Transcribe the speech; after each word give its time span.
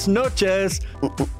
Hey, 0.00 0.06
buenos 0.06 0.08
noches. 0.08 0.80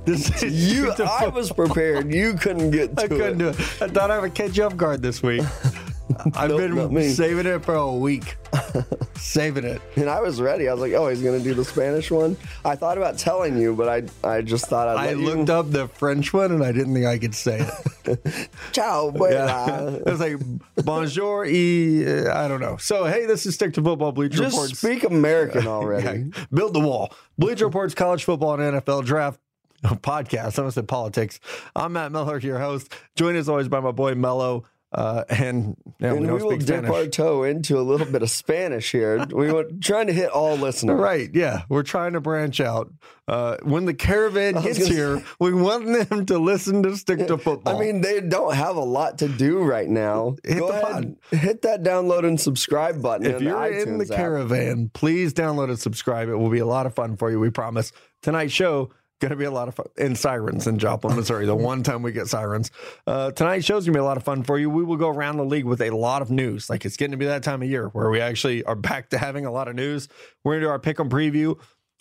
This 0.05 0.43
is 0.43 0.73
You, 0.73 0.93
I 0.99 1.29
was 1.29 1.53
prepared. 1.53 2.13
You 2.13 2.35
couldn't 2.35 2.71
get 2.71 2.97
to 2.97 3.05
I 3.05 3.09
couldn't 3.09 3.35
it. 3.35 3.39
do 3.39 3.49
it. 3.49 3.61
I 3.83 3.89
thought 3.89 4.11
I 4.11 4.19
would 4.19 4.35
catch 4.35 4.57
you 4.57 4.65
off 4.65 4.77
guard 4.77 5.03
this 5.03 5.23
week. 5.23 5.43
I've 6.35 6.51
Nope, 6.51 6.93
been 6.93 7.11
saving 7.11 7.47
it 7.47 7.65
for 7.65 7.75
a 7.75 7.93
week. 7.93 8.37
saving 9.17 9.65
it. 9.65 9.81
And 9.97 10.09
I 10.09 10.21
was 10.21 10.41
ready. 10.41 10.69
I 10.69 10.73
was 10.73 10.81
like, 10.81 10.93
oh, 10.93 11.09
he's 11.09 11.23
gonna 11.23 11.41
do 11.41 11.55
the 11.55 11.65
Spanish 11.65 12.11
one. 12.11 12.37
I 12.65 12.75
thought 12.77 12.97
about 12.99 13.19
telling 13.19 13.57
you, 13.59 13.75
but 13.75 13.89
I 13.89 14.29
I 14.29 14.43
just 14.43 14.67
thought 14.67 14.89
I'd 14.89 15.11
I 15.11 15.13
looked 15.15 15.49
you. 15.49 15.55
up 15.55 15.71
the 15.71 15.89
French 15.89 16.33
one 16.33 16.53
and 16.53 16.65
I 16.65 16.73
didn't 16.73 16.95
think 16.95 17.07
I 17.07 17.19
could 17.19 17.35
say 17.35 17.69
it. 18.05 18.51
Ciao, 18.73 19.13
Yeah. 19.31 19.89
it 19.91 20.07
was 20.07 20.21
like 20.21 20.37
bonjour 20.85 21.45
uh, 21.45 22.35
I 22.35 22.49
don't 22.49 22.61
know. 22.61 22.77
So 22.79 23.05
hey, 23.05 23.27
this 23.27 23.47
is 23.47 23.55
Stick 23.55 23.75
to 23.75 23.83
Football 23.83 24.13
Bleacher 24.13 24.39
Just 24.39 24.55
Reports. 24.57 24.79
speak 24.79 25.05
American 25.05 25.67
already. 25.67 26.31
Yeah, 26.35 26.45
build 26.53 26.75
the 26.75 26.81
wall. 26.81 27.13
Bleacher 27.39 27.67
Reports 27.67 27.95
college 27.95 28.25
football 28.25 28.59
and 28.61 28.83
NFL 28.83 29.05
draft 29.05 29.39
podcast. 29.85 30.59
I 30.59 30.63
almost 30.63 30.75
said 30.75 30.89
politics. 30.89 31.41
I'm 31.77 31.93
Matt 31.93 32.13
Miller, 32.13 32.39
your 32.39 32.59
host. 32.59 32.93
Joined 33.17 33.37
as 33.37 33.49
always 33.49 33.69
by 33.69 33.81
my 33.81 33.93
boy 33.93 34.15
Mello. 34.15 34.65
Uh, 34.93 35.23
and 35.31 35.77
yeah, 36.01 36.13
we 36.13 36.19
And 36.19 36.27
don't 36.27 36.37
we 36.39 36.43
will 36.43 36.57
dip 36.59 36.63
Spanish. 36.67 36.91
our 36.91 37.07
toe 37.07 37.45
into 37.45 37.79
a 37.79 37.83
little 37.83 38.07
bit 38.07 38.23
of 38.23 38.31
Spanish 38.31 38.91
here. 38.91 39.25
We 39.31 39.53
were 39.53 39.65
trying 39.81 40.09
to 40.09 40.13
hit 40.13 40.31
all 40.31 40.57
listeners. 40.57 40.99
Right, 40.99 41.31
yeah, 41.33 41.63
we're 41.69 41.83
trying 41.85 42.15
to 42.15 42.21
branch 42.21 42.61
out. 42.61 42.93
Uh, 43.29 43.57
when 43.63 43.85
the 43.85 43.95
caravan 43.95 44.55
gets 44.63 44.79
gonna 44.81 44.91
here, 44.91 45.25
we 45.39 45.53
want 45.55 46.09
them 46.09 46.27
to 46.27 46.39
listen 46.39 46.83
to 46.83 46.97
stick 46.97 47.27
to 47.29 47.39
football. 47.39 47.77
I 47.77 47.79
mean, 47.79 48.01
they 48.01 48.21
don't 48.21 48.55
have 48.55 48.75
a 48.75 48.81
lot 48.85 49.19
to 49.19 49.29
do 49.29 49.63
right 49.63 49.89
now. 49.89 50.35
Hit 50.45 50.59
Go 50.59 50.67
the 50.73 50.87
ahead, 50.89 51.17
hit 51.31 51.63
that 51.63 51.85
download 51.85 52.27
and 52.27 52.41
subscribe 52.41 53.01
button. 53.01 53.27
if 53.27 53.41
you're 53.41 53.71
the 53.71 53.83
in 53.83 53.99
the 53.99 54.05
app. 54.13 54.17
caravan, 54.17 54.91
please 54.93 55.33
download 55.33 55.69
and 55.69 55.79
subscribe. 55.79 56.29
It 56.29 56.35
will 56.37 56.51
be 56.51 56.59
a 56.59 56.67
lot 56.67 56.87
of 56.87 56.95
fun 56.95 57.17
for 57.17 57.31
you. 57.31 57.39
We 57.39 57.51
promise. 57.51 57.93
Tonight's 58.23 58.53
show 58.53 58.91
going 59.21 59.31
to 59.31 59.37
be 59.37 59.45
a 59.45 59.51
lot 59.51 59.69
of 59.69 59.75
fun. 59.75 59.87
And 59.99 60.19
sirens 60.19 60.67
in 60.67 60.79
Joplin, 60.79 61.15
Missouri. 61.15 61.47
the 61.47 61.55
one 61.55 61.83
time 61.83 62.03
we 62.03 62.13
get 62.13 62.27
sirens. 62.27 62.71
Uh, 63.07 63.31
tonight's 63.31 63.65
show's 63.65 63.85
going 63.85 63.93
to 63.93 63.99
be 63.99 64.01
a 64.01 64.05
lot 64.05 64.17
of 64.17 64.25
fun 64.25 64.43
for 64.43 64.59
you. 64.59 64.69
We 64.69 64.83
will 64.83 64.97
go 64.97 65.09
around 65.09 65.37
the 65.37 65.45
league 65.45 65.67
with 65.67 65.81
a 65.83 65.91
lot 65.91 66.23
of 66.23 66.31
news. 66.31 66.69
Like 66.69 66.85
it's 66.85 66.97
getting 66.97 67.13
to 67.13 67.17
be 67.19 67.27
that 67.27 67.43
time 67.43 67.63
of 67.63 67.69
year 67.69 67.89
where 67.89 68.11
we 68.11 68.21
actually 68.21 68.65
are 68.65 68.75
back 68.75 69.11
to 69.11 69.19
having 69.19 69.47
a 69.47 69.53
lot 69.53 69.69
of 69.69 69.77
news. 69.77 70.09
We're 70.43 70.55
going 70.55 70.63
to 70.63 70.67
do 70.67 70.71
our 70.71 70.79
pick 70.79 70.99
'em 70.99 71.09
preview. 71.11 71.59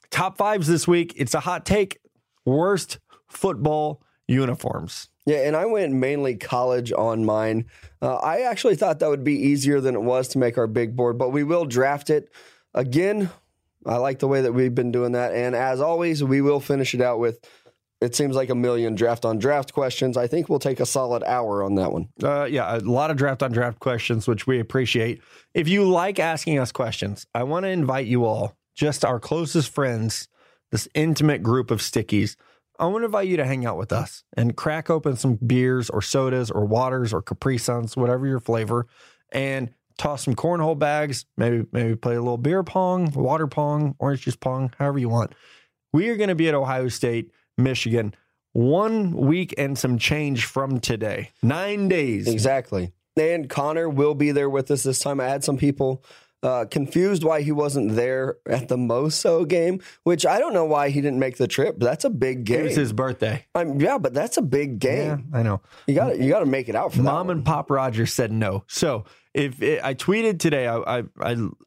Top 0.10 0.38
fives 0.38 0.68
this 0.68 0.88
week. 0.88 1.14
It's 1.18 1.34
a 1.34 1.42
hot 1.42 1.66
take. 1.66 2.00
Worst 2.46 3.00
football 3.28 4.02
uniforms. 4.28 5.10
Yeah, 5.26 5.40
and 5.48 5.56
I 5.56 5.66
went 5.66 5.94
mainly 5.94 6.36
college 6.38 6.92
on 6.92 7.24
mine. 7.26 7.66
Uh, 8.02 8.16
I 8.16 8.42
actually 8.42 8.76
thought 8.76 9.00
that 9.00 9.10
would 9.10 9.24
be 9.24 9.36
easier 9.36 9.80
than 9.80 9.94
it 9.94 10.02
was 10.02 10.28
to 10.30 10.40
make 10.40 10.58
our 10.58 10.66
big 10.66 10.96
board, 10.96 11.18
but 11.20 11.30
we 11.30 11.44
will 11.44 11.66
draft 11.66 12.10
it 12.10 12.32
again. 12.74 13.30
I 13.90 13.98
like 13.98 14.20
the 14.20 14.28
way 14.28 14.42
that 14.42 14.54
we've 14.54 14.74
been 14.74 14.92
doing 14.92 15.14
that, 15.14 15.34
and 15.34 15.56
as 15.56 15.82
always, 15.82 16.24
we 16.24 16.42
will 16.42 16.60
finish 16.60 16.94
it 16.94 17.02
out 17.02 17.20
with. 17.20 17.40
It 18.02 18.16
seems 18.16 18.34
like 18.34 18.50
a 18.50 18.56
million 18.56 18.96
draft 18.96 19.26
on 19.26 19.40
draft 19.40 19.74
questions. 19.74 20.16
I 20.16 20.26
think 20.28 20.48
we'll 20.48 20.60
take 20.60 20.80
a 20.80 20.86
solid 20.86 21.22
hour 21.24 21.64
on 21.64 21.76
that 21.76 21.92
one. 21.92 22.08
Uh, 22.24 22.46
yeah, 22.46 22.78
a 22.78 22.80
lot 22.80 23.12
of 23.12 23.18
draft 23.18 23.44
on 23.44 23.52
draft 23.52 23.80
questions, 23.80 24.26
which 24.26 24.48
we 24.48 24.60
appreciate. 24.60 25.22
If 25.54 25.68
you 25.68 25.84
like 25.84 26.18
asking 26.18 26.60
us 26.60 26.72
questions, 26.72 27.28
I 27.36 27.44
want 27.44 27.66
to 27.66 27.70
invite 27.70 28.08
you 28.08 28.24
all, 28.24 28.56
just 28.74 29.04
our 29.04 29.20
closest 29.20 29.74
friends, 29.74 30.30
this 30.72 30.88
intimate 30.94 31.44
group 31.44 31.72
of 31.72 31.80
stickies. 31.80 32.38
I 32.80 32.86
want 32.86 33.02
to 33.02 33.08
invite 33.08 33.28
you 33.28 33.36
to 33.36 33.46
hang 33.46 33.66
out 33.66 33.78
with 33.78 33.92
us 33.92 34.24
and 34.38 34.56
crack 34.56 34.90
open 34.90 35.18
some 35.18 35.36
beers 35.36 35.90
or 35.90 36.02
sodas 36.02 36.50
or 36.50 36.64
waters 36.64 37.12
or 37.12 37.22
Capri 37.22 37.58
Suns, 37.58 37.98
whatever 37.98 38.26
your 38.26 38.40
flavor, 38.40 38.88
and 39.34 39.72
toss 40.00 40.24
some 40.24 40.34
cornhole 40.34 40.80
bags. 40.80 41.26
Maybe 41.38 41.66
maybe 41.72 41.96
play 41.96 42.16
a 42.16 42.22
little 42.22 42.38
beer 42.38 42.64
pong, 42.64 43.12
water 43.12 43.46
pong, 43.46 43.96
orange 44.00 44.22
juice 44.22 44.36
pong, 44.36 44.74
however 44.80 44.98
you 44.98 45.10
want. 45.10 45.34
We 45.94 46.10
are 46.10 46.16
going 46.16 46.30
to 46.30 46.36
be 46.36 46.48
at 46.48 46.56
Ohio 46.56 46.88
State, 46.88 47.32
Michigan, 47.58 48.16
one 48.54 49.12
week 49.12 49.54
and 49.58 49.78
some 49.78 50.00
change 50.00 50.46
from 50.46 50.80
today. 50.80 51.32
Nine 51.44 51.88
days. 51.88 52.28
Exactly. 52.28 52.94
And 53.16 53.50
Connor 53.50 53.90
will 53.90 54.16
be 54.16 54.32
there 54.32 54.50
with 54.50 54.72
us 54.72 54.84
this 54.84 55.00
time. 55.00 55.20
I 55.20 55.28
had 55.28 55.44
some 55.44 55.58
people 55.58 56.04
uh, 56.42 56.66
confused 56.70 57.24
why 57.24 57.42
he 57.42 57.52
wasn't 57.52 57.96
there 57.96 58.38
at 58.48 58.68
the 58.68 58.78
Moso 58.78 59.48
game, 59.48 59.82
which 60.04 60.26
I 60.26 60.40
don't 60.40 60.54
know 60.54 60.66
why 60.66 60.90
he 60.90 61.02
didn't 61.02 61.20
make 61.20 61.38
the 61.38 61.48
trip. 61.48 61.78
But 61.78 61.86
that's 61.86 62.06
a 62.06 62.10
big 62.10 62.46
game. 62.46 62.62
It 62.62 62.64
was 62.64 62.76
his 62.76 62.94
birthday. 62.94 63.46
I'm, 63.56 63.80
yeah, 63.80 63.98
but 63.98 64.14
that's 64.14 64.38
a 64.38 64.42
big 64.42 64.80
game. 64.80 65.30
Yeah, 65.32 65.40
I 65.40 65.44
know. 65.44 65.62
You 65.88 65.96
got 65.96 66.20
you 66.20 66.30
got 66.30 66.40
to 66.40 66.46
make 66.46 66.70
it 66.70 66.76
out 66.76 66.94
for. 66.94 67.02
Mom 67.02 67.30
and 67.30 67.44
Pop 67.44 67.70
Rogers 67.70 68.14
said 68.14 68.32
no. 68.32 68.64
So 68.68 69.06
if 69.34 69.62
it, 69.62 69.84
I 69.84 69.94
tweeted 69.94 70.40
today, 70.40 70.68
I, 70.68 71.00
I 71.00 71.04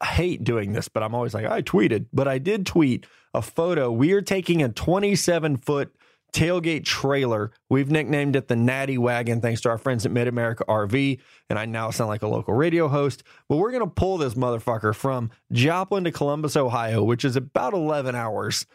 I 0.00 0.06
hate 0.06 0.44
doing 0.44 0.72
this, 0.72 0.89
but 0.89 1.03
I'm 1.03 1.15
always 1.15 1.34
like 1.34 1.47
I 1.47 1.62
tweeted, 1.62 2.06
but 2.12 2.27
I 2.28 2.39
did 2.39 2.66
tweet 2.66 3.06
a 3.34 3.43
photo. 3.43 3.91
We 3.91 4.12
are 4.12 4.22
taking 4.22 4.62
a 4.62 4.69
27 4.69 5.59
foot 5.59 5.94
tailgate 6.32 6.84
trailer. 6.84 7.53
We've 7.69 7.91
nicknamed 7.91 8.37
it 8.37 8.48
the 8.48 8.56
Natty 8.56 8.98
Wagon, 8.98 9.41
thanks 9.41 9.60
to 9.62 9.69
our 9.70 9.78
friends 9.78 10.06
at 10.06 10.12
Mid 10.12 10.28
America 10.28 10.65
RV. 10.69 11.19
And 11.50 11.59
I 11.59 11.66
now 11.66 11.91
sound 11.91 12.09
like 12.09 12.22
a 12.22 12.28
local 12.28 12.54
radio 12.54 12.88
host. 12.88 13.22
But 13.48 13.56
we're 13.56 13.72
gonna 13.72 13.87
pull 13.87 14.19
this 14.19 14.34
motherfucker 14.34 14.94
from 14.94 15.31
Joplin 15.53 16.04
to 16.04 16.12
Columbus, 16.12 16.56
Ohio, 16.56 17.03
which 17.03 17.25
is 17.25 17.37
about 17.37 17.75
11 17.75 18.15
hours. 18.15 18.66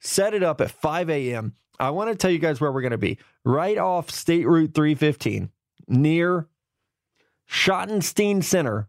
Set 0.00 0.34
it 0.34 0.42
up 0.42 0.60
at 0.60 0.70
5 0.70 1.10
a.m. 1.10 1.54
I 1.78 1.90
want 1.90 2.10
to 2.10 2.16
tell 2.16 2.30
you 2.30 2.38
guys 2.38 2.60
where 2.60 2.72
we're 2.72 2.82
gonna 2.82 2.98
be. 2.98 3.18
Right 3.44 3.78
off 3.78 4.10
State 4.10 4.46
Route 4.46 4.74
315, 4.74 5.50
near 5.88 6.48
Schottenstein 7.48 8.42
Center. 8.42 8.88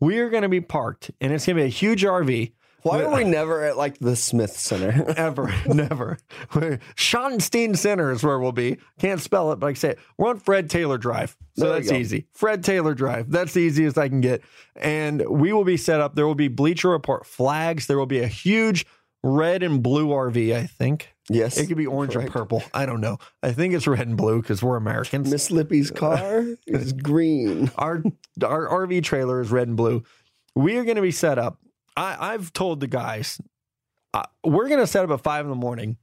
We 0.00 0.18
are 0.18 0.30
going 0.30 0.42
to 0.42 0.48
be 0.48 0.60
parked, 0.60 1.10
and 1.20 1.32
it's 1.32 1.46
going 1.46 1.56
to 1.56 1.62
be 1.62 1.66
a 1.66 1.70
huge 1.70 2.04
RV. 2.04 2.52
Why 2.82 3.02
are 3.04 3.14
we 3.16 3.24
never 3.24 3.64
at 3.64 3.76
like 3.76 3.98
the 3.98 4.16
Smith 4.16 4.52
Center? 4.56 5.12
Ever, 5.16 5.54
never. 5.66 6.18
We're- 6.54 6.78
Schottenstein 6.96 7.76
Center 7.76 8.10
is 8.12 8.22
where 8.22 8.38
we'll 8.38 8.52
be. 8.52 8.78
Can't 8.98 9.20
spell 9.20 9.52
it, 9.52 9.56
but 9.56 9.66
I 9.66 9.70
can 9.72 9.80
say 9.80 9.88
it. 9.90 9.98
We're 10.18 10.30
on 10.30 10.38
Fred 10.38 10.70
Taylor 10.70 10.98
Drive. 10.98 11.36
So 11.56 11.64
There 11.64 11.74
you 11.74 11.80
that's 11.80 11.90
go. 11.90 11.96
easy. 11.96 12.26
Fred 12.32 12.64
Taylor 12.64 12.94
Drive. 12.94 13.30
That's 13.30 13.52
the 13.52 13.60
easiest 13.60 13.98
I 13.98 14.08
can 14.08 14.20
get. 14.20 14.42
And 14.76 15.22
we 15.28 15.52
will 15.52 15.64
be 15.64 15.76
set 15.76 16.00
up. 16.00 16.14
There 16.14 16.26
will 16.26 16.34
be 16.34 16.48
Bleacher 16.48 16.88
Report 16.90 17.26
flags. 17.26 17.86
There 17.86 17.98
will 17.98 18.06
be 18.06 18.20
a 18.20 18.26
huge 18.28 18.86
red 19.22 19.62
and 19.62 19.82
blue 19.82 20.08
RV, 20.08 20.54
I 20.56 20.66
think. 20.66 21.14
yes. 21.28 21.58
It 21.58 21.66
could 21.66 21.76
be 21.76 21.86
orange 21.86 22.14
correct. 22.14 22.30
or 22.30 22.32
purple. 22.32 22.62
I 22.72 22.86
don't 22.86 23.02
know. 23.02 23.18
I 23.42 23.52
think 23.52 23.74
it's 23.74 23.86
red 23.86 24.06
and 24.08 24.16
blue 24.16 24.40
because 24.40 24.62
we're 24.62 24.76
Americans. 24.76 25.30
Miss 25.30 25.50
Lippy's 25.50 25.90
car 25.94 26.46
is 26.66 26.94
green. 26.94 27.70
our 27.76 28.02
our 28.42 28.66
RV 28.86 29.02
trailer 29.04 29.42
is 29.42 29.50
red 29.50 29.68
and 29.68 29.76
blue. 29.76 30.02
We 30.54 30.76
are 30.78 30.84
going 30.84 30.96
to 30.96 31.02
be 31.02 31.10
set 31.10 31.38
up. 31.38 31.58
I, 31.96 32.32
I've 32.32 32.52
told 32.52 32.80
the 32.80 32.86
guys 32.86 33.40
uh, 34.14 34.24
we're 34.44 34.68
going 34.68 34.80
to 34.80 34.86
set 34.86 35.04
up 35.04 35.10
at 35.10 35.22
five 35.22 35.44
in 35.44 35.50
the 35.50 35.56
morning. 35.56 35.96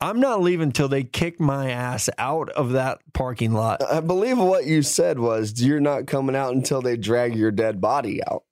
I'm 0.00 0.20
not 0.20 0.42
leaving 0.42 0.72
till 0.72 0.88
they 0.88 1.04
kick 1.04 1.40
my 1.40 1.70
ass 1.70 2.10
out 2.18 2.50
of 2.50 2.72
that 2.72 2.98
parking 3.14 3.52
lot. 3.52 3.82
I 3.82 4.00
believe 4.00 4.38
what 4.38 4.66
you 4.66 4.82
said 4.82 5.18
was 5.18 5.62
you're 5.62 5.80
not 5.80 6.06
coming 6.06 6.36
out 6.36 6.54
until 6.54 6.82
they 6.82 6.96
drag 6.98 7.34
your 7.34 7.50
dead 7.50 7.80
body 7.80 8.20
out. 8.26 8.44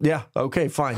Yeah, 0.00 0.22
okay, 0.34 0.68
fine. 0.68 0.96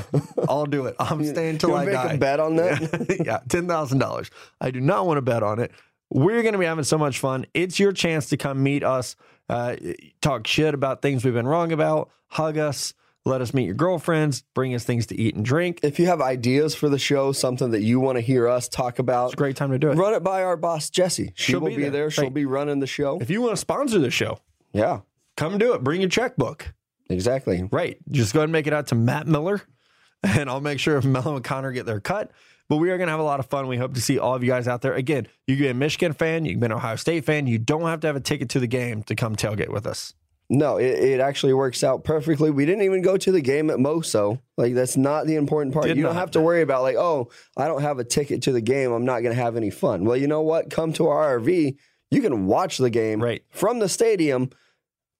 I'll 0.48 0.66
do 0.66 0.86
it. 0.86 0.94
I'm 0.98 1.25
staying 1.32 1.59
till 1.59 1.75
I 1.75 1.84
make 1.84 1.94
die. 1.94 2.12
a 2.12 2.19
bet 2.19 2.41
on 2.41 2.56
that? 2.56 3.22
yeah, 3.26 3.41
ten 3.48 3.66
thousand 3.66 3.98
dollars. 3.98 4.31
I 4.60 4.71
do 4.71 4.81
not 4.81 5.06
want 5.06 5.19
to 5.19 5.22
bet 5.22 5.42
on 5.42 5.59
it. 5.59 5.72
We're 6.10 6.42
going 6.42 6.53
to 6.53 6.59
be 6.59 6.65
having 6.65 6.84
so 6.84 6.97
much 6.97 7.19
fun. 7.19 7.44
It's 7.53 7.78
your 7.78 7.92
chance 7.92 8.28
to 8.28 8.36
come 8.36 8.62
meet 8.62 8.84
us, 8.84 9.16
uh, 9.48 9.76
talk 10.22 10.47
shit 10.47 10.72
about 10.72 11.03
things 11.03 11.25
we've 11.25 11.34
been 11.34 11.48
wrong 11.48 11.72
about, 11.72 12.10
hug 12.28 12.56
us, 12.56 12.94
let 13.24 13.40
us 13.40 13.54
meet 13.54 13.64
your 13.64 13.74
girlfriends, 13.74 14.42
bring 14.54 14.74
us 14.74 14.84
things 14.84 15.06
to 15.06 15.18
eat 15.18 15.34
and 15.34 15.44
drink. 15.44 15.80
If 15.82 15.98
you 15.98 16.06
have 16.06 16.20
ideas 16.20 16.74
for 16.74 16.88
the 16.88 16.98
show, 16.98 17.32
something 17.32 17.71
that 17.71 17.82
you 17.82 17.98
want 18.00 18.16
to 18.16 18.21
hear 18.21 18.47
us 18.48 18.68
talk 18.68 18.98
about, 18.98 19.26
It's 19.26 19.34
a 19.34 19.36
great 19.36 19.56
time 19.56 19.71
to 19.71 19.78
do 19.78 19.91
it. 19.91 19.94
run 19.97 20.12
it 20.15 20.22
by 20.22 20.42
our 20.42 20.56
boss 20.56 20.91
Jesse. 20.91 21.32
She 21.34 21.53
She'll 21.53 21.60
will 21.60 21.68
be 21.71 21.76
be, 21.76 21.82
there. 21.84 21.91
there. 21.91 22.10
She'll 22.10 22.24
Right. 22.24 22.34
be 22.34 22.44
running 22.44 22.80
the 22.80 22.86
show. 22.86 23.18
If 23.21 23.30
you 23.30 23.41
want 23.41 23.53
to 23.53 23.56
sponsor 23.56 23.98
the 23.98 24.10
show, 24.10 24.38
Yeah, 24.72 25.00
come 25.36 25.56
do 25.59 25.72
it. 25.74 25.82
Bring 25.82 26.00
your 26.00 26.10
checkbook. 26.10 26.74
exactly. 27.09 27.66
Right. 27.71 27.98
Just 28.10 28.34
go 28.34 28.41
ahead 28.41 28.44
and 28.44 28.53
make 28.53 28.66
it 28.66 28.72
out 28.72 28.88
to 28.88 28.94
Matt 28.94 29.27
Miller, 29.27 29.62
and 30.22 30.48
I'll 30.50 30.60
make 30.60 30.78
sure 30.80 30.97
if 30.98 31.04
Mello 31.04 31.36
and 31.36 31.44
Connor 31.44 31.72
get 31.72 31.86
their 31.86 32.00
cut. 32.00 32.30
But 32.68 32.77
we 32.78 32.91
are 32.91 32.97
going 32.97 33.09
to 33.09 33.10
have 33.10 33.20
a 33.20 33.24
lot 33.24 33.41
of 33.41 33.47
fun. 33.47 33.66
We 33.68 33.77
hope 33.77 33.92
to 33.94 34.00
see 34.00 34.18
all 34.18 34.34
of 34.34 34.42
you 34.42 34.48
guys 34.50 34.66
out 34.66 34.80
there. 34.80 34.94
Again, 34.94 35.27
you 35.47 35.54
can 35.56 35.65
be 35.65 35.68
a 35.68 35.74
Michigan 35.74 36.15
fan, 36.15 36.47
you 36.47 36.53
can 36.53 36.60
be 36.60 36.65
an 36.66 36.72
Ohio 36.72 36.97
State 36.97 37.24
fan. 37.27 37.47
You 37.47 37.59
don't 37.59 37.82
have 37.82 38.00
to 38.00 38.06
have 38.06 38.16
a 38.16 38.20
ticket 38.20 38.48
to 38.50 38.59
the 38.60 38.66
game 38.66 39.03
to 39.03 39.15
come 39.15 39.36
tailgate 39.36 39.68
with 39.68 39.86
us. 39.86 40.15
No, 40.50 40.76
it, 40.76 40.84
it 40.86 41.20
actually 41.20 41.54
works 41.54 41.82
out 41.82 42.04
perfectly. 42.04 42.50
We 42.50 42.66
didn't 42.66 42.82
even 42.82 43.00
go 43.02 43.16
to 43.16 43.32
the 43.32 43.41
game 43.41 43.70
at 43.70 43.78
Moso. 43.78 44.41
Like 44.58 44.74
that's 44.74 44.96
not 44.96 45.26
the 45.26 45.36
important 45.36 45.72
part. 45.72 45.86
Did 45.86 45.96
you 45.96 46.02
don't 46.02 46.14
have 46.14 46.32
to 46.32 46.41
worry 46.41 46.60
about 46.62 46.82
like, 46.82 46.96
oh, 46.96 47.30
I 47.56 47.66
don't 47.66 47.80
have 47.82 47.98
a 47.98 48.04
ticket 48.04 48.42
to 48.42 48.52
the 48.52 48.60
game. 48.60 48.92
I'm 48.92 49.04
not 49.06 49.20
going 49.22 49.34
to 49.34 49.42
have 49.42 49.56
any 49.56 49.70
fun. 49.70 50.04
Well, 50.04 50.16
you 50.16 50.26
know 50.26 50.42
what? 50.42 50.70
Come 50.70 50.92
to 50.94 51.08
our 51.08 51.38
RV. 51.41 51.76
You 52.10 52.20
can 52.20 52.46
watch 52.46 52.76
the 52.78 52.91
game 52.91 53.22
Right. 53.22 53.42
from 53.50 53.78
the 53.78 53.88
stadium 53.88 54.50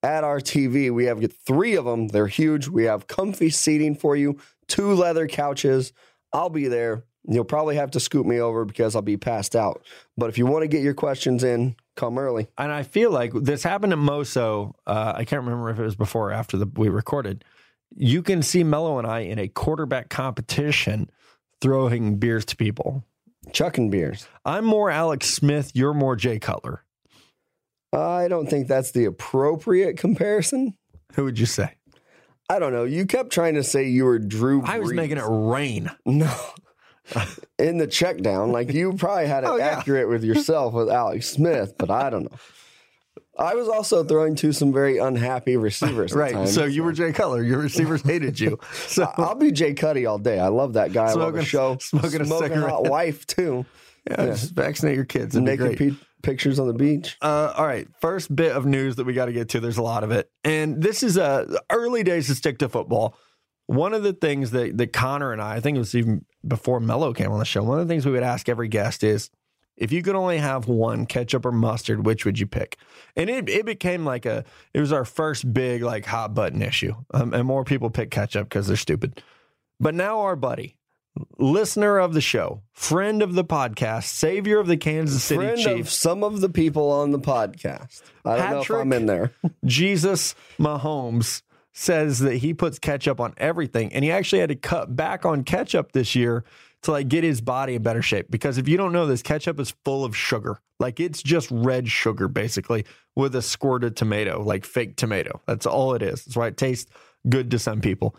at 0.02 0.24
our 0.24 0.40
TV. 0.40 0.92
We 0.92 1.06
have 1.06 1.24
three 1.46 1.74
of 1.76 1.86
them. 1.86 2.08
They're 2.08 2.26
huge. 2.26 2.68
We 2.68 2.84
have 2.84 3.06
comfy 3.06 3.48
seating 3.50 3.94
for 3.96 4.14
you. 4.16 4.38
Two 4.68 4.92
leather 4.92 5.26
couches. 5.26 5.92
I'll 6.32 6.50
be 6.50 6.68
there. 6.68 7.04
You'll 7.26 7.44
probably 7.44 7.76
have 7.76 7.92
to 7.92 8.00
scoop 8.00 8.26
me 8.26 8.38
over 8.38 8.66
because 8.66 8.94
I'll 8.94 9.00
be 9.02 9.16
passed 9.16 9.56
out. 9.56 9.82
But 10.18 10.28
if 10.28 10.36
you 10.36 10.44
want 10.44 10.62
to 10.62 10.68
get 10.68 10.82
your 10.82 10.92
questions 10.92 11.42
in, 11.42 11.74
come 11.96 12.19
early. 12.19 12.49
And 12.58 12.73
I 12.73 12.82
feel 12.82 13.11
like 13.11 13.32
this 13.35 13.62
happened 13.62 13.93
at 13.93 13.99
Moso. 13.99 14.75
Uh, 14.87 15.12
I 15.17 15.25
can't 15.25 15.44
remember 15.44 15.70
if 15.70 15.79
it 15.79 15.82
was 15.82 15.96
before 15.96 16.31
or 16.31 16.32
after 16.32 16.56
the, 16.56 16.67
we 16.75 16.88
recorded. 16.88 17.44
You 17.96 18.23
can 18.23 18.43
see 18.43 18.64
Mello 18.64 18.99
and 18.99 19.06
I 19.06 19.20
in 19.20 19.38
a 19.38 19.49
quarterback 19.49 20.08
competition 20.08 21.11
throwing 21.61 22.19
beers 22.19 22.44
to 22.46 22.56
people. 22.56 23.05
Chucking 23.52 23.91
beers. 23.91 24.26
I'm 24.44 24.64
more 24.64 24.91
Alex 24.91 25.29
Smith. 25.29 25.73
You're 25.75 25.94
more 25.94 26.17
Jay 26.17 26.38
Cutler. 26.38 26.82
I 27.93 28.26
don't 28.29 28.49
think 28.49 28.67
that's 28.67 28.91
the 28.91 29.05
appropriate 29.05 29.96
comparison. 29.99 30.76
Who 31.14 31.25
would 31.25 31.38
you 31.38 31.46
say? 31.46 31.76
I 32.49 32.58
don't 32.58 32.73
know. 32.73 32.85
You 32.85 33.06
kept 33.06 33.31
trying 33.32 33.55
to 33.55 33.62
say 33.62 33.88
you 33.88 34.05
were 34.05 34.19
Drew. 34.19 34.62
I 34.64 34.81
was 34.81 34.93
making 34.93 35.19
it 35.19 35.25
rain. 35.26 35.91
No. 36.06 36.35
In 37.58 37.78
the 37.78 37.86
check 37.86 38.18
down, 38.18 38.50
like 38.52 38.72
you 38.72 38.92
probably 38.94 39.26
had 39.26 39.44
it 39.44 39.46
Oh, 39.50 39.56
yeah. 39.56 39.66
accurate 39.78 40.08
with 40.08 40.24
yourself 40.24 40.74
with 40.74 40.88
Alex 40.90 41.28
Smith, 41.28 41.74
but 41.78 41.90
I 41.90 42.10
don't 42.10 42.24
know. 42.30 42.38
I 43.36 43.54
was 43.54 43.68
also 43.68 44.04
throwing 44.04 44.36
to 44.36 44.52
some 44.52 44.72
very 44.72 44.98
unhappy 44.98 45.56
receivers. 45.56 46.12
Right. 46.16 46.32
times. 46.34 46.54
So 46.54 46.64
you 46.64 46.84
were 46.84 46.92
Jay 46.92 47.12
Cutler. 47.12 47.42
Your 47.42 47.58
receivers 47.58 48.00
hated 48.02 48.38
you. 48.38 48.58
So 48.86 49.10
I'll 49.16 49.34
be 49.34 49.50
Jay 49.50 49.74
Cuddy 49.74 50.06
all 50.06 50.18
day. 50.18 50.38
I 50.38 50.48
love 50.48 50.74
that 50.74 50.92
guy. 50.92 51.06
I 51.06 51.12
love 51.14 51.14
Smoking- 51.34 51.34
the 51.40 51.44
show. 51.44 51.76
smoking 51.80 52.20
a 52.20 52.26
hot 52.28 52.42
cigarette. 52.42 52.82
wife 52.82 53.26
too. 53.26 53.66
yeah, 54.08 54.26
just 54.26 54.52
vaccinate 54.52 54.94
your 54.94 55.04
kids. 55.04 55.34
It'd 55.34 55.44
be 55.46 55.56
Naked 55.56 55.96
pictures 56.22 56.58
on 56.60 56.68
the 56.68 56.74
beach. 56.74 57.16
Uh, 57.20 57.52
all 57.56 57.66
right, 57.66 57.88
first 58.00 58.34
bit 58.34 58.52
of 58.52 58.66
news 58.66 58.96
that 58.96 59.04
we 59.04 59.12
got 59.14 59.26
to 59.26 59.32
get 59.32 59.48
to. 59.50 59.60
There's 59.60 59.78
a 59.78 59.82
lot 59.82 60.04
of 60.04 60.10
it, 60.12 60.30
and 60.44 60.80
this 60.82 61.02
is 61.02 61.18
uh, 61.18 61.58
early 61.70 62.02
days 62.04 62.28
to 62.28 62.34
stick 62.34 62.58
to 62.58 62.68
football. 62.68 63.16
One 63.66 63.94
of 63.94 64.02
the 64.02 64.12
things 64.12 64.50
that 64.50 64.76
that 64.78 64.93
Connor 64.93 65.32
and 65.32 65.40
I, 65.40 65.56
I 65.56 65.61
think 65.61 65.76
it 65.76 65.78
was 65.81 65.94
even 65.94 66.25
before 66.46 66.81
Mello 66.81 67.12
came 67.12 67.31
on 67.31 67.38
the 67.38 67.44
show. 67.44 67.62
One 67.62 67.78
of 67.78 67.88
the 67.88 67.93
things 67.93 68.05
we 68.05 68.12
would 68.12 68.22
ask 68.22 68.49
every 68.49 68.69
guest 68.69 69.02
is, 69.02 69.31
if 69.76 69.90
you 69.90 70.02
could 70.02 70.14
only 70.14 70.38
have 70.38 70.69
one 70.69 71.06
ketchup 71.06 71.44
or 71.44 71.52
mustard, 71.52 72.06
which 72.06 72.25
would 72.25 72.38
you 72.38 72.46
pick? 72.46 72.76
And 73.16 73.28
it 73.28 73.49
it 73.49 73.66
became 73.66 74.05
like 74.05 74.26
a 74.26 74.44
it 74.72 74.81
was 74.81 74.93
our 74.93 75.05
first 75.05 75.52
big 75.52 75.82
like 75.82 76.05
hot 76.06 76.34
button 76.34 76.62
issue, 76.62 76.94
um, 77.12 77.32
and 77.34 77.46
more 77.46 77.64
people 77.64 77.90
pick 77.90 78.11
ketchup 78.11 78.49
because 78.49 78.66
they're 78.66 78.76
stupid. 78.76 79.22
But 79.81 79.94
now 79.94 80.20
our 80.20 80.37
buddy. 80.37 80.76
Listener 81.38 81.99
of 81.99 82.12
the 82.12 82.20
show, 82.20 82.62
friend 82.72 83.22
of 83.22 83.34
the 83.34 83.44
podcast, 83.44 84.06
savior 84.06 84.58
of 84.58 84.67
the 84.67 84.76
Kansas 84.76 85.22
City 85.22 85.44
Friend 85.44 85.56
Chiefs, 85.56 85.90
of 85.90 85.90
some 85.90 86.25
of 86.25 86.40
the 86.40 86.49
people 86.49 86.90
on 86.90 87.12
the 87.12 87.20
podcast. 87.20 88.02
I 88.25 88.37
don't 88.37 88.50
know 88.50 88.60
if 88.62 88.70
I'm 88.70 88.93
in 88.93 89.06
there. 89.06 89.31
Jesus 89.64 90.34
Mahomes 90.58 91.43
says 91.74 92.20
that 92.20 92.36
he 92.36 92.54
puts 92.54 92.78
ketchup 92.78 93.20
on 93.20 93.34
everything 93.36 93.92
and 93.92 94.04
he 94.04 94.10
actually 94.10 94.38
had 94.38 94.48
to 94.48 94.54
cut 94.54 94.94
back 94.94 95.26
on 95.26 95.42
ketchup 95.42 95.92
this 95.92 96.14
year 96.14 96.44
to 96.82 96.92
like 96.92 97.08
get 97.08 97.24
his 97.24 97.40
body 97.40 97.74
in 97.74 97.82
better 97.82 98.00
shape. 98.00 98.30
Because 98.30 98.58
if 98.58 98.68
you 98.68 98.76
don't 98.76 98.92
know 98.92 99.06
this 99.06 99.22
ketchup 99.22 99.58
is 99.58 99.74
full 99.84 100.04
of 100.04 100.16
sugar. 100.16 100.60
Like 100.78 101.00
it's 101.00 101.22
just 101.22 101.50
red 101.50 101.88
sugar 101.88 102.28
basically 102.28 102.84
with 103.16 103.34
a 103.34 103.42
squirted 103.42 103.96
tomato 103.96 104.42
like 104.42 104.64
fake 104.64 104.96
tomato. 104.96 105.40
That's 105.46 105.66
all 105.66 105.94
it 105.94 106.02
is. 106.02 106.24
That's 106.24 106.36
why 106.36 106.46
it 106.46 106.56
tastes 106.56 106.90
good 107.28 107.50
to 107.50 107.58
some 107.58 107.80
people. 107.80 108.16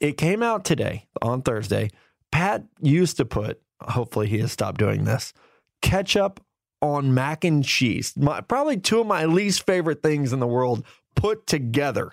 It 0.00 0.16
came 0.16 0.42
out 0.42 0.64
today 0.64 1.06
on 1.20 1.42
thursday. 1.42 1.90
Pat 2.32 2.64
used 2.80 3.18
to 3.18 3.24
put 3.26 3.60
hopefully 3.82 4.26
he 4.26 4.38
has 4.38 4.52
stopped 4.52 4.78
doing 4.78 5.04
this 5.04 5.34
ketchup 5.82 6.42
on 6.80 7.12
mac 7.12 7.44
and 7.44 7.62
cheese. 7.62 8.14
My, 8.16 8.40
probably 8.40 8.78
two 8.78 9.00
of 9.00 9.06
my 9.06 9.26
least 9.26 9.66
favorite 9.66 10.02
things 10.02 10.32
in 10.32 10.40
the 10.40 10.46
world 10.46 10.84
put 11.14 11.46
together 11.46 12.12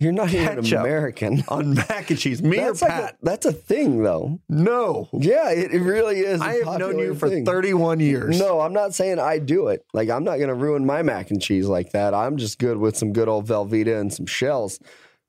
You're 0.00 0.12
not 0.12 0.32
even. 0.32 0.58
American. 0.66 1.44
on 1.48 1.74
mac 1.74 2.10
and 2.10 2.18
cheese. 2.18 2.42
Me 2.42 2.56
That's 2.56 2.82
or 2.82 2.88
like 2.88 2.98
a, 2.98 3.02
Pat? 3.02 3.16
that's 3.22 3.44
a 3.46 3.52
thing, 3.52 4.02
though. 4.02 4.40
no. 4.48 5.08
Yeah, 5.12 5.50
it, 5.50 5.72
it 5.72 5.82
really 5.82 6.20
is. 6.20 6.40
a 6.40 6.44
I 6.44 6.54
have 6.64 6.78
known 6.78 6.98
you 6.98 7.14
for 7.14 7.28
thing. 7.28 7.44
31 7.44 8.00
years. 8.00 8.40
No, 8.40 8.60
I'm 8.60 8.72
not 8.72 8.94
saying 8.94 9.18
I 9.18 9.38
do 9.38 9.68
it. 9.68 9.84
Like 9.92 10.08
I'm 10.08 10.24
not 10.24 10.36
going 10.36 10.48
to 10.48 10.54
ruin 10.54 10.86
my 10.86 11.02
mac 11.02 11.30
and 11.30 11.40
cheese 11.40 11.66
like 11.66 11.92
that. 11.92 12.14
I'm 12.14 12.38
just 12.38 12.58
good 12.58 12.78
with 12.78 12.96
some 12.96 13.12
good 13.12 13.28
old 13.28 13.46
Velveeta 13.46 14.00
and 14.00 14.12
some 14.12 14.26
shells. 14.26 14.80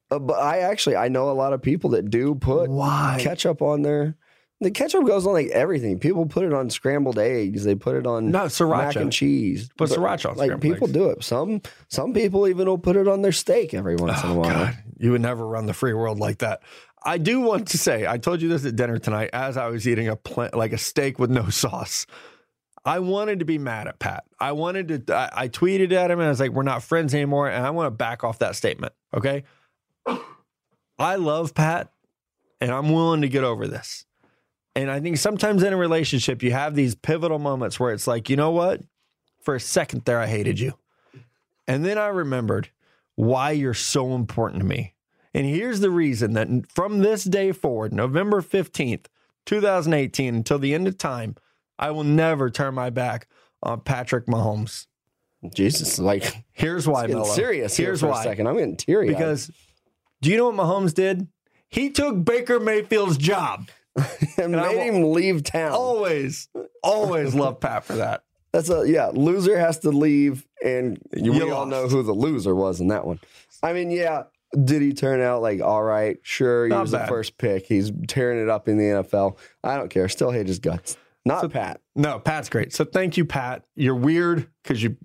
Uh, 0.09 0.19
but 0.19 0.39
I 0.41 0.59
actually 0.59 0.95
I 0.95 1.09
know 1.09 1.29
a 1.29 1.33
lot 1.33 1.51
of 1.53 1.61
people 1.61 1.89
that 1.91 2.09
do 2.09 2.35
put 2.35 2.69
Why? 2.69 3.17
ketchup 3.19 3.61
on 3.61 3.81
there. 3.81 4.15
The 4.61 4.69
ketchup 4.71 5.05
goes 5.07 5.25
on 5.25 5.33
like 5.33 5.47
everything. 5.47 5.97
People 5.99 6.27
put 6.27 6.45
it 6.45 6.53
on 6.53 6.69
scrambled 6.69 7.17
eggs. 7.17 7.63
They 7.63 7.73
put 7.75 7.95
it 7.95 8.05
on 8.05 8.29
No, 8.29 8.43
mac 8.43 8.51
sriracha. 8.51 8.95
and 8.97 9.11
cheese. 9.11 9.69
Put 9.75 9.89
But, 9.89 9.97
sriracha 9.97 10.29
on 10.29 10.37
Like 10.37 10.49
scrambled 10.49 10.61
people 10.61 10.87
eggs. 10.87 10.93
do 10.93 11.09
it. 11.09 11.23
Some 11.23 11.61
some 11.87 12.13
people 12.13 12.47
even 12.47 12.67
will 12.67 12.77
put 12.77 12.95
it 12.95 13.07
on 13.07 13.23
their 13.23 13.31
steak 13.31 13.73
every 13.73 13.95
once 13.95 14.23
in 14.23 14.29
a 14.29 14.33
Oh, 14.33 14.37
while. 14.37 14.49
God. 14.65 14.77
You 14.99 15.11
would 15.11 15.21
never 15.21 15.45
run 15.47 15.65
the 15.65 15.73
free 15.73 15.93
world 15.93 16.19
like 16.19 16.37
that. 16.39 16.61
I 17.03 17.17
do 17.17 17.39
want 17.41 17.69
to 17.69 17.79
say, 17.79 18.05
I 18.05 18.19
told 18.19 18.43
you 18.43 18.49
this 18.49 18.63
at 18.63 18.75
dinner 18.75 18.99
tonight 18.99 19.31
as 19.33 19.57
I 19.57 19.67
was 19.69 19.87
eating 19.87 20.07
a 20.09 20.19
like 20.53 20.73
a 20.73 20.77
steak 20.77 21.17
with 21.17 21.31
no 21.31 21.49
sauce. 21.49 22.05
I 22.85 22.99
wanted 22.99 23.39
to 23.39 23.45
be 23.45 23.57
mad 23.57 23.87
at 23.87 23.97
Pat. 23.99 24.25
I 24.39 24.51
wanted 24.51 25.07
to. 25.07 25.15
I, 25.15 25.43
I 25.43 25.47
tweeted 25.49 25.91
at 25.91 26.11
him 26.11 26.19
and 26.19 26.27
I 26.27 26.29
was 26.29 26.39
like, 26.39 26.51
"We're 26.51 26.61
not 26.63 26.83
friends 26.83 27.13
anymore," 27.15 27.49
and 27.49 27.65
I 27.65 27.69
want 27.71 27.87
to 27.87 27.91
back 27.91 28.23
off 28.23 28.39
that 28.39 28.55
statement. 28.55 28.93
Okay. 29.13 29.43
I 30.99 31.15
love 31.15 31.55
Pat, 31.55 31.91
and 32.59 32.71
I'm 32.71 32.91
willing 32.91 33.21
to 33.21 33.29
get 33.29 33.43
over 33.43 33.67
this. 33.67 34.05
And 34.75 34.89
I 34.89 34.99
think 35.01 35.17
sometimes 35.17 35.63
in 35.63 35.73
a 35.73 35.77
relationship, 35.77 36.41
you 36.41 36.51
have 36.51 36.75
these 36.75 36.95
pivotal 36.95 37.39
moments 37.39 37.79
where 37.79 37.91
it's 37.91 38.07
like, 38.07 38.29
you 38.29 38.35
know 38.35 38.51
what? 38.51 38.81
For 39.41 39.55
a 39.55 39.59
second 39.59 40.05
there, 40.05 40.19
I 40.19 40.27
hated 40.27 40.59
you. 40.59 40.73
And 41.67 41.83
then 41.85 41.97
I 41.97 42.07
remembered 42.07 42.69
why 43.15 43.51
you're 43.51 43.73
so 43.73 44.13
important 44.15 44.61
to 44.61 44.65
me. 44.65 44.93
And 45.33 45.45
here's 45.45 45.79
the 45.79 45.89
reason 45.89 46.33
that 46.33 46.47
from 46.69 46.99
this 46.99 47.23
day 47.23 47.51
forward, 47.51 47.93
November 47.93 48.41
15th, 48.41 49.05
2018, 49.45 50.35
until 50.35 50.59
the 50.59 50.73
end 50.73 50.87
of 50.87 50.97
time, 50.97 51.35
I 51.79 51.91
will 51.91 52.03
never 52.03 52.49
turn 52.49 52.73
my 52.75 52.89
back 52.89 53.27
on 53.63 53.81
Patrick 53.81 54.25
Mahomes. 54.27 54.87
Jesus, 55.53 55.97
like 55.99 56.43
Here's 56.51 56.87
why, 56.87 57.07
Mello. 57.07 57.25
serious 57.25 57.75
here 57.75 57.87
Here's 57.87 58.01
for 58.01 58.07
why. 58.09 58.21
a 58.21 58.23
second. 58.23 58.47
I'm 58.47 58.55
getting 58.55 58.77
teary 58.77 59.07
Because 59.07 59.49
do 60.21 60.29
you 60.29 60.37
know 60.37 60.49
what 60.49 60.55
Mahomes 60.55 60.93
did? 60.93 61.27
He 61.67 61.89
took 61.89 62.23
Baker 62.23 62.59
Mayfield's 62.59 63.17
job. 63.17 63.69
and 64.37 64.51
made 64.51 64.61
will- 64.61 64.81
him 64.81 65.11
leave 65.13 65.43
town. 65.43 65.71
Always, 65.73 66.47
always 66.83 67.35
love 67.35 67.59
Pat 67.59 67.83
for 67.83 67.95
that. 67.95 68.23
That's 68.51 68.69
a 68.69 68.83
yeah. 68.87 69.11
Loser 69.13 69.57
has 69.57 69.79
to 69.79 69.91
leave, 69.91 70.45
and 70.63 70.97
You 71.15 71.31
we 71.31 71.49
all 71.51 71.65
know 71.65 71.87
who 71.87 72.03
the 72.03 72.11
loser 72.13 72.53
was 72.53 72.81
in 72.81 72.87
that 72.89 73.05
one. 73.05 73.19
I 73.63 73.73
mean, 73.73 73.91
yeah. 73.91 74.23
Did 74.65 74.81
he 74.81 74.91
turn 74.91 75.21
out 75.21 75.41
like 75.41 75.61
all 75.61 75.81
right? 75.81 76.17
Sure, 76.23 76.65
he 76.65 76.69
Not 76.71 76.81
was 76.81 76.91
bad. 76.91 77.03
the 77.03 77.07
first 77.07 77.37
pick. 77.37 77.65
He's 77.65 77.89
tearing 78.09 78.41
it 78.41 78.49
up 78.49 78.67
in 78.67 78.77
the 78.77 78.83
NFL. 78.83 79.37
I 79.63 79.77
don't 79.77 79.89
care. 79.89 80.09
Still 80.09 80.31
hate 80.31 80.47
his 80.47 80.59
guts. 80.59 80.97
Not 81.23 81.49
Pat. 81.53 81.79
No, 81.95 82.19
Pat's 82.19 82.49
great. 82.49 82.73
So 82.73 82.83
thank 82.83 83.15
you, 83.15 83.23
Pat. 83.23 83.63
You're 83.75 83.95
weird 83.95 84.47
because 84.63 84.83
you 84.83 84.97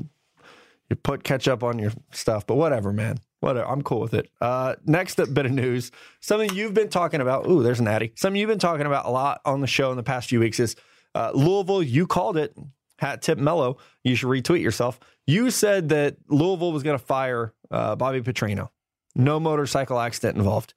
you 0.91 0.97
put 0.97 1.23
ketchup 1.23 1.63
on 1.63 1.79
your 1.79 1.93
stuff, 2.11 2.47
but 2.47 2.57
whatever, 2.57 2.93
man. 2.93 3.19
Whatever. 3.41 3.69
I'm 3.69 3.83
cool 3.83 4.01
with 4.01 4.15
it. 4.15 4.31
Uh, 4.41 4.77
next 4.87 5.17
bit 5.17 5.47
of 5.47 5.53
news. 5.53 5.91
Something 6.21 6.55
you've 6.55 6.75
been 6.75 6.89
talking 6.89 7.21
about. 7.21 7.47
Ooh, 7.47 7.63
there's 7.63 7.81
an 7.81 7.89
Addy. 7.89 8.13
Something 8.17 8.41
you've 8.41 8.49
been 8.49 8.59
talking 8.59 8.87
about 8.87 9.07
a 9.07 9.11
lot 9.11 9.41
on 9.45 9.61
the 9.61 9.67
show 9.67 9.91
in 9.91 9.97
the 9.97 10.03
past 10.03 10.29
few 10.29 10.41
weeks 10.41 10.59
is 10.59 10.75
uh, 11.15 11.33
Louisville. 11.35 11.83
You 11.83 12.07
called 12.07 12.37
it. 12.37 12.57
Hat 12.99 13.21
tip 13.21 13.37
Mello. 13.39 13.77
You 14.05 14.17
should 14.17 14.29
retweet 14.29 14.63
yourself. 14.63 14.99
You 15.27 15.51
said 15.51 15.91
that 15.91 16.17
Louisville 16.29 16.73
was 16.73 16.83
going 16.83 16.99
to 16.99 17.05
fire 17.05 17.53
uh, 17.71 17.95
Bobby 17.95 18.23
Petrino. 18.23 18.71
No 19.15 19.39
motorcycle 19.39 20.01
accident 20.01 20.39
involved. 20.39 20.73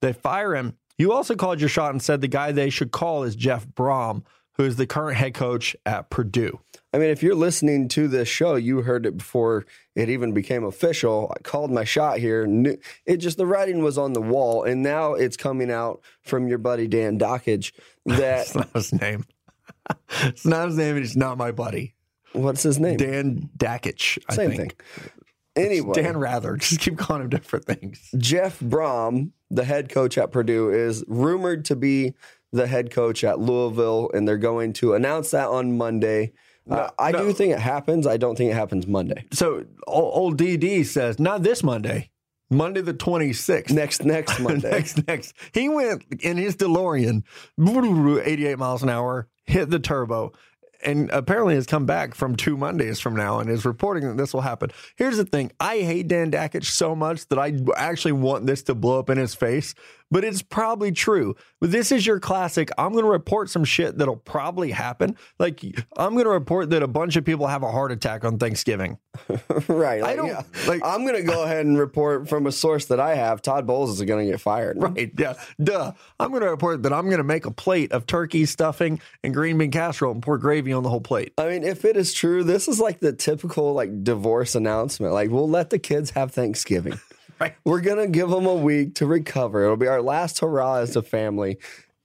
They 0.00 0.12
fire 0.12 0.54
him. 0.54 0.76
You 0.96 1.12
also 1.12 1.34
called 1.36 1.60
your 1.60 1.68
shot 1.68 1.90
and 1.90 2.02
said 2.02 2.20
the 2.20 2.28
guy 2.28 2.52
they 2.52 2.70
should 2.70 2.90
call 2.90 3.22
is 3.22 3.36
Jeff 3.36 3.66
Brohm, 3.66 4.24
who 4.54 4.64
is 4.64 4.76
the 4.76 4.86
current 4.86 5.16
head 5.16 5.34
coach 5.34 5.76
at 5.84 6.10
Purdue. 6.10 6.58
I 6.98 7.00
mean, 7.00 7.10
if 7.10 7.22
you're 7.22 7.36
listening 7.36 7.86
to 7.90 8.08
this 8.08 8.26
show, 8.26 8.56
you 8.56 8.82
heard 8.82 9.06
it 9.06 9.16
before 9.16 9.66
it 9.94 10.08
even 10.10 10.32
became 10.32 10.64
official. 10.64 11.32
I 11.36 11.40
called 11.42 11.70
my 11.70 11.84
shot 11.84 12.18
here. 12.18 12.44
Knew- 12.44 12.76
It 13.06 13.18
just 13.18 13.36
the 13.36 13.46
writing 13.46 13.84
was 13.84 13.96
on 13.96 14.14
the 14.14 14.20
wall, 14.20 14.64
and 14.64 14.82
now 14.82 15.14
it's 15.14 15.36
coming 15.36 15.70
out 15.70 16.00
from 16.22 16.48
your 16.48 16.58
buddy 16.58 16.88
Dan 16.88 17.16
Dockage 17.16 17.70
that 18.06 18.40
It's 18.46 18.54
not 18.56 18.70
his 18.74 18.92
name. 18.92 19.24
it's 20.22 20.44
not 20.44 20.66
his 20.66 20.76
name. 20.76 20.96
and 20.96 21.04
It's 21.04 21.14
not 21.14 21.38
my 21.38 21.52
buddy. 21.52 21.94
what's 22.32 22.64
his 22.64 22.80
name? 22.80 22.96
Dan 22.96 23.48
Dakich. 23.56 24.18
I 24.28 24.34
Same 24.34 24.50
think. 24.50 24.82
thing. 24.82 25.10
Anyway, 25.54 25.92
Dan 25.94 26.16
Rather. 26.16 26.56
Just 26.60 26.80
keep 26.80 26.98
calling 26.98 27.22
him 27.22 27.28
different 27.28 27.64
things. 27.64 28.10
Jeff 28.18 28.58
Brohm, 28.58 29.30
the 29.52 29.62
head 29.64 29.88
coach 29.88 30.18
at 30.18 30.32
Purdue, 30.32 30.70
is 30.70 31.04
rumored 31.06 31.64
to 31.66 31.76
be 31.76 32.14
the 32.52 32.66
head 32.66 32.90
coach 32.90 33.22
at 33.22 33.38
Louisville, 33.38 34.10
and 34.12 34.26
they're 34.26 34.36
going 34.36 34.72
to 34.72 34.94
announce 34.94 35.30
that 35.30 35.46
on 35.46 35.76
Monday. 35.78 36.32
Uh, 36.70 36.90
I 36.98 37.12
no. 37.12 37.24
do 37.24 37.32
think 37.32 37.52
it 37.52 37.60
happens. 37.60 38.06
I 38.06 38.16
don't 38.16 38.36
think 38.36 38.50
it 38.50 38.54
happens 38.54 38.86
Monday. 38.86 39.24
So 39.32 39.64
old, 39.86 40.12
old 40.14 40.38
DD 40.38 40.84
says, 40.84 41.18
not 41.18 41.42
this 41.42 41.62
Monday, 41.62 42.10
Monday 42.50 42.80
the 42.80 42.94
26th. 42.94 43.70
Next 43.70 44.04
next 44.04 44.40
Monday. 44.40 44.70
next, 44.70 45.06
next. 45.06 45.34
He 45.52 45.68
went 45.68 46.04
in 46.20 46.36
his 46.36 46.56
DeLorean, 46.56 47.22
88 47.58 48.58
miles 48.58 48.82
an 48.82 48.88
hour, 48.88 49.28
hit 49.44 49.70
the 49.70 49.78
turbo, 49.78 50.32
and 50.84 51.10
apparently 51.10 51.54
has 51.54 51.66
come 51.66 51.86
back 51.86 52.14
from 52.14 52.36
two 52.36 52.56
Mondays 52.56 53.00
from 53.00 53.16
now 53.16 53.40
and 53.40 53.50
is 53.50 53.64
reporting 53.64 54.06
that 54.06 54.16
this 54.16 54.32
will 54.32 54.42
happen. 54.42 54.70
Here's 54.96 55.16
the 55.16 55.24
thing 55.24 55.50
I 55.58 55.78
hate 55.78 56.08
Dan 56.08 56.30
Dakich 56.30 56.64
so 56.66 56.94
much 56.94 57.26
that 57.28 57.38
I 57.38 57.54
actually 57.76 58.12
want 58.12 58.46
this 58.46 58.62
to 58.64 58.74
blow 58.74 58.98
up 58.98 59.10
in 59.10 59.18
his 59.18 59.34
face, 59.34 59.74
but 60.10 60.24
it's 60.24 60.42
probably 60.42 60.92
true. 60.92 61.34
But 61.60 61.72
this 61.72 61.90
is 61.92 62.06
your 62.06 62.20
classic. 62.20 62.70
I'm 62.78 62.92
going 62.92 63.04
to 63.04 63.10
report 63.10 63.50
some 63.50 63.64
shit 63.64 63.98
that'll 63.98 64.16
probably 64.16 64.70
happen. 64.70 65.16
Like 65.38 65.62
I'm 65.96 66.12
going 66.14 66.24
to 66.24 66.30
report 66.30 66.70
that 66.70 66.82
a 66.82 66.86
bunch 66.88 67.16
of 67.16 67.24
people 67.24 67.46
have 67.46 67.62
a 67.62 67.70
heart 67.70 67.92
attack 67.92 68.24
on 68.24 68.38
Thanksgiving. 68.38 68.98
right. 69.68 70.02
I 70.02 70.14
don't- 70.16 70.28
yeah. 70.28 70.42
like- 70.66 70.82
I'm 70.84 71.04
going 71.04 71.16
to 71.16 71.22
go 71.22 71.42
ahead 71.44 71.66
and 71.66 71.78
report 71.78 72.28
from 72.28 72.46
a 72.46 72.52
source 72.52 72.86
that 72.86 73.00
I 73.00 73.14
have. 73.16 73.42
Todd 73.42 73.66
Bowles 73.66 73.90
is 73.90 74.06
going 74.06 74.24
to 74.26 74.30
get 74.32 74.40
fired. 74.40 74.76
Right. 74.80 75.10
Yeah. 75.18 75.34
Duh. 75.62 75.92
I'm 76.20 76.30
going 76.30 76.42
to 76.42 76.50
report 76.50 76.82
that 76.84 76.92
I'm 76.92 77.06
going 77.06 77.18
to 77.18 77.24
make 77.24 77.46
a 77.46 77.50
plate 77.50 77.92
of 77.92 78.06
turkey 78.06 78.46
stuffing 78.46 79.00
and 79.24 79.34
green 79.34 79.58
bean 79.58 79.70
casserole 79.70 80.12
and 80.12 80.22
pour 80.22 80.38
gravy 80.38 80.72
on 80.72 80.82
the 80.82 80.88
whole 80.90 81.00
plate. 81.00 81.32
I 81.38 81.48
mean, 81.48 81.64
if 81.64 81.84
it 81.84 81.96
is 81.96 82.12
true, 82.12 82.44
this 82.44 82.68
is 82.68 82.78
like 82.80 83.00
the 83.00 83.12
typical 83.12 83.72
like 83.74 84.04
divorce 84.04 84.54
announcement. 84.54 85.12
Like, 85.12 85.30
we'll 85.30 85.48
let 85.48 85.70
the 85.70 85.78
kids 85.78 86.10
have 86.10 86.30
Thanksgiving. 86.32 86.98
Right. 87.40 87.54
We're 87.64 87.80
gonna 87.80 88.08
give 88.08 88.30
them 88.30 88.46
a 88.46 88.54
week 88.54 88.96
to 88.96 89.06
recover. 89.06 89.64
It'll 89.64 89.76
be 89.76 89.86
our 89.86 90.02
last 90.02 90.40
hurrah 90.40 90.76
as 90.76 90.96
a 90.96 91.02
family, 91.02 91.58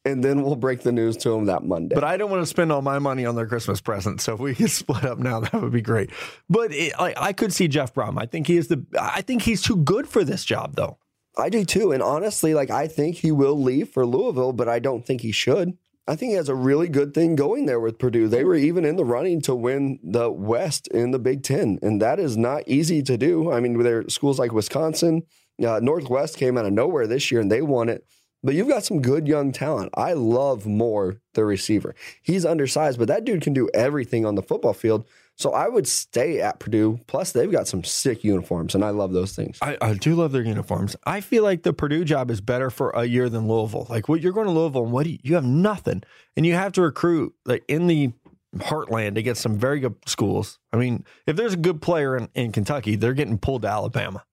and 0.05 0.23
then 0.23 0.43
we'll 0.43 0.55
break 0.55 0.81
the 0.81 0.91
news 0.91 1.17
to 1.17 1.29
them 1.29 1.45
that 1.45 1.63
Monday. 1.63 1.95
But 1.95 2.03
I 2.03 2.17
don't 2.17 2.29
want 2.29 2.41
to 2.41 2.45
spend 2.45 2.71
all 2.71 2.81
my 2.81 2.99
money 2.99 3.25
on 3.25 3.35
their 3.35 3.47
Christmas 3.47 3.81
present. 3.81 4.21
So 4.21 4.33
if 4.33 4.39
we 4.39 4.53
could 4.55 4.69
split 4.71 5.05
up 5.05 5.19
now, 5.19 5.39
that 5.39 5.53
would 5.53 5.71
be 5.71 5.81
great. 5.81 6.11
But 6.49 6.71
it, 6.71 6.93
like, 6.99 7.17
I 7.17 7.33
could 7.33 7.53
see 7.53 7.67
Jeff 7.67 7.93
Brohm. 7.93 8.21
I 8.21 8.25
think 8.25 8.47
he 8.47 8.57
is 8.57 8.67
the. 8.67 8.85
I 8.99 9.21
think 9.21 9.43
he's 9.43 9.61
too 9.61 9.77
good 9.77 10.07
for 10.07 10.23
this 10.23 10.45
job, 10.45 10.75
though. 10.75 10.97
I 11.37 11.49
do 11.49 11.65
too. 11.65 11.91
And 11.91 12.03
honestly, 12.03 12.53
like 12.53 12.69
I 12.69 12.87
think 12.87 13.15
he 13.17 13.31
will 13.31 13.59
leave 13.59 13.89
for 13.89 14.05
Louisville, 14.05 14.53
but 14.53 14.69
I 14.69 14.79
don't 14.79 15.05
think 15.05 15.21
he 15.21 15.31
should. 15.31 15.77
I 16.05 16.15
think 16.15 16.31
he 16.31 16.35
has 16.35 16.49
a 16.49 16.55
really 16.55 16.89
good 16.89 17.13
thing 17.13 17.35
going 17.35 17.65
there 17.65 17.79
with 17.79 17.97
Purdue. 17.97 18.27
They 18.27 18.43
were 18.43 18.55
even 18.55 18.83
in 18.83 18.97
the 18.97 19.05
running 19.05 19.41
to 19.43 19.55
win 19.55 19.99
the 20.03 20.29
West 20.29 20.87
in 20.89 21.11
the 21.11 21.19
Big 21.19 21.43
Ten, 21.43 21.79
and 21.81 22.01
that 22.01 22.19
is 22.19 22.35
not 22.35 22.67
easy 22.67 23.01
to 23.03 23.17
do. 23.17 23.51
I 23.51 23.61
mean, 23.61 23.81
there 23.81 23.99
are 23.99 24.09
schools 24.09 24.37
like 24.37 24.51
Wisconsin, 24.51 25.23
uh, 25.65 25.79
Northwest 25.81 26.37
came 26.37 26.57
out 26.57 26.65
of 26.65 26.73
nowhere 26.73 27.07
this 27.07 27.31
year 27.31 27.41
and 27.41 27.51
they 27.51 27.61
won 27.61 27.89
it. 27.89 28.05
But 28.43 28.55
you've 28.55 28.67
got 28.67 28.83
some 28.83 29.01
good 29.01 29.27
young 29.27 29.53
talent. 29.53 29.91
I 29.93 30.13
love 30.13 30.65
Moore, 30.65 31.21
the 31.33 31.45
receiver. 31.45 31.95
He's 32.21 32.45
undersized, 32.45 32.99
but 32.99 33.07
that 33.07 33.23
dude 33.23 33.41
can 33.41 33.53
do 33.53 33.69
everything 33.73 34.25
on 34.25 34.35
the 34.35 34.41
football 34.41 34.73
field. 34.73 35.05
So 35.35 35.51
I 35.51 35.67
would 35.67 35.87
stay 35.87 36.39
at 36.41 36.59
Purdue. 36.59 36.99
Plus, 37.07 37.31
they've 37.31 37.51
got 37.51 37.67
some 37.67 37.83
sick 37.83 38.23
uniforms, 38.23 38.75
and 38.75 38.83
I 38.83 38.91
love 38.91 39.13
those 39.13 39.35
things. 39.35 39.57
I, 39.61 39.77
I 39.81 39.93
do 39.95 40.15
love 40.15 40.31
their 40.31 40.43
uniforms. 40.43 40.95
I 41.05 41.21
feel 41.21 41.43
like 41.43 41.63
the 41.63 41.73
Purdue 41.73 42.05
job 42.05 42.29
is 42.29 42.39
better 42.39 42.69
for 42.69 42.91
a 42.91 43.05
year 43.05 43.29
than 43.29 43.47
Louisville. 43.47 43.87
Like 43.89 44.07
what 44.07 44.21
you're 44.21 44.33
going 44.33 44.47
to 44.47 44.53
Louisville 44.53 44.83
and 44.83 44.91
what 44.91 45.07
you, 45.07 45.17
you 45.23 45.35
have 45.35 45.45
nothing, 45.45 46.03
and 46.37 46.45
you 46.45 46.53
have 46.53 46.71
to 46.73 46.81
recruit 46.81 47.33
like 47.45 47.63
in 47.67 47.87
the 47.87 48.13
heartland 48.57 49.15
to 49.15 49.23
get 49.23 49.37
some 49.37 49.57
very 49.57 49.79
good 49.79 49.95
schools. 50.05 50.59
I 50.71 50.77
mean, 50.77 51.03
if 51.25 51.35
there's 51.35 51.53
a 51.53 51.57
good 51.57 51.81
player 51.81 52.15
in, 52.15 52.29
in 52.35 52.51
Kentucky, 52.51 52.95
they're 52.95 53.13
getting 53.13 53.39
pulled 53.39 53.63
to 53.63 53.67
Alabama. 53.67 54.23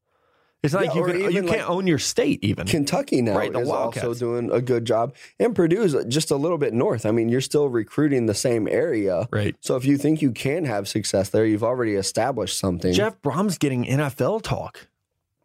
It's 0.62 0.74
not 0.74 0.84
Yeah, 0.84 0.90
like 0.90 0.96
you 0.96 1.04
can, 1.04 1.32
you 1.32 1.42
can't 1.42 1.60
like, 1.60 1.70
own 1.70 1.86
your 1.86 1.98
state 1.98 2.42
even. 2.42 2.66
Kentucky 2.66 3.22
now 3.22 3.36
Right, 3.36 3.52
the 3.52 3.60
is 3.60 3.70
also 3.70 4.14
doing 4.14 4.50
a 4.50 4.60
good 4.60 4.84
job, 4.84 5.14
and 5.38 5.54
Purdue 5.54 5.82
is 5.82 5.96
just 6.08 6.30
a 6.30 6.36
little 6.36 6.58
bit 6.58 6.74
north. 6.74 7.06
I 7.06 7.12
mean, 7.12 7.28
you're 7.28 7.40
still 7.40 7.68
recruiting 7.68 8.26
the 8.26 8.34
same 8.34 8.68
area, 8.68 9.28
right. 9.30 9.56
so 9.60 9.76
if 9.76 9.84
you 9.84 9.96
think 9.96 10.20
you 10.20 10.32
can 10.32 10.66
have 10.66 10.86
success 10.86 11.30
there, 11.30 11.46
you've 11.46 11.64
already 11.64 11.94
established 11.94 12.58
something. 12.58 12.92
Jeff 12.92 13.20
Brohm's 13.22 13.58
getting 13.58 13.84
NFL 13.84 14.42
talk. 14.42 14.88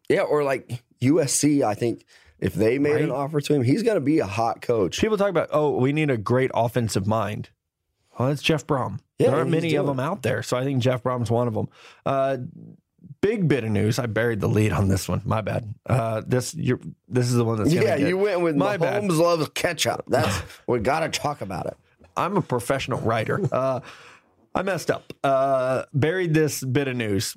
yeah, 0.08 0.20
or 0.22 0.44
like 0.44 0.82
USC. 1.00 1.62
I 1.62 1.74
think 1.74 2.04
if 2.38 2.54
they 2.54 2.78
made 2.78 3.00
an 3.00 3.10
offer 3.10 3.40
to 3.40 3.54
him, 3.54 3.62
he's 3.62 3.82
going 3.82 3.96
to 3.96 4.00
be 4.00 4.18
a 4.18 4.26
hot 4.26 4.60
coach. 4.60 5.00
People 5.00 5.16
talk 5.16 5.30
about, 5.30 5.48
oh, 5.52 5.78
we 5.78 5.92
need 5.92 6.10
a 6.10 6.18
great 6.18 6.50
offensive 6.54 7.06
mind. 7.06 7.50
Well, 8.18 8.28
that's 8.28 8.42
Jeff 8.42 8.66
Brohm. 8.66 9.00
Yeah, 9.18 9.28
there 9.28 9.38
aren't 9.38 9.50
many 9.50 9.74
of 9.76 9.86
them 9.86 10.00
out 10.00 10.22
there, 10.22 10.42
so 10.42 10.56
I 10.56 10.64
think 10.64 10.82
Jeff 10.82 11.02
Brohm's 11.02 11.30
one 11.30 11.48
of 11.48 11.54
them. 11.54 11.68
Uh, 12.04 12.36
big 13.20 13.48
bit 13.48 13.64
of 13.64 13.70
news. 13.70 13.98
I 13.98 14.06
buried 14.06 14.40
the 14.40 14.48
lead 14.48 14.72
on 14.72 14.88
this 14.88 15.08
one. 15.08 15.22
My 15.24 15.40
bad. 15.40 15.74
Uh, 15.86 16.22
this 16.26 16.54
you're, 16.54 16.80
this 17.08 17.26
is 17.26 17.34
the 17.34 17.44
one 17.44 17.58
that's 17.58 17.72
Yeah, 17.72 17.96
get- 17.98 18.08
you 18.08 18.16
went 18.18 18.40
with 18.40 18.56
My 18.56 18.76
bad. 18.76 19.04
Loves 19.10 19.48
ketchup. 19.50 20.04
That's 20.08 20.42
we 20.66 20.78
got 20.80 21.00
to 21.00 21.08
talk 21.08 21.40
about 21.40 21.66
it. 21.66 21.76
I'm 22.16 22.36
a 22.36 22.42
professional 22.42 23.00
writer. 23.00 23.40
Uh, 23.52 23.80
I 24.54 24.62
messed 24.62 24.90
up. 24.90 25.12
Uh, 25.22 25.84
buried 25.92 26.32
this 26.32 26.62
bit 26.64 26.88
of 26.88 26.96
news. 26.96 27.36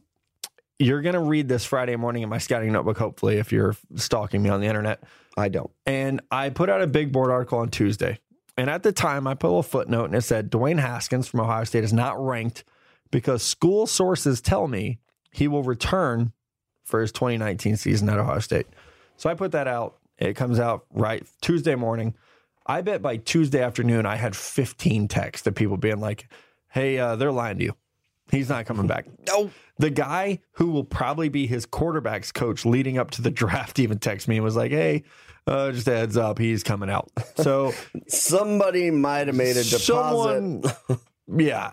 You're 0.81 1.01
gonna 1.01 1.21
read 1.21 1.50
this 1.50 1.65
Friday 1.65 1.98
morning 1.98 2.24
in 2.24 2.29
my 2.29 2.38
scouting 2.38 2.71
notebook. 2.71 2.98
Hopefully, 2.98 3.38
if 3.38 3.51
you're 3.51 3.75
stalking 3.95 4.41
me 4.41 4.50
on 4.50 4.62
the 4.62 4.67
internet. 4.67 5.03
I 5.38 5.50
don't. 5.50 5.69
And 5.86 6.21
I 6.31 6.50
put 6.50 6.69
out 6.69 6.81
a 6.81 6.88
big 6.88 7.12
board 7.12 7.29
article 7.31 7.59
on 7.59 7.69
Tuesday. 7.69 8.19
And 8.57 8.69
at 8.69 8.83
the 8.83 8.91
time, 8.91 9.27
I 9.27 9.36
put 9.36 9.48
a 9.48 9.50
little 9.50 9.63
footnote 9.63 10.05
and 10.05 10.15
it 10.15 10.21
said 10.21 10.50
Dwayne 10.51 10.79
Haskins 10.79 11.27
from 11.27 11.39
Ohio 11.41 11.63
State 11.65 11.83
is 11.83 11.93
not 11.93 12.21
ranked 12.25 12.63
because 13.12 13.41
school 13.43 13.88
sources 13.88 14.41
tell 14.41 14.67
me 14.67 15.00
he 15.31 15.48
will 15.48 15.63
return 15.63 16.33
for 16.83 17.01
his 17.01 17.12
2019 17.12 17.77
season 17.77 18.09
at 18.09 18.17
Ohio 18.19 18.39
State. 18.39 18.67
So 19.17 19.29
I 19.29 19.33
put 19.36 19.51
that 19.51 19.67
out. 19.67 19.98
It 20.17 20.36
comes 20.36 20.59
out 20.59 20.86
right 20.91 21.25
Tuesday 21.41 21.75
morning. 21.75 22.15
I 22.65 22.81
bet 22.81 23.01
by 23.01 23.17
Tuesday 23.17 23.62
afternoon, 23.62 24.05
I 24.05 24.15
had 24.15 24.36
15 24.36 25.07
texts 25.07 25.48
of 25.48 25.55
people 25.55 25.77
being 25.77 26.00
like, 26.00 26.27
hey, 26.69 27.00
uh, 27.00 27.15
they're 27.15 27.31
lying 27.31 27.57
to 27.59 27.63
you. 27.65 27.75
He's 28.31 28.50
not 28.50 28.65
coming 28.65 28.88
back. 28.88 29.05
No. 29.27 29.51
The 29.77 29.89
guy 29.89 30.39
who 30.53 30.71
will 30.71 30.83
probably 30.83 31.29
be 31.29 31.48
his 31.48 31.65
quarterbacks 31.65 32.33
coach 32.33 32.65
leading 32.65 32.98
up 32.98 33.12
to 33.12 33.21
the 33.21 33.31
draft 33.41 33.79
even 33.79 33.98
texted 33.98 34.27
me 34.27 34.36
and 34.36 34.43
was 34.43 34.57
like, 34.57 34.71
hey, 34.71 35.03
uh, 35.48 35.71
just 35.71 35.88
a 35.88 35.91
heads 35.95 36.17
up, 36.17 36.38
he's 36.38 36.63
coming 36.63 36.89
out. 36.89 37.09
So 37.38 37.74
Somebody 38.07 38.91
might 38.91 39.27
have 39.27 39.36
made 39.38 39.55
a 39.55 39.63
deposit. 39.63 39.79
someone, 39.79 40.63
yeah. 41.38 41.71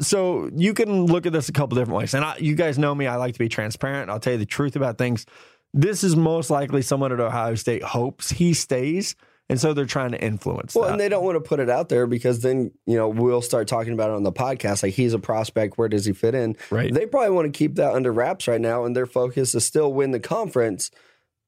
So 0.00 0.50
you 0.54 0.74
can 0.74 1.06
look 1.06 1.26
at 1.26 1.32
this 1.32 1.48
a 1.48 1.52
couple 1.52 1.76
different 1.76 1.98
ways. 1.98 2.14
And 2.14 2.24
I, 2.24 2.36
you 2.38 2.54
guys 2.54 2.78
know 2.78 2.94
me, 2.94 3.06
I 3.06 3.16
like 3.16 3.34
to 3.34 3.38
be 3.38 3.48
transparent. 3.48 4.10
I'll 4.10 4.20
tell 4.20 4.32
you 4.34 4.38
the 4.38 4.46
truth 4.46 4.76
about 4.76 4.98
things. 4.98 5.26
This 5.74 6.02
is 6.02 6.16
most 6.16 6.50
likely 6.50 6.82
someone 6.82 7.12
at 7.12 7.20
Ohio 7.20 7.54
State 7.54 7.82
hopes 7.82 8.30
he 8.30 8.54
stays. 8.54 9.14
And 9.50 9.58
so 9.58 9.72
they're 9.72 9.86
trying 9.86 10.10
to 10.12 10.20
influence 10.22 10.74
Well, 10.74 10.84
that. 10.84 10.92
and 10.92 11.00
they 11.00 11.08
don't 11.08 11.24
want 11.24 11.36
to 11.36 11.40
put 11.40 11.58
it 11.58 11.70
out 11.70 11.88
there 11.88 12.06
because 12.06 12.40
then, 12.40 12.70
you 12.84 12.96
know, 12.96 13.08
we'll 13.08 13.40
start 13.40 13.66
talking 13.66 13.94
about 13.94 14.10
it 14.10 14.16
on 14.16 14.22
the 14.22 14.32
podcast. 14.32 14.82
Like, 14.82 14.92
he's 14.92 15.14
a 15.14 15.18
prospect. 15.18 15.78
Where 15.78 15.88
does 15.88 16.04
he 16.04 16.12
fit 16.12 16.34
in? 16.34 16.54
Right. 16.70 16.92
They 16.92 17.06
probably 17.06 17.30
want 17.30 17.52
to 17.52 17.56
keep 17.56 17.76
that 17.76 17.94
under 17.94 18.12
wraps 18.12 18.46
right 18.46 18.60
now, 18.60 18.84
and 18.84 18.94
their 18.94 19.06
focus 19.06 19.54
is 19.54 19.64
still 19.64 19.90
win 19.92 20.10
the 20.10 20.20
conference. 20.20 20.90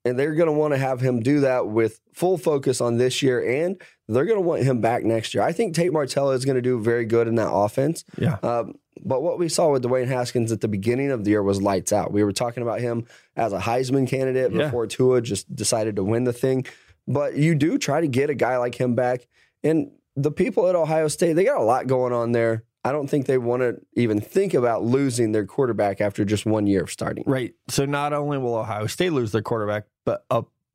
And 0.05 0.19
they're 0.19 0.35
going 0.35 0.47
to 0.47 0.53
want 0.53 0.73
to 0.73 0.79
have 0.79 1.01
him 1.01 1.21
do 1.21 1.41
that 1.41 1.69
with 1.69 2.01
full 2.15 2.39
focus 2.39 2.81
on 2.81 2.97
this 2.97 3.21
year, 3.23 3.65
and 3.67 3.81
they're 4.09 4.25
going 4.25 4.39
to 4.39 4.47
want 4.47 4.63
him 4.63 4.81
back 4.81 5.05
next 5.05 5.35
year. 5.35 5.43
I 5.43 5.53
think 5.53 5.75
Tate 5.75 5.93
Martella 5.93 6.33
is 6.35 6.45
going 6.47 6.55
to 6.57 6.63
do 6.63 6.81
very 6.81 7.05
good 7.05 7.29
in 7.29 7.35
that 7.35 7.51
offense. 7.53 8.05
yeah. 8.17 8.39
Um, 8.43 8.77
but 9.03 9.23
what 9.23 9.39
we 9.39 9.49
saw 9.49 9.71
with 9.73 9.83
Dwayne 9.83 10.09
Haskins 10.09 10.53
at 10.53 10.61
the 10.61 10.69
beginning 10.69 11.11
of 11.11 11.25
the 11.25 11.31
year 11.31 11.43
was 11.43 11.61
lights 11.63 11.93
out. 11.93 12.13
We 12.13 12.23
were 12.25 12.33
talking 12.33 12.63
about 12.63 12.81
him 12.81 13.07
as 13.37 13.53
a 13.55 13.59
Heisman 13.59 14.07
candidate 14.09 14.53
Yeah. 14.53 14.65
before 14.65 14.87
Tua 14.87 15.21
just 15.23 15.55
decided 15.55 15.97
to 15.97 16.05
win 16.05 16.25
the 16.25 16.33
thing. 16.35 16.67
But 17.09 17.35
you 17.37 17.55
do 17.55 17.77
try 17.79 18.01
to 18.03 18.09
get 18.09 18.29
a 18.31 18.35
guy 18.35 18.57
like 18.59 18.75
him 18.75 18.95
back. 18.95 19.27
And 19.63 19.91
the 20.17 20.31
people 20.31 20.67
at 20.67 20.75
Ohio 20.77 21.09
State, 21.09 21.33
they 21.35 21.45
got 21.45 21.61
a 21.61 21.65
lot 21.65 21.87
going 21.87 22.13
on 22.13 22.33
there. 22.33 22.65
I 22.85 22.93
don't 22.93 23.09
think 23.09 23.27
they 23.27 23.39
want 23.39 23.61
to 23.63 23.77
even 23.95 24.21
think 24.21 24.55
about 24.55 24.83
losing 24.83 25.33
their 25.33 25.45
quarterback 25.47 26.01
after 26.01 26.25
just 26.25 26.45
one 26.47 26.67
year 26.67 26.83
of 26.83 26.91
starting. 26.91 27.25
Right. 27.27 27.55
So 27.69 27.85
not 27.85 28.13
only 28.15 28.39
will 28.39 28.55
Ohio 28.55 28.87
State 28.87 29.13
lose 29.13 29.33
their 29.33 29.43
quarterback, 29.43 29.85
but 30.05 30.25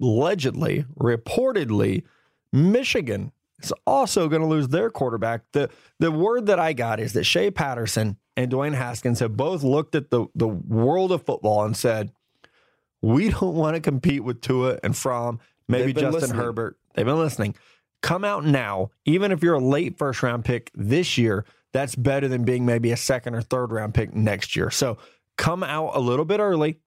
allegedly, 0.01 0.85
reportedly, 0.99 2.03
Michigan 2.51 3.31
is 3.61 3.73
also 3.85 4.27
going 4.27 4.41
to 4.41 4.47
lose 4.47 4.67
their 4.67 4.89
quarterback. 4.89 5.41
The 5.51 5.69
the 5.99 6.11
word 6.11 6.45
that 6.47 6.59
I 6.59 6.73
got 6.73 6.99
is 6.99 7.13
that 7.13 7.23
Shea 7.23 7.51
Patterson 7.51 8.17
and 8.37 8.51
Dwayne 8.51 8.75
Haskins 8.75 9.19
have 9.19 9.37
both 9.37 9.63
looked 9.63 9.95
at 9.95 10.09
the, 10.09 10.27
the 10.35 10.47
world 10.47 11.11
of 11.11 11.23
football 11.23 11.63
and 11.63 11.75
said, 11.75 12.11
we 13.01 13.29
don't 13.29 13.55
want 13.55 13.75
to 13.75 13.81
compete 13.81 14.23
with 14.23 14.41
Tua 14.41 14.79
and 14.83 14.95
Fromm, 14.95 15.39
maybe 15.67 15.93
Justin 15.93 16.11
listening. 16.11 16.41
Herbert. 16.41 16.77
They've 16.93 17.05
been 17.05 17.17
listening. 17.17 17.55
Come 18.01 18.23
out 18.23 18.45
now, 18.45 18.91
even 19.05 19.31
if 19.31 19.41
you're 19.41 19.55
a 19.55 19.59
late 19.59 19.97
first 19.97 20.21
round 20.21 20.43
pick 20.43 20.71
this 20.75 21.17
year, 21.17 21.45
that's 21.71 21.95
better 21.95 22.27
than 22.27 22.43
being 22.43 22.65
maybe 22.65 22.91
a 22.91 22.97
second 22.97 23.35
or 23.35 23.41
third 23.41 23.71
round 23.71 23.93
pick 23.93 24.13
next 24.13 24.55
year. 24.55 24.69
So 24.69 24.97
come 25.37 25.63
out 25.63 25.91
a 25.93 25.99
little 25.99 26.25
bit 26.25 26.39
early. 26.39 26.79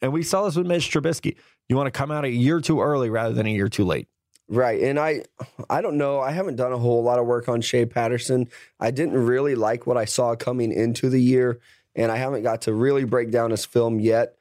And 0.00 0.12
we 0.12 0.22
saw 0.22 0.44
this 0.44 0.56
with 0.56 0.66
Mitch 0.66 0.90
Trubisky. 0.90 1.36
You 1.68 1.76
want 1.76 1.86
to 1.86 1.96
come 1.96 2.10
out 2.10 2.24
a 2.24 2.30
year 2.30 2.60
too 2.60 2.80
early 2.80 3.10
rather 3.10 3.34
than 3.34 3.46
a 3.46 3.50
year 3.50 3.68
too 3.68 3.84
late. 3.84 4.08
Right. 4.48 4.80
And 4.80 4.98
I 4.98 5.24
I 5.68 5.82
don't 5.82 5.98
know. 5.98 6.20
I 6.20 6.30
haven't 6.30 6.56
done 6.56 6.72
a 6.72 6.78
whole 6.78 7.02
lot 7.02 7.18
of 7.18 7.26
work 7.26 7.48
on 7.48 7.60
Shea 7.60 7.84
Patterson. 7.84 8.48
I 8.80 8.90
didn't 8.90 9.14
really 9.14 9.54
like 9.54 9.86
what 9.86 9.98
I 9.98 10.06
saw 10.06 10.34
coming 10.36 10.72
into 10.72 11.10
the 11.10 11.20
year, 11.20 11.60
and 11.94 12.10
I 12.10 12.16
haven't 12.16 12.42
got 12.42 12.62
to 12.62 12.72
really 12.72 13.04
break 13.04 13.30
down 13.30 13.50
his 13.50 13.66
film 13.66 14.00
yet. 14.00 14.36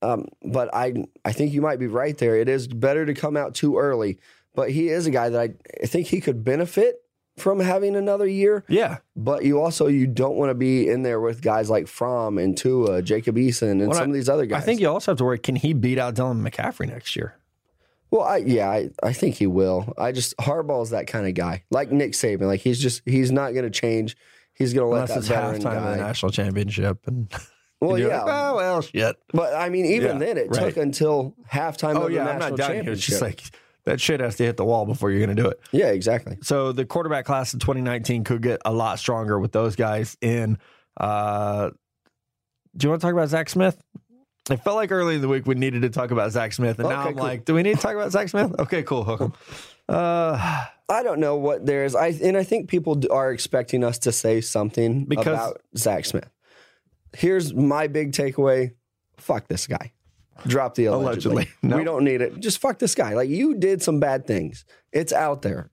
Um, 0.00 0.26
but 0.42 0.72
I 0.72 1.06
I 1.24 1.32
think 1.32 1.52
you 1.52 1.60
might 1.60 1.80
be 1.80 1.88
right 1.88 2.16
there. 2.16 2.36
It 2.36 2.48
is 2.48 2.68
better 2.68 3.04
to 3.04 3.14
come 3.14 3.36
out 3.36 3.54
too 3.54 3.78
early. 3.78 4.18
But 4.54 4.70
he 4.70 4.88
is 4.88 5.06
a 5.06 5.10
guy 5.10 5.28
that 5.28 5.40
I, 5.40 5.54
I 5.82 5.86
think 5.86 6.06
he 6.06 6.20
could 6.20 6.44
benefit 6.44 7.02
from 7.38 7.60
having 7.60 7.96
another 7.96 8.26
year. 8.26 8.64
Yeah. 8.68 8.98
But 9.16 9.44
you 9.44 9.60
also 9.60 9.86
you 9.86 10.06
don't 10.06 10.36
want 10.36 10.50
to 10.50 10.54
be 10.54 10.88
in 10.88 11.02
there 11.02 11.20
with 11.20 11.40
guys 11.42 11.70
like 11.70 11.86
Fromm 11.88 12.38
and 12.38 12.56
Tua, 12.56 13.02
Jacob 13.02 13.36
Eason, 13.36 13.70
and 13.72 13.88
Well, 13.88 13.94
some 13.98 14.08
of 14.10 14.14
these 14.14 14.28
other 14.28 14.46
guys. 14.46 14.62
I 14.62 14.64
think 14.66 14.80
you 14.80 14.88
also 14.88 15.12
have 15.12 15.18
to 15.18 15.24
worry 15.24 15.38
can 15.38 15.56
he 15.56 15.72
beat 15.72 15.98
out 15.98 16.14
Dylan 16.14 16.46
McCaffrey 16.46 16.88
next 16.88 17.16
year? 17.16 17.34
Well, 18.10 18.22
I, 18.22 18.38
yeah, 18.38 18.70
I, 18.70 18.90
I 19.02 19.12
think 19.12 19.34
he 19.34 19.46
will. 19.46 19.92
I 19.98 20.12
just 20.12 20.34
Harbaugh's 20.38 20.90
that 20.90 21.06
kind 21.06 21.26
of 21.26 21.34
guy, 21.34 21.64
like 21.70 21.92
Nick 21.92 22.12
Saban. 22.12 22.42
Like 22.46 22.60
he's 22.60 22.80
just 22.80 23.02
he's 23.04 23.30
not 23.30 23.52
going 23.52 23.64
to 23.64 23.70
change. 23.70 24.16
He's 24.54 24.72
going 24.74 24.86
to 24.86 24.88
let 24.90 25.10
Unless 25.10 25.28
that 25.28 25.52
it's 25.52 25.64
halftime 25.64 25.76
of 25.76 25.84
the 25.84 25.96
national 26.02 26.32
championship. 26.32 26.98
And, 27.06 27.32
Well, 27.80 27.96
yeah, 27.96 28.22
like, 28.24 28.34
oh, 28.34 28.56
well, 28.56 28.82
shit. 28.82 29.16
but 29.32 29.54
I 29.54 29.68
mean, 29.68 29.84
even 29.86 30.14
Yeah, 30.20 30.26
then, 30.26 30.36
it 30.36 30.48
right. 30.50 30.64
took 30.64 30.76
until 30.78 31.36
halftime 31.48 31.94
Oh, 31.94 32.06
of 32.06 32.10
yeah, 32.12 32.24
the 32.24 32.30
I'm 32.32 32.38
national 32.40 32.56
not 32.56 32.66
done. 32.66 32.76
It 32.76 32.88
was 32.88 33.00
championship. 33.06 33.08
just 33.08 33.22
like, 33.22 33.40
that 33.88 34.00
shit 34.00 34.20
has 34.20 34.36
to 34.36 34.44
hit 34.44 34.56
the 34.58 34.64
wall 34.64 34.84
before 34.84 35.10
you're 35.10 35.24
going 35.24 35.34
to 35.34 35.42
do 35.42 35.48
it. 35.48 35.58
Yeah, 35.72 35.86
exactly. 35.86 36.36
So 36.42 36.72
the 36.72 36.84
quarterback 36.84 37.24
class 37.24 37.54
of 37.54 37.60
2019 37.60 38.22
could 38.24 38.42
get 38.42 38.60
a 38.64 38.72
lot 38.72 38.98
stronger 38.98 39.38
with 39.38 39.52
those 39.52 39.76
guys 39.76 40.16
in. 40.20 40.58
Uh, 40.98 41.70
do 42.76 42.84
you 42.84 42.90
want 42.90 43.00
to 43.00 43.06
talk 43.06 43.14
about 43.14 43.28
Zach 43.28 43.48
Smith? 43.48 43.80
It 44.50 44.58
felt 44.62 44.76
like 44.76 44.92
early 44.92 45.14
in 45.16 45.20
the 45.20 45.28
week 45.28 45.46
we 45.46 45.54
needed 45.54 45.82
to 45.82 45.90
talk 45.90 46.10
about 46.10 46.30
Zach 46.32 46.52
Smith, 46.52 46.78
and 46.78 46.88
now 46.88 47.00
I'm 47.06 47.14
cool. 47.14 47.22
like, 47.22 47.44
do 47.44 47.54
we 47.54 47.62
need 47.62 47.76
to 47.76 47.80
talk 47.82 47.94
about 47.94 48.12
Zach 48.12 48.28
Smith? 48.28 48.54
Okay, 48.58 48.82
cool, 48.82 49.04
hook 49.04 49.20
'em. 49.20 49.32
Uh, 49.88 50.64
I 50.90 51.02
don't 51.02 51.20
know 51.20 51.36
what 51.36 51.66
there 51.66 51.84
is. 51.84 51.94
I 51.94 52.08
and 52.22 52.36
I 52.36 52.44
think 52.44 52.68
people 52.68 53.00
are 53.10 53.30
expecting 53.30 53.84
us 53.84 53.98
to 54.00 54.12
say 54.12 54.40
something 54.40 55.04
Because- 55.04 55.26
about 55.26 55.60
Zach 55.76 56.04
Smith. 56.06 56.30
Here's 57.16 57.52
my 57.54 57.86
big 57.88 58.12
takeaway: 58.12 58.72
fuck 59.18 59.48
this 59.48 59.66
guy. 59.66 59.92
Drop 60.46 60.74
the 60.74 60.86
allegedly. 60.86 61.32
Allegedly. 61.32 61.48
No. 61.62 61.76
We 61.76 61.84
don't 61.84 62.04
need 62.04 62.20
it. 62.20 62.38
Just 62.38 62.58
fuck 62.58 62.78
this 62.78 62.94
guy. 62.94 63.14
Like 63.14 63.28
you 63.28 63.54
did 63.54 63.82
some 63.82 64.00
bad 64.00 64.26
things. 64.26 64.64
It's 64.92 65.12
out 65.12 65.42
there. 65.42 65.70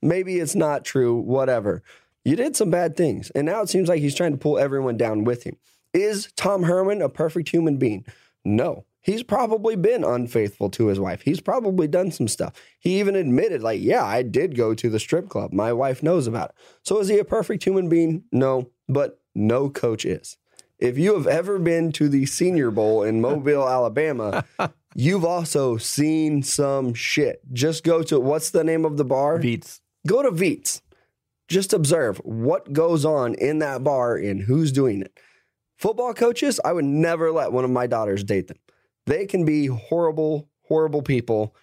Maybe 0.00 0.38
it's 0.38 0.54
not 0.54 0.84
true. 0.84 1.16
Whatever. 1.16 1.82
You 2.24 2.36
did 2.36 2.56
some 2.56 2.70
bad 2.70 2.96
things, 2.96 3.30
and 3.30 3.44
now 3.44 3.60
it 3.60 3.68
seems 3.68 3.88
like 3.88 4.00
he's 4.00 4.14
trying 4.14 4.32
to 4.32 4.38
pull 4.38 4.58
everyone 4.58 4.96
down 4.96 5.24
with 5.24 5.44
him. 5.44 5.56
Is 5.92 6.32
Tom 6.36 6.62
Herman 6.62 7.02
a 7.02 7.08
perfect 7.08 7.50
human 7.50 7.76
being? 7.76 8.06
No. 8.44 8.84
He's 9.02 9.22
probably 9.22 9.76
been 9.76 10.02
unfaithful 10.02 10.70
to 10.70 10.86
his 10.86 10.98
wife. 10.98 11.20
He's 11.20 11.42
probably 11.42 11.86
done 11.86 12.10
some 12.10 12.26
stuff. 12.26 12.54
He 12.80 12.98
even 12.98 13.14
admitted, 13.14 13.62
like, 13.62 13.82
yeah, 13.82 14.02
I 14.02 14.22
did 14.22 14.56
go 14.56 14.74
to 14.74 14.88
the 14.88 14.98
strip 14.98 15.28
club. 15.28 15.52
My 15.52 15.74
wife 15.74 16.02
knows 16.02 16.26
about 16.26 16.50
it. 16.50 16.56
So 16.82 16.98
is 17.00 17.08
he 17.08 17.18
a 17.18 17.24
perfect 17.24 17.64
human 17.64 17.90
being? 17.90 18.24
No, 18.32 18.70
but 18.88 19.20
no 19.34 19.68
coach 19.68 20.06
is. 20.06 20.38
If 20.84 20.98
you 20.98 21.14
have 21.14 21.26
ever 21.26 21.58
been 21.58 21.92
to 21.92 22.10
the 22.10 22.26
Senior 22.26 22.70
Bowl 22.70 23.04
in 23.04 23.18
Mobile, 23.18 23.66
Alabama, 23.68 24.44
you've 24.94 25.24
also 25.24 25.78
seen 25.78 26.42
some 26.42 26.92
shit. 26.92 27.40
Just 27.54 27.84
go 27.84 28.02
to 28.02 28.20
what's 28.20 28.50
the 28.50 28.62
name 28.62 28.84
of 28.84 28.98
the 28.98 29.04
bar? 29.04 29.38
Beats. 29.38 29.80
Go 30.06 30.22
to 30.22 30.30
Veets. 30.30 30.82
Just 31.48 31.72
observe 31.72 32.18
what 32.18 32.74
goes 32.74 33.06
on 33.06 33.32
in 33.32 33.60
that 33.60 33.82
bar 33.82 34.16
and 34.16 34.42
who's 34.42 34.72
doing 34.72 35.00
it. 35.00 35.18
Football 35.78 36.12
coaches, 36.12 36.60
I 36.62 36.74
would 36.74 36.84
never 36.84 37.32
let 37.32 37.50
one 37.50 37.64
of 37.64 37.70
my 37.70 37.86
daughters 37.86 38.22
date 38.22 38.48
them. 38.48 38.58
They 39.06 39.24
can 39.24 39.46
be 39.46 39.68
horrible, 39.68 40.50
horrible 40.64 41.00
people, 41.00 41.56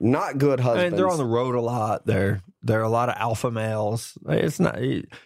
not 0.00 0.38
good 0.38 0.58
husbands. 0.58 0.96
they're 0.96 1.08
on 1.08 1.18
the 1.18 1.24
road 1.24 1.54
a 1.54 1.60
lot. 1.60 2.04
They're 2.04 2.42
they're 2.66 2.82
a 2.82 2.88
lot 2.88 3.08
of 3.08 3.16
alpha 3.18 3.50
males. 3.50 4.18
It's 4.28 4.60
not. 4.60 4.78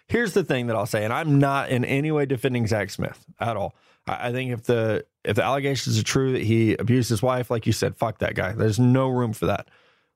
Here's 0.07 0.35
the 0.35 0.45
thing 0.45 0.67
that 0.67 0.77
I'll 0.77 0.87
say, 0.87 1.05
and 1.05 1.13
I'm 1.13 1.39
not 1.39 1.71
in 1.71 1.85
any 1.85 2.13
way 2.13 2.27
defending 2.27 2.67
Zach 2.67 2.91
Smith 2.91 3.25
at 3.39 3.57
all. 3.57 3.75
I, 4.07 4.29
I 4.29 4.33
think 4.33 4.53
if 4.53 4.65
the 4.65 5.05
if 5.25 5.37
the 5.37 5.45
allegations 5.45 5.99
are 5.99 6.05
true 6.05 6.33
that 6.33 6.43
he 6.43 6.75
abused 6.75 7.11
his 7.11 7.23
wife, 7.23 7.51
like 7.51 7.67
you 7.67 7.73
said, 7.73 7.97
fuck 7.97 8.19
that 8.19 8.35
guy. 8.35 8.53
There's 8.53 8.79
no 8.79 9.09
room 9.09 9.33
for 9.33 9.47
that. 9.47 9.69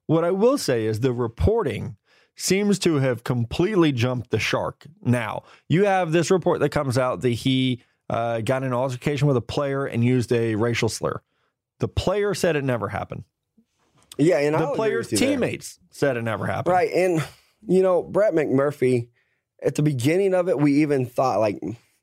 What 0.06 0.24
I 0.24 0.30
will 0.30 0.58
say 0.58 0.84
is 0.84 1.00
the 1.00 1.12
reporting 1.12 1.96
seems 2.36 2.78
to 2.80 2.96
have 2.96 3.24
completely 3.24 3.92
jumped 3.92 4.30
the 4.30 4.38
shark. 4.38 4.86
Now 5.02 5.44
you 5.68 5.84
have 5.84 6.12
this 6.12 6.30
report 6.30 6.60
that 6.60 6.70
comes 6.70 6.98
out 6.98 7.20
that 7.22 7.30
he 7.30 7.82
uh, 8.10 8.40
got 8.40 8.62
in 8.62 8.68
an 8.68 8.74
altercation 8.74 9.28
with 9.28 9.36
a 9.36 9.42
player 9.42 9.86
and 9.86 10.04
used 10.04 10.32
a 10.32 10.54
racial 10.56 10.88
slur. 10.88 11.22
The 11.80 11.88
player 11.88 12.34
said 12.34 12.56
it 12.56 12.64
never 12.64 12.88
happened. 12.88 13.24
Yeah, 14.18 14.38
and 14.38 14.54
The 14.54 14.72
player's 14.74 15.10
you 15.12 15.18
there. 15.18 15.30
teammates 15.30 15.78
said 15.90 16.16
it 16.16 16.22
never 16.22 16.46
happened. 16.46 16.72
Right. 16.72 16.90
And, 16.92 17.24
you 17.66 17.82
know, 17.82 18.02
Brett 18.02 18.34
McMurphy, 18.34 19.08
at 19.62 19.74
the 19.74 19.82
beginning 19.82 20.34
of 20.34 20.48
it, 20.48 20.58
we 20.58 20.82
even 20.82 21.06
thought 21.06 21.40
like 21.40 21.60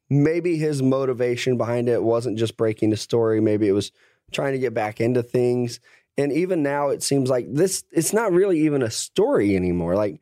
maybe 0.10 0.58
his 0.58 0.82
motivation 0.82 1.58
behind 1.58 1.88
it 1.90 2.04
wasn't 2.04 2.38
just 2.38 2.58
breaking 2.58 2.90
the 2.90 2.98
story. 2.98 3.40
Maybe 3.40 3.68
it 3.68 3.74
was 3.74 3.92
trying 4.32 4.54
to 4.54 4.60
get 4.60 4.74
back 4.74 5.00
into 5.02 5.24
things. 5.24 5.80
And 6.18 6.32
even 6.34 6.62
now, 6.64 6.90
it 6.90 7.02
seems 7.04 7.30
like 7.30 7.48
this, 7.54 7.84
it's 7.92 8.12
not 8.14 8.32
really 8.34 8.60
even 8.62 8.82
a 8.82 8.92
story 8.92 9.56
anymore. 9.56 9.96
Like 9.96 10.20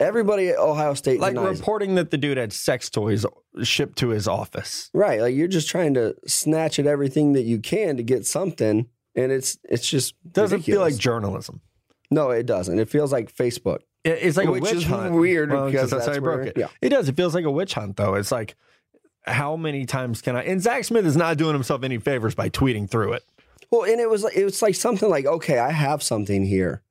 everybody 0.00 0.48
at 0.50 0.58
Ohio 0.58 0.94
State 0.94 1.20
Like 1.20 1.34
denies 1.34 1.56
it. 1.56 1.60
reporting 1.60 1.94
that 1.96 2.10
the 2.10 2.18
dude 2.18 2.36
had 2.36 2.52
sex 2.52 2.90
toys 2.90 3.24
shipped 3.62 3.98
to 3.98 4.10
his 4.10 4.28
office. 4.28 4.90
Right. 4.92 5.20
Like 5.20 5.34
you're 5.34 5.48
just 5.48 5.68
trying 5.68 5.94
to 5.94 6.14
snatch 6.26 6.78
at 6.78 6.86
everything 6.86 7.32
that 7.32 7.42
you 7.42 7.58
can 7.58 7.96
to 7.96 8.02
get 8.02 8.26
something. 8.26 8.86
And 9.18 9.32
it's 9.32 9.58
it's 9.64 9.88
just 9.88 10.14
Doesn't 10.32 10.62
feel 10.62 10.80
like 10.80 10.96
journalism. 10.96 11.60
no, 12.10 12.30
it 12.30 12.46
doesn't. 12.46 12.78
It 12.78 12.88
feels 12.88 13.12
like 13.12 13.34
Facebook. 13.34 13.80
It- 14.04 14.18
It's 14.22 14.36
like 14.36 14.48
Which 14.48 14.60
a 14.60 14.62
witch 14.62 14.72
is 14.74 14.84
hunt. 14.84 15.14
weird 15.14 15.50
Well, 15.50 15.66
because 15.66 15.90
that's, 15.90 16.04
how 16.04 16.12
that's 16.12 16.16
he 16.16 16.20
broke 16.20 16.46
it. 16.46 16.56
yeah. 16.56 16.68
It 16.80 16.90
does. 16.90 17.08
It 17.08 17.16
feels 17.16 17.34
like 17.34 17.44
a 17.44 17.50
witch 17.50 17.74
hunt, 17.74 17.96
though. 17.96 18.14
It's 18.14 18.30
like 18.32 18.54
how 19.26 19.56
many 19.56 19.84
times 19.84 20.22
can 20.22 20.36
I? 20.36 20.42
And 20.44 20.62
Zach 20.62 20.84
Smith 20.84 21.04
is 21.04 21.16
not 21.16 21.36
doing 21.36 21.52
himself 21.52 21.82
any 21.82 21.98
favors 21.98 22.34
by 22.34 22.48
tweeting 22.48 22.88
through 22.88 23.12
it. 23.14 23.24
Well, 23.70 23.82
and 23.84 24.00
it 24.00 24.08
was 24.08 24.24
it 24.24 24.44
was 24.44 24.62
like 24.62 24.74
something 24.76 25.10
like, 25.10 25.26
okay, 25.26 25.58
I 25.58 25.70
have 25.72 26.02
something 26.02 26.44
here, 26.46 26.82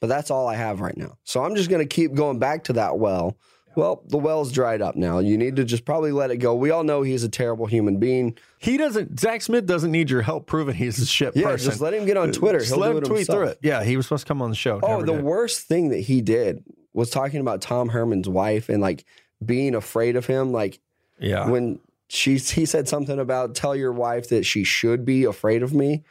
but 0.00 0.06
that's 0.08 0.30
all 0.30 0.46
I 0.46 0.54
have 0.56 0.80
right 0.80 0.96
now. 0.96 1.16
So 1.24 1.42
I'm 1.42 1.56
just 1.56 1.70
going 1.70 1.82
to 1.86 1.92
keep 1.92 2.14
going 2.14 2.38
back 2.38 2.64
to 2.64 2.74
that 2.74 2.98
well. 2.98 3.36
Well, 3.80 4.02
the 4.08 4.18
well's 4.18 4.52
dried 4.52 4.82
up 4.82 4.94
now. 4.94 5.20
You 5.20 5.38
need 5.38 5.56
to 5.56 5.64
just 5.64 5.86
probably 5.86 6.12
let 6.12 6.30
it 6.30 6.36
go. 6.36 6.54
We 6.54 6.70
all 6.70 6.84
know 6.84 7.00
he's 7.00 7.24
a 7.24 7.30
terrible 7.30 7.64
human 7.64 7.96
being. 7.96 8.36
He 8.58 8.76
doesn't. 8.76 9.18
Zach 9.18 9.40
Smith 9.40 9.64
doesn't 9.64 9.90
need 9.90 10.10
your 10.10 10.20
help 10.20 10.46
proving 10.46 10.74
he's 10.74 10.98
a 10.98 11.06
shit 11.06 11.34
Yeah, 11.34 11.44
person. 11.44 11.70
just 11.70 11.80
let 11.80 11.94
him 11.94 12.04
get 12.04 12.18
on 12.18 12.30
Twitter. 12.30 12.58
Just 12.58 12.72
He'll 12.72 12.80
let 12.80 12.90
do 12.90 12.98
him 12.98 13.02
it 13.04 13.06
tweet 13.06 13.18
himself. 13.20 13.36
through 13.38 13.46
it. 13.46 13.58
Yeah, 13.62 13.82
he 13.82 13.96
was 13.96 14.04
supposed 14.04 14.26
to 14.26 14.28
come 14.28 14.42
on 14.42 14.50
the 14.50 14.56
show. 14.56 14.80
Oh, 14.82 15.00
the 15.02 15.14
did. 15.14 15.24
worst 15.24 15.62
thing 15.62 15.88
that 15.88 16.00
he 16.00 16.20
did 16.20 16.62
was 16.92 17.08
talking 17.08 17.40
about 17.40 17.62
Tom 17.62 17.88
Herman's 17.88 18.28
wife 18.28 18.68
and 18.68 18.82
like 18.82 19.06
being 19.42 19.74
afraid 19.74 20.14
of 20.14 20.26
him. 20.26 20.52
Like 20.52 20.78
yeah. 21.18 21.48
when 21.48 21.80
she 22.08 22.36
he 22.36 22.66
said 22.66 22.86
something 22.86 23.18
about 23.18 23.54
tell 23.54 23.74
your 23.74 23.92
wife 23.92 24.28
that 24.28 24.44
she 24.44 24.62
should 24.62 25.06
be 25.06 25.24
afraid 25.24 25.62
of 25.62 25.72
me. 25.72 26.04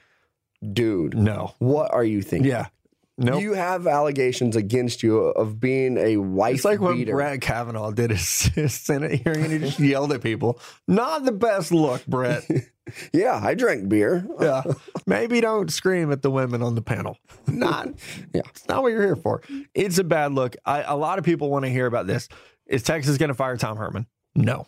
Dude, 0.74 1.16
no. 1.16 1.54
what 1.60 1.94
are 1.94 2.04
you 2.04 2.24
thinking? 2.24 2.50
Yeah. 2.50 2.70
No. 3.22 3.38
You 3.38 3.54
have 3.54 3.86
allegations 3.86 4.56
against 4.56 5.04
you 5.04 5.18
of 5.18 5.60
being 5.60 5.98
a 5.98 6.18
wife 6.18 6.56
It's 6.56 6.66
like 6.66 6.80
when 6.80 6.96
beater. 6.96 7.14
Brett 7.14 7.42
Kavanaugh 7.42 7.92
did 7.92 8.12
his, 8.12 8.42
his 8.56 8.74
Senate 8.74 9.22
hearing 9.22 9.44
and 9.44 9.52
he 9.52 9.60
just 9.60 9.80
yelled 9.80 10.14
at 10.14 10.24
people. 10.24 10.60
Not 10.88 11.26
the 11.26 11.34
best 11.34 11.72
look, 11.74 12.06
Brett. 12.08 12.44
yeah, 13.14 13.40
I 13.44 13.56
drank 13.56 13.90
beer. 13.90 14.26
Yeah. 14.40 14.64
Maybe 15.06 15.42
don't 15.42 15.70
scream 15.72 16.12
at 16.14 16.22
the 16.22 16.32
women 16.32 16.62
on 16.64 16.76
the 16.76 16.82
panel. 16.82 17.18
Not, 17.46 17.90
Yeah. 18.34 18.42
It's 18.52 18.68
not 18.70 18.84
what 18.84 18.94
you're 18.94 19.04
here 19.04 19.18
for. 19.18 19.42
It's 19.74 19.98
a 19.98 20.04
bad 20.06 20.32
look. 20.32 20.56
I, 20.66 20.84
a 20.84 20.96
lot 20.96 21.20
of 21.20 21.26
people 21.26 21.50
want 21.50 21.66
to 21.66 21.70
hear 21.72 21.88
about 21.88 22.08
this. 22.08 22.30
Is 22.68 22.84
Texas 22.84 23.18
going 23.18 23.28
to 23.30 23.34
fire 23.36 23.58
Tom 23.58 23.76
Herman? 23.78 24.08
No, 24.36 24.66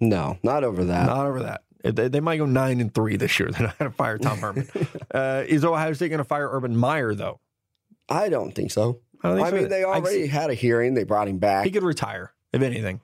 No, 0.00 0.38
not 0.44 0.62
over 0.62 0.84
that. 0.84 1.06
not 1.06 1.26
over 1.26 1.42
that. 1.42 1.62
They, 1.82 2.08
they 2.08 2.20
might 2.20 2.36
go 2.36 2.46
nine 2.46 2.80
and 2.80 2.92
three 2.94 3.16
this 3.16 3.40
year. 3.40 3.50
They're 3.50 3.66
not 3.68 3.78
going 3.78 3.90
to 3.90 3.96
fire 3.96 4.18
Tom 4.18 4.38
Herman. 4.38 4.68
uh, 5.12 5.44
is 5.48 5.64
Ohio 5.64 5.92
State 5.94 6.10
going 6.10 6.18
to 6.18 6.24
fire 6.24 6.48
Urban 6.52 6.76
Meyer 6.76 7.14
though? 7.14 7.40
I 8.08 8.28
don't 8.28 8.52
think 8.52 8.70
so. 8.70 9.00
I, 9.22 9.28
don't 9.28 9.36
think 9.36 9.46
I 9.46 9.50
so 9.50 9.56
mean, 9.56 9.68
they 9.68 9.84
I 9.84 9.94
already 9.94 10.26
had 10.26 10.50
a 10.50 10.54
hearing. 10.54 10.94
They 10.94 11.04
brought 11.04 11.28
him 11.28 11.38
back. 11.38 11.64
He 11.64 11.70
could 11.70 11.82
retire, 11.82 12.32
if 12.52 12.62
anything. 12.62 13.00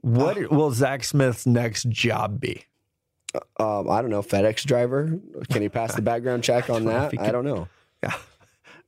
What 0.00 0.50
will 0.50 0.72
Zach 0.72 1.04
Smith's 1.04 1.46
next 1.46 1.88
job 1.88 2.40
be? 2.40 2.64
um, 3.58 3.88
I 3.88 4.02
don't 4.02 4.10
know, 4.10 4.22
FedEx 4.22 4.64
driver. 4.64 5.18
Can 5.50 5.62
he 5.62 5.68
pass 5.68 5.94
the 5.94 6.02
background 6.02 6.44
check 6.44 6.68
on 6.70 6.84
that? 6.86 7.14
I 7.20 7.30
don't 7.30 7.44
know. 7.44 7.68
Yeah. 8.02 8.14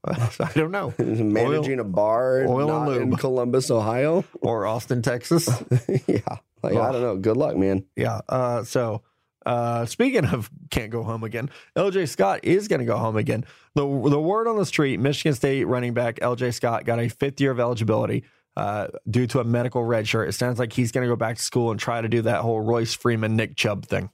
I 0.06 0.52
don't 0.54 0.70
know. 0.70 0.92
Managing 0.98 1.80
a 1.80 1.84
bar 1.84 2.44
oil 2.46 2.70
and 2.92 3.02
in 3.02 3.10
lube. 3.10 3.20
Columbus, 3.20 3.70
Ohio. 3.70 4.24
Or 4.42 4.66
Austin, 4.66 5.00
Texas. 5.00 5.46
yeah, 6.06 6.18
like 6.62 6.74
I 6.74 6.92
don't 6.92 7.00
know. 7.00 7.16
Good 7.16 7.38
luck, 7.38 7.56
man. 7.56 7.86
Yeah. 7.96 8.20
Uh, 8.28 8.64
so 8.64 9.00
uh, 9.46 9.86
speaking 9.86 10.24
of 10.26 10.50
can't 10.70 10.90
go 10.90 11.02
home 11.02 11.24
again, 11.24 11.50
LJ 11.76 12.08
Scott 12.08 12.40
is 12.42 12.68
going 12.68 12.80
to 12.80 12.86
go 12.86 12.96
home 12.96 13.16
again. 13.16 13.44
The 13.74 13.82
the 13.82 14.20
word 14.20 14.46
on 14.46 14.56
the 14.56 14.66
street, 14.66 15.00
Michigan 15.00 15.34
State 15.34 15.64
running 15.64 15.94
back 15.94 16.16
LJ 16.20 16.54
Scott 16.54 16.84
got 16.84 16.98
a 16.98 17.08
fifth 17.08 17.40
year 17.40 17.50
of 17.50 17.60
eligibility 17.60 18.24
uh, 18.56 18.88
due 19.08 19.26
to 19.28 19.40
a 19.40 19.44
medical 19.44 19.84
red 19.84 20.06
shirt. 20.08 20.28
It 20.28 20.32
sounds 20.32 20.58
like 20.58 20.72
he's 20.72 20.92
going 20.92 21.06
to 21.06 21.12
go 21.12 21.16
back 21.16 21.36
to 21.36 21.42
school 21.42 21.70
and 21.70 21.78
try 21.80 22.00
to 22.00 22.08
do 22.08 22.22
that 22.22 22.40
whole 22.40 22.60
Royce 22.60 22.94
Freeman, 22.94 23.36
Nick 23.36 23.56
Chubb 23.56 23.86
thing. 23.86 24.10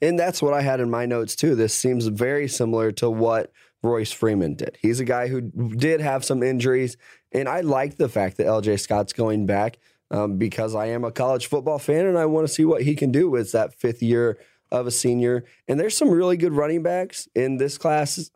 And 0.00 0.18
that's 0.18 0.40
what 0.40 0.54
I 0.54 0.62
had 0.62 0.80
in 0.80 0.90
my 0.90 1.06
notes 1.06 1.36
too. 1.36 1.54
This 1.54 1.74
seems 1.74 2.06
very 2.06 2.48
similar 2.48 2.92
to 2.92 3.10
what 3.10 3.52
Royce 3.82 4.12
Freeman 4.12 4.54
did. 4.54 4.78
He's 4.80 5.00
a 5.00 5.04
guy 5.04 5.28
who 5.28 5.40
did 5.40 6.00
have 6.00 6.24
some 6.24 6.42
injuries, 6.42 6.96
and 7.32 7.48
I 7.48 7.60
like 7.60 7.96
the 7.96 8.08
fact 8.08 8.36
that 8.36 8.46
LJ 8.46 8.80
Scott's 8.80 9.12
going 9.12 9.46
back 9.46 9.78
um, 10.12 10.36
because 10.36 10.74
I 10.74 10.86
am 10.86 11.04
a 11.04 11.10
college 11.10 11.46
football 11.46 11.78
fan 11.78 12.06
and 12.06 12.18
I 12.18 12.26
want 12.26 12.46
to 12.46 12.52
see 12.52 12.64
what 12.64 12.82
he 12.82 12.94
can 12.94 13.10
do 13.10 13.30
with 13.30 13.52
that 13.52 13.74
fifth 13.74 14.02
year 14.02 14.38
of 14.72 14.86
a 14.86 14.90
senior. 14.90 15.44
And 15.68 15.78
there's 15.78 15.96
some 15.96 16.10
really 16.10 16.36
good 16.36 16.52
running 16.52 16.82
backs 16.82 17.28
in 17.34 17.58
this 17.58 17.78
class 17.78 18.30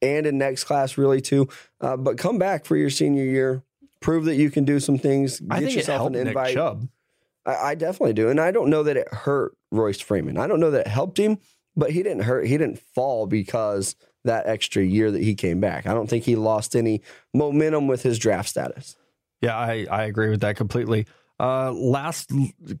and 0.00 0.24
in 0.24 0.38
next 0.38 0.64
class, 0.64 0.96
really 0.96 1.20
too. 1.20 1.48
Uh, 1.80 1.96
but 1.96 2.16
come 2.16 2.38
back 2.38 2.64
for 2.64 2.76
your 2.76 2.88
senior 2.88 3.24
year, 3.24 3.62
prove 4.00 4.24
that 4.24 4.36
you 4.36 4.50
can 4.50 4.64
do 4.64 4.80
some 4.80 4.96
things. 4.96 5.40
Get 5.40 5.52
I 5.52 5.58
think 5.58 5.72
it 5.72 5.76
yourself 5.76 6.06
an 6.06 6.12
Nick 6.14 6.28
invite. 6.28 6.54
Chubb. 6.54 6.88
I, 7.44 7.54
I 7.54 7.74
definitely 7.74 8.14
do, 8.14 8.28
and 8.28 8.40
I 8.40 8.50
don't 8.50 8.70
know 8.70 8.82
that 8.84 8.96
it 8.96 9.12
hurt 9.12 9.56
Royce 9.70 10.00
Freeman. 10.00 10.38
I 10.38 10.46
don't 10.46 10.60
know 10.60 10.70
that 10.70 10.86
it 10.86 10.90
helped 10.90 11.18
him, 11.18 11.38
but 11.76 11.90
he 11.90 12.02
didn't 12.02 12.22
hurt. 12.22 12.46
He 12.46 12.56
didn't 12.56 12.78
fall 12.78 13.26
because 13.26 13.96
that 14.24 14.46
extra 14.46 14.82
year 14.82 15.10
that 15.10 15.22
he 15.22 15.34
came 15.34 15.60
back. 15.60 15.86
I 15.86 15.94
don't 15.94 16.08
think 16.08 16.24
he 16.24 16.36
lost 16.36 16.76
any 16.76 17.02
momentum 17.34 17.88
with 17.88 18.02
his 18.02 18.18
draft 18.18 18.48
status. 18.48 18.96
Yeah, 19.40 19.56
I, 19.56 19.86
I 19.90 20.04
agree 20.04 20.28
with 20.28 20.42
that 20.42 20.56
completely. 20.56 21.06
Uh, 21.40 21.72
last 21.72 22.30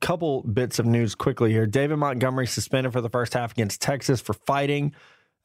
couple 0.00 0.42
bits 0.42 0.78
of 0.78 0.84
news 0.84 1.14
quickly 1.14 1.50
here. 1.50 1.66
David 1.66 1.96
Montgomery 1.96 2.46
suspended 2.46 2.92
for 2.92 3.00
the 3.00 3.08
first 3.08 3.32
half 3.32 3.52
against 3.52 3.80
Texas 3.80 4.20
for 4.20 4.34
fighting. 4.34 4.94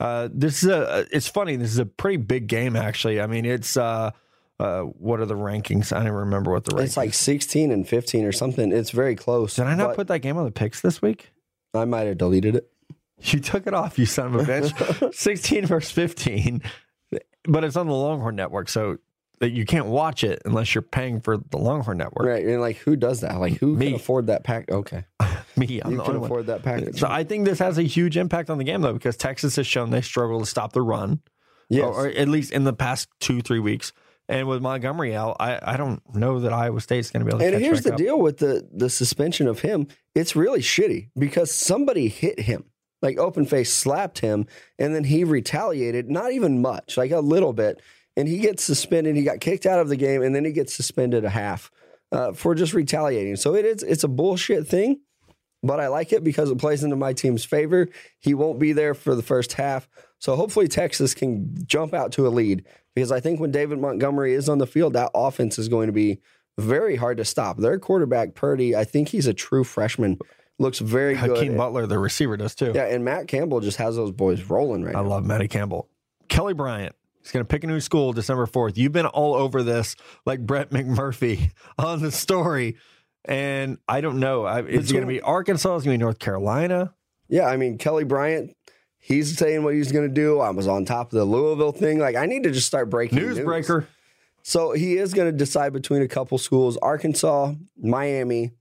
Uh, 0.02 0.28
this 0.34 0.64
is 0.64 0.70
a. 0.70 1.08
It's 1.12 1.30
funny. 1.30 1.56
This 1.56 1.72
is 1.72 1.78
a 1.78 1.86
pretty 1.86 2.18
big 2.18 2.48
game, 2.48 2.76
actually. 2.76 3.22
I 3.22 3.28
mean, 3.28 3.46
it's. 3.46 3.78
Uh, 3.78 4.12
uh, 4.60 4.82
what 4.82 5.20
are 5.22 5.26
the 5.26 5.36
rankings? 5.36 5.96
I 5.96 6.04
don't 6.04 6.14
remember 6.14 6.52
what 6.52 6.66
the 6.66 6.72
rankings. 6.72 6.84
It's 6.84 6.98
like 6.98 7.14
16 7.14 7.72
and 7.72 7.88
15 7.88 8.26
or 8.26 8.32
something. 8.34 8.72
It's 8.72 8.92
very 8.92 9.16
close. 9.16 9.56
Did 9.56 9.68
I 9.68 9.76
not 9.76 9.96
put 9.96 10.08
that 10.08 10.20
game 10.20 10.38
on 10.38 10.46
the 10.46 10.52
picks 10.52 10.82
this 10.82 11.02
week? 11.02 11.32
I 11.74 11.86
might 11.86 12.08
have 12.08 12.18
deleted 12.18 12.56
it. 12.56 12.72
You 13.22 13.40
took 13.40 13.66
it 13.66 13.74
off, 13.74 13.98
you 13.98 14.06
son 14.06 14.28
of 14.28 14.36
a 14.36 14.44
bitch. 14.44 15.14
16 15.16 15.66
versus 15.66 15.92
15, 15.92 16.62
but 17.46 17.64
it's 17.64 17.78
on 17.78 17.88
the 17.88 17.94
Longhorn 17.94 18.36
Network, 18.36 18.68
so 18.68 18.98
that 19.40 19.52
you 19.52 19.66
can't 19.66 19.88
watch 19.88 20.24
it 20.24 20.42
unless 20.46 20.74
you're 20.74 20.82
paying 20.82 21.20
for 21.20 21.38
the 21.38 21.58
Longhorn 21.58 21.98
Network. 21.98 22.28
Right. 22.28 22.46
And 22.46 22.62
like, 22.62 22.78
who 22.78 22.96
does 22.96 23.22
that? 23.22 23.40
Like, 23.40 23.54
who 23.58 23.76
Me. 23.76 23.88
can 23.88 23.96
afford 23.96 24.28
that 24.28 24.44
pack? 24.44 24.72
Okay. 24.72 25.06
Me, 25.58 25.82
I'm 25.84 25.92
you 25.92 25.98
can 25.98 26.08
only 26.08 26.20
one. 26.20 26.24
afford 26.26 26.48
that 26.48 26.64
package. 26.64 27.00
So 27.00 27.08
I 27.10 27.24
think 27.24 27.46
this 27.46 27.60
has 27.60 27.78
a 27.78 27.84
huge 27.84 28.18
impact 28.18 28.50
on 28.50 28.58
the 28.58 28.64
game, 28.64 28.82
though, 28.82 28.94
because 28.94 29.18
Texas 29.18 29.56
has 29.56 29.68
shown 29.68 29.90
they 29.90 30.02
struggle 30.02 30.40
to 30.40 30.46
stop 30.46 30.74
the 30.74 30.82
run, 30.82 31.22
yes. 31.70 31.86
or, 31.86 32.06
or 32.06 32.08
at 32.08 32.28
least 32.28 32.52
in 32.52 32.64
the 32.64 32.74
past 32.74 33.10
two, 33.20 33.42
three 33.42 33.60
weeks. 33.60 33.94
And 34.28 34.48
with 34.48 34.62
Montgomery 34.62 35.16
out, 35.16 35.38
I, 35.40 35.60
I 35.62 35.78
don't 35.78 36.02
know 36.16 36.40
that 36.40 36.52
Iowa 36.52 36.82
State's 36.82 37.12
going 37.12 37.22
to 37.22 37.26
be 37.26 37.30
able 37.30 37.40
to 37.40 37.46
and 37.46 37.64
here's 37.64 37.84
the 37.84 37.92
up. 37.92 37.98
deal 37.98 38.20
with 38.20 38.38
the 38.38 38.68
the 38.74 38.90
suspension 38.90 39.48
of 39.48 39.60
him. 39.60 39.88
It's 40.16 40.36
really 40.36 40.62
shitty 40.62 41.10
because 41.16 41.54
somebody 41.54 42.08
hit 42.08 42.40
him, 42.40 42.66
like 43.04 43.20
open 43.20 43.46
face 43.46 43.72
slapped 43.72 44.20
him, 44.20 44.48
and 44.80 44.96
then 44.96 45.04
he 45.04 45.24
retaliated. 45.24 46.10
Not 46.10 46.32
even 46.32 46.60
much, 46.60 46.98
like 46.98 47.12
a 47.12 47.20
little 47.20 47.54
bit, 47.54 47.82
and 48.18 48.28
he 48.28 48.38
gets 48.38 48.64
suspended. 48.64 49.16
He 49.16 49.24
got 49.24 49.40
kicked 49.40 49.66
out 49.66 49.80
of 49.80 49.90
the 49.90 49.96
game, 49.96 50.22
and 50.22 50.34
then 50.36 50.46
he 50.46 50.52
gets 50.52 50.74
suspended 50.74 51.26
a 51.26 51.30
half 51.30 51.72
uh, 52.12 52.34
for 52.34 52.56
just 52.56 52.74
retaliating. 52.74 53.36
So 53.36 53.56
it 53.56 53.66
is 53.66 53.84
it's 53.84 54.04
a 54.04 54.08
bullshit 54.08 54.68
thing, 54.68 55.02
but 55.64 55.80
I 55.80 55.88
like 55.88 56.14
it 56.14 56.24
because 56.24 56.50
it 56.50 56.58
plays 56.58 56.84
into 56.84 56.96
my 56.96 57.14
team's 57.14 57.46
favor. 57.46 57.88
He 58.20 58.34
won't 58.34 58.60
be 58.60 58.74
there 58.74 58.94
for 58.94 59.16
the 59.16 59.24
first 59.24 59.54
half, 59.54 59.88
so 60.20 60.36
hopefully 60.36 60.68
Texas 60.68 61.14
can 61.14 61.56
jump 61.66 61.94
out 61.94 62.12
to 62.14 62.28
a 62.28 62.30
lead 62.30 62.66
because 62.96 63.12
I 63.12 63.20
think 63.20 63.40
when 63.40 63.52
David 63.52 63.80
Montgomery 63.80 64.34
is 64.34 64.48
on 64.50 64.58
the 64.58 64.68
field, 64.68 64.94
that 64.94 65.12
offense 65.14 65.60
is 65.60 65.68
going 65.68 65.88
to 65.88 65.94
be 65.94 66.20
very 66.58 66.96
hard 66.96 67.18
to 67.18 67.26
stop. 67.26 67.58
Their 67.58 67.78
quarterback 67.80 68.34
Purdy, 68.34 68.76
I 68.76 68.86
think 68.86 69.10
he's 69.10 69.28
a 69.28 69.34
true 69.34 69.64
freshman. 69.66 70.18
Looks 70.58 70.80
very 70.80 71.16
good. 71.16 71.32
Hakeem 71.32 71.58
Butler, 71.58 71.86
the 71.86 72.00
receiver, 72.00 72.38
does 72.38 72.56
too. 72.56 72.72
Yeah, 72.74 72.86
and 72.86 73.04
Matt 73.04 73.28
Campbell 73.28 73.60
just 73.60 73.76
has 73.78 73.98
those 73.98 74.12
boys 74.14 74.42
rolling 74.44 74.84
right 74.86 74.96
I 74.96 75.02
now. 75.02 75.10
love 75.10 75.26
Matty 75.26 75.50
Campbell. 75.50 75.90
Kelly 76.30 76.54
Bryant. 76.54 76.96
He's 77.26 77.32
going 77.32 77.44
to 77.44 77.48
pick 77.48 77.64
a 77.64 77.68
new 77.68 77.80
school 77.80 78.14
December 78.14 78.46
4th. 78.46 78.78
You've 78.78 78.92
been 78.92 79.08
all 79.08 79.34
over 79.34 79.64
this 79.64 79.96
like 80.28 80.46
Brett 80.46 80.70
McMurphy 80.70 81.50
on 81.80 82.00
the 82.00 82.12
story. 82.12 82.78
And 83.28 83.80
I 83.88 84.02
don't 84.02 84.20
know. 84.20 84.46
I, 84.46 84.62
is 84.62 84.92
it 84.92 84.94
going 84.94 85.08
to 85.08 85.12
be 85.12 85.22
Arkansas? 85.22 85.78
Is 85.78 85.82
it 85.82 85.86
going 85.86 85.96
to 85.96 86.04
be 86.04 86.04
North 86.04 86.20
Carolina? 86.20 86.94
Yeah, 87.28 87.48
I 87.48 87.58
mean 87.58 87.80
Kelly 87.80 88.04
Bryant, 88.04 88.56
he's 89.00 89.36
saying 89.36 89.64
what 89.64 89.74
he's 89.74 89.92
going 89.92 90.08
to 90.08 90.14
do. 90.14 90.40
I 90.40 90.52
was 90.52 90.68
on 90.68 90.86
top 90.86 91.08
of 91.12 91.18
the 91.18 91.26
Louisville 91.26 91.72
thing. 91.72 91.98
Like 91.98 92.16
I 92.16 92.28
need 92.28 92.44
to 92.44 92.52
just 92.52 92.68
start 92.68 92.92
breaking 92.92 93.18
news. 93.18 93.40
Newsbreaker. 93.40 93.88
So 94.44 94.74
he 94.74 94.98
is 94.98 95.16
going 95.16 95.32
to 95.32 95.36
decide 95.36 95.74
between 95.74 96.04
a 96.04 96.08
couple 96.08 96.38
schools: 96.38 96.78
Arkansas, 96.78 97.54
Miami, 97.82 98.52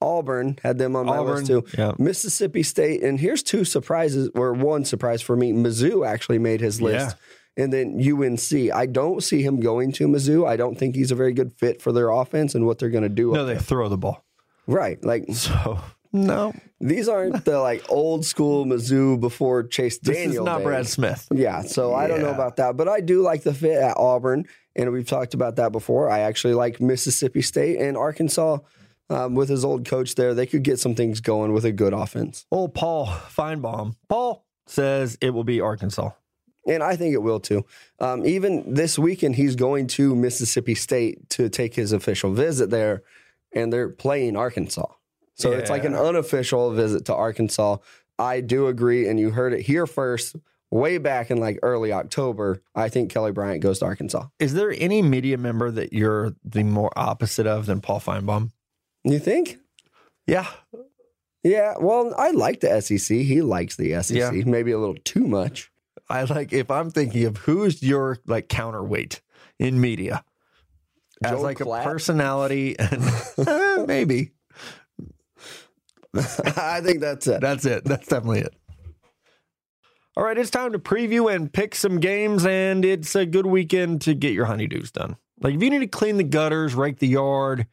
Auburn. 0.00 0.58
Had 0.62 0.78
them 0.78 0.96
on 0.96 1.04
my 1.04 1.18
Auburn. 1.18 1.34
list 1.34 1.46
too. 1.48 1.66
Yeah. 1.76 1.92
Mississippi 1.98 2.62
State, 2.62 3.02
and 3.02 3.20
here's 3.20 3.42
two 3.42 3.66
surprises, 3.66 4.30
or 4.34 4.54
one 4.54 4.86
surprise 4.86 5.20
for 5.20 5.36
me. 5.36 5.52
Mizzou 5.52 6.06
actually 6.06 6.38
made 6.38 6.62
his 6.62 6.80
list, 6.80 7.16
and 7.56 7.72
then 7.72 7.98
UNC. 8.00 8.72
I 8.74 8.86
don't 8.86 9.22
see 9.22 9.42
him 9.42 9.60
going 9.60 9.92
to 9.92 10.06
Mizzou. 10.08 10.46
I 10.46 10.56
don't 10.56 10.76
think 10.78 10.94
he's 10.94 11.10
a 11.10 11.14
very 11.14 11.32
good 11.32 11.52
fit 11.52 11.80
for 11.80 11.92
their 11.92 12.10
offense 12.10 12.54
and 12.54 12.66
what 12.66 12.78
they're 12.78 12.90
going 12.90 13.02
to 13.02 13.08
do. 13.08 13.32
No, 13.32 13.44
they 13.46 13.58
throw 13.58 13.88
the 13.88 13.96
ball. 13.96 14.24
right, 14.66 15.02
like 15.04 15.24
So, 15.32 15.80
no. 16.12 16.54
these 16.80 17.08
aren't 17.08 17.44
the 17.44 17.58
like 17.60 17.84
old 17.90 18.24
school 18.24 18.64
Mizzou 18.66 19.18
before 19.20 19.62
Chase 19.64 19.98
Daniel. 19.98 20.26
This 20.28 20.36
is 20.36 20.44
not 20.44 20.58
days. 20.58 20.64
Brad 20.66 20.86
Smith. 20.86 21.28
Yeah, 21.32 21.62
so 21.62 21.94
I 21.94 22.06
don't 22.06 22.20
know 22.22 22.30
about 22.30 22.56
that, 22.56 22.76
but 22.76 22.88
I 22.88 23.00
do 23.00 23.22
like 23.22 23.42
the 23.42 23.54
fit 23.54 23.76
at 23.82 23.96
Auburn, 23.96 24.46
and 24.74 24.92
we've 24.92 25.06
talked 25.08 25.34
about 25.34 25.56
that 25.56 25.72
before. 25.72 26.10
I 26.10 26.20
actually 26.20 26.54
like 26.54 26.80
Mississippi 26.80 27.42
State 27.42 27.78
and 27.80 27.96
Arkansas. 27.96 28.58
Um, 29.08 29.36
with 29.36 29.48
his 29.48 29.64
old 29.64 29.84
coach 29.84 30.16
there, 30.16 30.34
they 30.34 30.46
could 30.46 30.64
get 30.64 30.80
some 30.80 30.96
things 30.96 31.20
going 31.20 31.52
with 31.52 31.64
a 31.64 31.70
good 31.70 31.92
offense. 31.92 32.44
Old 32.50 32.74
Paul 32.74 33.06
Finebaum. 33.06 33.94
Paul 34.08 34.44
says 34.66 35.16
it 35.20 35.30
will 35.30 35.44
be 35.44 35.60
Arkansas. 35.60 36.10
And 36.66 36.82
I 36.82 36.96
think 36.96 37.14
it 37.14 37.22
will 37.22 37.40
too. 37.40 37.64
Um, 38.00 38.26
even 38.26 38.74
this 38.74 38.98
weekend, 38.98 39.36
he's 39.36 39.54
going 39.54 39.86
to 39.88 40.16
Mississippi 40.16 40.74
State 40.74 41.28
to 41.30 41.48
take 41.48 41.74
his 41.74 41.92
official 41.92 42.32
visit 42.32 42.70
there, 42.70 43.02
and 43.52 43.72
they're 43.72 43.88
playing 43.88 44.36
Arkansas. 44.36 44.86
So 45.34 45.52
it's 45.52 45.68
like 45.68 45.84
an 45.84 45.94
unofficial 45.94 46.72
visit 46.72 47.04
to 47.06 47.14
Arkansas. 47.14 47.76
I 48.18 48.40
do 48.40 48.68
agree, 48.68 49.06
and 49.06 49.20
you 49.20 49.30
heard 49.30 49.52
it 49.52 49.60
here 49.60 49.86
first, 49.86 50.36
way 50.70 50.96
back 50.98 51.30
in 51.30 51.38
like 51.38 51.58
early 51.62 51.92
October. 51.92 52.62
I 52.74 52.88
think 52.88 53.10
Kelly 53.10 53.32
Bryant 53.32 53.62
goes 53.62 53.80
to 53.80 53.84
Arkansas. 53.84 54.26
Is 54.38 54.54
there 54.54 54.74
any 54.76 55.02
media 55.02 55.36
member 55.36 55.70
that 55.70 55.92
you're 55.92 56.34
the 56.42 56.64
more 56.64 56.90
opposite 56.96 57.46
of 57.46 57.66
than 57.66 57.80
Paul 57.80 58.00
Finebaum? 58.00 58.50
You 59.04 59.18
think? 59.18 59.58
Yeah. 60.26 60.48
Yeah. 61.42 61.74
Well, 61.78 62.14
I 62.16 62.30
like 62.30 62.60
the 62.60 62.80
SEC. 62.80 63.18
He 63.18 63.42
likes 63.42 63.76
the 63.76 64.02
SEC. 64.02 64.16
Yeah. 64.16 64.30
Maybe 64.30 64.72
a 64.72 64.78
little 64.78 64.96
too 65.04 65.26
much. 65.26 65.70
I 66.08 66.22
like 66.24 66.52
if 66.52 66.70
I'm 66.70 66.90
thinking 66.90 67.24
of 67.24 67.36
who's 67.38 67.82
your 67.82 68.18
like 68.26 68.48
counterweight 68.48 69.20
in 69.58 69.80
media 69.80 70.24
as 71.24 71.32
Joe 71.32 71.40
like 71.40 71.58
Klatt? 71.58 71.80
a 71.80 71.84
personality 71.84 72.76
and 72.78 73.02
Eh, 73.48 73.84
maybe 73.86 74.30
I 76.56 76.80
think 76.82 77.00
that's 77.00 77.26
it. 77.26 77.40
that's 77.40 77.64
it. 77.66 77.84
That's 77.84 78.06
definitely 78.08 78.40
it. 78.40 78.54
All 80.16 80.24
right, 80.24 80.38
it's 80.38 80.48
time 80.50 80.72
to 80.72 80.78
preview 80.78 81.34
and 81.34 81.52
pick 81.52 81.74
some 81.74 82.00
games, 82.00 82.46
and 82.46 82.84
it's 82.86 83.14
a 83.14 83.26
good 83.26 83.44
weekend 83.44 84.00
to 84.02 84.14
get 84.14 84.32
your 84.32 84.46
honeydews 84.46 84.90
done. 84.90 85.16
Like 85.42 85.54
if 85.54 85.62
you 85.62 85.68
need 85.68 85.80
to 85.80 85.86
clean 85.86 86.16
the 86.16 86.24
gutters, 86.24 86.74
rake 86.74 86.98
the 87.00 87.08
yard, 87.08 87.66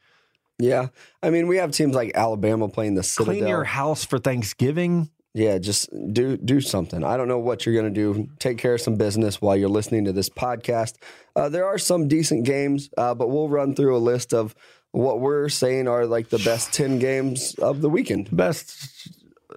Yeah. 0.58 0.88
I 1.22 1.30
mean, 1.30 1.46
we 1.46 1.56
have 1.56 1.70
teams 1.70 1.94
like 1.94 2.12
Alabama 2.14 2.68
playing 2.68 2.96
the 2.96 3.02
Citadel. 3.02 3.34
clean 3.34 3.48
your 3.48 3.64
house 3.64 4.04
for 4.04 4.18
Thanksgiving. 4.18 5.08
Yeah, 5.34 5.58
just 5.58 5.90
do 6.12 6.36
do 6.36 6.60
something. 6.60 7.02
I 7.02 7.16
don't 7.16 7.26
know 7.26 7.40
what 7.40 7.66
you're 7.66 7.74
going 7.74 7.92
to 7.92 8.00
do. 8.14 8.28
Take 8.38 8.56
care 8.56 8.74
of 8.74 8.80
some 8.80 8.94
business 8.94 9.42
while 9.42 9.56
you're 9.56 9.68
listening 9.68 10.04
to 10.04 10.12
this 10.12 10.28
podcast. 10.30 10.94
Uh, 11.34 11.48
there 11.48 11.66
are 11.66 11.76
some 11.76 12.06
decent 12.06 12.44
games, 12.44 12.88
uh, 12.96 13.14
but 13.14 13.28
we'll 13.28 13.48
run 13.48 13.74
through 13.74 13.96
a 13.96 13.98
list 13.98 14.32
of 14.32 14.54
what 14.92 15.18
we're 15.18 15.48
saying 15.48 15.88
are 15.88 16.06
like 16.06 16.28
the 16.28 16.38
best 16.38 16.72
10 16.72 17.00
games 17.00 17.56
of 17.56 17.80
the 17.80 17.90
weekend. 17.90 18.34
Best 18.34 19.08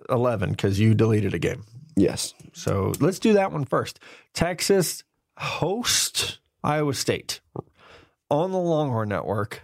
eleven 0.10 0.52
because 0.52 0.80
you 0.80 0.96
deleted 0.96 1.36
a 1.36 1.40
game. 1.40 1.64
Yes. 1.96 2.34
So 2.54 2.94
let's 3.00 3.20
do 3.20 3.34
that 3.34 3.52
one 3.52 3.66
first. 3.66 4.00
Texas 4.34 5.04
host 5.38 6.40
Iowa 6.64 6.96
State 6.96 7.40
on 8.32 8.52
the 8.52 8.58
Longhorn 8.58 9.10
Network 9.10 9.62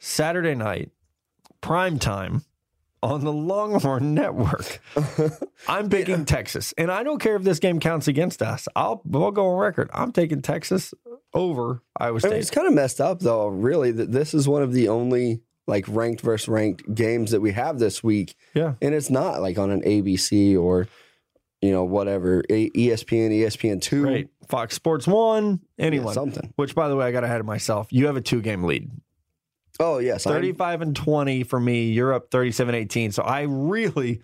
Saturday 0.00 0.54
night, 0.54 0.90
prime 1.60 1.98
time 1.98 2.44
on 3.02 3.24
the 3.24 3.32
Longhorn 3.32 4.14
Network. 4.14 4.80
I'm 5.68 5.88
picking 5.88 6.24
Texas, 6.24 6.74
and 6.78 6.90
I 6.90 7.02
don't 7.02 7.18
care 7.20 7.36
if 7.36 7.42
this 7.42 7.58
game 7.58 7.80
counts 7.80 8.08
against 8.08 8.42
us. 8.42 8.68
I'll 8.76 9.02
we'll 9.04 9.30
go 9.30 9.48
on 9.48 9.58
record. 9.58 9.90
I'm 9.92 10.12
taking 10.12 10.42
Texas 10.42 10.92
over 11.34 11.82
Iowa 11.98 12.16
I 12.16 12.18
State. 12.18 12.30
mean, 12.30 12.40
it's 12.40 12.50
kind 12.50 12.66
of 12.66 12.72
messed 12.74 13.00
up 13.00 13.20
though, 13.20 13.48
really, 13.48 13.92
that 13.92 14.10
this 14.12 14.34
is 14.34 14.48
one 14.48 14.62
of 14.62 14.72
the 14.72 14.88
only 14.88 15.40
like 15.66 15.84
ranked 15.88 16.22
versus 16.22 16.48
ranked 16.48 16.94
games 16.94 17.30
that 17.32 17.40
we 17.40 17.52
have 17.52 17.78
this 17.78 18.02
week. 18.02 18.34
yeah, 18.54 18.74
And 18.80 18.94
it's 18.94 19.10
not 19.10 19.42
like 19.42 19.58
on 19.58 19.70
an 19.70 19.82
ABC 19.82 20.58
or, 20.58 20.88
you 21.60 21.70
know, 21.70 21.84
whatever, 21.84 22.42
A- 22.48 22.70
E 22.74 22.88
ESPN, 22.88 23.30
ESPN2. 23.30 24.00
great. 24.02 24.28
Fox 24.48 24.74
Sports 24.74 25.06
One, 25.06 25.60
Yeah, 25.76 25.84
anyone. 25.84 26.14
something. 26.14 26.54
Which, 26.56 26.74
by 26.74 26.88
the 26.88 26.96
way, 26.96 27.04
I 27.04 27.12
got 27.12 27.22
ahead 27.22 27.40
of 27.40 27.44
myself. 27.44 27.88
You 27.90 28.06
have 28.06 28.16
a 28.16 28.22
two 28.22 28.40
game 28.40 28.64
lead. 28.64 28.90
Oh, 29.80 29.98
yes. 29.98 30.26
I'm- 30.26 30.34
35 30.36 30.82
and 30.82 30.96
20 30.96 31.42
for 31.44 31.60
me. 31.60 31.90
You're 31.90 32.12
up 32.12 32.30
37 32.30 32.74
18. 32.74 33.12
So 33.12 33.22
I 33.22 33.42
really, 33.42 34.22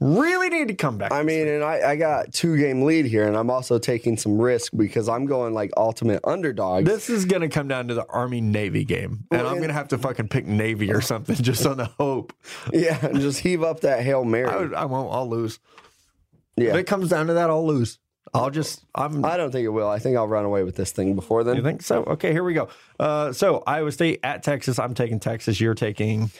really 0.00 0.48
need 0.48 0.68
to 0.68 0.74
come 0.74 0.98
back. 0.98 1.10
I 1.12 1.22
mean, 1.22 1.46
week. 1.46 1.48
and 1.48 1.64
I, 1.64 1.90
I 1.90 1.96
got 1.96 2.32
two 2.32 2.56
game 2.56 2.82
lead 2.82 3.06
here, 3.06 3.26
and 3.26 3.36
I'm 3.36 3.50
also 3.50 3.78
taking 3.78 4.16
some 4.16 4.40
risk 4.40 4.72
because 4.76 5.08
I'm 5.08 5.26
going 5.26 5.54
like 5.54 5.70
ultimate 5.76 6.20
underdog. 6.24 6.84
this 6.84 7.10
is 7.10 7.24
going 7.24 7.42
to 7.42 7.48
come 7.48 7.66
down 7.68 7.88
to 7.88 7.94
the 7.94 8.06
Army 8.08 8.40
Navy 8.40 8.84
game. 8.84 9.24
And 9.32 9.42
Well, 9.42 9.48
I'm 9.50 9.56
going 9.56 9.68
to 9.68 9.74
have 9.74 9.88
to 9.88 9.98
fucking 9.98 10.28
pick 10.28 10.46
Navy 10.46 10.92
or 10.92 11.00
something 11.00 11.36
just 11.40 11.66
on 11.66 11.76
the 11.78 11.86
hope. 11.86 12.32
yeah, 12.72 13.04
and 13.04 13.20
just 13.20 13.40
heave 13.40 13.62
up 13.64 13.80
that 13.80 14.02
hail 14.02 14.24
mary. 14.24 14.46
I, 14.48 14.56
would, 14.56 14.74
I 14.74 14.84
won't, 14.84 15.12
I'll 15.12 15.28
lose. 15.28 15.58
If 16.56 16.74
it 16.74 16.84
comes 16.88 17.08
down 17.10 17.28
to 17.28 17.34
that, 17.34 17.50
I'll 17.50 17.66
lose. 17.66 17.98
I'll 18.34 18.50
just, 18.50 18.84
I'm, 18.94 19.24
I 19.24 19.36
don't 19.36 19.50
think 19.50 19.64
it 19.64 19.68
will. 19.70 19.88
I 19.88 19.98
think 19.98 20.16
I'll 20.16 20.28
run 20.28 20.44
away 20.44 20.62
with 20.64 20.76
this 20.76 20.90
thing 20.92 21.14
before 21.14 21.44
then. 21.44 21.56
you 21.56 21.62
think 21.62 21.82
so? 21.82 22.02
Okay, 22.04 22.32
here 22.32 22.44
we 22.44 22.54
go. 22.54 22.68
Uh, 23.00 23.32
so 23.32 23.62
Iowa 23.66 23.90
State 23.92 24.20
at 24.22 24.42
Texas. 24.42 24.78
I'm 24.78 24.94
taking 24.94 25.18
Texas. 25.20 25.60
You're 25.60 25.74
taking, 25.74 26.30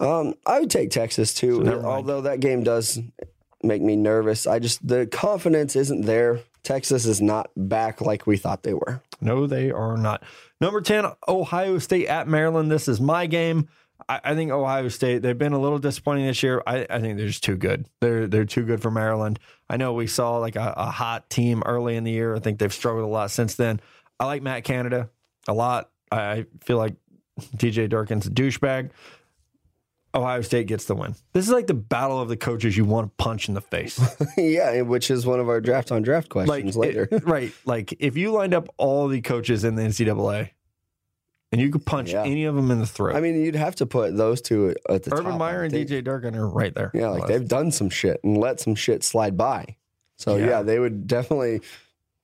Um, 0.00 0.34
I 0.46 0.60
would 0.60 0.70
take 0.70 0.90
Texas 0.90 1.32
too, 1.34 1.60
mind. 1.60 1.84
although 1.86 2.22
that 2.22 2.40
game 2.40 2.62
does 2.62 2.98
make 3.62 3.82
me 3.82 3.94
nervous. 3.96 4.46
I 4.46 4.58
just 4.58 4.86
the 4.86 5.06
confidence 5.06 5.76
isn't 5.76 6.02
there. 6.02 6.40
Texas 6.64 7.06
is 7.06 7.20
not 7.20 7.50
back 7.56 8.00
like 8.00 8.26
we 8.26 8.36
thought 8.36 8.62
they 8.62 8.74
were. 8.74 9.02
no, 9.20 9.46
they 9.46 9.70
are 9.70 9.96
not. 9.96 10.22
Number 10.60 10.80
10, 10.80 11.06
Ohio 11.28 11.78
State 11.78 12.06
at 12.06 12.28
Maryland. 12.28 12.70
This 12.70 12.86
is 12.88 13.00
my 13.00 13.26
game. 13.26 13.68
I, 14.08 14.20
I 14.24 14.34
think 14.34 14.50
Ohio 14.50 14.88
State. 14.88 15.22
They've 15.22 15.36
been 15.38 15.52
a 15.52 15.58
little 15.60 15.78
disappointing 15.78 16.26
this 16.26 16.42
year. 16.42 16.62
I, 16.66 16.86
I 16.88 17.00
think 17.00 17.18
they're 17.18 17.26
just 17.26 17.44
too 17.44 17.56
good. 17.56 17.86
They're 18.00 18.26
they're 18.26 18.44
too 18.44 18.64
good 18.64 18.80
for 18.82 18.90
Maryland. 18.90 19.38
I 19.68 19.76
know 19.76 19.92
we 19.92 20.06
saw 20.06 20.38
like 20.38 20.56
a, 20.56 20.74
a 20.76 20.90
hot 20.90 21.30
team 21.30 21.62
early 21.66 21.96
in 21.96 22.04
the 22.04 22.10
year. 22.12 22.34
I 22.34 22.38
think 22.40 22.58
they've 22.58 22.72
struggled 22.72 23.04
a 23.04 23.08
lot 23.08 23.30
since 23.30 23.54
then. 23.54 23.80
I 24.20 24.26
like 24.26 24.42
Matt 24.42 24.64
Canada 24.64 25.10
a 25.48 25.52
lot. 25.54 25.90
I 26.10 26.46
feel 26.62 26.76
like 26.76 26.94
DJ 27.56 27.88
Durkin's 27.88 28.26
a 28.26 28.30
douchebag. 28.30 28.90
Ohio 30.14 30.42
State 30.42 30.66
gets 30.66 30.84
the 30.84 30.94
win. 30.94 31.14
This 31.32 31.46
is 31.46 31.50
like 31.52 31.66
the 31.66 31.74
battle 31.74 32.20
of 32.20 32.28
the 32.28 32.36
coaches 32.36 32.76
you 32.76 32.84
want 32.84 33.06
to 33.08 33.22
punch 33.22 33.48
in 33.48 33.54
the 33.54 33.62
face. 33.62 33.98
yeah, 34.36 34.82
which 34.82 35.10
is 35.10 35.24
one 35.24 35.40
of 35.40 35.48
our 35.48 35.60
draft 35.60 35.90
on 35.90 36.02
draft 36.02 36.28
questions 36.28 36.76
like, 36.76 36.88
later. 36.88 37.08
it- 37.10 37.24
right. 37.26 37.50
Like 37.64 37.94
if 37.98 38.16
you 38.16 38.30
lined 38.30 38.52
up 38.52 38.68
all 38.76 39.08
the 39.08 39.22
coaches 39.22 39.64
in 39.64 39.74
the 39.74 39.82
NCAA 39.82 40.50
and 41.52 41.60
you 41.60 41.70
could 41.70 41.84
punch 41.86 42.12
Yeah. 42.12 42.24
any 42.24 42.44
of 42.44 42.54
them 42.56 42.70
in 42.70 42.78
the 42.80 42.86
throat, 42.86 43.14
I 43.14 43.20
mean, 43.20 43.40
you'd 43.44 43.54
have 43.54 43.76
to 43.76 43.86
put 43.86 44.16
those 44.16 44.40
two 44.40 44.74
at 44.88 45.04
the 45.04 45.12
Urban 45.14 45.24
top. 45.32 45.38
Meyer 45.38 45.60
I 45.60 45.64
and 45.64 45.72
think. 45.72 45.88
DJ 45.88 46.02
Durkin 46.02 46.34
are 46.34 46.48
right 46.48 46.74
there. 46.74 46.90
Yeah, 46.94 47.08
like 47.10 47.26
they've 47.28 47.46
done 47.46 47.70
some 47.70 47.90
shit 47.90 48.20
and 48.24 48.36
let 48.38 48.58
some 48.60 48.74
shit 48.74 49.04
slide 49.04 49.36
by. 49.36 49.76
So 50.16 50.36
Yeah. 50.36 50.46
yeah, 50.46 50.62
they 50.62 50.78
would 50.78 51.06
definitely. 51.06 51.60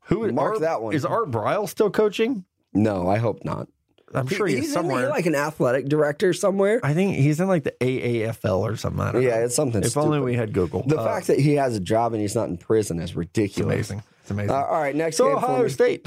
Who 0.06 0.30
mark 0.32 0.52
Art- 0.54 0.60
that 0.62 0.82
one. 0.82 0.94
Is 0.94 1.04
Art 1.04 1.30
Briles 1.30 1.68
still 1.68 1.90
coaching? 1.90 2.44
No, 2.72 3.08
I 3.08 3.18
hope 3.18 3.44
not. 3.44 3.68
I'm 4.14 4.26
sure 4.26 4.46
he, 4.46 4.56
he's 4.56 4.68
is 4.68 4.72
somewhere. 4.72 5.10
like 5.10 5.26
an 5.26 5.34
athletic 5.34 5.86
director 5.86 6.32
somewhere. 6.32 6.80
I 6.82 6.94
think 6.94 7.16
he's 7.16 7.40
in 7.40 7.46
like 7.48 7.64
the 7.64 7.74
AAFL 7.78 8.60
or 8.60 8.74
something. 8.76 9.00
I 9.02 9.12
don't 9.12 9.22
Yeah, 9.22 9.36
know. 9.36 9.44
it's 9.44 9.54
something. 9.54 9.82
If 9.82 9.90
stupid. 9.90 10.06
only 10.06 10.20
we 10.20 10.34
had 10.34 10.54
Google. 10.54 10.82
The 10.86 10.98
Uh, 10.98 11.04
fact 11.04 11.26
that 11.26 11.38
he 11.38 11.56
has 11.56 11.76
a 11.76 11.80
job 11.80 12.14
and 12.14 12.22
he's 12.22 12.34
not 12.34 12.48
in 12.48 12.56
prison 12.56 12.98
is 13.00 13.10
it's 13.10 13.16
ridiculous. 13.16 13.90
amazing. 13.90 14.02
It's 14.28 14.32
amazing. 14.32 14.50
Uh, 14.50 14.62
all 14.64 14.78
right, 14.78 14.94
next 14.94 15.16
so 15.16 15.28
game 15.28 15.40
for 15.40 15.46
Ohio 15.46 15.62
me. 15.62 15.68
State. 15.70 16.06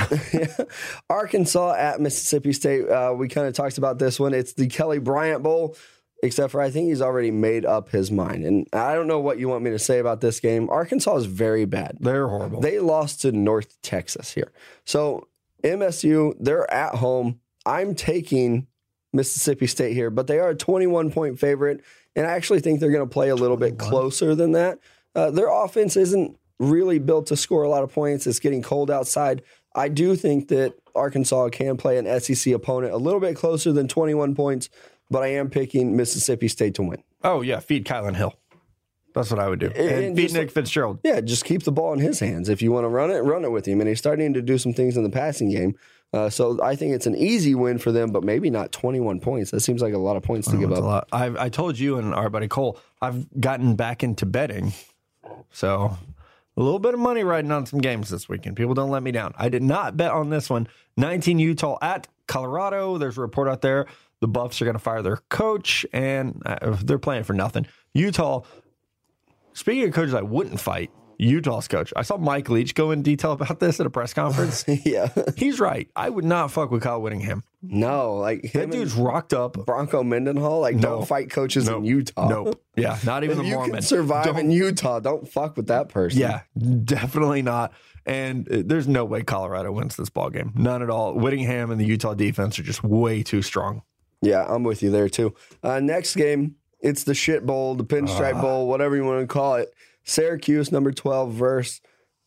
Arkansas 1.10 1.74
at 1.74 2.00
Mississippi 2.00 2.54
State. 2.54 2.88
Uh, 2.88 3.16
we 3.18 3.28
kind 3.28 3.48
of 3.48 3.56
talked 3.56 3.80
about 3.80 3.98
this 3.98 4.20
one. 4.20 4.36
It's 4.36 4.54
the 4.54 4.68
Kelly 4.68 5.00
Bryant 5.00 5.42
Bowl, 5.42 5.76
except 6.22 6.52
for 6.52 6.62
I 6.62 6.70
think 6.70 6.90
he's 6.90 7.02
already 7.02 7.32
made 7.32 7.66
up 7.66 7.90
his 7.90 8.12
mind. 8.12 8.46
And 8.46 8.68
I 8.74 8.94
don't 8.94 9.08
know 9.08 9.20
what 9.20 9.40
you 9.40 9.50
want 9.50 9.64
me 9.64 9.72
to 9.72 9.80
say 9.80 9.98
about 9.98 10.22
this 10.22 10.40
game. 10.40 10.70
Arkansas 10.70 11.16
is 11.16 11.26
very 11.26 11.66
bad. 11.66 11.98
They're 12.00 12.28
horrible. 12.28 12.62
They 12.62 12.78
lost 12.78 13.22
to 13.22 13.32
North 13.32 13.82
Texas 13.82 14.34
here. 14.34 14.52
So 14.86 15.28
MSU, 15.64 16.36
they're 16.40 16.72
at 16.72 16.94
home. 16.94 17.40
I'm 17.66 17.96
taking 17.96 18.68
Mississippi 19.14 19.66
State 19.66 19.94
here, 19.96 20.12
but 20.12 20.28
they 20.28 20.38
are 20.38 20.50
a 20.50 20.56
21 20.56 21.12
point 21.12 21.40
favorite. 21.40 21.84
And 22.16 22.28
I 22.28 22.34
actually 22.34 22.60
think 22.60 22.82
they're 22.82 22.92
going 22.92 23.08
to 23.08 23.12
play 23.12 23.30
a 23.30 23.36
little 23.36 23.58
bit 23.58 23.80
closer 23.80 24.36
than 24.36 24.52
that. 24.52 24.78
Uh, 25.16 25.32
their 25.32 25.50
offense 25.50 25.98
isn't 25.98 26.38
really 26.62 27.00
built 27.00 27.28
to 27.28 27.36
score 27.36 27.64
a 27.64 27.70
lot 27.70 27.84
of 27.84 27.92
points. 27.92 28.28
It's 28.28 28.40
getting 28.40 28.62
cold 28.62 28.92
outside. 28.92 29.42
I 29.76 29.88
do 29.90 30.16
think 30.16 30.50
that 30.50 30.74
Arkansas 30.96 31.50
can 31.50 31.78
play 31.78 31.98
an 31.98 32.20
SEC 32.20 32.54
opponent 32.54 32.94
a 32.94 32.98
little 32.98 33.20
bit 33.20 33.36
closer 33.36 33.72
than 33.72 33.88
21 33.88 34.36
points, 34.36 34.70
but 35.10 35.24
I 35.24 35.28
am 35.28 35.50
picking 35.50 35.96
Mississippi 35.96 36.48
State 36.48 36.76
to 36.76 36.84
win. 36.84 37.04
oh 37.24 37.42
yeah, 37.42 37.60
feed 37.60 37.86
Kylin 37.86 38.16
Hill. 38.16 38.36
That's 39.14 39.30
what 39.30 39.40
I 39.40 39.50
would 39.50 39.60
do. 39.60 39.68
And, 39.68 39.78
and 40.06 40.16
feed 40.16 40.24
just 40.24 40.36
Nick 40.36 40.52
Fitzgerald. 40.52 41.00
Yeah, 41.04 41.20
just 41.20 41.44
keep 41.44 41.64
the 41.64 41.72
ball 41.72 41.92
in 41.94 42.00
his 42.00 42.20
hands. 42.22 42.48
If 42.48 42.62
you 42.62 42.72
want 42.72 42.86
to 42.86 42.90
run 42.90 43.12
it, 43.12 43.20
run 43.20 43.44
it 43.44 43.52
with 43.52 43.66
him. 43.66 43.82
And 43.82 43.90
he's 43.90 44.00
starting 44.00 44.34
to 44.34 44.42
do 44.42 44.58
some 44.58 44.74
things 44.74 44.96
in 44.96 45.04
the 45.04 45.10
passing 45.10 45.50
game. 45.50 45.76
Uh, 46.14 46.30
so 46.30 46.62
I 46.64 46.76
think 46.78 46.94
it's 46.94 47.08
an 47.08 47.16
easy 47.16 47.54
win 47.56 47.78
for 47.78 47.92
them, 47.92 48.12
but 48.12 48.24
maybe 48.24 48.50
not 48.50 48.72
21 48.72 49.20
points. 49.20 49.52
That 49.52 49.60
seems 49.62 49.82
like 49.82 49.94
a 49.94 49.98
lot 49.98 50.16
of 50.16 50.24
points 50.24 50.50
to 50.52 50.58
give 50.58 50.70
That's 50.70 50.80
a 50.82 50.84
up. 50.84 50.90
lot. 50.90 51.08
I've, 51.12 51.36
I 51.38 51.50
told 51.50 51.78
you 51.78 51.98
and 51.98 52.14
our 52.14 52.30
buddy 52.30 52.48
Cole, 52.48 52.80
I've 53.02 53.28
gotten 53.40 53.76
back 53.76 54.02
into 54.04 54.26
betting. 54.26 54.72
So 55.52 55.98
a 56.58 56.62
little 56.62 56.80
bit 56.80 56.94
of 56.94 57.00
money 57.00 57.24
riding 57.24 57.52
on 57.52 57.66
some 57.66 57.80
games 57.80 58.10
this 58.10 58.28
weekend. 58.28 58.56
People 58.58 58.74
don't 58.74 58.90
let 58.90 59.04
me 59.04 59.12
down. 59.12 59.34
I 59.38 59.50
did 59.50 59.64
not 59.64 59.96
bet 59.96 60.12
on 60.12 60.30
this 60.30 60.50
one. 60.50 60.68
19 60.98 61.40
Utah 61.40 61.78
at 61.82 62.08
Colorado. 62.28 62.98
There's 62.98 63.18
a 63.18 63.22
report 63.22 63.48
out 63.48 63.62
there. 63.62 63.88
The 64.20 64.28
Buffs 64.28 64.62
are 64.62 64.66
going 64.66 64.76
to 64.76 64.80
fire 64.80 65.02
their 65.02 65.18
coach, 65.30 65.86
and 65.94 66.42
uh, 66.46 66.78
they're 66.84 67.00
playing 67.00 67.24
for 67.24 67.34
nothing. 67.34 67.66
Utah, 67.94 68.42
speaking 69.54 69.88
of 69.88 69.94
coaches 69.94 70.14
I 70.14 70.22
wouldn't 70.22 70.60
fight, 70.60 70.92
Utah's 71.24 71.68
coach. 71.68 71.94
I 71.96 72.02
saw 72.02 72.18
Mike 72.18 72.50
Leach 72.50 72.74
go 72.74 72.90
in 72.92 73.04
detail 73.04 73.34
about 73.34 73.60
this 73.60 73.80
at 73.80 73.86
a 73.86 73.90
press 73.92 74.14
conference. 74.14 74.66
yeah. 74.86 75.10
He's 75.38 75.60
right. 75.60 75.88
I 75.96 76.10
would 76.10 76.26
not 76.26 76.52
fuck 76.52 76.72
with 76.72 76.82
Kyle 76.82 77.00
Whittingham. 77.02 77.44
no, 77.62 78.16
like 78.16 78.52
That 78.54 78.72
dude's 78.72 78.96
rocked 78.96 79.34
up. 79.34 79.54
Bronco 79.66 80.02
Mendenhall, 80.04 80.60
like 80.62 80.76
No. 80.78 80.82
don't 80.82 81.08
fight 81.08 81.30
coaches 81.30 81.68
Nope. 81.68 81.80
in 81.80 81.86
Utah. 81.86 82.28
Nope. 82.28 82.64
Yeah, 82.76 82.98
not 83.06 83.24
even 83.24 83.38
If 83.38 83.44
the 83.44 83.50
you 83.50 83.54
Mormon. 83.56 83.74
can 83.74 83.82
survive 83.84 84.26
Don't- 84.26 84.40
in 84.40 84.50
Utah, 84.52 85.00
don't 85.00 85.28
fuck 85.28 85.56
with 85.58 85.68
that 85.68 85.90
person. 85.90 86.20
Yeah, 86.20 86.42
definitely 86.84 87.42
not. 87.44 87.74
And 88.06 88.52
uh, 88.52 88.64
there's 88.66 88.88
no 88.88 89.06
way 89.06 89.22
Colorado 89.22 89.72
wins 89.72 89.96
this 89.96 90.10
ball 90.10 90.32
game. 90.32 90.54
None 90.56 90.82
at 90.82 90.90
all. 90.90 91.14
Whittingham 91.14 91.70
and 91.70 91.80
the 91.80 91.86
Utah 91.86 92.16
defense 92.16 92.58
are 92.58 92.64
just 92.64 92.84
way 92.84 93.22
too 93.22 93.44
strong. 93.44 93.84
Yeah, 94.24 94.44
I'm 94.48 94.64
with 94.64 94.82
you 94.82 94.90
there 94.90 95.10
too. 95.10 95.36
Uh, 95.62 95.80
next 95.80 96.16
game, 96.16 96.56
it's 96.80 97.04
the 97.04 97.14
shit 97.14 97.46
bowl, 97.46 97.76
the 97.76 97.86
pinstripe 97.86 98.36
Ah. 98.38 98.42
bowl, 98.42 98.68
whatever 98.68 98.96
you 98.96 99.06
want 99.06 99.22
to 99.22 99.28
call 99.28 99.56
it. 99.56 99.72
Syracuse, 100.04 100.72
number 100.72 100.92
12, 100.92 101.34
versus 101.34 101.82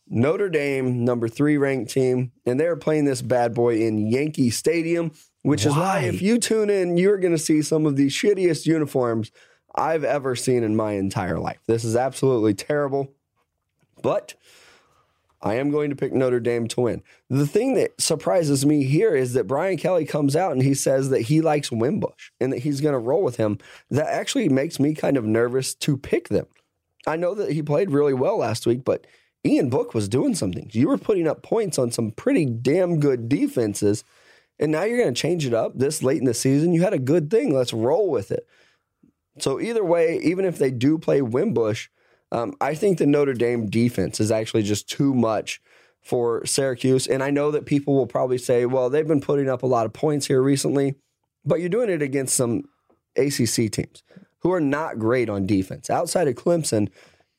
Notre 0.07 0.49
Dame, 0.49 1.03
number 1.03 1.27
three 1.27 1.57
ranked 1.57 1.91
team. 1.91 2.31
And 2.45 2.59
they're 2.59 2.75
playing 2.75 3.05
this 3.05 3.21
bad 3.21 3.53
boy 3.53 3.81
in 3.81 4.07
Yankee 4.09 4.49
Stadium, 4.49 5.11
which 5.41 5.65
is 5.65 5.73
why 5.73 5.79
Why? 5.79 5.99
if 6.01 6.21
you 6.21 6.37
tune 6.37 6.69
in, 6.69 6.97
you're 6.97 7.17
going 7.17 7.33
to 7.33 7.39
see 7.39 7.61
some 7.61 7.85
of 7.85 7.95
the 7.95 8.07
shittiest 8.07 8.65
uniforms 8.65 9.31
I've 9.73 10.03
ever 10.03 10.35
seen 10.35 10.63
in 10.63 10.75
my 10.75 10.93
entire 10.93 11.39
life. 11.39 11.59
This 11.67 11.83
is 11.83 11.95
absolutely 11.95 12.53
terrible. 12.53 13.11
But 14.01 14.35
I 15.41 15.55
am 15.55 15.69
going 15.69 15.89
to 15.89 15.95
pick 15.95 16.13
Notre 16.13 16.39
Dame 16.39 16.67
to 16.69 16.81
win. 16.81 17.03
The 17.29 17.45
thing 17.47 17.75
that 17.75 17.99
surprises 17.99 18.65
me 18.65 18.83
here 18.83 19.15
is 19.15 19.33
that 19.33 19.47
Brian 19.47 19.77
Kelly 19.77 20.05
comes 20.05 20.35
out 20.35 20.53
and 20.53 20.63
he 20.63 20.73
says 20.73 21.09
that 21.09 21.21
he 21.21 21.41
likes 21.41 21.71
Wimbush 21.71 22.31
and 22.39 22.53
that 22.53 22.59
he's 22.59 22.81
going 22.81 22.93
to 22.93 22.99
roll 22.99 23.23
with 23.23 23.37
him. 23.37 23.59
That 23.89 24.07
actually 24.07 24.49
makes 24.49 24.79
me 24.79 24.93
kind 24.95 25.17
of 25.17 25.25
nervous 25.25 25.73
to 25.75 25.97
pick 25.97 26.29
them. 26.29 26.47
I 27.07 27.15
know 27.15 27.35
that 27.35 27.51
he 27.51 27.61
played 27.61 27.91
really 27.91 28.13
well 28.13 28.37
last 28.37 28.65
week, 28.65 28.83
but 28.83 29.05
Ian 29.45 29.69
Book 29.69 29.93
was 29.93 30.09
doing 30.09 30.33
something. 30.33 30.69
You 30.71 30.87
were 30.87 30.97
putting 30.97 31.27
up 31.27 31.43
points 31.43 31.77
on 31.77 31.91
some 31.91 32.11
pretty 32.11 32.45
damn 32.45 32.99
good 32.99 33.29
defenses, 33.29 34.03
and 34.59 34.71
now 34.71 34.83
you're 34.83 34.97
going 34.97 35.13
to 35.13 35.21
change 35.21 35.45
it 35.45 35.53
up 35.53 35.73
this 35.75 36.01
late 36.01 36.17
in 36.17 36.25
the 36.25 36.33
season. 36.33 36.73
You 36.73 36.81
had 36.81 36.93
a 36.93 36.99
good 36.99 37.29
thing. 37.29 37.53
Let's 37.53 37.73
roll 37.73 38.09
with 38.09 38.31
it. 38.31 38.47
So 39.39 39.59
either 39.59 39.83
way, 39.83 40.19
even 40.23 40.45
if 40.45 40.57
they 40.57 40.71
do 40.71 40.97
play 40.97 41.21
Wimbush, 41.21 41.89
um, 42.31 42.53
I 42.59 42.73
think 42.73 42.97
the 42.97 43.05
Notre 43.05 43.33
Dame 43.33 43.69
defense 43.69 44.19
is 44.19 44.31
actually 44.31 44.63
just 44.63 44.89
too 44.89 45.13
much 45.13 45.61
for 46.01 46.45
Syracuse. 46.45 47.05
And 47.05 47.21
I 47.21 47.31
know 47.31 47.51
that 47.51 47.65
people 47.65 47.95
will 47.95 48.07
probably 48.07 48.37
say, 48.37 48.65
well, 48.65 48.89
they've 48.89 49.07
been 49.07 49.21
putting 49.21 49.49
up 49.49 49.63
a 49.63 49.67
lot 49.67 49.85
of 49.85 49.93
points 49.93 50.27
here 50.27 50.41
recently, 50.41 50.95
but 51.43 51.59
you're 51.59 51.69
doing 51.69 51.89
it 51.89 52.01
against 52.01 52.35
some 52.35 52.63
ACC 53.17 53.71
teams 53.71 54.03
who 54.45 54.51
are 54.51 54.61
not 54.61 54.99
great 54.99 55.27
on 55.27 55.47
defense. 55.47 55.89
Outside 55.89 56.27
of 56.27 56.35
Clemson, 56.35 56.89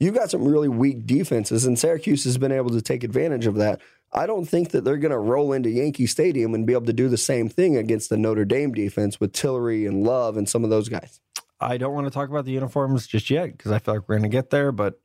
you've 0.00 0.16
got 0.16 0.28
some 0.28 0.44
really 0.44 0.66
weak 0.66 1.06
defenses, 1.06 1.64
and 1.64 1.78
Syracuse 1.78 2.24
has 2.24 2.36
been 2.36 2.50
able 2.50 2.70
to 2.70 2.82
take 2.82 3.04
advantage 3.04 3.46
of 3.46 3.54
that. 3.54 3.80
I 4.12 4.26
don't 4.26 4.44
think 4.44 4.70
that 4.70 4.82
they're 4.82 4.96
going 4.96 5.12
to 5.12 5.18
roll 5.18 5.52
into 5.52 5.70
Yankee 5.70 6.08
Stadium 6.08 6.52
and 6.52 6.66
be 6.66 6.72
able 6.72 6.86
to 6.86 6.92
do 6.92 7.08
the 7.08 7.16
same 7.16 7.48
thing 7.48 7.76
against 7.76 8.10
the 8.10 8.16
Notre 8.16 8.44
Dame 8.44 8.72
defense 8.72 9.20
with 9.20 9.32
Tillery 9.32 9.86
and 9.86 10.02
Love 10.02 10.36
and 10.36 10.48
some 10.48 10.64
of 10.64 10.70
those 10.70 10.88
guys. 10.88 11.20
I 11.60 11.76
don't 11.76 11.94
want 11.94 12.08
to 12.08 12.10
talk 12.10 12.28
about 12.28 12.44
the 12.44 12.50
uniforms 12.50 13.06
just 13.06 13.30
yet 13.30 13.56
because 13.56 13.70
I 13.70 13.78
feel 13.78 13.94
like 13.94 14.08
we're 14.08 14.16
going 14.16 14.28
to 14.28 14.36
get 14.36 14.50
there, 14.50 14.72
but 14.72 15.00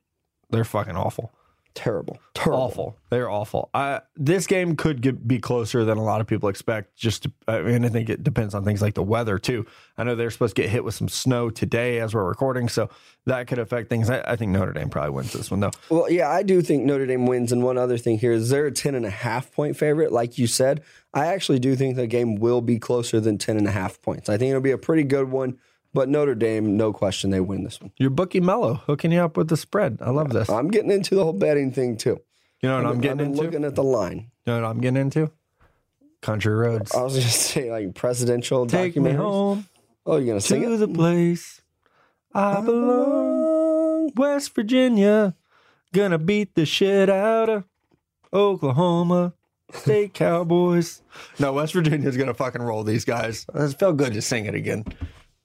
they're 0.50 0.64
fucking 0.64 0.96
awful. 0.96 1.32
Terrible. 1.74 2.18
Terrible. 2.34 2.62
Awful. 2.62 2.96
They're 3.08 3.30
awful. 3.30 3.70
I, 3.72 4.00
this 4.14 4.46
game 4.46 4.76
could 4.76 5.00
get, 5.00 5.26
be 5.26 5.38
closer 5.38 5.84
than 5.84 5.96
a 5.96 6.02
lot 6.02 6.20
of 6.20 6.26
people 6.26 6.48
expect. 6.48 6.96
Just, 6.96 7.22
to, 7.22 7.32
I 7.48 7.62
mean, 7.62 7.84
I 7.84 7.88
think 7.88 8.10
it 8.10 8.22
depends 8.22 8.54
on 8.54 8.64
things 8.64 8.82
like 8.82 8.94
the 8.94 9.02
weather 9.02 9.38
too. 9.38 9.64
I 9.96 10.04
know 10.04 10.14
they're 10.14 10.30
supposed 10.30 10.56
to 10.56 10.62
get 10.62 10.70
hit 10.70 10.84
with 10.84 10.94
some 10.94 11.08
snow 11.08 11.48
today 11.48 11.98
as 12.00 12.14
we're 12.14 12.24
recording, 12.24 12.68
so 12.68 12.90
that 13.26 13.46
could 13.46 13.58
affect 13.58 13.88
things. 13.88 14.10
I, 14.10 14.20
I 14.20 14.36
think 14.36 14.52
Notre 14.52 14.72
Dame 14.72 14.90
probably 14.90 15.10
wins 15.10 15.32
this 15.32 15.50
one 15.50 15.60
though. 15.60 15.70
Well, 15.88 16.10
yeah, 16.10 16.28
I 16.28 16.42
do 16.42 16.60
think 16.60 16.84
Notre 16.84 17.06
Dame 17.06 17.26
wins. 17.26 17.52
And 17.52 17.62
one 17.62 17.78
other 17.78 17.96
thing 17.96 18.18
here 18.18 18.32
is 18.32 18.50
they're 18.50 18.66
a 18.66 18.72
10 18.72 18.94
and 18.94 19.06
a 19.06 19.10
half 19.10 19.50
point 19.50 19.76
favorite. 19.76 20.12
Like 20.12 20.36
you 20.36 20.46
said, 20.46 20.82
I 21.14 21.26
actually 21.26 21.58
do 21.58 21.74
think 21.74 21.96
the 21.96 22.06
game 22.06 22.36
will 22.36 22.60
be 22.60 22.78
closer 22.78 23.20
than 23.20 23.38
10 23.38 23.56
and 23.56 23.66
a 23.66 23.72
half 23.72 24.00
points. 24.02 24.28
I 24.28 24.36
think 24.36 24.50
it'll 24.50 24.60
be 24.60 24.70
a 24.72 24.78
pretty 24.78 25.04
good 25.04 25.30
one. 25.30 25.58
But 25.94 26.08
Notre 26.08 26.34
Dame, 26.34 26.76
no 26.76 26.92
question, 26.92 27.30
they 27.30 27.40
win 27.40 27.64
this 27.64 27.80
one. 27.80 27.92
Your 27.98 28.10
bookie 28.10 28.40
Mello 28.40 28.74
hooking 28.86 29.12
you 29.12 29.20
up 29.20 29.36
with 29.36 29.48
the 29.48 29.56
spread. 29.58 29.98
I 30.00 30.10
love 30.10 30.30
this. 30.32 30.48
I'm 30.48 30.68
getting 30.68 30.90
into 30.90 31.14
the 31.14 31.22
whole 31.24 31.32
betting 31.34 31.70
thing 31.70 31.96
too. 31.98 32.18
You 32.62 32.68
know 32.70 32.76
what 32.76 32.86
I'm 32.86 32.92
I've 32.92 33.00
getting 33.02 33.26
into? 33.26 33.42
looking 33.42 33.64
at 33.64 33.74
the 33.74 33.82
line. 33.84 34.30
You 34.46 34.52
know 34.54 34.60
what 34.62 34.68
I'm 34.68 34.80
getting 34.80 34.96
into? 35.00 35.30
Country 36.22 36.54
roads. 36.54 36.94
I 36.94 37.02
was 37.02 37.14
just 37.14 37.26
to 37.46 37.52
say 37.52 37.70
like 37.70 37.94
presidential 37.94 38.66
Take 38.66 38.96
me 38.96 39.12
home 39.12 39.66
Oh, 40.06 40.16
you're 40.16 40.34
to 40.36 40.40
sing 40.40 40.62
to 40.62 40.74
it? 40.74 40.76
the 40.78 40.88
place 40.88 41.60
I 42.34 42.60
belong. 42.60 44.10
West 44.16 44.54
Virginia, 44.54 45.34
gonna 45.92 46.18
beat 46.18 46.54
the 46.54 46.64
shit 46.66 47.10
out 47.10 47.48
of 47.50 47.64
Oklahoma 48.32 49.34
State 49.72 50.14
Cowboys. 50.14 51.02
No, 51.38 51.52
West 51.52 51.74
Virginia's 51.74 52.16
gonna 52.16 52.34
fucking 52.34 52.62
roll 52.62 52.82
these 52.84 53.04
guys. 53.04 53.46
It 53.54 53.78
felt 53.78 53.96
good 53.98 54.14
to 54.14 54.22
sing 54.22 54.46
it 54.46 54.54
again. 54.54 54.84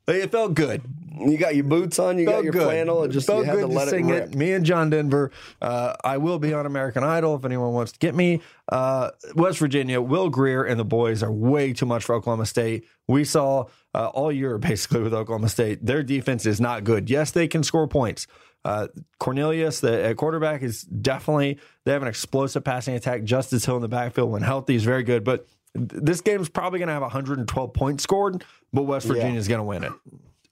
It 0.07 0.31
felt 0.31 0.53
good. 0.53 0.81
You 1.19 1.37
got 1.37 1.55
your 1.55 1.63
boots 1.63 1.97
on, 1.99 2.19
you 2.19 2.25
got 2.25 2.33
Felt 2.33 2.43
your 2.43 2.53
good. 2.53 2.63
flannel, 2.63 3.03
and 3.03 3.11
just 3.11 3.25
Felt 3.27 3.39
you 3.39 3.45
had 3.45 3.55
good 3.55 3.61
to 3.63 3.67
to 3.69 3.73
let 3.73 3.87
it 3.87 3.91
sing 3.91 4.07
rip. 4.07 4.35
Me 4.35 4.51
and 4.53 4.63
John 4.63 4.89
Denver. 4.89 5.31
Uh, 5.61 5.95
I 6.03 6.17
will 6.17 6.37
be 6.37 6.53
on 6.53 6.65
American 6.67 7.03
Idol 7.03 7.35
if 7.35 7.43
anyone 7.43 7.73
wants 7.73 7.91
to 7.93 7.99
get 7.99 8.13
me. 8.13 8.41
Uh, 8.71 9.09
West 9.35 9.57
Virginia, 9.57 9.99
Will 9.99 10.29
Grier 10.29 10.63
and 10.63 10.79
the 10.79 10.85
boys 10.85 11.23
are 11.23 11.31
way 11.31 11.73
too 11.73 11.87
much 11.87 12.03
for 12.03 12.13
Oklahoma 12.15 12.45
State. 12.45 12.85
We 13.07 13.23
saw 13.23 13.65
uh, 13.95 14.07
all 14.09 14.31
year 14.31 14.57
basically 14.59 15.01
with 15.01 15.13
Oklahoma 15.13 15.49
State. 15.49 15.83
Their 15.85 16.03
defense 16.03 16.45
is 16.45 16.61
not 16.61 16.83
good. 16.83 17.09
Yes, 17.09 17.31
they 17.31 17.47
can 17.47 17.63
score 17.63 17.87
points. 17.87 18.27
Uh, 18.63 18.87
Cornelius, 19.19 19.79
the 19.79 20.13
quarterback, 20.17 20.61
is 20.61 20.83
definitely 20.83 21.57
they 21.85 21.93
have 21.93 22.01
an 22.01 22.07
explosive 22.07 22.63
passing 22.63 22.95
attack. 22.95 23.23
Justice 23.23 23.65
Hill 23.65 23.77
in 23.77 23.81
the 23.81 23.87
backfield 23.87 24.29
when 24.29 24.41
healthy 24.43 24.75
is 24.75 24.83
very 24.83 25.03
good, 25.03 25.23
but 25.23 25.47
this 25.77 26.21
game's 26.21 26.49
probably 26.49 26.79
going 26.79 26.87
to 26.87 26.93
have 26.93 27.01
112 27.03 27.73
points 27.73 28.03
scored, 28.03 28.43
but 28.73 28.83
West 28.83 29.07
Virginia 29.07 29.39
is 29.39 29.47
going 29.47 29.59
to 29.59 29.63
win 29.63 29.83
it. 29.83 29.91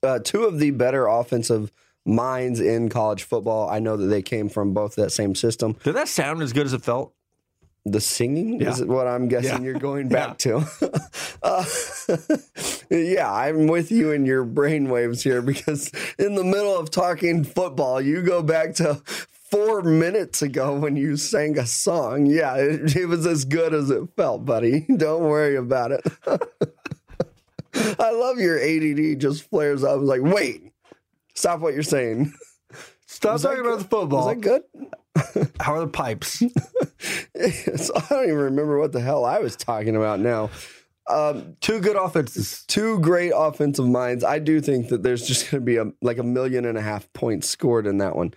uh, 0.03 0.19
two 0.23 0.43
of 0.45 0.59
the 0.59 0.71
better 0.71 1.07
offensive 1.07 1.71
minds 2.05 2.59
in 2.59 2.89
college 2.89 3.23
football. 3.23 3.67
I 3.69 3.79
know 3.79 3.97
that 3.97 4.05
they 4.07 4.21
came 4.21 4.47
from 4.49 4.73
both 4.73 4.95
that 4.95 5.11
same 5.11 5.33
system. 5.35 5.75
Did 5.83 5.95
that 5.95 6.07
sound 6.07 6.41
as 6.43 6.53
good 6.53 6.65
as 6.67 6.73
it 6.73 6.83
felt? 6.83 7.13
The 7.87 8.01
singing 8.01 8.61
Yeah. 8.61 8.71
is 8.71 8.83
what 8.83 9.05
I'm 9.07 9.27
guessing 9.27 9.63
Yeah. 9.63 9.71
you're 9.71 9.79
going 9.79 10.07
back 10.19 10.37
to. 10.39 10.65
uh, 11.43 11.65
yeah, 12.89 13.31
I'm 13.31 13.67
with 13.67 13.91
you 13.91 14.11
in 14.11 14.25
your 14.25 14.45
brainwaves 14.45 15.21
here 15.23 15.41
because 15.41 15.91
in 16.17 16.35
the 16.35 16.43
middle 16.43 16.77
of 16.77 16.89
talking 16.91 17.43
football, 17.43 18.01
you 18.01 18.21
go 18.23 18.41
back 18.41 18.73
to 18.75 19.01
four 19.55 19.81
minutes 19.83 20.41
ago 20.41 20.77
when 20.77 20.97
you 20.97 21.15
sang 21.15 21.57
a 21.57 21.65
song. 21.65 22.25
Yeah, 22.25 22.57
it, 22.57 22.93
it 22.93 23.05
was 23.05 23.25
as 23.25 23.45
good 23.45 23.73
as 23.73 23.89
it 23.89 24.03
felt, 24.17 24.43
buddy. 24.43 24.81
Don't 24.97 25.23
worry 25.23 25.55
about 25.55 25.93
it. 25.93 26.01
I 27.97 28.11
love 28.11 28.37
your 28.37 28.59
ADD 28.59 29.21
just 29.21 29.49
flares 29.49 29.81
up. 29.83 29.91
I 29.91 29.95
was 29.95 30.09
like, 30.09 30.21
wait, 30.21 30.73
stop 31.35 31.61
what 31.61 31.73
you're 31.73 31.83
saying. 31.83 32.33
Stop 33.05 33.39
that 33.39 33.47
talking 33.47 33.65
about 33.65 33.77
the 33.79 33.85
football. 33.85 34.27
football. 34.27 34.59
that 34.59 35.41
good? 35.41 35.51
How 35.61 35.75
are 35.75 35.79
the 35.79 35.87
pipes? 35.87 36.39
So 36.39 37.93
I 37.95 38.05
don't 38.09 38.23
even 38.25 38.35
remember 38.35 38.77
what 38.77 38.91
the 38.91 38.99
hell 38.99 39.23
I 39.23 39.39
was 39.39 39.55
talking 39.55 39.95
about 39.95 40.19
now. 40.19 40.49
Um, 41.07 41.55
Two 41.61 41.79
good 41.79 41.95
offenses. 41.95 42.65
two 42.67 42.99
great 42.99 43.31
offensive 43.33 43.87
minds. 43.87 44.23
I 44.23 44.39
do 44.39 44.59
think 44.59 44.89
that 44.89 45.03
there's 45.03 45.25
just 45.27 45.49
going 45.49 45.61
to 45.61 45.65
be 45.65 45.77
a 45.77 45.91
like 46.01 46.17
a 46.17 46.23
million 46.23 46.65
and 46.65 46.77
a 46.77 46.81
half 46.81 47.11
points 47.13 47.47
scored 47.47 47.87
in 47.87 47.99
that 47.99 48.15
one. 48.15 48.33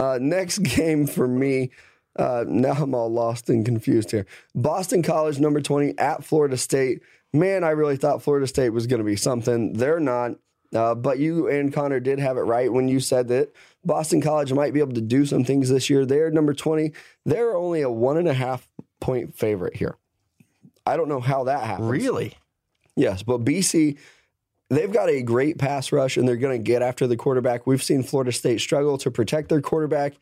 Uh, 0.00 0.18
next 0.20 0.58
game 0.62 1.06
for 1.06 1.28
me. 1.28 1.70
Uh, 2.16 2.44
now 2.48 2.72
I'm 2.72 2.94
all 2.94 3.10
lost 3.10 3.48
and 3.48 3.64
confused 3.64 4.10
here. 4.10 4.26
Boston 4.54 5.02
College, 5.02 5.38
number 5.38 5.60
20 5.60 5.96
at 5.98 6.24
Florida 6.24 6.56
State. 6.56 7.02
Man, 7.32 7.62
I 7.62 7.70
really 7.70 7.96
thought 7.96 8.22
Florida 8.22 8.46
State 8.46 8.70
was 8.70 8.86
going 8.86 8.98
to 8.98 9.04
be 9.04 9.16
something. 9.16 9.74
They're 9.74 10.00
not. 10.00 10.32
Uh, 10.74 10.94
but 10.94 11.18
you 11.18 11.48
and 11.48 11.72
Connor 11.72 11.98
did 11.98 12.20
have 12.20 12.36
it 12.36 12.42
right 12.42 12.72
when 12.72 12.86
you 12.86 13.00
said 13.00 13.28
that 13.28 13.52
Boston 13.84 14.20
College 14.20 14.52
might 14.52 14.72
be 14.72 14.80
able 14.80 14.94
to 14.94 15.00
do 15.00 15.26
some 15.26 15.44
things 15.44 15.68
this 15.68 15.90
year. 15.90 16.06
They're 16.06 16.30
number 16.30 16.54
20. 16.54 16.92
They're 17.24 17.56
only 17.56 17.82
a 17.82 17.90
one 17.90 18.16
and 18.16 18.28
a 18.28 18.34
half 18.34 18.68
point 19.00 19.34
favorite 19.34 19.76
here. 19.76 19.96
I 20.86 20.96
don't 20.96 21.08
know 21.08 21.20
how 21.20 21.44
that 21.44 21.64
happens. 21.64 21.90
Really? 21.90 22.34
Yes, 22.96 23.22
but 23.22 23.44
BC, 23.44 23.98
they've 24.70 24.92
got 24.92 25.10
a 25.10 25.22
great 25.22 25.58
pass 25.58 25.92
rush 25.92 26.16
and 26.16 26.26
they're 26.26 26.36
going 26.36 26.56
to 26.56 26.62
get 26.62 26.80
after 26.80 27.06
the 27.06 27.16
quarterback. 27.16 27.66
We've 27.66 27.82
seen 27.82 28.02
Florida 28.02 28.32
State 28.32 28.60
struggle 28.60 28.96
to 28.98 29.10
protect 29.10 29.48
their 29.48 29.60
quarterback, 29.60 30.14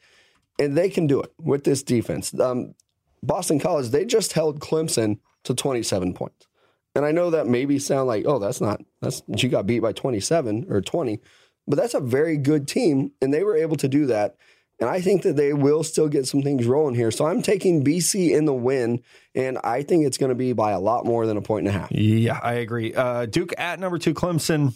and 0.58 0.76
they 0.76 0.90
can 0.90 1.06
do 1.06 1.20
it 1.20 1.32
with 1.40 1.64
this 1.64 1.82
defense. 1.82 2.38
Um, 2.38 2.74
Boston 3.22 3.60
College, 3.60 3.90
they 3.90 4.04
just 4.04 4.32
held 4.32 4.60
Clemson 4.60 5.18
to 5.44 5.54
27 5.54 6.14
points. 6.14 6.46
And 6.94 7.04
I 7.04 7.12
know 7.12 7.30
that 7.30 7.46
maybe 7.46 7.78
sound 7.78 8.08
like, 8.08 8.24
oh, 8.26 8.38
that's 8.38 8.60
not, 8.60 8.82
that's, 9.00 9.22
you 9.28 9.48
got 9.48 9.66
beat 9.66 9.80
by 9.80 9.92
27 9.92 10.66
or 10.68 10.80
20, 10.80 11.20
but 11.66 11.76
that's 11.76 11.94
a 11.94 12.00
very 12.00 12.36
good 12.36 12.66
team, 12.66 13.12
and 13.20 13.32
they 13.32 13.44
were 13.44 13.56
able 13.56 13.76
to 13.76 13.88
do 13.88 14.06
that. 14.06 14.36
And 14.80 14.88
I 14.88 15.00
think 15.00 15.22
that 15.22 15.36
they 15.36 15.52
will 15.52 15.82
still 15.82 16.08
get 16.08 16.26
some 16.26 16.42
things 16.42 16.64
rolling 16.66 16.94
here. 16.94 17.10
So 17.10 17.26
I'm 17.26 17.42
taking 17.42 17.82
BC 17.82 18.30
in 18.30 18.44
the 18.44 18.54
win, 18.54 19.02
and 19.34 19.58
I 19.64 19.82
think 19.82 20.06
it's 20.06 20.18
going 20.18 20.28
to 20.28 20.36
be 20.36 20.52
by 20.52 20.70
a 20.70 20.78
lot 20.78 21.04
more 21.04 21.26
than 21.26 21.36
a 21.36 21.42
point 21.42 21.66
and 21.66 21.74
a 21.74 21.78
half. 21.78 21.90
Yeah, 21.90 22.38
I 22.40 22.54
agree. 22.54 22.94
Uh, 22.94 23.26
Duke 23.26 23.52
at 23.58 23.80
number 23.80 23.98
two, 23.98 24.14
Clemson. 24.14 24.74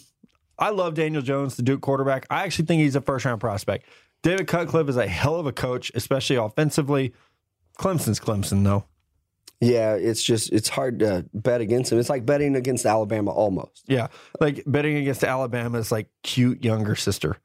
I 0.59 0.69
love 0.69 0.93
Daniel 0.93 1.21
Jones, 1.21 1.55
the 1.55 1.63
Duke 1.63 1.81
quarterback. 1.81 2.25
I 2.29 2.43
actually 2.43 2.65
think 2.65 2.81
he's 2.81 2.95
a 2.95 3.01
first 3.01 3.25
round 3.25 3.39
prospect. 3.39 3.85
David 4.23 4.47
Cutcliffe 4.47 4.89
is 4.89 4.97
a 4.97 5.07
hell 5.07 5.35
of 5.35 5.45
a 5.45 5.51
coach, 5.51 5.91
especially 5.95 6.35
offensively. 6.35 7.13
Clemson's 7.77 8.19
Clemson, 8.19 8.63
though. 8.63 8.85
Yeah, 9.59 9.95
it's 9.95 10.21
just 10.21 10.51
it's 10.51 10.67
hard 10.67 10.99
to 10.99 11.25
bet 11.33 11.61
against 11.61 11.91
him. 11.91 11.99
It's 11.99 12.09
like 12.09 12.25
betting 12.25 12.55
against 12.55 12.85
Alabama 12.85 13.31
almost. 13.31 13.83
Yeah, 13.87 14.07
like 14.41 14.63
betting 14.65 14.97
against 14.97 15.23
Alabama's 15.23 15.91
like 15.91 16.09
cute 16.21 16.63
younger 16.65 16.95
sister. 16.95 17.37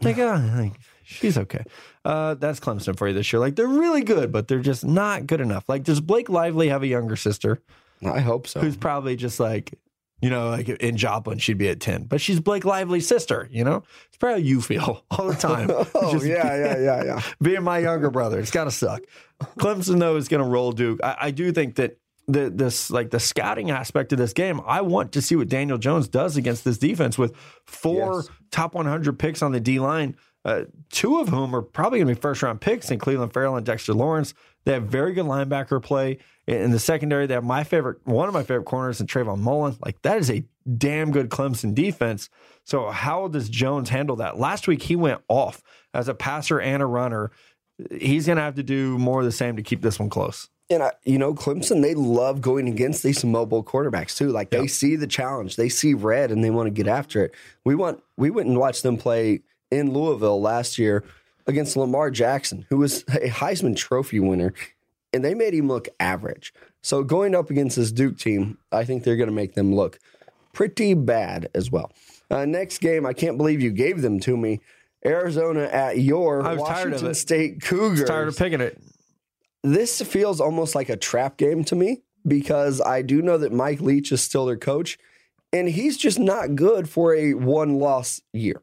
Like, 0.00 0.18
uh, 0.18 0.40
like 0.56 0.72
she's 1.12 1.38
okay. 1.38 1.64
Uh, 2.04 2.34
that's 2.34 2.58
Clemson 2.60 2.96
for 2.96 3.08
you 3.08 3.14
this 3.14 3.32
year. 3.32 3.40
Like 3.40 3.56
they're 3.56 3.66
really 3.66 4.02
good, 4.02 4.32
but 4.32 4.48
they're 4.48 4.60
just 4.60 4.84
not 4.84 5.26
good 5.26 5.40
enough. 5.40 5.68
Like, 5.68 5.84
does 5.84 6.00
Blake 6.00 6.28
Lively 6.28 6.68
have 6.68 6.82
a 6.82 6.86
younger 6.86 7.16
sister 7.16 7.60
I 8.04 8.20
hope 8.20 8.46
so. 8.48 8.60
who's 8.60 8.76
probably 8.76 9.14
just 9.16 9.38
like, 9.38 9.74
you 10.20 10.30
know, 10.30 10.50
like 10.50 10.68
in 10.68 10.96
Joplin, 10.96 11.38
she'd 11.38 11.58
be 11.58 11.68
at 11.68 11.80
ten, 11.80 12.04
but 12.04 12.20
she's 12.20 12.40
Blake 12.40 12.64
Lively's 12.64 13.06
sister. 13.06 13.48
You 13.50 13.64
know, 13.64 13.82
it's 14.08 14.16
probably 14.18 14.42
how 14.42 14.46
you 14.48 14.60
feel 14.60 15.04
all 15.10 15.26
the 15.28 15.34
time. 15.34 15.68
oh 15.94 16.12
Just 16.12 16.26
yeah, 16.26 16.56
yeah, 16.56 16.78
yeah, 16.78 17.04
yeah. 17.04 17.22
being 17.42 17.62
my 17.62 17.78
younger 17.78 18.10
brother. 18.10 18.38
It's 18.40 18.50
got 18.50 18.64
to 18.64 18.70
suck. 18.70 19.02
Clemson 19.58 19.98
though 19.98 20.16
is 20.16 20.28
going 20.28 20.42
to 20.42 20.48
roll 20.48 20.72
Duke. 20.72 21.00
I, 21.02 21.16
I 21.20 21.30
do 21.32 21.50
think 21.52 21.74
that 21.76 21.98
the 22.28 22.50
this 22.50 22.88
like 22.90 23.10
the 23.10 23.18
scouting 23.18 23.72
aspect 23.72 24.12
of 24.12 24.18
this 24.18 24.32
game. 24.32 24.60
I 24.64 24.80
want 24.82 25.10
to 25.12 25.22
see 25.22 25.34
what 25.34 25.48
Daniel 25.48 25.76
Jones 25.76 26.06
does 26.06 26.36
against 26.36 26.64
this 26.64 26.78
defense 26.78 27.18
with 27.18 27.34
four 27.66 28.14
Yes. 28.22 28.28
top 28.52 28.74
100 28.74 29.18
picks 29.18 29.42
on 29.42 29.50
the 29.50 29.58
D 29.60 29.80
line. 29.80 30.16
Uh, 30.44 30.64
two 30.90 31.18
of 31.18 31.28
whom 31.28 31.54
are 31.54 31.62
probably 31.62 32.00
going 32.00 32.08
to 32.08 32.14
be 32.14 32.20
first 32.20 32.42
round 32.42 32.60
picks 32.60 32.90
in 32.90 32.98
Clelin 32.98 33.32
Ferrell 33.32 33.56
and 33.56 33.64
Dexter 33.64 33.94
Lawrence. 33.94 34.34
They 34.64 34.72
have 34.72 34.84
very 34.84 35.12
good 35.12 35.26
linebacker 35.26 35.82
play 35.82 36.18
in 36.46 36.72
the 36.72 36.78
secondary. 36.78 37.26
They 37.26 37.34
have 37.34 37.44
my 37.44 37.64
favorite, 37.64 37.98
one 38.04 38.28
of 38.28 38.34
my 38.34 38.42
favorite 38.42 38.64
corners 38.64 39.00
in 39.00 39.06
Trayvon 39.06 39.38
Mullen. 39.38 39.76
Like 39.84 40.02
that 40.02 40.18
is 40.18 40.30
a 40.30 40.44
damn 40.78 41.12
good 41.12 41.28
Clemson 41.28 41.74
defense. 41.74 42.28
So 42.64 42.90
how 42.90 43.28
does 43.28 43.48
Jones 43.48 43.88
handle 43.88 44.16
that? 44.16 44.38
Last 44.38 44.66
week 44.66 44.82
he 44.82 44.96
went 44.96 45.20
off 45.28 45.62
as 45.94 46.08
a 46.08 46.14
passer 46.14 46.60
and 46.60 46.82
a 46.82 46.86
runner. 46.86 47.30
He's 47.90 48.26
going 48.26 48.36
to 48.36 48.42
have 48.42 48.56
to 48.56 48.62
do 48.62 48.98
more 48.98 49.20
of 49.20 49.24
the 49.24 49.32
same 49.32 49.56
to 49.56 49.62
keep 49.62 49.82
this 49.82 49.98
one 49.98 50.10
close. 50.10 50.48
And 50.70 50.82
I, 50.82 50.92
you 51.04 51.18
know, 51.18 51.34
Clemson 51.34 51.82
they 51.82 51.94
love 51.94 52.40
going 52.40 52.66
against 52.68 53.02
these 53.02 53.24
mobile 53.24 53.62
quarterbacks 53.62 54.16
too. 54.16 54.30
Like 54.30 54.50
they 54.50 54.66
see 54.66 54.96
the 54.96 55.06
challenge, 55.06 55.56
they 55.56 55.68
see 55.68 55.92
red, 55.92 56.30
and 56.30 56.42
they 56.42 56.50
want 56.50 56.66
to 56.66 56.70
get 56.70 56.86
after 56.86 57.24
it. 57.24 57.34
We 57.64 57.74
want 57.74 58.02
we 58.16 58.30
went 58.30 58.48
and 58.48 58.58
watched 58.58 58.82
them 58.82 58.96
play 58.96 59.42
in 59.72 59.92
Louisville 59.92 60.40
last 60.40 60.78
year 60.78 61.02
against 61.46 61.76
Lamar 61.76 62.10
Jackson, 62.10 62.66
who 62.68 62.76
was 62.76 63.02
a 63.08 63.28
Heisman 63.28 63.74
Trophy 63.74 64.20
winner, 64.20 64.52
and 65.12 65.24
they 65.24 65.34
made 65.34 65.54
him 65.54 65.66
look 65.66 65.88
average. 65.98 66.52
So 66.82 67.02
going 67.02 67.34
up 67.34 67.50
against 67.50 67.76
this 67.76 67.90
Duke 67.90 68.18
team, 68.18 68.58
I 68.70 68.84
think 68.84 69.02
they're 69.02 69.16
going 69.16 69.28
to 69.28 69.34
make 69.34 69.54
them 69.54 69.74
look 69.74 69.98
pretty 70.52 70.94
bad 70.94 71.48
as 71.54 71.70
well. 71.70 71.90
Uh, 72.30 72.44
next 72.44 72.78
game, 72.78 73.06
I 73.06 73.12
can't 73.12 73.36
believe 73.36 73.60
you 73.60 73.70
gave 73.70 74.02
them 74.02 74.20
to 74.20 74.36
me. 74.36 74.60
Arizona 75.04 75.62
at 75.64 75.98
your 75.98 76.42
I 76.42 76.54
was 76.54 76.68
tired 76.68 76.86
of 76.88 76.92
Washington. 76.92 77.14
State 77.14 77.62
Cougars 77.62 78.04
Tired 78.04 78.28
of 78.28 78.36
picking 78.36 78.60
it. 78.60 78.80
this 79.64 80.00
feels 80.02 80.40
almost 80.40 80.74
like 80.74 80.88
a 80.88 80.96
trap 80.96 81.36
game 81.36 81.64
to 81.64 81.74
me 81.74 82.02
because 82.26 82.80
I 82.80 83.02
do 83.02 83.20
know 83.20 83.36
that 83.38 83.52
Mike 83.52 83.80
Leach 83.80 84.12
is 84.12 84.22
still 84.22 84.46
their 84.46 84.56
coach, 84.56 84.98
and 85.52 85.68
he's 85.68 85.96
just 85.96 86.18
not 86.20 86.54
good 86.54 86.88
for 86.88 87.14
a 87.14 87.34
one 87.34 87.78
loss 87.78 88.20
year. 88.32 88.62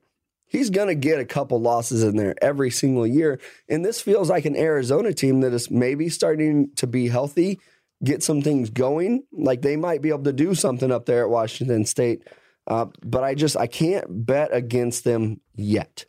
He's 0.49 0.69
going 0.69 0.87
to 0.87 0.95
get 0.95 1.19
a 1.19 1.25
couple 1.25 1.61
losses 1.61 2.03
in 2.03 2.17
there 2.17 2.35
every 2.41 2.71
single 2.71 3.07
year. 3.07 3.39
And 3.69 3.85
this 3.85 4.01
feels 4.01 4.29
like 4.29 4.45
an 4.45 4.55
Arizona 4.55 5.13
team 5.13 5.41
that 5.41 5.53
is 5.53 5.69
maybe 5.69 6.09
starting 6.09 6.71
to 6.75 6.87
be 6.87 7.07
healthy, 7.07 7.59
get 8.03 8.23
some 8.23 8.41
things 8.41 8.69
going. 8.69 9.23
Like 9.31 9.61
they 9.61 9.77
might 9.77 10.01
be 10.01 10.09
able 10.09 10.23
to 10.23 10.33
do 10.33 10.55
something 10.55 10.91
up 10.91 11.05
there 11.05 11.23
at 11.23 11.29
Washington 11.29 11.85
State. 11.85 12.23
Uh, 12.67 12.87
but 13.03 13.23
I 13.23 13.35
just, 13.35 13.55
I 13.55 13.67
can't 13.67 14.25
bet 14.25 14.49
against 14.51 15.03
them 15.03 15.39
yet. 15.55 16.05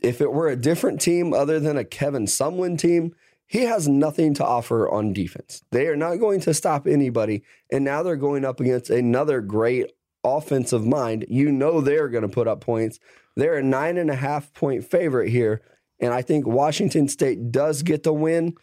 If 0.00 0.20
it 0.20 0.32
were 0.32 0.48
a 0.48 0.56
different 0.56 1.00
team 1.00 1.34
other 1.34 1.58
than 1.58 1.76
a 1.76 1.84
Kevin 1.84 2.26
Sumlin 2.26 2.78
team, 2.78 3.14
he 3.48 3.62
has 3.62 3.88
nothing 3.88 4.34
to 4.34 4.44
offer 4.44 4.88
on 4.88 5.12
defense. 5.12 5.64
They 5.70 5.88
are 5.88 5.96
not 5.96 6.16
going 6.16 6.40
to 6.40 6.54
stop 6.54 6.86
anybody. 6.86 7.42
And 7.72 7.84
now 7.84 8.02
they're 8.02 8.16
going 8.16 8.44
up 8.44 8.60
against 8.60 8.90
another 8.90 9.40
great 9.40 9.92
offensive 10.22 10.86
mind. 10.86 11.26
You 11.28 11.50
know 11.50 11.80
they're 11.80 12.08
going 12.08 12.22
to 12.22 12.28
put 12.28 12.46
up 12.46 12.60
points. 12.60 13.00
They're 13.38 13.56
a 13.56 13.62
nine 13.62 13.98
and 13.98 14.10
a 14.10 14.16
half 14.16 14.52
point 14.52 14.84
favorite 14.84 15.30
here. 15.30 15.62
And 16.00 16.12
I 16.12 16.22
think 16.22 16.44
Washington 16.44 17.06
State 17.06 17.52
does 17.52 17.84
get 17.84 18.02
the 18.02 18.12
win. 18.12 18.56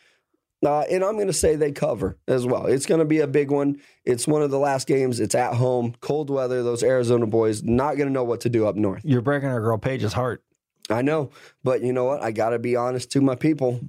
Uh, 0.65 0.81
and 0.81 1.01
I'm 1.01 1.15
going 1.15 1.27
to 1.27 1.33
say 1.33 1.55
they 1.55 1.71
cover 1.71 2.17
as 2.27 2.45
well. 2.45 2.65
It's 2.65 2.85
going 2.85 2.99
to 2.99 3.05
be 3.05 3.19
a 3.19 3.27
big 3.27 3.51
one. 3.51 3.79
It's 4.03 4.27
one 4.27 4.41
of 4.41 4.51
the 4.51 4.59
last 4.59 4.85
games. 4.85 5.21
It's 5.21 5.33
at 5.33 5.53
home, 5.53 5.95
cold 6.01 6.29
weather. 6.29 6.61
Those 6.61 6.83
Arizona 6.83 7.25
boys 7.25 7.63
not 7.63 7.95
going 7.95 8.07
to 8.07 8.13
know 8.13 8.25
what 8.25 8.41
to 8.41 8.49
do 8.49 8.67
up 8.67 8.75
north. 8.75 9.01
You're 9.05 9.21
breaking 9.21 9.47
our 9.47 9.61
girl 9.61 9.77
Paige's 9.77 10.11
heart. 10.11 10.43
I 10.89 11.01
know, 11.01 11.31
but 11.63 11.81
you 11.81 11.93
know 11.93 12.03
what? 12.03 12.21
I 12.21 12.31
got 12.31 12.49
to 12.49 12.59
be 12.59 12.75
honest 12.75 13.11
to 13.13 13.21
my 13.21 13.35
people. 13.35 13.79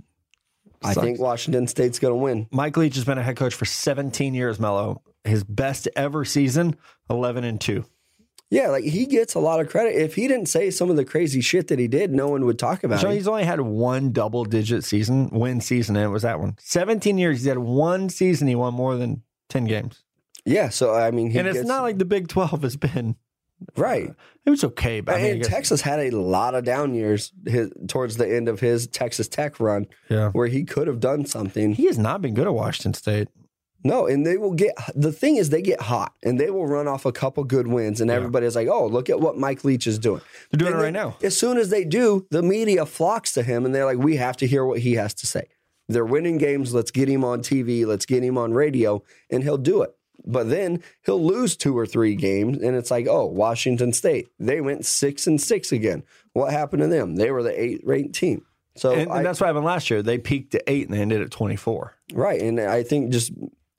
I 0.85 0.95
think 0.95 1.19
Washington 1.19 1.67
State's 1.67 1.99
going 1.99 2.13
to 2.13 2.17
win. 2.17 2.47
Mike 2.53 2.77
Leach 2.77 2.95
has 2.95 3.05
been 3.05 3.19
a 3.19 3.23
head 3.23 3.37
coach 3.37 3.55
for 3.55 3.65
17 3.65 4.35
years, 4.35 4.61
Mello. 4.61 5.03
His 5.25 5.43
best 5.43 5.89
ever 5.97 6.25
season, 6.25 6.77
11 7.11 7.43
and 7.45 7.61
2. 7.61 7.85
Yeah, 8.49 8.69
like 8.69 8.85
he 8.85 9.07
gets 9.07 9.35
a 9.35 9.41
lot 9.41 9.61
of 9.61 9.69
credit. 9.69 9.97
If 10.01 10.15
he 10.15 10.29
didn't 10.29 10.47
say 10.47 10.71
some 10.71 10.89
of 10.89 10.97
the 10.97 11.05
crazy 11.05 11.41
shit 11.41 11.67
that 11.69 11.79
he 11.81 11.89
did, 11.89 12.13
no 12.13 12.29
one 12.29 12.45
would 12.45 12.59
talk 12.61 12.85
about 12.85 13.01
So 13.01 13.11
it. 13.11 13.15
he's 13.15 13.27
only 13.27 13.43
had 13.45 13.61
one 13.61 14.13
double 14.13 14.45
digit 14.45 14.85
season, 14.85 15.29
win 15.31 15.61
season, 15.61 15.97
and 15.97 16.05
it 16.05 16.09
was 16.09 16.23
that 16.23 16.39
one. 16.39 16.57
17 16.61 17.19
years, 17.19 17.39
he's 17.39 17.47
had 17.49 17.59
one 17.59 18.09
season, 18.09 18.47
he 18.47 18.55
won 18.55 18.73
more 18.73 18.97
than 18.97 19.23
10 19.49 19.65
games. 19.65 20.05
Yeah, 20.45 20.69
so 20.69 20.95
I 20.95 21.11
mean, 21.11 21.31
he 21.31 21.39
and 21.39 21.49
it's 21.49 21.59
gets, 21.59 21.69
not 21.69 21.83
like 21.83 21.99
the 21.99 22.05
Big 22.05 22.29
12 22.29 22.63
has 22.63 22.77
been, 22.77 23.17
uh, 23.77 23.81
right. 23.81 24.15
it 24.45 24.51
was 24.51 24.63
okay. 24.63 25.01
But 25.01 25.17
I 25.17 25.23
mean, 25.23 25.31
and 25.33 25.41
guess- 25.43 25.51
Texas 25.51 25.81
had 25.81 25.99
a 25.99 26.11
lot 26.11 26.55
of 26.55 26.65
down 26.65 26.95
years 26.95 27.33
his, 27.47 27.73
towards 27.89 28.17
the 28.17 28.33
end 28.33 28.49
of 28.49 28.61
his 28.61 28.87
Texas 28.87 29.27
Tech 29.27 29.59
run, 29.59 29.87
yeah. 30.09 30.31
where 30.31 30.47
he 30.47 30.63
could 30.63 30.87
have 30.87 31.01
done 31.01 31.27
something. 31.27 31.73
He 31.73 31.87
has 31.87 31.99
not 31.99 32.23
been 32.23 32.35
good 32.35 32.47
at 32.47 32.55
Washington 32.55 32.95
State. 32.95 33.27
No, 33.87 34.07
and 34.07 34.27
they 34.27 34.37
will 34.37 34.53
get 34.53 34.75
the 34.95 35.13
thing 35.13 35.37
is 35.37 35.51
they 35.51 35.63
get 35.63 35.81
hot 35.81 36.13
and 36.23 36.39
they 36.41 36.51
will 36.51 36.67
run 36.67 36.89
off 36.89 37.07
a 37.07 37.13
couple 37.13 37.45
good 37.45 37.67
wins, 37.67 38.01
and 38.01 38.11
everybody's 38.11 38.57
like, 38.57 38.69
"Oh, 38.69 38.87
look 38.87 39.09
at 39.09 39.21
what 39.21 39.37
Mike 39.39 39.65
Leach 39.65 39.87
is 39.87 39.99
doing." 39.99 40.21
They're 40.51 40.59
doing 40.59 40.73
And 40.73 40.81
it 40.81 40.85
right 40.85 40.93
then 40.93 41.03
now. 41.11 41.17
As 41.23 41.37
soon 41.39 41.57
as 41.59 41.71
they 41.71 41.85
do, 41.85 42.27
the 42.31 42.43
media 42.43 42.85
flocks 42.87 43.33
to 43.35 43.43
him, 43.43 43.65
and 43.65 43.75
they're 43.75 43.85
like, 43.85 43.99
"We 43.99 44.17
have 44.17 44.37
to 44.39 44.47
hear 44.47 44.65
what 44.65 44.81
he 44.81 44.95
has 44.95 45.15
to 45.15 45.27
say." 45.27 45.45
They're 45.89 46.05
winning 46.05 46.39
games. 46.39 46.75
Let's 46.75 46.91
get 46.91 47.09
him 47.09 47.23
on 47.25 47.43
TV. 47.43 47.87
Let's 47.87 48.07
get 48.07 48.23
him 48.25 48.37
on 48.37 48.53
radio, 48.53 49.03
and 49.31 49.43
he'll 49.45 49.57
do 49.59 49.83
it. 49.83 49.95
But 50.25 50.49
then 50.51 50.83
he'll 51.05 51.25
lose 51.25 51.57
two 51.57 51.79
or 51.79 51.87
three 51.87 52.17
games, 52.17 52.59
and 52.59 52.75
it's 52.75 52.91
like, 52.91 53.07
"Oh, 53.09 53.27
Washington 53.27 53.93
State, 53.93 54.29
they 54.41 54.61
went 54.61 54.85
six 54.85 55.27
and 55.29 55.41
six 55.41 55.71
again. 55.71 56.03
What 56.33 56.51
happened 56.53 56.83
to 56.83 56.89
them? 56.89 57.17
They 57.17 57.31
were 57.31 57.43
the 57.45 57.59
eighth 57.63 57.83
ranked 57.85 58.15
team." 58.17 58.45
So 58.75 58.91
And, 58.93 59.11
I- 59.11 59.17
and 59.19 59.27
that's 59.27 59.41
what 59.41 59.47
happened 59.47 59.65
last 59.65 59.89
year. 59.91 60.03
They 60.03 60.19
peaked 60.19 60.55
at 60.55 60.63
eight 60.67 60.87
and 60.87 60.95
they 60.95 61.01
ended 61.01 61.23
at 61.23 61.31
24. 61.31 61.95
Right. 62.13 62.43
And 62.43 62.61
I 62.61 62.83
think 62.83 63.11
just 63.11 63.33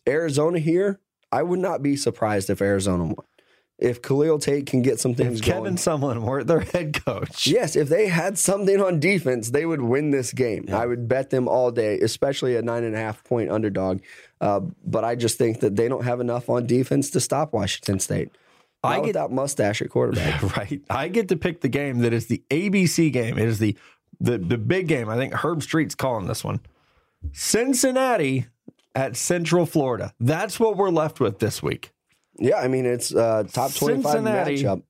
Arizona 0.07 0.59
here, 0.59 0.99
I 1.31 1.43
would 1.43 1.59
not 1.59 1.83
be 1.83 1.95
surprised 1.95 2.49
if 2.49 2.61
Arizona 2.61 3.05
won. 3.05 3.25
If 3.79 4.01
Khalil 4.01 4.39
Tate 4.39 4.65
can 4.65 4.81
get 4.81 4.99
some 4.99 5.13
things 5.13 5.39
If 5.39 5.45
Kevin 5.45 5.63
going. 5.63 5.75
Sumlin 5.75 6.23
weren't 6.23 6.47
their 6.47 6.61
head 6.61 7.05
coach, 7.05 7.45
Yes, 7.45 7.75
if 7.75 7.89
they 7.89 8.07
had 8.07 8.39
something 8.39 8.81
on 8.81 8.99
defense, 8.99 9.51
they 9.51 9.67
would 9.67 9.81
win 9.81 10.09
this 10.09 10.33
game. 10.33 10.65
I 10.73 10.87
would 10.87 11.07
bet 11.07 11.29
them 11.29 11.47
all 11.47 11.69
day, 11.69 11.99
especially 11.99 12.55
a 12.55 12.63
nine 12.63 12.83
and 12.83 12.95
a 12.95 12.97
half 12.97 13.23
point 13.23 13.51
underdog. 13.51 14.01
Uh, 14.41 14.61
but 14.83 15.03
I 15.03 15.13
just 15.13 15.37
think 15.37 15.59
that 15.59 15.75
they 15.75 15.87
don't 15.87 16.03
have 16.05 16.19
enough 16.19 16.49
on 16.49 16.65
defense 16.65 17.11
to 17.11 17.19
stop 17.19 17.53
Washington 17.53 17.99
State. 17.99 18.31
Not 18.83 18.93
I 18.93 18.95
get- 18.97 19.05
without 19.07 19.31
mustache 19.31 19.83
at 19.83 19.89
quarterback. 19.91 20.41
right? 20.57 20.81
I 20.89 21.07
get 21.07 21.27
to 21.27 21.35
pick 21.35 21.61
the 21.61 21.69
game 21.69 21.99
that 21.99 22.13
is 22.13 22.25
the 22.25 22.41
ABC 22.49 23.13
game. 23.13 23.37
It 23.37 23.47
is 23.47 23.59
the 23.59 23.77
the 24.19 24.39
the 24.39 24.57
big 24.57 24.87
game. 24.87 25.07
I 25.07 25.17
think 25.17 25.33
Herbstreit's 25.33 25.93
calling 25.93 26.25
this 26.25 26.43
one. 26.43 26.61
Cincinnati 27.33 28.47
at 28.97 29.15
Central 29.15 29.67
Florida. 29.67 30.11
That's 30.19 30.59
what 30.59 30.75
we're 30.75 30.89
left 30.89 31.19
with 31.19 31.37
this 31.37 31.61
week. 31.61 31.91
yeah, 32.39 32.57
I 32.57 32.67
mean 32.67 32.85
it's 32.85 33.13
uh, 33.13 33.43
top 33.51 33.73
twenty 33.75 34.01
five 34.01 34.13
Cincinnati. 34.13 34.63
matchup. 34.63 34.83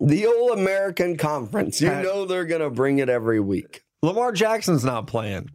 The 0.00 0.26
old 0.26 0.58
American 0.58 1.16
Conference. 1.16 1.80
You 1.80 1.88
know 1.90 2.24
they're 2.24 2.46
gonna 2.46 2.70
bring 2.70 2.98
it 2.98 3.08
every 3.08 3.40
week. 3.40 3.82
Lamar 4.02 4.30
Jackson's 4.32 4.84
not 4.84 5.06
playing. 5.08 5.50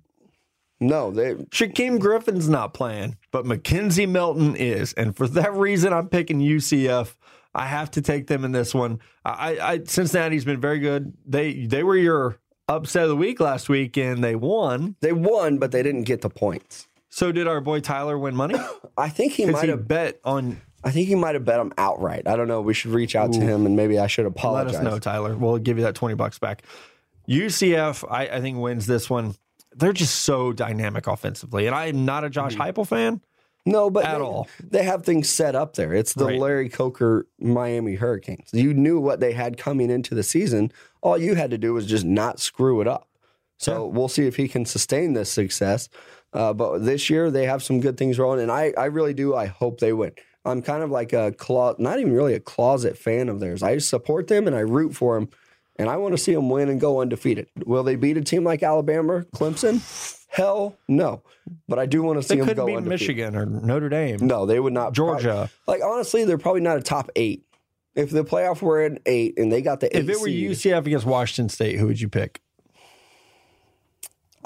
No, 0.79 1.09
they 1.09 1.35
Shaquem 1.35 1.99
Griffin's 1.99 2.49
not 2.49 2.73
playing, 2.73 3.17
but 3.31 3.45
McKenzie 3.45 4.07
Milton 4.09 4.55
is. 4.55 4.93
And 4.93 5.15
for 5.15 5.27
that 5.29 5.53
reason, 5.53 5.93
I'm 5.93 6.09
picking 6.09 6.39
UCF. 6.39 7.15
I 7.55 7.65
have 7.65 7.89
to 7.91 8.01
take 8.01 8.27
them 8.27 8.45
in 8.45 8.51
this 8.51 8.75
one. 8.75 8.99
I, 9.25 9.57
I 9.59 9.79
Cincinnati's 9.85 10.45
been 10.45 10.61
very 10.61 10.79
good. 10.79 11.13
They 11.25 11.65
they 11.65 11.83
were 11.83 11.97
your 11.97 12.39
upset 12.67 13.03
of 13.03 13.09
the 13.09 13.15
week 13.15 13.39
last 13.39 13.69
week 13.69 13.97
and 13.97 14.21
they 14.21 14.35
won. 14.35 14.97
they 14.99 15.13
won, 15.13 15.57
but 15.57 15.71
they 15.71 15.81
didn't 15.81 16.03
get 16.03 16.19
the 16.21 16.29
points. 16.29 16.86
So 17.17 17.31
did 17.31 17.47
our 17.47 17.61
boy 17.61 17.79
Tyler 17.79 18.15
win 18.15 18.35
money? 18.35 18.53
I 18.97 19.09
think 19.09 19.33
he 19.33 19.47
might 19.47 19.69
have. 19.69 19.87
bet 19.87 20.19
on 20.23 20.61
I 20.83 20.91
think 20.91 21.07
he 21.07 21.15
might 21.15 21.33
have 21.33 21.43
bet 21.43 21.59
him 21.59 21.73
outright. 21.75 22.27
I 22.27 22.35
don't 22.35 22.47
know. 22.47 22.61
We 22.61 22.75
should 22.75 22.91
reach 22.91 23.15
out 23.15 23.33
to 23.33 23.39
him 23.39 23.65
and 23.65 23.75
maybe 23.75 23.97
I 23.97 24.05
should 24.05 24.27
apologize. 24.27 24.75
Let 24.75 24.85
us 24.85 24.91
know, 24.91 24.99
Tyler. 24.99 25.35
We'll 25.35 25.57
give 25.57 25.79
you 25.79 25.83
that 25.85 25.95
20 25.95 26.13
bucks 26.13 26.37
back. 26.37 26.61
UCF, 27.27 28.05
I, 28.07 28.27
I 28.27 28.39
think, 28.39 28.59
wins 28.59 28.85
this 28.85 29.09
one. 29.09 29.33
They're 29.75 29.93
just 29.93 30.21
so 30.21 30.53
dynamic 30.53 31.07
offensively. 31.07 31.65
And 31.65 31.75
I 31.75 31.87
am 31.87 32.05
not 32.05 32.23
a 32.23 32.29
Josh 32.29 32.53
mm-hmm. 32.53 32.61
Heupel 32.61 32.87
fan. 32.87 33.21
No, 33.65 33.89
but 33.89 34.05
At 34.05 34.19
they, 34.19 34.23
all. 34.23 34.47
they 34.63 34.83
have 34.83 35.03
things 35.03 35.27
set 35.27 35.55
up 35.55 35.73
there. 35.73 35.95
It's 35.95 36.13
the 36.13 36.25
Right. 36.25 36.39
Larry 36.39 36.69
Coker 36.69 37.25
Miami 37.39 37.95
Hurricanes. 37.95 38.49
You 38.53 38.75
knew 38.75 38.99
what 38.99 39.21
they 39.21 39.33
had 39.33 39.57
coming 39.57 39.89
into 39.89 40.13
the 40.13 40.23
season. 40.23 40.71
All 41.01 41.17
you 41.17 41.33
had 41.33 41.49
to 41.49 41.57
do 41.57 41.73
was 41.73 41.87
just 41.87 42.05
not 42.05 42.39
screw 42.39 42.79
it 42.79 42.87
up. 42.87 43.07
So 43.57 43.87
we'll 43.87 44.07
see 44.07 44.27
if 44.27 44.35
he 44.35 44.47
can 44.47 44.65
sustain 44.65 45.13
this 45.13 45.31
success. 45.31 45.89
Uh, 46.37 46.53
but 46.53 46.85
this 46.85 47.09
year 47.09 47.31
they 47.31 47.45
have 47.47 47.63
some 47.63 47.79
good 47.79 47.97
things 47.97 48.19
rolling, 48.19 48.41
and 48.41 48.51
I, 48.51 48.71
I 48.77 48.85
really 48.85 49.15
do. 49.15 49.33
I 49.33 49.47
hope 49.47 49.79
they 49.79 49.91
win. 49.91 50.11
I'm 50.45 50.61
kind 50.61 50.83
of 50.83 50.91
like 50.91 51.11
a 51.11 51.31
clo- 51.31 51.75
not 51.79 51.99
even 51.99 52.13
really 52.13 52.35
a 52.35 52.39
closet 52.39 52.95
fan 52.95 53.27
of 53.27 53.39
theirs. 53.39 53.63
I 53.63 53.79
support 53.79 54.27
them 54.27 54.45
and 54.45 54.55
I 54.55 54.59
root 54.59 54.95
for 54.95 55.15
them, 55.19 55.29
and 55.77 55.89
I 55.89 55.97
want 55.97 56.13
to 56.13 56.17
see 56.19 56.35
them 56.35 56.49
win 56.49 56.69
and 56.69 56.79
go 56.79 57.01
undefeated. 57.01 57.47
Will 57.65 57.81
they 57.83 57.95
beat 57.95 58.17
a 58.17 58.21
team 58.21 58.43
like 58.43 58.61
Alabama, 58.61 59.25
Clemson? 59.35 59.81
Hell 60.29 60.77
no. 60.87 61.23
But 61.67 61.79
I 61.79 61.87
do 61.87 62.03
want 62.03 62.21
to 62.21 62.27
see 62.27 62.35
They 62.35 62.45
them 62.45 62.55
go 62.55 62.65
beat 62.67 62.77
undefeated. 62.77 62.89
Michigan 62.89 63.35
or 63.35 63.47
Notre 63.47 63.89
Dame. 63.89 64.19
No, 64.21 64.45
they 64.45 64.59
would 64.59 64.73
not. 64.73 64.93
Georgia. 64.93 65.49
Like 65.65 65.81
honestly, 65.83 66.23
they're 66.23 66.37
probably 66.37 66.61
not 66.61 66.77
a 66.77 66.81
top 66.81 67.09
eight. 67.15 67.45
If 67.95 68.11
the 68.11 68.23
playoff 68.23 68.61
were 68.61 68.85
an 68.85 68.99
eight 69.07 69.39
and 69.39 69.51
they 69.51 69.63
got 69.63 69.79
the 69.79 69.87
eight, 69.87 70.03
If 70.03 70.09
it 70.09 70.19
were 70.21 70.27
seed, 70.27 70.51
UCF 70.51 70.85
against 70.85 71.07
Washington 71.07 71.49
State, 71.49 71.79
who 71.79 71.87
would 71.87 71.99
you 71.99 72.09
pick? 72.09 72.41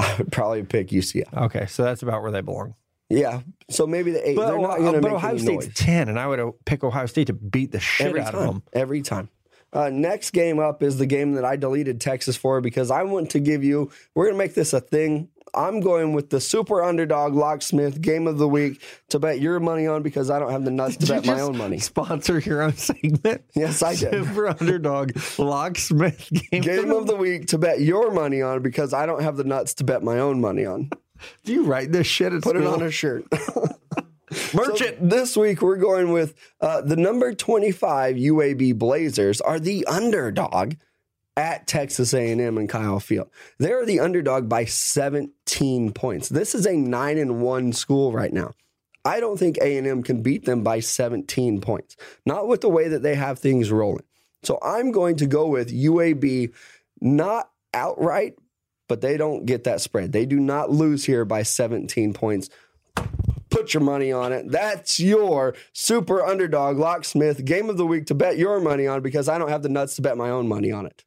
I 0.01 0.15
would 0.17 0.31
probably 0.31 0.63
pick 0.63 0.89
UCF. 0.89 1.33
Okay, 1.45 1.65
so 1.67 1.83
that's 1.83 2.03
about 2.03 2.21
where 2.21 2.31
they 2.31 2.41
belong. 2.41 2.75
Yeah, 3.09 3.41
so 3.69 3.85
maybe 3.85 4.11
the 4.11 4.29
eight. 4.29 4.35
But, 4.37 4.47
they're 4.47 4.59
not 4.59 4.77
going 4.77 5.01
but 5.01 5.11
Ohio 5.11 5.37
State's 5.37 5.65
noise 5.67 5.75
10, 5.75 6.07
and 6.09 6.17
I 6.17 6.27
would 6.27 6.39
uh, 6.39 6.51
pick 6.65 6.83
Ohio 6.83 7.05
State 7.07 7.27
to 7.27 7.33
beat 7.33 7.71
the 7.71 7.79
shit 7.79 8.07
every 8.07 8.21
out 8.21 8.33
of 8.33 8.41
them. 8.41 8.63
Every 8.71 9.01
time. 9.01 9.29
Uh, 9.73 9.89
next 9.89 10.31
game 10.31 10.59
up 10.59 10.83
is 10.83 10.97
the 10.97 11.05
game 11.05 11.33
that 11.33 11.45
I 11.45 11.55
deleted 11.55 12.01
Texas 12.01 12.35
for 12.35 12.59
because 12.59 12.91
I 12.91 13.03
want 13.03 13.31
to 13.31 13.39
give 13.39 13.63
you. 13.63 13.89
We're 14.15 14.25
going 14.25 14.35
to 14.35 14.37
make 14.37 14.53
this 14.53 14.73
a 14.73 14.81
thing. 14.81 15.29
I'm 15.53 15.79
going 15.81 16.13
with 16.13 16.29
the 16.29 16.39
super 16.39 16.83
underdog 16.83 17.33
locksmith 17.33 18.01
game 18.01 18.27
of 18.27 18.37
the 18.37 18.47
week 18.47 18.81
to 19.09 19.19
bet 19.19 19.39
your 19.39 19.59
money 19.59 19.87
on 19.87 20.01
because 20.01 20.29
I 20.29 20.39
don't 20.39 20.51
have 20.51 20.65
the 20.65 20.71
nuts 20.71 20.97
to 20.97 21.07
bet 21.07 21.25
my 21.25 21.41
own 21.41 21.57
money. 21.57 21.79
Sponsor 21.79 22.39
your 22.39 22.61
own 22.61 22.73
segment. 22.73 23.43
Yes, 23.53 23.83
I 23.83 23.95
did. 23.95 24.11
Super 24.11 24.47
underdog 24.59 25.11
locksmith 25.37 26.29
game. 26.31 26.61
Game 26.61 26.91
of 26.91 27.07
the 27.07 27.15
week 27.15 27.47
to 27.47 27.57
bet 27.57 27.81
your 27.81 28.11
money 28.11 28.41
on 28.41 28.61
because 28.61 28.93
I 28.93 29.05
don't 29.05 29.23
have 29.23 29.37
the 29.37 29.43
nuts 29.43 29.73
to 29.75 29.83
bet 29.83 30.03
my 30.03 30.19
own 30.19 30.39
money 30.41 30.65
on. 30.65 30.89
Do 31.43 31.53
you 31.53 31.63
write 31.63 31.91
this 31.91 32.07
shit 32.07 32.31
Put 32.41 32.55
it 32.55 32.65
on 32.65 32.81
a 32.81 32.91
shirt. 32.91 33.25
merchant. 34.53 34.97
So 34.99 35.05
this 35.05 35.37
week 35.37 35.61
we're 35.61 35.77
going 35.77 36.11
with 36.11 36.35
uh, 36.61 36.81
the 36.81 36.95
number 36.95 37.33
25 37.33 38.15
UAB 38.15 38.77
Blazers 38.77 39.41
are 39.41 39.59
the 39.59 39.85
underdog 39.85 40.75
at 41.37 41.67
Texas 41.67 42.13
A&M 42.13 42.57
and 42.57 42.69
Kyle 42.69 42.99
Field. 42.99 43.29
They're 43.57 43.85
the 43.85 43.99
underdog 43.99 44.49
by 44.49 44.65
17 44.65 45.93
points. 45.93 46.29
This 46.29 46.53
is 46.53 46.65
a 46.65 46.73
9 46.73 47.17
and 47.17 47.41
1 47.41 47.73
school 47.73 48.11
right 48.11 48.33
now. 48.33 48.51
I 49.03 49.19
don't 49.19 49.37
think 49.37 49.57
A&M 49.57 50.03
can 50.03 50.21
beat 50.21 50.45
them 50.45 50.63
by 50.63 50.79
17 50.79 51.61
points. 51.61 51.95
Not 52.25 52.47
with 52.47 52.61
the 52.61 52.69
way 52.69 52.87
that 52.87 53.01
they 53.01 53.15
have 53.15 53.39
things 53.39 53.71
rolling. 53.71 54.05
So 54.43 54.59
I'm 54.61 54.91
going 54.91 55.15
to 55.17 55.25
go 55.25 55.47
with 55.47 55.71
UAB 55.71 56.53
not 56.99 57.49
outright, 57.73 58.35
but 58.87 59.01
they 59.01 59.17
don't 59.17 59.45
get 59.45 59.63
that 59.63 59.81
spread. 59.81 60.11
They 60.11 60.25
do 60.25 60.39
not 60.39 60.69
lose 60.69 61.05
here 61.05 61.25
by 61.25 61.43
17 61.43 62.13
points 62.13 62.49
put 63.51 63.73
your 63.73 63.83
money 63.83 64.11
on 64.11 64.33
it. 64.33 64.49
That's 64.49 64.99
your 64.99 65.53
super 65.73 66.25
underdog 66.25 66.77
locksmith 66.77 67.45
game 67.45 67.69
of 67.69 67.77
the 67.77 67.85
week 67.85 68.07
to 68.07 68.15
bet 68.15 68.37
your 68.37 68.59
money 68.59 68.87
on 68.87 69.01
because 69.01 69.29
I 69.29 69.37
don't 69.37 69.49
have 69.49 69.61
the 69.61 69.69
nuts 69.69 69.95
to 69.97 70.01
bet 70.01 70.17
my 70.17 70.29
own 70.29 70.47
money 70.47 70.71
on 70.71 70.87
it. 70.87 71.03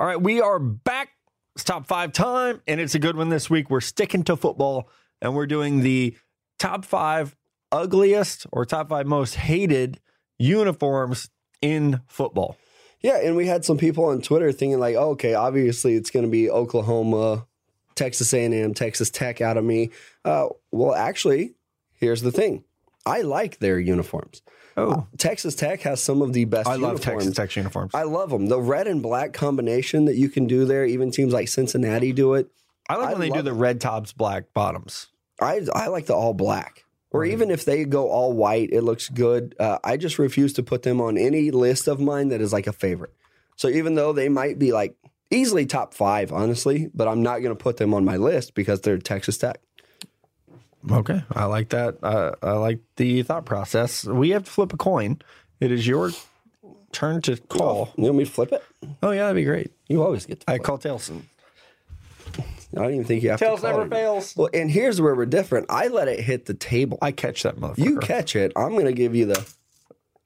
All 0.00 0.06
right, 0.06 0.22
we 0.22 0.40
are 0.40 0.60
back. 0.60 1.08
It's 1.56 1.64
top 1.64 1.88
five 1.88 2.12
time, 2.12 2.62
and 2.68 2.80
it's 2.80 2.94
a 2.94 3.00
good 3.00 3.16
one 3.16 3.30
this 3.30 3.50
week. 3.50 3.68
We're 3.68 3.80
sticking 3.80 4.22
to 4.24 4.36
football, 4.36 4.88
and 5.20 5.34
we're 5.34 5.48
doing 5.48 5.80
the 5.80 6.16
top 6.56 6.84
five 6.84 7.34
ugliest 7.72 8.46
or 8.52 8.64
top 8.64 8.90
five 8.90 9.08
most 9.08 9.34
hated 9.34 9.98
uniforms 10.38 11.30
in 11.60 12.00
football. 12.06 12.56
Yeah, 13.00 13.16
and 13.16 13.34
we 13.34 13.48
had 13.48 13.64
some 13.64 13.76
people 13.76 14.04
on 14.04 14.22
Twitter 14.22 14.52
thinking 14.52 14.78
like, 14.78 14.94
oh, 14.94 15.10
okay, 15.10 15.34
obviously 15.34 15.96
it's 15.96 16.12
going 16.12 16.24
to 16.24 16.30
be 16.30 16.48
Oklahoma, 16.48 17.48
Texas 17.96 18.32
A&M, 18.32 18.74
Texas 18.74 19.10
Tech 19.10 19.40
out 19.40 19.56
of 19.56 19.64
me. 19.64 19.90
Uh, 20.24 20.46
well, 20.70 20.94
actually, 20.94 21.54
here's 21.94 22.22
the 22.22 22.30
thing. 22.30 22.62
I 23.04 23.22
like 23.22 23.58
their 23.58 23.80
uniforms. 23.80 24.42
Oh, 24.78 25.06
Texas 25.18 25.54
Tech 25.54 25.80
has 25.82 26.00
some 26.00 26.22
of 26.22 26.32
the 26.32 26.44
best 26.44 26.68
I 26.68 26.76
love 26.76 26.92
uniforms. 26.92 27.24
Texas 27.24 27.36
Tech 27.36 27.56
uniforms. 27.56 27.94
I 27.94 28.04
love 28.04 28.30
them. 28.30 28.46
The 28.46 28.60
red 28.60 28.86
and 28.86 29.02
black 29.02 29.32
combination 29.32 30.04
that 30.04 30.16
you 30.16 30.28
can 30.28 30.46
do 30.46 30.64
there, 30.64 30.84
even 30.84 31.10
teams 31.10 31.32
like 31.32 31.48
Cincinnati 31.48 32.12
do 32.12 32.34
it. 32.34 32.48
I 32.88 32.96
like 32.96 33.08
I 33.08 33.12
when 33.12 33.20
they 33.20 33.30
do 33.30 33.42
the 33.42 33.52
red 33.52 33.80
tops, 33.80 34.12
black 34.12 34.54
bottoms. 34.54 35.08
I 35.40 35.66
I 35.74 35.88
like 35.88 36.06
the 36.06 36.14
all 36.14 36.34
black. 36.34 36.84
Or 37.10 37.24
even 37.24 37.50
if 37.50 37.64
they 37.64 37.84
go 37.84 38.08
all 38.08 38.34
white, 38.34 38.68
it 38.70 38.82
looks 38.82 39.08
good. 39.08 39.54
Uh, 39.58 39.78
I 39.82 39.96
just 39.96 40.18
refuse 40.18 40.52
to 40.54 40.62
put 40.62 40.82
them 40.82 41.00
on 41.00 41.16
any 41.16 41.50
list 41.50 41.88
of 41.88 41.98
mine 41.98 42.28
that 42.28 42.42
is 42.42 42.52
like 42.52 42.66
a 42.66 42.72
favorite. 42.72 43.14
So 43.56 43.68
even 43.68 43.94
though 43.94 44.12
they 44.12 44.28
might 44.28 44.58
be 44.58 44.72
like 44.72 44.94
easily 45.30 45.64
top 45.64 45.94
five, 45.94 46.32
honestly, 46.32 46.90
but 46.94 47.08
I'm 47.08 47.22
not 47.22 47.38
going 47.38 47.56
to 47.56 47.62
put 47.62 47.78
them 47.78 47.94
on 47.94 48.04
my 48.04 48.18
list 48.18 48.54
because 48.54 48.82
they're 48.82 48.98
Texas 48.98 49.38
Tech. 49.38 49.60
Okay, 50.90 51.22
I 51.32 51.44
like 51.46 51.70
that. 51.70 51.98
Uh, 52.02 52.32
I 52.42 52.52
like 52.52 52.80
the 52.96 53.22
thought 53.22 53.44
process. 53.44 54.04
We 54.04 54.30
have 54.30 54.44
to 54.44 54.50
flip 54.50 54.72
a 54.72 54.76
coin. 54.76 55.20
It 55.60 55.70
is 55.72 55.86
your 55.86 56.10
turn 56.92 57.20
to 57.22 57.36
call. 57.36 57.92
You 57.96 58.04
want 58.04 58.16
me 58.16 58.24
to 58.24 58.30
flip 58.30 58.52
it? 58.52 58.64
Oh 59.02 59.10
yeah, 59.10 59.22
that'd 59.22 59.36
be 59.36 59.44
great. 59.44 59.72
You 59.88 60.02
always 60.02 60.26
get 60.26 60.40
to 60.40 60.50
I 60.50 60.54
flip. 60.56 60.64
call 60.64 60.78
Tailson. 60.78 61.22
I 62.76 62.82
don't 62.82 62.92
even 62.92 63.04
think 63.04 63.22
you 63.22 63.30
have 63.30 63.38
Tails 63.40 63.60
to 63.62 63.66
call 63.66 63.78
never 63.78 63.86
it. 63.86 63.98
fails. 63.98 64.36
Well, 64.36 64.50
and 64.52 64.70
here's 64.70 65.00
where 65.00 65.14
we're 65.14 65.26
different. 65.26 65.66
I 65.70 65.88
let 65.88 66.06
it 66.08 66.20
hit 66.20 66.44
the 66.46 66.54
table. 66.54 66.98
I 67.00 67.12
catch 67.12 67.42
that 67.44 67.56
motherfucker. 67.56 67.78
You 67.78 67.98
catch 67.98 68.36
it. 68.36 68.52
I'm 68.56 68.72
going 68.72 68.84
to 68.84 68.92
give 68.92 69.14
you 69.14 69.26
the 69.26 69.48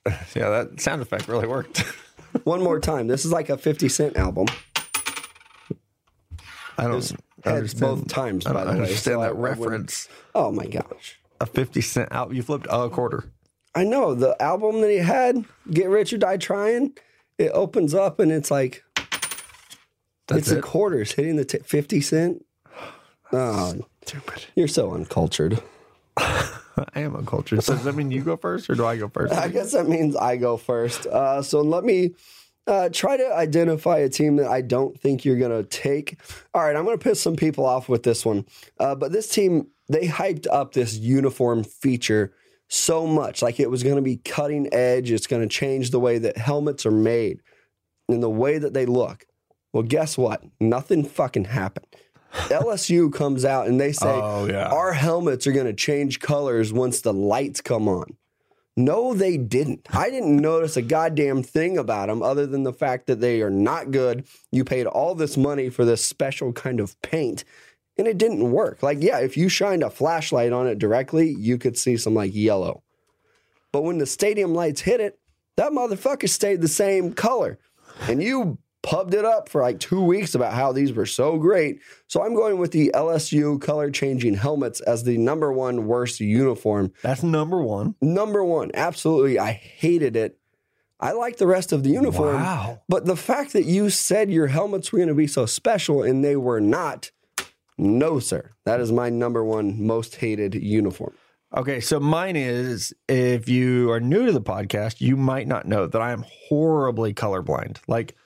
yeah, 0.35 0.51
that 0.51 0.81
sound 0.81 1.01
effect 1.03 1.29
really 1.29 1.47
worked. 1.47 1.79
one 2.45 2.61
more 2.63 2.81
time. 2.81 3.07
This 3.07 3.25
is 3.25 3.31
like 3.33 3.49
a 3.49 3.57
50 3.57 3.89
Cent 3.89 4.17
album. 4.17 4.47
I 6.79 6.89
don't 6.89 7.13
Heads 7.45 7.75
both 7.75 8.09
times, 8.09 8.47
I 8.47 8.53
by 8.53 8.65
the 8.65 8.71
way. 8.71 8.77
understand 8.79 8.99
so 9.03 9.21
I- 9.21 9.25
that 9.25 9.31
I 9.31 9.33
wouldn't- 9.33 9.61
reference. 9.61 10.09
Oh 10.35 10.51
my 10.53 10.67
gosh. 10.67 11.19
A 11.41 11.47
fifty 11.47 11.81
cent 11.81 12.09
out. 12.13 12.33
You 12.33 12.43
flipped 12.43 12.67
a 12.71 12.89
quarter. 12.89 13.25
I 13.75 13.85
know 13.85 14.15
the 14.15 14.41
album 14.41 14.81
that 14.83 14.91
he 14.91 14.99
had, 14.99 15.45
Get 15.71 15.89
Rich 15.89 16.13
or 16.13 16.19
Die 16.19 16.37
Trying. 16.37 16.93
It 17.39 17.51
opens 17.55 17.95
up 17.95 18.21
and 18.21 18.31
it's 18.31 18.51
like 18.51 18.85
That's 20.29 20.41
it's 20.43 20.49
the 20.51 20.59
it. 20.59 20.63
quarters 20.63 21.13
hitting 21.13 21.37
the 21.37 21.45
t- 21.45 21.59
50 21.59 22.01
Cent. 22.01 22.45
Oh, 23.35 23.75
Stupid. 24.05 24.45
you're 24.55 24.69
so 24.69 24.93
uncultured. 24.93 25.63
I 26.19 26.51
am 26.97 27.17
uncultured. 27.17 27.63
So 27.65 27.75
does 27.75 27.85
that 27.85 27.95
mean 27.95 28.11
you 28.11 28.23
go 28.23 28.37
first, 28.37 28.69
or 28.69 28.75
do 28.75 28.85
I 28.85 28.97
go 28.99 29.09
first? 29.09 29.33
I 29.33 29.49
guess 29.49 29.73
that 29.73 29.89
means 29.89 30.15
I 30.17 30.37
go 30.37 30.59
first. 30.59 31.07
Uh, 31.07 31.41
so 31.43 31.63
let 31.63 31.83
me 31.83 32.15
uh, 32.67 32.89
try 32.91 33.17
to 33.17 33.35
identify 33.35 33.99
a 33.99 34.09
team 34.09 34.37
that 34.37 34.47
I 34.47 34.61
don't 34.61 34.99
think 35.01 35.25
you're 35.25 35.39
going 35.39 35.63
to 35.63 35.69
take. 35.69 36.19
All 36.55 36.63
right, 36.63 36.77
I'm 36.77 36.85
going 36.85 36.99
to 36.99 37.03
piss 37.03 37.21
some 37.21 37.37
people 37.37 37.67
off 37.67 37.89
with 37.89 38.03
this 38.03 38.25
one. 38.25 38.47
Uh, 38.79 38.95
but 38.95 39.13
this 39.13 39.29
team, 39.29 39.69
they 39.89 40.07
hyped 40.07 40.47
up 40.51 40.73
this 40.73 40.97
uniform 40.97 41.65
feature 41.65 42.35
so 42.69 43.07
much. 43.07 43.43
Like 43.43 43.61
it 43.61 43.71
was 43.71 43.83
going 43.83 43.97
to 43.97 44.03
be 44.03 44.17
cutting 44.17 44.73
edge, 44.73 45.11
it's 45.11 45.27
going 45.27 45.43
to 45.43 45.49
change 45.49 45.91
the 45.91 46.01
way 46.01 46.19
that 46.19 46.37
helmets 46.37 46.87
are 46.87 46.93
made 46.93 47.41
and 48.09 48.23
the 48.23 48.31
way 48.31 48.59
that 48.59 48.75
they 48.75 48.87
look. 48.87 49.27
Well, 49.73 49.83
guess 49.83 50.17
what? 50.17 50.45
Nothing 50.61 51.05
fucking 51.05 51.47
happened. 51.47 51.87
LSU 52.33 53.13
comes 53.13 53.45
out 53.45 53.67
and 53.67 53.81
they 53.81 53.93
say, 53.93 54.09
Oh, 54.09 54.47
yeah. 54.47 54.69
Our 54.69 54.93
helmets 54.93 55.47
are 55.47 55.53
going 55.53 55.67
to 55.67 55.75
change 55.75 56.21
colors 56.21 56.73
once 56.73 57.01
the 57.01 57.13
lights 57.13 57.61
come 57.61 57.89
on. 57.89 58.17
No, 58.77 59.13
they 59.13 59.37
didn't. 59.37 59.87
I 59.93 60.09
didn't 60.09 60.37
notice 60.37 60.77
a 60.77 60.83
goddamn 60.83 61.43
thing 61.43 61.77
about 61.77 62.09
them 62.09 62.23
other 62.23 62.47
than 62.47 62.63
the 62.63 62.73
fact 62.73 63.07
that 63.07 63.21
they 63.21 63.43
are 63.43 63.51
not 63.51 63.91
good. 63.91 64.27
You 64.51 64.65
paid 64.65 64.87
all 64.87 65.15
this 65.15 65.37
money 65.37 65.69
for 65.69 65.85
this 65.85 66.05
special 66.05 66.53
kind 66.53 66.81
of 66.81 67.01
paint 67.03 67.45
and 67.99 68.09
it 68.09 68.19
didn't 68.19 68.51
work. 68.51 68.83
Like, 68.83 68.99
yeah, 69.01 69.19
if 69.19 69.37
you 69.37 69.49
shined 69.49 69.83
a 69.83 69.91
flashlight 69.91 70.53
on 70.53 70.67
it 70.67 70.79
directly, 70.79 71.35
you 71.39 71.59
could 71.59 71.77
see 71.77 71.97
some 71.97 72.15
like 72.15 72.35
yellow. 72.35 72.83
But 73.71 73.85
when 73.85 73.99
the 73.99 74.07
stadium 74.07 74.55
lights 74.55 74.81
hit 74.81 75.01
it, 75.01 75.19
that 75.57 75.73
motherfucker 75.73 76.29
stayed 76.29 76.61
the 76.61 76.69
same 76.69 77.13
color. 77.13 77.59
And 78.09 78.23
you 78.23 78.59
pubbed 78.83 79.15
it 79.15 79.25
up 79.25 79.49
for 79.49 79.63
like 79.63 79.79
two 79.79 80.03
weeks 80.03 80.35
about 80.35 80.53
how 80.53 80.73
these 80.73 80.93
were 80.93 81.07
so 81.07 81.39
great. 81.39 81.81
So 82.09 82.23
I'm 82.23 82.35
going 82.35 82.59
with 82.59 82.73
the 82.73 82.91
LSU 82.95 83.61
color 83.61 83.91
changing 83.91 84.35
helmets 84.35 84.81
as 84.81 85.05
the 85.05 85.17
number 85.19 85.53
one 85.53 85.87
worst 85.87 86.21
uniform. 86.21 86.93
That's 87.03 87.23
number 87.23 87.63
one. 87.63 87.95
Number 88.01 88.45
one, 88.45 88.71
absolutely. 88.75 89.39
I 89.39 89.53
hated 89.53 90.17
it. 90.17 90.39
I 90.99 91.13
like 91.13 91.37
the 91.37 91.47
rest 91.49 91.73
of 91.73 91.83
the 91.83 91.91
uniform. 91.91 92.37
Wow. 92.37 92.83
But 92.89 93.07
the 93.07 93.17
fact 93.17 93.53
that 93.55 93.65
you 93.65 93.91
said 93.91 94.31
your 94.31 94.47
helmets 94.49 94.93
were 94.93 94.99
going 94.99 95.09
to 95.09 95.15
be 95.15 95.27
so 95.27 95.47
special 95.47 96.03
and 96.03 96.25
they 96.25 96.37
were 96.37 96.61
not, 96.61 97.11
no, 97.77 98.21
sir. 98.21 98.53
That 98.65 98.81
is 98.81 98.93
my 98.93 99.11
number 99.11 99.45
one 99.45 99.85
most 99.85 100.17
hated 100.17 100.55
uniform. 100.55 101.15
Okay, 101.55 101.81
so 101.81 102.01
mine 102.01 102.37
is 102.37 102.95
if 103.09 103.49
you 103.49 103.91
are 103.91 104.01
new 104.01 104.25
to 104.27 104.33
the 104.33 104.41
podcast, 104.41 105.01
you 105.01 105.17
might 105.17 105.47
not 105.47 105.67
know 105.67 105.87
that 105.87 106.01
I 106.01 106.13
am 106.13 106.25
horribly 106.49 107.13
colorblind. 107.13 107.79
Like, 107.87 108.17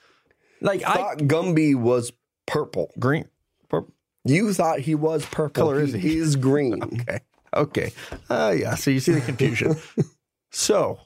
like 0.61 0.83
I 0.83 0.93
Thought 0.95 1.17
Gumby 1.19 1.75
was 1.75 2.11
purple. 2.45 2.91
green. 2.99 3.27
pur- 3.69 3.85
You 4.25 4.53
thought 4.53 4.79
he 4.79 4.95
was 4.95 5.25
purple. 5.25 5.63
Color 5.65 5.79
is 5.81 5.93
he? 5.93 5.99
He's 5.99 6.35
green. 6.35 6.81
Okay, 7.01 7.19
okay, 7.55 7.91
uh, 8.29 8.53
yeah. 8.57 8.75
So 8.75 8.91
you 8.91 8.99
see 8.99 9.13
the 9.13 9.21
confusion. 9.21 9.75
so 10.51 10.99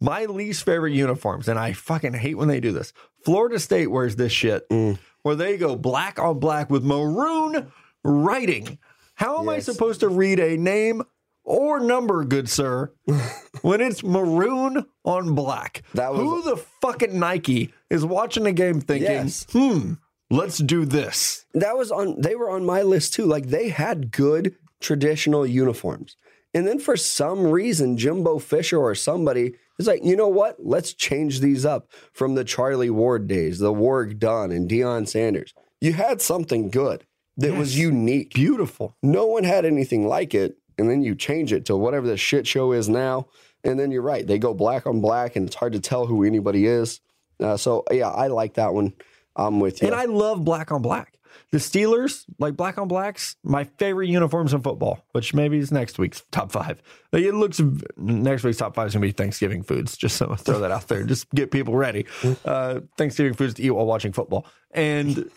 my 0.00 0.24
least 0.26 0.64
favorite 0.64 0.92
uniforms, 0.92 1.48
and 1.48 1.58
I 1.58 1.72
fucking 1.72 2.14
hate 2.14 2.36
when 2.36 2.48
they 2.48 2.60
do 2.60 2.72
this. 2.72 2.92
Florida 3.24 3.58
State 3.58 3.88
wears 3.88 4.16
this 4.16 4.32
shit 4.32 4.68
Mm. 4.70 4.98
where 5.22 5.34
they 5.36 5.56
go 5.56 5.76
black 5.76 6.18
on 6.18 6.38
black 6.40 6.70
with 6.70 6.82
maroon 6.84 7.70
writing. 8.04 8.78
How 9.14 9.38
am 9.40 9.48
I 9.48 9.58
supposed 9.60 10.00
to 10.00 10.08
read 10.08 10.40
a 10.40 10.56
name 10.56 11.02
or 11.44 11.80
number, 11.80 12.24
good 12.24 12.48
sir, 12.48 12.92
when 13.62 13.80
it's 13.80 14.02
maroon 14.02 14.86
on 15.04 15.34
black? 15.34 15.82
That 15.94 16.12
was- 16.12 16.20
Who 16.20 16.42
the 16.42 16.56
fucking 16.80 17.18
Nike 17.18 17.72
is 17.90 18.04
watching 18.04 18.44
the 18.44 18.52
game 18.52 18.80
thinking, 18.80 19.10
Yes. 19.10 19.46
hmm, 19.52 19.94
let's 20.30 20.58
do 20.58 20.84
this? 20.84 21.44
that 21.54 21.76
was 21.76 21.90
on 21.90 22.18
they 22.20 22.34
were 22.34 22.48
on 22.48 22.64
my 22.64 22.80
list 22.80 23.12
too 23.12 23.26
like 23.26 23.48
they 23.48 23.68
had 23.68 24.10
good 24.10 24.54
traditional 24.80 25.46
uniforms 25.46 26.16
and 26.54 26.66
then 26.66 26.78
for 26.78 26.96
some 26.96 27.46
reason 27.46 27.98
jimbo 27.98 28.38
fisher 28.38 28.78
or 28.78 28.94
somebody 28.94 29.52
is 29.78 29.86
like 29.86 30.02
you 30.02 30.16
know 30.16 30.28
what 30.28 30.56
let's 30.58 30.94
change 30.94 31.40
these 31.40 31.66
up 31.66 31.90
from 32.14 32.34
the 32.34 32.42
charlie 32.44 32.88
ward 32.88 33.28
days 33.28 33.58
the 33.58 33.70
warrick 33.72 34.18
dunn 34.18 34.50
and 34.50 34.70
Deion 34.70 35.06
sanders 35.06 35.52
you 35.82 35.92
had 35.92 36.22
something 36.22 36.70
good 36.70 37.04
that 37.36 37.54
was 37.54 37.78
unique 37.78 38.32
Beautiful. 38.32 38.96
no 39.02 39.26
one 39.26 39.44
had 39.44 39.66
anything 39.66 40.06
like 40.08 40.32
it 40.34 40.56
and 40.78 40.88
then 40.90 41.02
you 41.02 41.14
change 41.14 41.52
it 41.52 41.64
to 41.66 41.76
whatever 41.76 42.06
the 42.06 42.16
shit 42.16 42.46
show 42.46 42.72
is 42.72 42.88
now 42.88 43.26
and 43.64 43.78
then 43.78 43.90
you're 43.90 44.02
right 44.02 44.26
they 44.26 44.38
go 44.38 44.52
black 44.54 44.86
on 44.86 45.00
black 45.00 45.36
and 45.36 45.46
it's 45.46 45.56
hard 45.56 45.72
to 45.72 45.80
tell 45.80 46.06
who 46.06 46.24
anybody 46.24 46.66
is 46.66 47.00
uh, 47.40 47.56
so 47.56 47.84
yeah 47.90 48.08
i 48.08 48.26
like 48.26 48.54
that 48.54 48.72
one 48.74 48.92
i'm 49.36 49.60
with 49.60 49.80
you 49.82 49.88
And 49.88 49.94
I 49.96 50.04
love 50.04 50.44
black 50.44 50.70
on 50.72 50.82
black. 50.82 51.16
The 51.50 51.58
Steelers, 51.58 52.24
like 52.38 52.56
black 52.56 52.76
on 52.78 52.88
blacks, 52.88 53.36
my 53.42 53.64
favorite 53.64 54.08
uniforms 54.08 54.52
in 54.54 54.60
football, 54.62 55.04
which 55.12 55.32
maybe 55.34 55.58
is 55.58 55.72
next 55.72 55.98
week's 55.98 56.22
top 56.30 56.52
five. 56.52 56.82
Like 57.12 57.24
it 57.24 57.34
looks 57.34 57.60
next 57.96 58.42
week's 58.44 58.58
top 58.58 58.74
five 58.74 58.86
is 58.88 58.94
gonna 58.94 59.06
be 59.06 59.12
Thanksgiving 59.12 59.62
foods. 59.62 59.96
Just 59.96 60.16
so 60.16 60.34
throw 60.34 60.60
that 60.60 60.70
out 60.70 60.88
there. 60.88 61.04
Just 61.04 61.30
get 61.30 61.50
people 61.50 61.74
ready. 61.76 62.06
Uh, 62.44 62.80
Thanksgiving 62.98 63.32
foods 63.34 63.54
to 63.54 63.62
eat 63.62 63.70
while 63.70 63.86
watching 63.86 64.12
football. 64.12 64.46
And 64.72 65.30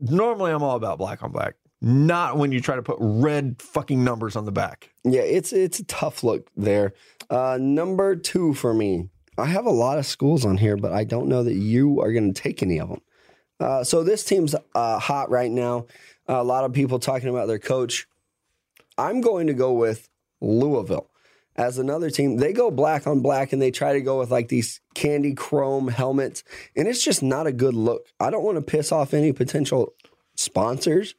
normally 0.00 0.52
I'm 0.52 0.62
all 0.62 0.76
about 0.76 0.98
black 0.98 1.22
on 1.22 1.32
black. 1.32 1.54
Not 1.80 2.38
when 2.38 2.52
you 2.52 2.60
try 2.60 2.76
to 2.76 2.82
put 2.82 2.96
red 3.00 3.60
fucking 3.60 4.02
numbers 4.02 4.34
on 4.34 4.44
the 4.44 4.52
back. 4.52 4.90
Yeah, 5.04 5.20
it's 5.20 5.52
it's 5.52 5.78
a 5.78 5.84
tough 5.84 6.24
look 6.24 6.48
there. 6.56 6.94
Uh, 7.28 7.58
number 7.60 8.16
two 8.16 8.54
for 8.54 8.72
me. 8.72 9.10
I 9.38 9.46
have 9.46 9.66
a 9.66 9.70
lot 9.70 9.98
of 9.98 10.06
schools 10.06 10.46
on 10.46 10.56
here, 10.56 10.78
but 10.78 10.92
I 10.92 11.04
don't 11.04 11.28
know 11.28 11.42
that 11.42 11.54
you 11.54 12.00
are 12.00 12.12
going 12.12 12.32
to 12.32 12.40
take 12.40 12.62
any 12.62 12.80
of 12.80 12.88
them. 12.88 13.00
Uh, 13.60 13.84
so 13.84 14.02
this 14.02 14.24
team's 14.24 14.54
uh, 14.74 14.98
hot 14.98 15.30
right 15.30 15.50
now. 15.50 15.86
a 16.26 16.42
lot 16.42 16.64
of 16.64 16.72
people 16.72 16.98
talking 16.98 17.28
about 17.28 17.46
their 17.46 17.58
coach. 17.58 18.06
I'm 18.96 19.20
going 19.20 19.46
to 19.46 19.54
go 19.54 19.72
with 19.72 20.08
Louisville 20.40 21.10
as 21.56 21.78
another 21.78 22.10
team. 22.10 22.36
They 22.36 22.52
go 22.52 22.70
black 22.70 23.06
on 23.06 23.20
black 23.20 23.52
and 23.52 23.60
they 23.60 23.70
try 23.70 23.92
to 23.92 24.00
go 24.00 24.18
with 24.18 24.30
like 24.30 24.48
these 24.48 24.80
candy 24.94 25.34
chrome 25.34 25.88
helmets, 25.88 26.44
and 26.74 26.88
it's 26.88 27.04
just 27.04 27.22
not 27.22 27.46
a 27.46 27.52
good 27.52 27.74
look. 27.74 28.06
I 28.20 28.30
don't 28.30 28.44
want 28.44 28.56
to 28.56 28.62
piss 28.62 28.92
off 28.92 29.14
any 29.14 29.32
potential 29.32 29.92
sponsors. 30.34 31.14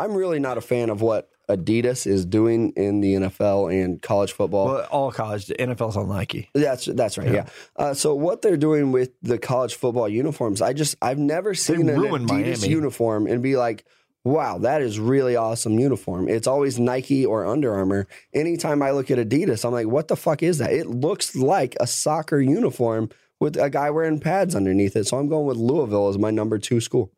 I'm 0.00 0.14
really 0.14 0.38
not 0.38 0.58
a 0.58 0.60
fan 0.60 0.90
of 0.90 1.02
what 1.02 1.30
Adidas 1.48 2.06
is 2.06 2.24
doing 2.24 2.72
in 2.76 3.00
the 3.00 3.14
NFL 3.14 3.72
and 3.72 4.00
college 4.00 4.32
football. 4.32 4.66
Well, 4.66 4.86
all 4.90 5.10
college, 5.10 5.46
the 5.46 5.54
NFL's 5.54 5.96
on 5.96 6.08
Nike. 6.08 6.48
That's 6.54 6.86
that's 6.86 7.18
right. 7.18 7.32
Yeah. 7.32 7.46
Uh, 7.76 7.94
so 7.94 8.14
what 8.14 8.40
they're 8.42 8.56
doing 8.56 8.92
with 8.92 9.10
the 9.22 9.38
college 9.38 9.74
football 9.74 10.08
uniforms, 10.08 10.62
I 10.62 10.72
just 10.72 10.96
I've 11.02 11.18
never 11.18 11.54
seen 11.54 11.88
an 11.88 12.00
Adidas 12.00 12.28
Miami. 12.28 12.68
uniform 12.68 13.26
and 13.26 13.42
be 13.42 13.56
like, 13.56 13.84
wow, 14.24 14.58
that 14.58 14.80
is 14.80 14.98
really 14.98 15.36
awesome 15.36 15.78
uniform. 15.78 16.28
It's 16.28 16.46
always 16.46 16.78
Nike 16.78 17.26
or 17.26 17.44
Under 17.44 17.74
Armour. 17.74 18.06
Anytime 18.32 18.82
I 18.82 18.92
look 18.92 19.10
at 19.10 19.18
Adidas, 19.18 19.64
I'm 19.64 19.72
like, 19.72 19.86
what 19.86 20.08
the 20.08 20.16
fuck 20.16 20.42
is 20.42 20.58
that? 20.58 20.72
It 20.72 20.86
looks 20.86 21.34
like 21.34 21.76
a 21.80 21.86
soccer 21.86 22.40
uniform 22.40 23.10
with 23.40 23.56
a 23.56 23.70
guy 23.70 23.90
wearing 23.90 24.20
pads 24.20 24.54
underneath 24.54 24.94
it. 24.96 25.06
So 25.06 25.18
I'm 25.18 25.28
going 25.28 25.46
with 25.46 25.56
Louisville 25.56 26.08
as 26.08 26.18
my 26.18 26.30
number 26.30 26.58
two 26.58 26.80
school. 26.80 27.10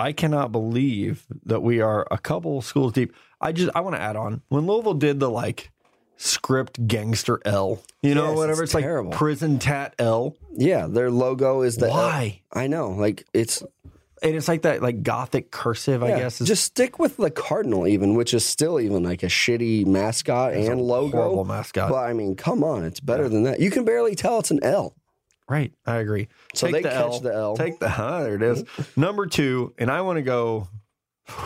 I 0.00 0.12
cannot 0.12 0.50
believe 0.52 1.26
that 1.44 1.60
we 1.60 1.80
are 1.80 2.06
a 2.10 2.18
couple 2.18 2.60
schools 2.62 2.92
deep. 2.92 3.14
I 3.40 3.52
just 3.52 3.70
I 3.74 3.80
want 3.80 3.96
to 3.96 4.02
add 4.02 4.16
on 4.16 4.42
when 4.48 4.66
Louisville 4.66 4.94
did 4.94 5.20
the 5.20 5.30
like 5.30 5.70
script 6.16 6.86
gangster 6.86 7.40
L, 7.44 7.80
you 8.02 8.14
know, 8.14 8.28
Yes, 8.30 8.36
whatever. 8.36 8.62
it's 8.62 8.74
It's, 8.74 8.84
like 8.84 9.10
prison 9.12 9.58
tat 9.58 9.94
L, 9.98 10.36
Yeah, 10.54 10.86
their 10.86 11.10
logo 11.10 11.62
is 11.62 11.76
the 11.76 11.88
Why? 11.88 12.42
I 12.52 12.66
know, 12.66 12.90
like 12.90 13.24
it's 13.32 13.62
and 14.22 14.34
it's 14.34 14.48
like 14.48 14.62
that 14.62 14.82
like 14.82 15.02
gothic 15.02 15.50
cursive. 15.50 16.02
I 16.02 16.08
guess 16.10 16.38
just 16.40 16.64
stick 16.64 16.98
with 16.98 17.16
the 17.16 17.30
cardinal, 17.30 17.86
even 17.86 18.14
which 18.14 18.34
is 18.34 18.44
still 18.44 18.78
even 18.78 19.02
like 19.02 19.22
a 19.22 19.26
shitty 19.28 19.86
mascot 19.86 20.52
and 20.52 20.80
logo. 20.80 21.16
horrible 21.16 21.44
mascot. 21.46 21.88
But 21.90 22.04
I 22.04 22.12
mean, 22.12 22.36
come 22.36 22.62
on, 22.62 22.84
it's 22.84 23.00
better 23.00 23.28
than 23.30 23.44
that. 23.44 23.60
You 23.60 23.70
can 23.70 23.84
barely 23.86 24.14
tell 24.14 24.38
it's 24.40 24.50
an 24.50 24.60
L. 24.62 24.94
right. 25.50 25.72
I 25.84 25.96
agree. 25.96 26.28
So 26.54 26.66
Take 26.66 26.74
they 26.74 26.82
the 26.82 26.88
catch 26.88 27.12
L, 27.12 27.20
the 27.20 27.34
L. 27.34 27.56
Take 27.56 27.78
the 27.78 27.88
huh, 27.90 28.22
there 28.22 28.36
it 28.36 28.42
is. 28.42 28.64
Number 28.96 29.26
two, 29.26 29.74
and 29.78 29.90
I 29.90 30.00
want 30.00 30.16
to 30.16 30.22
go. 30.22 30.68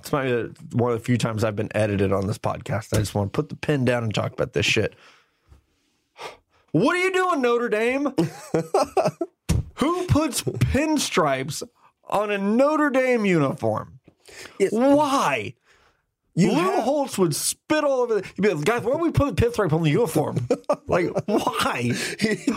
It's 0.00 0.12
might 0.12 0.26
be 0.26 0.76
one 0.76 0.92
of 0.92 0.98
the 1.00 1.04
few 1.04 1.18
times 1.18 1.42
I've 1.42 1.56
been 1.56 1.74
edited 1.74 2.12
on 2.12 2.28
this 2.28 2.38
podcast. 2.38 2.94
I 2.94 2.98
just 2.98 3.16
want 3.16 3.32
to 3.32 3.36
put 3.36 3.48
the 3.48 3.56
pen 3.56 3.84
down 3.84 4.04
and 4.04 4.14
talk 4.14 4.32
about 4.32 4.52
this 4.52 4.64
shit. 4.64 4.94
What 6.70 6.94
are 6.94 7.00
you 7.00 7.12
doing, 7.12 7.42
Notre 7.42 7.68
Dame? 7.68 8.04
Who 9.74 10.06
puts 10.06 10.42
pinstripes 10.42 11.64
on 12.04 12.30
a 12.30 12.38
Notre 12.38 12.90
Dame 12.90 13.24
uniform? 13.26 13.98
Yes. 14.60 14.70
Why? 14.70 15.54
You 16.38 16.52
Lou 16.52 16.54
have- 16.54 16.84
Holtz 16.84 17.18
would 17.18 17.34
spit 17.34 17.82
all 17.82 18.00
over 18.02 18.20
the. 18.20 18.54
Like, 18.54 18.64
guys, 18.64 18.82
why 18.82 18.92
don't 18.92 19.00
we 19.00 19.10
put 19.10 19.34
pinstripe 19.34 19.72
on 19.72 19.82
the 19.82 19.90
uniform? 19.90 20.46
like, 20.86 21.08
why? 21.26 21.90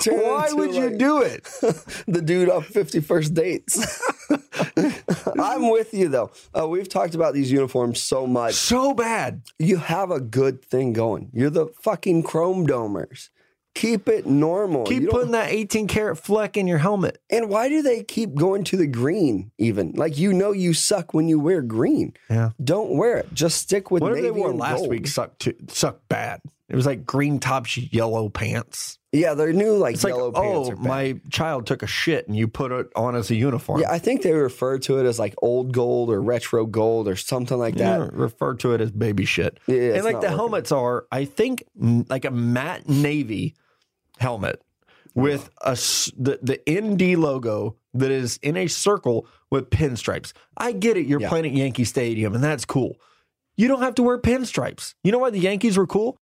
Why 0.06 0.50
would 0.52 0.76
you 0.76 0.98
do 0.98 1.24
it? 1.24 1.44
the 2.08 2.22
dude 2.24 2.50
off 2.50 2.68
51st 2.70 3.34
dates. 3.34 4.02
I'm 5.40 5.70
with 5.70 5.96
you 5.96 6.10
though. 6.10 6.32
Uh, 6.58 6.68
we've 6.68 6.88
talked 6.88 7.16
about 7.16 7.34
these 7.34 7.52
uniforms 7.52 8.02
so 8.02 8.28
much. 8.28 8.54
So 8.54 8.94
bad. 8.94 9.42
You 9.58 9.78
have 9.78 10.12
a 10.12 10.20
good 10.20 10.64
thing 10.64 10.94
going. 10.94 11.32
You're 11.34 11.50
the 11.50 11.68
fucking 11.82 12.22
chrome 12.24 12.68
domers. 12.68 13.30
Keep 13.74 14.10
it 14.10 14.26
normal. 14.26 14.84
Keep 14.86 15.10
putting 15.10 15.32
that 15.32 15.50
18 15.50 15.88
karat 15.88 16.18
fleck 16.18 16.58
in 16.58 16.68
your 16.68 16.78
helmet. 16.78 17.20
and 17.30 17.50
why 17.50 17.70
do 17.70 17.82
they 17.82 18.04
keep 18.04 18.36
going 18.36 18.64
to 18.66 18.78
the 18.78 18.88
green? 18.88 19.52
Even 19.58 19.94
like 19.94 20.18
you 20.18 20.34
know 20.34 20.52
you 20.52 20.74
suck 20.74 21.14
when 21.14 21.28
you 21.28 21.40
wear 21.40 21.62
green. 21.62 22.14
Yeah. 22.30 22.52
Don't 22.64 22.92
wear 22.92 23.18
it. 23.18 23.34
Just 23.34 23.60
stick 23.60 23.90
with 23.90 24.02
what 24.02 24.14
navy 24.14 24.24
they 24.24 24.32
wore 24.32 24.54
last 24.54 24.80
gold. 24.80 24.90
week 24.90 25.08
sucked 25.08 25.40
too, 25.40 25.56
sucked 25.70 26.08
bad. 26.10 26.42
It 26.72 26.76
was 26.76 26.86
like 26.86 27.06
green 27.06 27.40
tops, 27.40 27.76
yellow 27.78 28.30
pants. 28.30 28.98
Yeah, 29.12 29.34
their 29.34 29.52
new 29.52 29.74
like 29.76 29.96
It's 29.96 30.06
like, 30.06 30.14
yellow 30.14 30.32
pants 30.32 30.70
oh, 30.72 30.76
my 30.78 31.20
child 31.30 31.68
took 31.68 31.84
a 31.84 31.88
shit 31.88 32.30
and 32.30 32.38
you 32.38 32.48
put 32.48 32.72
it 32.72 32.88
on 32.96 33.14
as 33.14 33.30
a 33.30 33.36
uniform. 33.36 33.82
Yeah, 33.82 33.92
I 33.92 34.00
think 34.00 34.22
they 34.22 34.32
refer 34.32 34.80
to 34.80 35.00
it 35.00 35.06
as 35.06 35.20
like 35.20 35.34
old 35.42 35.74
gold 35.74 36.10
or 36.10 36.22
retro 36.22 36.66
gold 36.66 37.10
or 37.10 37.18
something 37.18 37.58
like 37.58 37.76
that. 37.76 38.00
Yeah, 38.00 38.10
refer 38.14 38.54
to 38.56 38.74
it 38.74 38.80
as 38.80 38.92
baby 38.92 39.26
shit. 39.26 39.60
Yeah, 39.68 39.96
and 39.96 40.06
like 40.06 40.22
the 40.22 40.28
working. 40.28 40.38
helmets 40.38 40.72
are, 40.72 41.08
I 41.12 41.26
think, 41.26 41.64
like 41.76 42.24
a 42.24 42.32
matte 42.32 42.88
navy 42.88 43.56
helmet 44.22 44.62
oh, 44.62 44.92
with 45.14 45.50
a 45.62 45.74
the 46.18 46.40
the 46.42 46.62
ND 46.70 47.18
logo 47.20 47.76
that 47.94 48.12
is 48.12 48.38
in 48.42 48.56
a 48.56 48.68
circle 48.68 49.28
with 49.50 49.70
pinstripes. 49.70 50.32
I 50.56 50.72
get 50.72 50.96
it. 50.96 51.06
You're 51.06 51.22
Yeah. 51.22 51.30
playing 51.30 51.46
at 51.48 51.52
Yankee 51.52 51.84
Stadium, 51.84 52.34
and 52.34 52.44
that's 52.44 52.64
cool. 52.66 52.98
You 53.58 53.68
don't 53.68 53.82
have 53.82 53.96
to 53.96 54.04
wear 54.04 54.18
pinstripes. 54.18 54.96
You 55.04 55.12
know 55.12 55.20
why 55.20 55.30
the 55.30 55.40
Yankees 55.40 55.78
were 55.78 55.88
cool? 55.88 56.18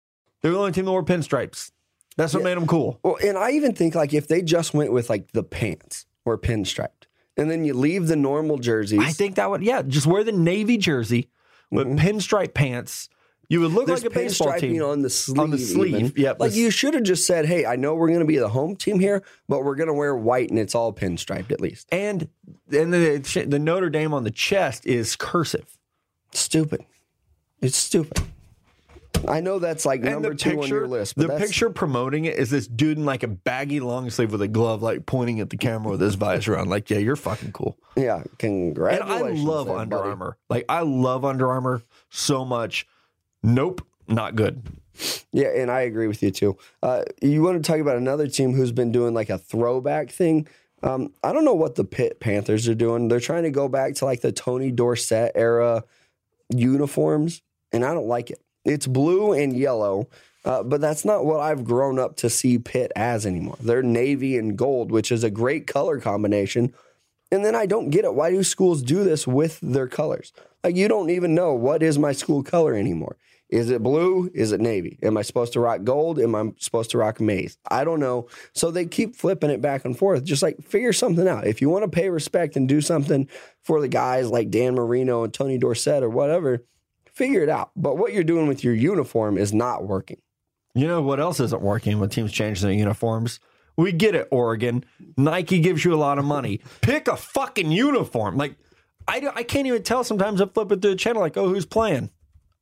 They're 0.42 0.52
the 0.52 0.58
only 0.58 0.72
team 0.72 0.84
that 0.84 0.92
wore 0.92 1.04
pinstripes. 1.04 1.72
That's 2.16 2.32
what 2.32 2.44
made 2.44 2.56
them 2.56 2.66
cool. 2.66 2.98
Well, 3.02 3.18
and 3.22 3.36
I 3.36 3.50
even 3.50 3.74
think 3.74 3.94
like 3.94 4.14
if 4.14 4.26
they 4.28 4.40
just 4.40 4.72
went 4.72 4.92
with 4.92 5.10
like 5.10 5.32
the 5.32 5.42
pants 5.42 6.06
were 6.24 6.38
pinstriped, 6.38 7.06
and 7.36 7.50
then 7.50 7.64
you 7.64 7.74
leave 7.74 8.06
the 8.06 8.16
normal 8.16 8.58
jerseys. 8.58 9.00
I 9.02 9.12
think 9.12 9.34
that 9.36 9.50
would, 9.50 9.62
yeah, 9.62 9.82
just 9.82 10.06
wear 10.06 10.24
the 10.24 10.32
navy 10.32 10.78
jersey 10.78 11.28
with 11.70 11.86
mm-hmm. 11.86 11.98
pinstripe 11.98 12.54
pants. 12.54 13.08
You 13.48 13.60
would 13.60 13.72
look 13.72 13.86
there's 13.86 14.02
like 14.02 14.12
a 14.12 14.14
baseball 14.14 14.58
team. 14.58 14.82
on 14.82 15.02
the 15.02 15.10
sleeve. 15.10 15.38
On 15.38 15.50
the 15.50 15.58
sleeve, 15.58 16.18
yep, 16.18 16.40
Like 16.40 16.54
you 16.54 16.70
should 16.70 16.94
have 16.94 17.04
just 17.04 17.26
said, 17.26 17.46
"Hey, 17.46 17.64
I 17.64 17.76
know 17.76 17.94
we're 17.94 18.08
going 18.08 18.20
to 18.20 18.26
be 18.26 18.38
the 18.38 18.48
home 18.48 18.76
team 18.76 18.98
here, 18.98 19.22
but 19.48 19.64
we're 19.64 19.76
going 19.76 19.88
to 19.88 19.94
wear 19.94 20.16
white 20.16 20.50
and 20.50 20.58
it's 20.58 20.74
all 20.74 20.92
pinstriped 20.92 21.52
at 21.52 21.60
least." 21.60 21.86
and 21.92 22.28
and 22.72 22.92
the 22.92 23.46
the 23.48 23.58
Notre 23.58 23.90
Dame 23.90 24.12
on 24.12 24.24
the 24.24 24.30
chest 24.30 24.86
is 24.86 25.16
cursive. 25.16 25.78
Stupid. 26.32 26.84
It's 27.60 27.76
stupid. 27.76 28.22
I 29.28 29.40
know 29.40 29.58
that's 29.58 29.86
like 29.86 30.00
And 30.02 30.10
number 30.10 30.34
two 30.34 30.50
picture, 30.50 30.62
on 30.62 30.68
your 30.68 30.88
list. 30.88 31.14
But 31.16 31.28
the 31.28 31.38
picture 31.38 31.70
promoting 31.70 32.26
it 32.26 32.36
is 32.36 32.50
this 32.50 32.66
dude 32.66 32.98
in 32.98 33.04
like 33.04 33.22
a 33.22 33.28
baggy 33.28 33.80
long 33.80 34.10
sleeve 34.10 34.32
with 34.32 34.42
a 34.42 34.48
glove, 34.48 34.82
like 34.82 35.06
pointing 35.06 35.40
at 35.40 35.50
the 35.50 35.56
camera 35.56 35.90
with 35.92 36.00
his 36.00 36.14
visor 36.14 36.56
on. 36.56 36.68
Like, 36.68 36.90
yeah, 36.90 36.98
you're 36.98 37.16
fucking 37.16 37.52
cool. 37.52 37.78
yeah, 37.96 38.22
congratulations. 38.38 39.40
And. 39.40 39.48
I 39.48 39.52
love 39.52 39.70
Under. 39.70 39.98
Armour. 39.98 40.36
Like, 40.48 40.64
I 40.68 40.80
love 40.82 41.24
Under 41.24 41.48
Armour 41.48 41.82
so 42.10 42.44
much. 42.44 42.86
Nope, 43.46 43.86
not 44.08 44.34
good. 44.34 44.60
Yeah, 45.30 45.48
and 45.54 45.70
I 45.70 45.82
agree 45.82 46.08
with 46.08 46.20
you 46.20 46.32
too. 46.32 46.58
Uh, 46.82 47.04
you 47.22 47.42
want 47.42 47.62
to 47.62 47.72
talk 47.72 47.80
about 47.80 47.96
another 47.96 48.26
team 48.26 48.52
who's 48.54 48.72
been 48.72 48.90
doing 48.90 49.14
like 49.14 49.30
a 49.30 49.38
throwback 49.38 50.10
thing? 50.10 50.48
Um, 50.82 51.12
I 51.22 51.32
don't 51.32 51.44
know 51.44 51.54
what 51.54 51.76
the 51.76 51.84
Pitt 51.84 52.18
Panthers 52.18 52.66
are 52.66 52.74
doing. 52.74 53.06
They're 53.06 53.20
trying 53.20 53.44
to 53.44 53.50
go 53.50 53.68
back 53.68 53.94
to 53.96 54.04
like 54.04 54.20
the 54.20 54.32
Tony 54.32 54.72
Dorsett 54.72 55.30
era 55.36 55.84
uniforms, 56.52 57.40
and 57.70 57.84
I 57.84 57.94
don't 57.94 58.08
like 58.08 58.30
it. 58.30 58.40
It's 58.64 58.88
blue 58.88 59.32
and 59.32 59.56
yellow, 59.56 60.08
uh, 60.44 60.64
but 60.64 60.80
that's 60.80 61.04
not 61.04 61.24
what 61.24 61.38
I've 61.38 61.64
grown 61.64 62.00
up 62.00 62.16
to 62.16 62.30
see 62.30 62.58
Pitt 62.58 62.90
as 62.96 63.26
anymore. 63.26 63.58
They're 63.60 63.82
navy 63.82 64.36
and 64.36 64.58
gold, 64.58 64.90
which 64.90 65.12
is 65.12 65.22
a 65.22 65.30
great 65.30 65.68
color 65.68 66.00
combination. 66.00 66.74
And 67.30 67.44
then 67.44 67.54
I 67.54 67.66
don't 67.66 67.90
get 67.90 68.04
it. 68.04 68.14
Why 68.14 68.30
do 68.30 68.42
schools 68.42 68.82
do 68.82 69.04
this 69.04 69.24
with 69.24 69.60
their 69.60 69.86
colors? 69.86 70.32
Like 70.64 70.74
you 70.74 70.88
don't 70.88 71.10
even 71.10 71.32
know 71.32 71.54
what 71.54 71.80
is 71.80 71.96
my 71.96 72.10
school 72.10 72.42
color 72.42 72.74
anymore. 72.74 73.16
Is 73.48 73.70
it 73.70 73.82
blue? 73.82 74.28
Is 74.34 74.50
it 74.50 74.60
navy? 74.60 74.98
Am 75.02 75.16
I 75.16 75.22
supposed 75.22 75.52
to 75.52 75.60
rock 75.60 75.84
gold? 75.84 76.18
Am 76.18 76.34
I 76.34 76.52
supposed 76.58 76.90
to 76.90 76.98
rock 76.98 77.20
maize? 77.20 77.58
I 77.70 77.84
don't 77.84 78.00
know. 78.00 78.28
So 78.54 78.70
they 78.70 78.86
keep 78.86 79.14
flipping 79.14 79.50
it 79.50 79.60
back 79.60 79.84
and 79.84 79.96
forth. 79.96 80.24
Just 80.24 80.42
like 80.42 80.60
figure 80.62 80.92
something 80.92 81.28
out. 81.28 81.46
If 81.46 81.60
you 81.60 81.68
want 81.68 81.84
to 81.84 81.90
pay 81.90 82.10
respect 82.10 82.56
and 82.56 82.68
do 82.68 82.80
something 82.80 83.28
for 83.62 83.80
the 83.80 83.88
guys 83.88 84.30
like 84.30 84.50
Dan 84.50 84.74
Marino 84.74 85.22
and 85.22 85.32
Tony 85.32 85.58
Dorsett 85.58 86.02
or 86.02 86.10
whatever, 86.10 86.64
figure 87.12 87.42
it 87.42 87.48
out. 87.48 87.70
But 87.76 87.98
what 87.98 88.12
you're 88.12 88.24
doing 88.24 88.48
with 88.48 88.64
your 88.64 88.74
uniform 88.74 89.38
is 89.38 89.54
not 89.54 89.86
working. 89.86 90.20
You 90.74 90.88
know 90.88 91.00
what 91.00 91.20
else 91.20 91.40
isn't 91.40 91.62
working 91.62 92.00
when 92.00 92.10
teams 92.10 92.32
change 92.32 92.60
their 92.60 92.72
uniforms? 92.72 93.40
We 93.76 93.92
get 93.92 94.14
it, 94.14 94.28
Oregon. 94.30 94.84
Nike 95.16 95.60
gives 95.60 95.84
you 95.84 95.94
a 95.94 95.96
lot 95.96 96.18
of 96.18 96.24
money. 96.24 96.60
Pick 96.80 97.08
a 97.08 97.16
fucking 97.16 97.70
uniform. 97.70 98.36
Like, 98.36 98.56
I, 99.06 99.22
I 99.34 99.42
can't 99.42 99.66
even 99.66 99.82
tell 99.82 100.02
sometimes 100.02 100.40
I 100.40 100.46
flip 100.46 100.72
it 100.72 100.82
through 100.82 100.92
the 100.92 100.96
channel, 100.96 101.22
like, 101.22 101.36
oh, 101.36 101.48
who's 101.48 101.66
playing? 101.66 102.10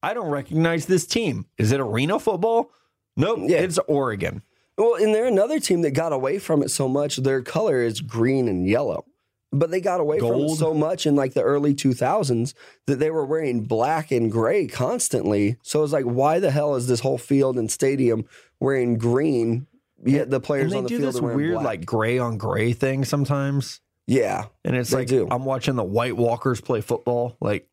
I 0.04 0.14
don't 0.14 0.28
recognize 0.30 0.86
this 0.86 1.06
team. 1.06 1.46
Is 1.58 1.72
it 1.72 1.80
arena 1.80 2.18
football? 2.18 2.70
Nope, 3.16 3.40
Yeah. 3.42 3.58
it's 3.58 3.78
Oregon. 3.88 4.42
Well, 4.76 4.94
and 4.96 5.14
they're 5.14 5.26
another 5.26 5.60
team 5.60 5.82
that 5.82 5.92
got 5.92 6.12
away 6.12 6.38
from 6.38 6.62
it 6.62 6.70
so 6.70 6.88
much. 6.88 7.16
Their 7.18 7.42
color 7.42 7.80
is 7.82 8.00
green 8.00 8.48
and 8.48 8.66
yellow. 8.68 9.04
But 9.52 9.70
they 9.70 9.80
got 9.80 10.00
away 10.00 10.18
from 10.18 10.34
it 10.40 10.48
so 10.56 10.74
much 10.74 11.06
in 11.06 11.14
like 11.14 11.34
the 11.34 11.42
early 11.42 11.74
2000s 11.74 12.54
that 12.86 12.96
they 12.96 13.08
were 13.10 13.24
wearing 13.24 13.62
black 13.66 14.10
and 14.10 14.30
gray 14.32 14.66
constantly. 14.66 15.58
So 15.62 15.84
it's 15.84 15.92
like, 15.92 16.04
why 16.06 16.40
the 16.40 16.50
hell 16.50 16.74
is 16.74 16.88
this 16.88 16.98
whole 17.00 17.18
field 17.18 17.56
and 17.56 17.70
stadium 17.70 18.24
wearing 18.58 18.98
green? 18.98 19.68
Yet 20.04 20.28
the 20.30 20.36
And 20.36 20.44
players 20.44 20.72
they 20.72 20.78
on 20.78 20.82
the 20.82 20.88
do 20.88 20.98
field 20.98 21.08
this 21.14 21.20
are 21.20 21.22
wearing 21.22 21.36
weird, 21.38 21.52
black. 21.54 21.64
like, 21.64 21.86
gray 21.86 22.18
on 22.18 22.36
gray 22.36 22.72
thing 22.72 23.04
sometimes. 23.04 23.80
yeah, 24.08 24.46
And 24.64 24.74
it's 24.76 24.92
like, 24.92 25.06
do. 25.06 25.28
I'm 25.30 25.44
watching 25.44 25.76
the 25.76 25.84
White 25.84 26.16
Walkers 26.16 26.60
play 26.60 26.80
football. 26.80 27.36
Like, 27.40 27.68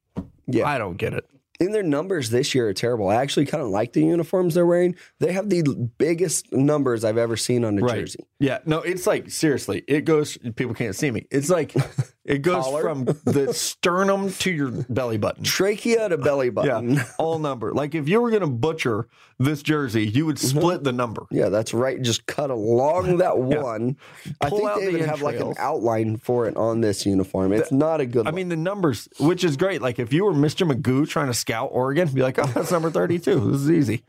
Yeah. 0.46 0.68
I 0.68 0.78
don't 0.78 0.98
get 0.98 1.14
it. 1.14 1.26
And 1.62 1.76
their 1.76 1.84
numbers 1.84 2.32
this 2.32 2.56
year 2.56 2.68
are 2.70 2.74
terrible. 2.74 3.08
I 3.08 3.16
actually 3.16 3.46
kind 3.46 3.62
of 3.64 3.70
like 3.70 3.94
the 3.94 4.04
uniforms 4.04 4.56
they're 4.56 4.66
wearing. 4.66 4.96
They 5.20 5.32
have 5.32 5.48
the 5.50 5.62
biggest 6.00 6.52
numbers 6.52 7.04
I've 7.06 7.20
ever 7.20 7.38
seen 7.38 7.64
on 7.64 7.78
a 7.78 7.82
Right. 7.84 8.00
jersey. 8.00 8.26
Yeah, 8.40 8.58
no, 8.66 8.80
it's 8.80 9.06
like 9.06 9.30
seriously, 9.30 9.84
it 9.88 10.02
goes. 10.02 10.38
People 10.56 10.74
can't 10.74 10.96
see 10.96 11.12
me. 11.12 11.28
It's 11.30 11.52
like 11.52 11.74
it 12.24 12.44
goes 12.44 12.64
Collar? 12.64 12.82
from 12.82 13.06
the 13.06 13.52
sternum 13.54 14.32
to 14.34 14.52
your 14.52 14.70
belly 14.70 15.18
button. 15.18 15.44
Trachea 15.44 16.10
to 16.10 16.18
belly 16.18 16.50
button. 16.50 16.94
Yeah, 16.96 17.06
all 17.18 17.40
number. 17.40 17.72
Like 17.74 17.96
if 17.96 18.08
you 18.08 18.22
were 18.22 18.30
gonna 18.30 18.48
butcher 18.48 19.08
this 19.40 19.64
jersey, 19.64 20.08
you 20.08 20.26
would 20.28 20.38
split 20.38 20.84
the 20.84 20.92
number. 20.92 21.26
Yeah, 21.32 21.50
that's 21.50 21.74
right. 21.74 22.00
Just 22.02 22.28
cut 22.28 22.52
along 22.52 23.18
that 23.18 23.38
one. 23.38 23.98
I 24.40 24.50
think 24.50 24.76
they 24.76 24.86
the 24.86 24.98
even 24.98 25.10
have 25.10 25.22
like 25.22 25.40
an 25.40 25.54
outline 25.58 26.18
for 26.18 26.48
it 26.48 26.56
on 26.58 26.82
this 26.82 27.06
uniform. 27.06 27.54
It's 27.54 27.72
not 27.72 28.02
a 28.02 28.06
good. 28.06 28.28
I 28.28 28.32
mean 28.32 28.50
the 28.50 28.56
numbers, 28.56 29.10
which 29.20 29.44
is 29.44 29.58
great. 29.58 29.82
Like 29.82 29.98
if 29.98 30.14
you 30.14 30.26
were 30.26 30.34
Mr. 30.34 30.70
Magoo 30.72 31.08
trying 31.10 31.28
to 31.28 31.34
scout 31.34 31.70
Oregon, 31.72 32.08
be 32.10 32.22
like, 32.22 32.38
oh, 32.38 32.46
that's 32.46 32.72
number 32.72 32.92
thirty-two. 32.92 33.52
This 33.52 33.62
is 33.62 33.72
easy. 33.72 34.04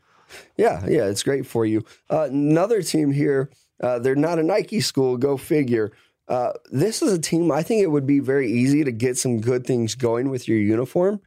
yeah, 0.55 0.85
yeah, 0.87 1.05
it's 1.05 1.23
great 1.23 1.45
for 1.47 1.65
you. 1.65 1.83
Uh, 2.09 2.27
another 2.29 2.81
team 2.83 3.11
here. 3.11 3.49
Uh, 3.81 3.99
they're 3.99 4.15
not 4.15 4.39
a 4.39 4.43
Nike 4.43 4.79
school. 4.81 5.17
Go 5.17 5.35
figure. 5.35 5.91
Uh, 6.33 6.53
this 6.71 7.03
is 7.03 7.13
a 7.13 7.19
team. 7.19 7.51
I 7.51 7.61
think 7.61 7.83
it 7.83 7.91
would 7.91 8.07
be 8.07 8.19
very 8.19 8.51
easy 8.51 8.83
to 8.83 8.91
get 8.91 9.19
some 9.19 9.39
good 9.39 9.67
things 9.67 9.93
going 9.93 10.29
with 10.31 10.47
your 10.47 10.57
uniform, 10.57 11.21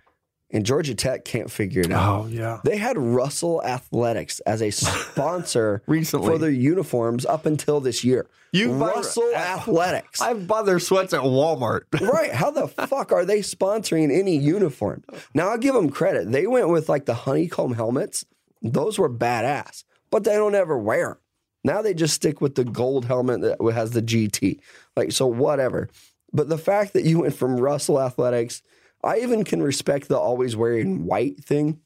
and 0.50 0.66
Georgia 0.66 0.96
Tech 0.96 1.24
can't 1.24 1.48
figure 1.48 1.82
it 1.82 1.92
out. 1.92 2.24
Oh 2.24 2.26
yeah. 2.26 2.58
They 2.64 2.76
had 2.76 2.98
Russell 2.98 3.62
Athletics 3.62 4.40
as 4.40 4.62
a 4.62 4.72
sponsor 4.72 5.82
Recently. 5.86 6.26
for 6.26 6.38
their 6.38 6.50
uniforms 6.50 7.24
up 7.24 7.46
until 7.46 7.78
this 7.78 8.02
year. 8.02 8.26
You 8.50 8.72
Russell 8.72 9.32
Athletics. 9.32 10.20
I've 10.20 10.48
bought 10.48 10.66
their 10.66 10.80
sweats 10.80 11.14
at 11.14 11.20
Walmart. 11.20 11.82
right. 12.00 12.32
How 12.32 12.50
the 12.50 12.66
fuck 12.66 13.12
are 13.12 13.24
they 13.24 13.40
sponsoring 13.40 14.12
any 14.12 14.36
uniform? 14.36 15.04
Now 15.34 15.50
I'll 15.50 15.58
give 15.58 15.74
them 15.74 15.90
credit. 15.90 16.32
They 16.32 16.48
went 16.48 16.68
with 16.68 16.88
like 16.88 17.06
the 17.06 17.14
honeycomb 17.14 17.74
helmets. 17.74 18.24
Those 18.60 18.98
were 18.98 19.08
badass, 19.08 19.84
but 20.10 20.24
they 20.24 20.34
don't 20.34 20.56
ever 20.56 20.76
wear 20.76 21.10
them. 21.10 21.18
Now 21.66 21.82
they 21.82 21.94
just 21.94 22.14
stick 22.14 22.40
with 22.40 22.54
the 22.54 22.62
gold 22.62 23.06
helmet 23.06 23.40
that 23.40 23.58
has 23.74 23.90
the 23.90 24.00
GT. 24.00 24.60
Like, 24.96 25.12
so 25.12 25.26
whatever. 25.26 25.88
But 26.32 26.48
the 26.48 26.58
fact 26.58 26.92
that 26.94 27.04
you 27.04 27.20
went 27.20 27.34
from 27.34 27.58
Russell 27.58 28.00
Athletics, 28.00 28.62
I 29.04 29.18
even 29.18 29.44
can 29.44 29.62
respect 29.62 30.08
the 30.08 30.18
always 30.18 30.56
wearing 30.56 31.06
white 31.06 31.44
thing, 31.44 31.80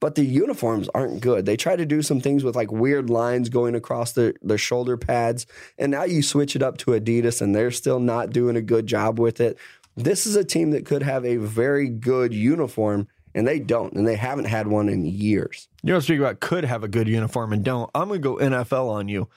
but 0.00 0.14
the 0.14 0.24
uniforms 0.24 0.88
aren't 0.94 1.20
good. 1.20 1.46
They 1.46 1.56
try 1.56 1.76
to 1.76 1.86
do 1.86 2.02
some 2.02 2.20
things 2.20 2.44
with 2.44 2.54
like 2.54 2.70
weird 2.70 3.10
lines 3.10 3.48
going 3.48 3.74
across 3.74 4.12
their, 4.12 4.34
their 4.42 4.58
shoulder 4.58 4.96
pads. 4.96 5.46
And 5.78 5.90
now 5.90 6.04
you 6.04 6.22
switch 6.22 6.54
it 6.54 6.62
up 6.62 6.78
to 6.78 6.92
Adidas 6.92 7.40
and 7.40 7.54
they're 7.54 7.70
still 7.70 8.00
not 8.00 8.30
doing 8.30 8.56
a 8.56 8.62
good 8.62 8.86
job 8.86 9.18
with 9.18 9.40
it. 9.40 9.58
This 9.96 10.26
is 10.26 10.36
a 10.36 10.44
team 10.44 10.70
that 10.70 10.86
could 10.86 11.02
have 11.02 11.24
a 11.24 11.36
very 11.36 11.88
good 11.88 12.32
uniform, 12.32 13.08
and 13.34 13.48
they 13.48 13.58
don't. 13.58 13.94
And 13.94 14.06
they 14.06 14.14
haven't 14.14 14.44
had 14.44 14.68
one 14.68 14.88
in 14.88 15.04
years. 15.04 15.66
You 15.82 15.92
know, 15.92 15.98
speaking 15.98 16.22
about 16.22 16.38
could 16.38 16.64
have 16.64 16.84
a 16.84 16.88
good 16.88 17.08
uniform 17.08 17.52
and 17.52 17.64
don't. 17.64 17.90
I'm 17.96 18.06
going 18.06 18.22
to 18.22 18.28
go 18.28 18.36
NFL 18.36 18.90
on 18.90 19.08
you. 19.08 19.28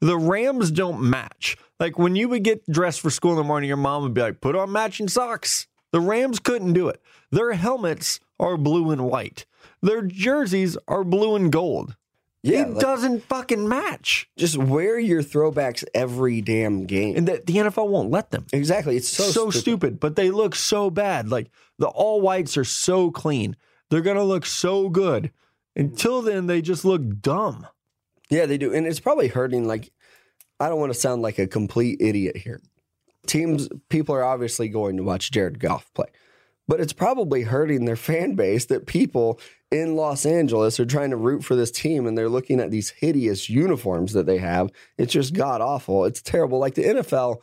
The 0.00 0.16
Rams 0.16 0.70
don't 0.70 1.00
match. 1.02 1.56
Like 1.80 1.98
when 1.98 2.14
you 2.16 2.28
would 2.28 2.44
get 2.44 2.68
dressed 2.70 3.00
for 3.00 3.10
school 3.10 3.32
in 3.32 3.36
the 3.38 3.44
morning, 3.44 3.68
your 3.68 3.76
mom 3.76 4.02
would 4.02 4.14
be 4.14 4.20
like, 4.20 4.40
put 4.40 4.56
on 4.56 4.70
matching 4.72 5.08
socks. 5.08 5.66
The 5.92 6.00
Rams 6.00 6.38
couldn't 6.38 6.72
do 6.74 6.88
it. 6.88 7.00
Their 7.30 7.52
helmets 7.52 8.20
are 8.38 8.56
blue 8.56 8.90
and 8.90 9.04
white, 9.06 9.46
their 9.82 10.02
jerseys 10.02 10.76
are 10.86 11.04
blue 11.04 11.34
and 11.36 11.50
gold. 11.52 11.96
Yeah, 12.44 12.62
it 12.62 12.70
like, 12.70 12.80
doesn't 12.80 13.24
fucking 13.24 13.68
match. 13.68 14.30
just 14.38 14.56
wear 14.56 14.96
your 14.98 15.22
throwbacks 15.24 15.82
every 15.92 16.40
damn 16.40 16.86
game. 16.86 17.16
And 17.16 17.26
the, 17.26 17.42
the 17.44 17.54
NFL 17.54 17.88
won't 17.88 18.10
let 18.12 18.30
them. 18.30 18.46
exactly. 18.52 18.96
It's 18.96 19.08
so, 19.08 19.24
So, 19.24 19.50
stupid. 19.50 19.60
stupid. 19.60 20.00
but 20.00 20.14
they 20.14 20.30
look 20.30 20.54
so 20.54 20.88
bad. 20.88 21.30
Like 21.30 21.50
the 21.80 21.88
all 21.88 22.20
whites 22.20 22.56
are 22.56 22.64
so 22.64 23.10
clean. 23.10 23.56
They're 23.90 24.02
going 24.02 24.16
to 24.16 24.22
look 24.22 24.46
so 24.46 24.88
good. 24.88 25.32
Until 25.74 26.22
then, 26.22 26.46
they 26.46 26.62
just 26.62 26.84
look 26.84 27.02
dumb. 27.20 27.66
Yeah, 28.30 28.46
they 28.46 28.58
do. 28.58 28.72
And 28.74 28.86
it's 28.86 29.00
probably 29.00 29.28
hurting. 29.28 29.66
Like, 29.66 29.90
I 30.60 30.68
don't 30.68 30.80
want 30.80 30.92
to 30.92 30.98
sound 30.98 31.22
like 31.22 31.38
a 31.38 31.46
complete 31.46 32.00
idiot 32.00 32.36
here. 32.36 32.60
Teams, 33.26 33.68
people 33.90 34.14
are 34.14 34.24
obviously 34.24 34.68
going 34.68 34.96
to 34.96 35.02
watch 35.02 35.30
Jared 35.30 35.60
Goff 35.60 35.92
play, 35.94 36.06
but 36.66 36.80
it's 36.80 36.92
probably 36.94 37.42
hurting 37.42 37.84
their 37.84 37.96
fan 37.96 38.34
base 38.34 38.66
that 38.66 38.86
people 38.86 39.38
in 39.70 39.96
Los 39.96 40.24
Angeles 40.24 40.80
are 40.80 40.86
trying 40.86 41.10
to 41.10 41.16
root 41.16 41.44
for 41.44 41.54
this 41.54 41.70
team 41.70 42.06
and 42.06 42.16
they're 42.16 42.28
looking 42.30 42.58
at 42.58 42.70
these 42.70 42.88
hideous 42.90 43.50
uniforms 43.50 44.14
that 44.14 44.24
they 44.24 44.38
have. 44.38 44.70
It's 44.96 45.12
just 45.12 45.34
god 45.34 45.60
awful. 45.60 46.06
It's 46.06 46.22
terrible. 46.22 46.58
Like 46.58 46.74
the 46.74 46.84
NFL, 46.84 47.42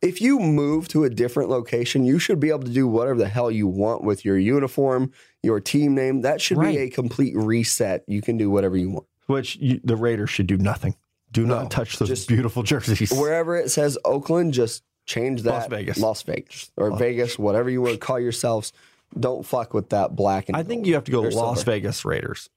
if 0.00 0.22
you 0.22 0.38
move 0.40 0.88
to 0.88 1.04
a 1.04 1.10
different 1.10 1.50
location, 1.50 2.04
you 2.06 2.18
should 2.18 2.40
be 2.40 2.48
able 2.48 2.64
to 2.64 2.72
do 2.72 2.88
whatever 2.88 3.18
the 3.18 3.28
hell 3.28 3.50
you 3.50 3.66
want 3.66 4.02
with 4.02 4.24
your 4.24 4.38
uniform, 4.38 5.12
your 5.42 5.60
team 5.60 5.94
name. 5.94 6.22
That 6.22 6.40
should 6.40 6.56
Right. 6.56 6.74
be 6.74 6.82
a 6.84 6.90
complete 6.90 7.36
reset. 7.36 8.02
You 8.08 8.22
can 8.22 8.38
do 8.38 8.50
whatever 8.50 8.76
you 8.78 8.90
want. 8.90 9.06
Which 9.26 9.56
you, 9.56 9.80
the 9.84 9.96
Raiders 9.96 10.30
should 10.30 10.46
do 10.46 10.56
nothing. 10.56 10.96
Do 11.30 11.46
No, 11.46 11.62
not 11.62 11.70
touch 11.70 11.98
those 11.98 12.08
just- 12.08 12.28
beautiful 12.28 12.62
jerseys. 12.64 13.10
wherever 13.12 13.56
it 13.56 13.70
says 13.70 13.96
Oakland, 14.04 14.52
just 14.52 14.82
change 15.06 15.42
that. 15.42 15.50
Las 15.52 15.66
Vegas. 15.68 15.98
Las 15.98 16.22
Vegas 16.22 16.70
or 16.76 16.96
Vegas, 16.96 17.38
whatever 17.38 17.70
you 17.70 17.80
want 17.82 17.94
to 17.94 17.98
call 17.98 18.20
yourselves. 18.20 18.72
Don't 19.18 19.44
fuck 19.44 19.74
with 19.74 19.90
that 19.90 20.16
black 20.16 20.48
and. 20.48 20.56
I 20.56 20.62
think 20.62 20.86
you 20.86 20.94
have 20.94 21.04
to 21.04 21.12
go 21.12 21.20
Las 21.22 21.34
silver. 21.34 21.60
Vegas 21.70 22.04
Raiders. 22.04 22.48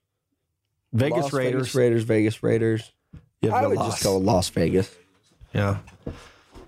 Vegas 0.92 1.24
Las 1.24 1.32
Raiders. 1.32 1.52
Vegas 1.62 1.74
Raiders, 1.74 2.02
Vegas 2.04 2.42
Raiders. 2.42 2.92
You 3.42 3.50
have 3.50 3.64
I 3.64 3.66
would 3.66 3.76
Las. 3.76 3.92
just 3.94 4.02
go 4.04 4.16
Las 4.16 4.48
Vegas. 4.50 4.94
Yeah. 5.52 5.78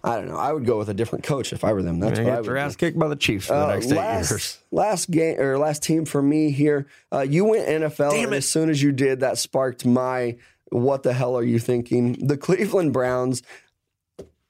I 0.04 0.16
don't 0.16 0.28
know. 0.28 0.36
I 0.36 0.52
would 0.52 0.64
go 0.64 0.78
with 0.78 0.88
a 0.88 0.94
different 0.94 1.24
coach 1.24 1.52
if 1.52 1.64
I 1.64 1.72
were 1.72 1.82
them. 1.82 1.98
That's 2.00 2.18
what 2.18 2.28
I 2.28 2.36
would 2.36 2.46
your 2.46 2.54
do. 2.54 2.60
ass 2.60 2.76
kicked 2.76 2.98
by 2.98 3.08
the 3.08 3.16
Chiefs 3.16 3.46
for 3.46 3.54
the 3.54 3.64
Uh, 3.66 3.74
next 3.74 3.86
eight 3.92 3.96
last, 3.96 4.30
years. 4.30 4.58
last 4.70 5.10
game 5.10 5.40
or 5.40 5.58
last 5.58 5.82
team 5.82 6.04
for 6.04 6.22
me 6.22 6.50
here. 6.50 6.86
Uh, 7.12 7.20
you 7.20 7.44
went 7.44 7.66
NFL, 7.68 8.10
Damn 8.12 8.24
and 8.26 8.34
it. 8.34 8.38
as 8.38 8.48
soon 8.48 8.70
as 8.70 8.82
you 8.82 8.92
did, 8.92 9.20
that 9.20 9.38
sparked 9.38 9.84
my 9.86 10.36
"What 10.70 11.02
the 11.02 11.12
hell 11.12 11.36
are 11.36 11.42
you 11.44 11.58
thinking?" 11.58 12.26
The 12.26 12.36
Cleveland 12.36 12.92
Browns 12.92 13.42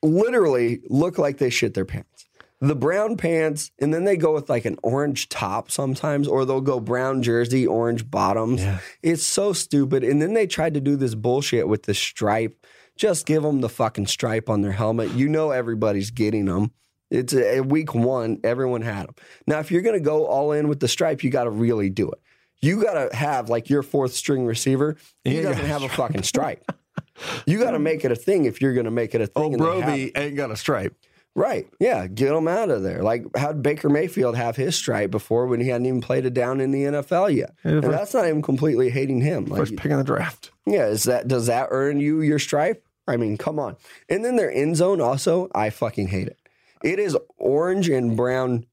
literally 0.03 0.81
look 0.89 1.19
like 1.19 1.39
they 1.39 1.51
shit 1.51 1.75
their 1.75 1.85
pants. 1.85 2.27
The 2.61 2.75
brown 2.75 3.17
pants, 3.17 3.71
and 3.79 3.95
then 3.95 4.05
they 4.05 4.17
go 4.17 4.35
with 4.35 4.51
like 4.51 4.65
an 4.65 4.79
orange 4.83 5.29
top 5.29 5.71
sometimes, 5.71 6.27
or 6.27 6.45
they'll 6.45 6.61
go 6.61 6.81
brown 6.81 7.23
jersey, 7.23 7.65
orange 7.67 8.11
bottoms. 8.11 8.61
Yeah. 8.61 8.81
It's 9.01 9.23
so 9.25 9.53
stupid. 9.53 10.03
And 10.03 10.21
then 10.21 10.35
they 10.35 10.49
tried 10.49 10.75
to 10.75 10.81
do 10.81 10.97
this 10.97 11.15
bullshit 11.15 11.69
with 11.69 11.85
the 11.85 11.95
stripe. 11.95 12.67
Just 12.99 13.27
give 13.27 13.43
them 13.43 13.61
the 13.61 13.69
fucking 13.69 14.09
stripe 14.09 14.51
on 14.51 14.61
their 14.61 14.73
helmet. 14.73 15.13
You 15.13 15.29
know 15.29 15.53
everybody's 15.53 16.11
getting 16.11 16.45
them. 16.47 16.73
It's 17.11 17.33
a, 17.33 17.61
week 17.61 17.95
one, 17.95 18.39
everyone 18.45 18.83
had 18.83 19.07
them. 19.07 19.15
Now, 19.47 19.61
if 19.61 19.71
you're 19.71 19.83
going 19.83 19.99
to 19.99 20.05
go 20.05 20.27
all 20.27 20.53
in 20.53 20.69
with 20.69 20.81
the 20.81 20.89
stripe, 20.89 21.23
you 21.23 21.31
got 21.31 21.45
to 21.45 21.51
really 21.51 21.89
do 21.89 22.11
it. 22.11 22.21
You 22.61 22.83
got 22.83 22.95
to 22.95 23.17
have 23.17 23.49
like 23.49 23.71
your 23.71 23.83
fourth 23.83 24.13
string 24.13 24.45
receiver. 24.45 24.97
He 25.25 25.37
Yeah, 25.37 25.45
doesn't 25.45 25.65
have 25.65 25.83
a 25.85 25.89
fucking 25.89 26.25
stripe. 26.25 26.71
you 27.47 27.59
got 27.61 27.71
to 27.71 27.79
make 27.79 28.05
it 28.05 28.13
a 28.13 28.17
thing 28.17 28.45
if 28.45 28.61
you're 28.61 28.75
going 28.75 28.85
to 28.85 28.91
make 28.91 29.15
it 29.15 29.23
a 29.23 29.31
oh, 29.37 29.43
thing. 29.49 29.63
Oh, 29.63 29.79
and 29.79 29.83
they 29.89 30.11
Broby 30.11 30.19
ain't 30.19 30.37
got 30.37 30.51
a 30.51 30.57
stripe. 30.57 30.95
Right. 31.35 31.69
Yeah. 31.79 32.09
Get 32.09 32.35
him 32.35 32.49
out 32.49 32.69
of 32.69 32.83
there. 32.83 33.03
Like, 33.03 33.25
how'd 33.37 33.63
Baker 33.63 33.89
Mayfield 33.89 34.37
have 34.37 34.57
his 34.57 34.75
stripe 34.75 35.13
before 35.13 35.47
when 35.47 35.61
he 35.61 35.69
hadn't 35.69 35.87
even 35.87 36.01
played 36.01 36.27
it 36.27 36.35
down 36.35 36.61
in 36.61 36.73
the 36.73 36.83
NFL 36.83 37.33
yet? 37.35 37.55
Yeah, 37.65 37.71
and 37.73 37.85
first- 37.85 37.97
that's 37.97 38.15
not 38.15 38.27
even 38.27 38.43
completely 38.43 38.91
hating 38.91 39.21
him. 39.21 39.45
Like, 39.45 39.61
First 39.61 39.77
pick 39.77 39.93
in 39.93 39.99
the 39.99 40.05
draft. 40.05 40.51
yeah, 40.67 40.87
is 40.87 41.05
that 41.05 41.29
does 41.29 41.47
that 41.47 41.69
earn 41.71 42.01
you 42.01 42.21
your 42.23 42.41
stripe? 42.41 42.85
I 43.09 43.17
mean, 43.17 43.37
come 43.37 43.59
on. 43.59 43.77
And 44.09 44.25
then 44.25 44.37
their 44.37 44.51
end 44.51 44.77
zone 44.77 45.01
also, 45.01 45.49
I 45.55 45.71
fucking 45.71 46.09
hate 46.09 46.29
it. 46.29 46.39
It 46.83 46.99
is 46.99 47.17
orange 47.37 47.89
and 47.89 48.17
brown, 48.17 48.67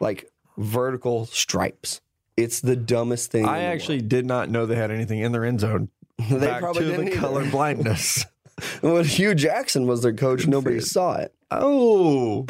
like 0.00 0.30
vertical 0.58 1.26
stripes. 1.26 2.00
It's 2.36 2.60
the 2.60 2.76
dumbest 2.76 3.30
thing. 3.30 3.46
I 3.46 3.60
actually 3.60 4.02
did 4.02 4.26
not 4.26 4.50
know 4.50 4.66
they 4.66 4.74
had 4.76 4.90
anything 4.90 5.20
in 5.20 5.32
their 5.32 5.44
end 5.44 5.60
zone. 5.60 5.88
they 6.30 6.38
Back 6.38 6.60
probably 6.60 6.84
to 6.84 6.90
didn't 6.90 7.04
the 7.06 7.10
either. 7.12 7.20
color 7.20 7.50
blindness. 7.50 8.26
when 8.80 9.04
Hue 9.04 9.34
Jackson 9.34 9.86
was 9.86 10.02
their 10.02 10.14
coach, 10.14 10.46
nobody 10.46 10.80
saw 10.80 11.16
it. 11.16 11.34
Oh. 11.50 12.46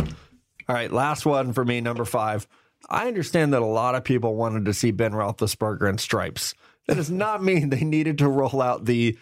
All 0.00 0.76
right, 0.76 0.90
last 0.90 1.26
one 1.26 1.52
for 1.52 1.64
me, 1.64 1.80
number 1.80 2.04
five. 2.04 2.46
I 2.88 3.08
understand 3.08 3.52
that 3.52 3.62
a 3.62 3.66
lot 3.66 3.94
of 3.94 4.04
people 4.04 4.34
wanted 4.36 4.64
to 4.64 4.74
see 4.74 4.90
Ben 4.90 5.12
Roethlisberger 5.12 5.88
in 5.88 5.98
stripes. 5.98 6.54
That 6.86 6.96
does 6.96 7.10
not 7.10 7.42
mean 7.42 7.68
they 7.70 7.84
needed 7.84 8.18
to 8.18 8.28
roll 8.28 8.62
out 8.62 8.86
the 8.86 9.18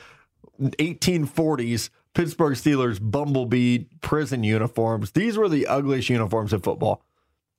1840s 0.61 1.91
Pittsburgh 2.15 2.55
Steelers 2.55 2.99
bumblebee 3.01 3.85
prison 4.01 4.43
uniforms. 4.45 5.13
These 5.13 5.37
were 5.37 5.49
the 5.49 5.67
ugliest 5.67 6.09
uniforms 6.09 6.53
in 6.53 6.61
football. 6.61 7.03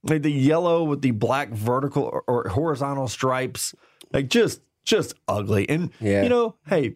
Like 0.04 0.22
the 0.22 0.32
yellow 0.32 0.84
with 0.84 1.02
the 1.02 1.12
black 1.12 1.50
vertical 1.50 2.04
or, 2.04 2.24
or 2.28 2.50
horizontal 2.50 3.08
stripes, 3.08 3.76
like 4.14 4.30
just 4.30 4.62
just 4.86 5.14
ugly. 5.28 5.68
And 5.70 5.92
Yeah. 6.00 6.24
you 6.24 6.30
know, 6.30 6.56
hey, 6.68 6.96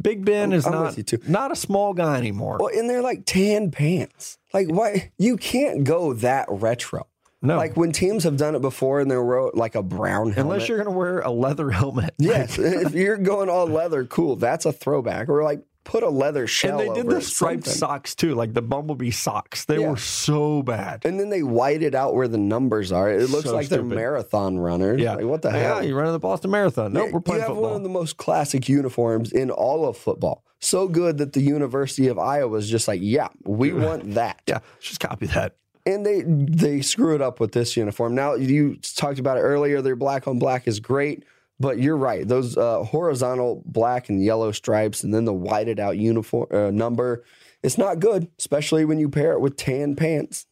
Big 0.00 0.24
Ben 0.24 0.52
is 0.52 0.66
I'm 0.66 0.72
not 0.72 1.28
not 1.28 1.52
a 1.52 1.56
small 1.56 1.94
guy 1.94 2.18
anymore. 2.18 2.58
Well, 2.60 2.76
and 2.76 2.88
they're 2.90 3.02
like 3.02 3.24
tan 3.24 3.70
pants. 3.70 4.38
Like, 4.52 4.68
why? 4.68 5.12
You 5.18 5.36
can't 5.36 5.84
go 5.84 6.12
that 6.14 6.46
retro. 6.50 7.06
No, 7.42 7.56
Like 7.56 7.76
when 7.76 7.92
teams 7.92 8.24
have 8.24 8.36
done 8.36 8.54
it 8.54 8.62
before 8.62 9.00
and 9.00 9.10
they 9.10 9.16
wrote 9.16 9.54
like 9.54 9.74
a 9.74 9.82
brown 9.82 10.32
helmet. 10.32 10.38
unless 10.38 10.68
you're 10.68 10.78
going 10.78 10.90
to 10.90 10.96
wear 10.98 11.20
a 11.20 11.30
leather 11.30 11.70
helmet. 11.70 12.14
Yes, 12.18 12.58
if 12.58 12.94
you're 12.94 13.16
going 13.16 13.48
all 13.48 13.66
leather, 13.66 14.04
cool. 14.04 14.36
That's 14.36 14.66
a 14.66 14.72
throwback. 14.72 15.28
Or 15.28 15.42
like 15.44 15.62
put 15.84 16.02
a 16.02 16.08
leather 16.10 16.46
shell. 16.46 16.78
and 16.80 16.90
they 16.90 16.94
did 17.00 17.08
the 17.08 17.20
striped 17.22 17.64
something. 17.64 17.78
socks 17.78 18.14
too, 18.14 18.34
like 18.34 18.52
the 18.52 18.60
bumblebee 18.60 19.10
socks. 19.12 19.64
They 19.64 19.78
Yeah. 19.80 19.90
were 19.90 19.96
so 19.96 20.62
bad. 20.62 21.02
And 21.06 21.18
then 21.18 21.30
they 21.30 21.42
whited 21.42 21.94
out 21.94 22.14
where 22.14 22.28
the 22.28 22.36
numbers 22.36 22.92
are. 22.92 23.10
It 23.10 23.30
looks 23.30 23.44
So 23.44 23.54
like 23.54 23.66
stupid. 23.66 23.88
they're 23.90 23.96
marathon 23.96 24.58
runners. 24.58 25.00
Yeah, 25.00 25.14
Like, 25.14 25.24
what 25.24 25.40
the 25.42 25.48
Yeah, 25.50 25.56
hell? 25.58 25.82
Yeah, 25.82 25.88
you 25.88 25.96
running 25.96 26.12
the 26.12 26.18
Boston 26.18 26.50
Marathon? 26.50 26.92
Nope, 26.92 27.12
we're 27.12 27.20
playing 27.20 27.38
you 27.40 27.46
have 27.46 27.54
football. 27.54 27.70
one 27.70 27.76
of 27.76 27.82
the 27.84 27.88
most 27.88 28.16
classic 28.18 28.68
uniforms 28.68 29.32
in 29.32 29.50
all 29.50 29.88
of 29.88 29.96
football. 29.96 30.44
So 30.60 30.88
good 30.88 31.18
that 31.18 31.32
the 31.34 31.40
University 31.40 32.08
of 32.08 32.18
Iowa 32.18 32.58
is 32.58 32.68
just 32.68 32.86
like, 32.88 33.00
yeah, 33.02 33.28
we 33.44 33.72
want 33.86 34.14
that. 34.14 34.42
yeah, 34.46 34.58
just 34.80 34.98
copy 35.00 35.26
that. 35.28 35.54
And 35.88 36.04
they 36.04 36.22
they 36.26 36.82
screw 36.82 37.14
it 37.14 37.22
up 37.22 37.40
with 37.40 37.52
this 37.52 37.76
uniform. 37.76 38.14
Now 38.14 38.34
you 38.34 38.76
talked 38.76 39.18
about 39.18 39.38
it 39.38 39.40
earlier. 39.40 39.80
Their 39.80 39.96
black 39.96 40.28
on 40.28 40.38
black 40.38 40.68
is 40.68 40.80
great, 40.80 41.24
but 41.58 41.78
you're 41.78 41.96
right. 41.96 42.28
Those 42.28 42.58
uh, 42.58 42.84
horizontal 42.84 43.62
black 43.64 44.10
and 44.10 44.22
yellow 44.22 44.52
stripes, 44.52 45.02
and 45.02 45.14
then 45.14 45.24
the 45.24 45.32
whited 45.32 45.80
out 45.80 45.96
uniform 45.96 46.48
uh, 46.52 46.70
number, 46.70 47.24
it's 47.62 47.78
not 47.78 48.00
good, 48.00 48.28
especially 48.38 48.84
when 48.84 48.98
you 48.98 49.08
pair 49.08 49.32
it 49.32 49.40
with 49.40 49.56
tan 49.56 49.96
pants. 49.96 50.46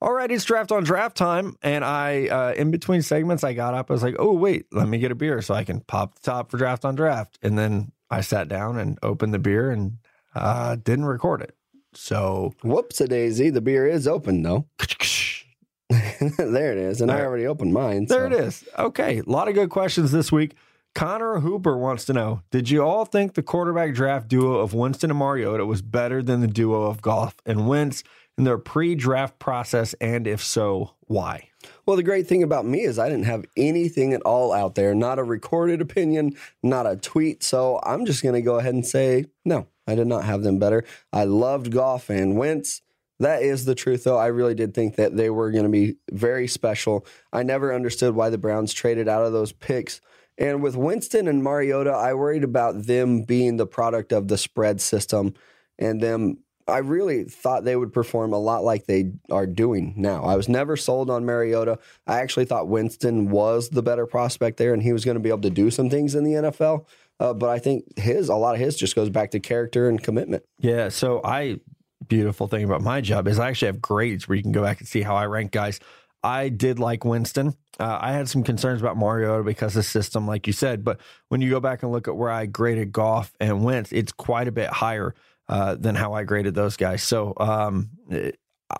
All 0.00 0.12
right, 0.12 0.30
it's 0.30 0.44
draft 0.44 0.72
on 0.72 0.82
draft 0.82 1.16
time, 1.16 1.56
and 1.62 1.84
I 1.84 2.26
uh, 2.26 2.54
in 2.54 2.72
between 2.72 3.02
segments 3.02 3.44
I 3.44 3.52
got 3.52 3.74
up. 3.74 3.90
I 3.90 3.94
was 3.94 4.02
like, 4.02 4.16
oh 4.18 4.32
wait, 4.32 4.66
let 4.72 4.88
me 4.88 4.98
get 4.98 5.12
a 5.12 5.16
beer 5.16 5.40
so 5.40 5.54
I 5.54 5.62
can 5.62 5.80
pop 5.80 6.16
the 6.16 6.20
top 6.20 6.50
for 6.50 6.56
draft 6.56 6.84
on 6.84 6.96
draft, 6.96 7.38
and 7.42 7.56
then 7.56 7.92
I 8.10 8.22
sat 8.22 8.48
down 8.48 8.76
and 8.76 8.98
opened 9.04 9.34
the 9.34 9.38
beer 9.38 9.70
and 9.70 9.98
uh, 10.34 10.76
didn't 10.76 11.04
record 11.04 11.42
it. 11.42 11.57
So 11.98 12.54
Whoops 12.62 13.00
a 13.00 13.08
daisy. 13.08 13.50
The 13.50 13.60
beer 13.60 13.86
is 13.86 14.06
open 14.06 14.42
though. 14.42 14.66
there 16.38 16.72
it 16.72 16.78
is, 16.78 17.00
and 17.00 17.10
I 17.10 17.20
already 17.20 17.46
opened 17.46 17.72
mine. 17.72 18.06
There 18.06 18.30
so- 18.30 18.36
it 18.36 18.40
is. 18.40 18.64
Okay. 18.78 19.18
A 19.18 19.22
lot 19.30 19.48
of 19.48 19.54
good 19.54 19.68
questions 19.68 20.12
this 20.12 20.30
week. 20.30 20.54
Connor 20.94 21.40
Hooper 21.40 21.76
wants 21.76 22.04
to 22.06 22.12
know 22.12 22.42
Did 22.50 22.70
you 22.70 22.82
all 22.82 23.04
think 23.04 23.34
the 23.34 23.42
quarterback 23.42 23.94
draft 23.94 24.28
duo 24.28 24.58
of 24.58 24.74
Winston 24.74 25.10
and 25.10 25.18
Mariota 25.18 25.66
was 25.66 25.82
better 25.82 26.22
than 26.22 26.40
the 26.40 26.46
duo 26.46 26.84
of 26.84 27.02
Goff 27.02 27.34
and 27.44 27.68
Wentz 27.68 28.04
in 28.36 28.44
their 28.44 28.58
pre 28.58 28.94
draft 28.94 29.38
process? 29.38 29.94
And 29.94 30.26
if 30.26 30.42
so, 30.42 30.94
why? 31.00 31.50
Well, 31.84 31.96
the 31.96 32.02
great 32.02 32.26
thing 32.26 32.42
about 32.42 32.64
me 32.64 32.82
is 32.82 32.98
I 32.98 33.08
didn't 33.08 33.24
have 33.24 33.44
anything 33.56 34.12
at 34.12 34.22
all 34.22 34.52
out 34.52 34.76
there, 34.76 34.94
not 34.94 35.18
a 35.18 35.24
recorded 35.24 35.80
opinion, 35.80 36.36
not 36.62 36.86
a 36.86 36.96
tweet. 36.96 37.42
So 37.42 37.80
I'm 37.84 38.06
just 38.06 38.22
going 38.22 38.36
to 38.36 38.42
go 38.42 38.58
ahead 38.58 38.74
and 38.74 38.86
say, 38.86 39.26
no, 39.44 39.66
I 39.88 39.94
did 39.94 40.06
not 40.06 40.24
have 40.24 40.42
them 40.42 40.58
better. 40.58 40.84
I 41.12 41.24
loved 41.24 41.72
Goff 41.72 42.10
and 42.10 42.36
Wentz. 42.36 42.82
That 43.20 43.42
is 43.42 43.64
the 43.64 43.74
truth, 43.74 44.04
though. 44.04 44.18
I 44.18 44.26
really 44.26 44.54
did 44.54 44.74
think 44.74 44.96
that 44.96 45.16
they 45.16 45.30
were 45.30 45.50
going 45.50 45.64
to 45.64 45.70
be 45.70 45.96
very 46.12 46.46
special. 46.46 47.04
I 47.32 47.42
never 47.42 47.74
understood 47.74 48.14
why 48.14 48.30
the 48.30 48.38
Browns 48.38 48.72
traded 48.72 49.08
out 49.08 49.24
of 49.24 49.32
those 49.32 49.50
picks. 49.50 50.00
And 50.36 50.62
with 50.62 50.76
Winston 50.76 51.26
and 51.26 51.42
Mariota, 51.42 51.90
I 51.90 52.14
worried 52.14 52.44
about 52.44 52.84
them 52.84 53.22
being 53.22 53.56
the 53.56 53.66
product 53.66 54.12
of 54.12 54.28
the 54.28 54.38
spread 54.38 54.80
system 54.80 55.34
and 55.78 56.00
them. 56.00 56.38
I 56.68 56.78
really 56.78 57.24
thought 57.24 57.64
they 57.64 57.76
would 57.76 57.94
perform 57.94 58.34
a 58.34 58.38
lot 58.38 58.62
like 58.62 58.84
they 58.84 59.12
are 59.30 59.46
doing 59.46 59.94
now. 59.96 60.22
I 60.22 60.36
was 60.36 60.50
never 60.50 60.76
sold 60.76 61.08
on 61.08 61.24
Mariota. 61.24 61.78
I 62.06 62.20
actually 62.20 62.44
thought 62.44 62.68
Winston 62.68 63.30
was 63.30 63.70
the 63.70 63.82
better 63.82 64.06
prospect 64.06 64.58
there 64.58 64.74
and 64.74 64.82
he 64.82 64.92
was 64.92 65.04
going 65.04 65.16
to 65.16 65.20
be 65.20 65.30
able 65.30 65.40
to 65.40 65.50
do 65.50 65.70
some 65.70 65.88
things 65.88 66.14
in 66.14 66.24
the 66.24 66.34
NFL. 66.34 66.84
Uh, 67.20 67.34
but 67.34 67.50
I 67.50 67.58
think 67.58 67.98
his 67.98 68.28
a 68.28 68.34
lot 68.34 68.54
of 68.54 68.60
his 68.60 68.76
just 68.76 68.94
goes 68.94 69.10
back 69.10 69.32
to 69.32 69.40
character 69.40 69.88
and 69.88 70.02
commitment. 70.02 70.44
Yeah. 70.60 70.88
So 70.88 71.20
I 71.24 71.60
beautiful 72.06 72.46
thing 72.46 72.64
about 72.64 72.80
my 72.80 73.00
job 73.00 73.28
is 73.28 73.38
I 73.38 73.48
actually 73.48 73.66
have 73.66 73.82
grades 73.82 74.28
where 74.28 74.36
you 74.36 74.42
can 74.42 74.52
go 74.52 74.62
back 74.62 74.78
and 74.78 74.88
see 74.88 75.02
how 75.02 75.16
I 75.16 75.26
rank 75.26 75.52
guys. 75.52 75.80
I 76.22 76.48
did 76.48 76.78
like 76.78 77.04
Winston. 77.04 77.54
Uh, 77.78 77.98
I 78.00 78.12
had 78.12 78.28
some 78.28 78.42
concerns 78.42 78.80
about 78.80 78.96
Mariota 78.96 79.44
because 79.44 79.74
the 79.74 79.82
system, 79.82 80.26
like 80.26 80.46
you 80.46 80.52
said. 80.52 80.84
But 80.84 81.00
when 81.28 81.40
you 81.40 81.50
go 81.50 81.60
back 81.60 81.82
and 81.82 81.92
look 81.92 82.08
at 82.08 82.16
where 82.16 82.30
I 82.30 82.46
graded 82.46 82.92
Goff 82.92 83.32
and 83.38 83.62
Wentz, 83.62 83.92
it's 83.92 84.10
quite 84.10 84.48
a 84.48 84.52
bit 84.52 84.68
higher 84.68 85.14
uh, 85.48 85.76
than 85.76 85.94
how 85.94 86.14
I 86.14 86.24
graded 86.24 86.54
those 86.54 86.76
guys. 86.76 87.02
So 87.02 87.34
um, 87.36 87.90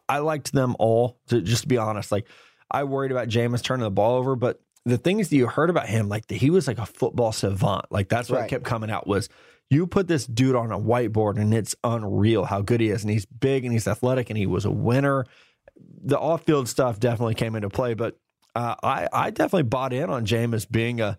I 0.09 0.19
liked 0.19 0.53
them 0.53 0.75
all. 0.79 1.19
To 1.29 1.41
just 1.41 1.63
to 1.63 1.69
be 1.69 1.79
honest, 1.79 2.11
like 2.11 2.27
I 2.71 2.85
worried 2.85 3.13
about 3.13 3.29
Jameis 3.29 3.63
turning 3.63 3.85
the 3.85 3.91
ball 3.91 4.17
over, 4.17 4.35
but 4.35 4.61
the 4.85 4.99
things 4.99 5.29
that 5.29 5.37
you 5.37 5.47
heard 5.47 5.71
about 5.71 5.89
him, 5.89 6.09
like 6.09 6.27
the, 6.27 6.37
he 6.37 6.51
was 6.51 6.67
like 6.67 6.79
a 6.79 6.87
football 6.87 7.33
savant. 7.33 7.87
Like 7.91 8.09
that's 8.09 8.31
what 8.31 8.41
Right. 8.41 8.51
kept 8.51 8.65
coming 8.65 8.91
out 8.91 9.07
was 9.07 9.29
you 9.71 9.87
put 9.87 10.09
this 10.09 10.27
dude 10.27 10.57
on 10.57 10.73
a 10.73 10.79
whiteboard 10.79 11.39
and 11.39 11.53
it's 11.53 11.75
unreal 11.85 12.45
how 12.45 12.63
good 12.63 12.81
he 12.81 12.89
is. 12.89 13.03
And 13.03 13.11
he's 13.11 13.27
big 13.27 13.65
and 13.65 13.73
he's 13.73 13.87
athletic 13.87 14.31
and 14.31 14.39
he 14.39 14.47
was 14.47 14.65
a 14.65 14.71
winner. 14.71 15.27
The 16.05 16.19
off 16.19 16.45
field 16.45 16.69
stuff 16.69 16.99
definitely 16.99 17.35
came 17.35 17.55
into 17.55 17.69
play, 17.69 17.95
but 17.95 18.19
uh, 18.55 18.75
I, 18.83 19.09
I 19.13 19.31
definitely 19.31 19.65
bought 19.65 19.93
in 19.93 20.09
on 20.11 20.25
Jameis 20.25 20.69
being 20.71 21.01
a 21.01 21.19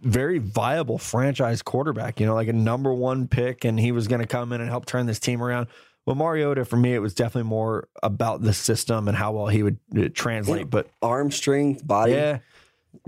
very 0.00 0.38
viable 0.38 0.96
franchise 0.98 1.60
quarterback, 1.60 2.20
you 2.20 2.26
know, 2.26 2.34
like 2.34 2.48
a 2.48 2.52
number 2.52 2.94
one 2.94 3.28
pick, 3.28 3.64
and 3.64 3.78
he 3.78 3.92
was 3.92 4.08
going 4.08 4.20
to 4.20 4.26
come 4.26 4.52
in 4.52 4.60
and 4.60 4.70
help 4.70 4.86
turn 4.86 5.06
this 5.06 5.18
team 5.18 5.42
around. 5.42 5.66
Well, 6.06 6.16
Mariota, 6.16 6.64
for 6.64 6.76
me, 6.76 6.94
it 6.94 6.98
was 6.98 7.14
definitely 7.14 7.48
more 7.48 7.88
about 8.02 8.42
the 8.42 8.52
system 8.54 9.06
and 9.06 9.16
how 9.16 9.32
well 9.32 9.46
he 9.46 9.62
would 9.62 9.78
uh, 9.96 10.08
translate. 10.12 10.70
But 10.70 10.88
Arm 11.02 11.30
strength, 11.30 11.86
body. 11.86 12.12
yeah, 12.12 12.38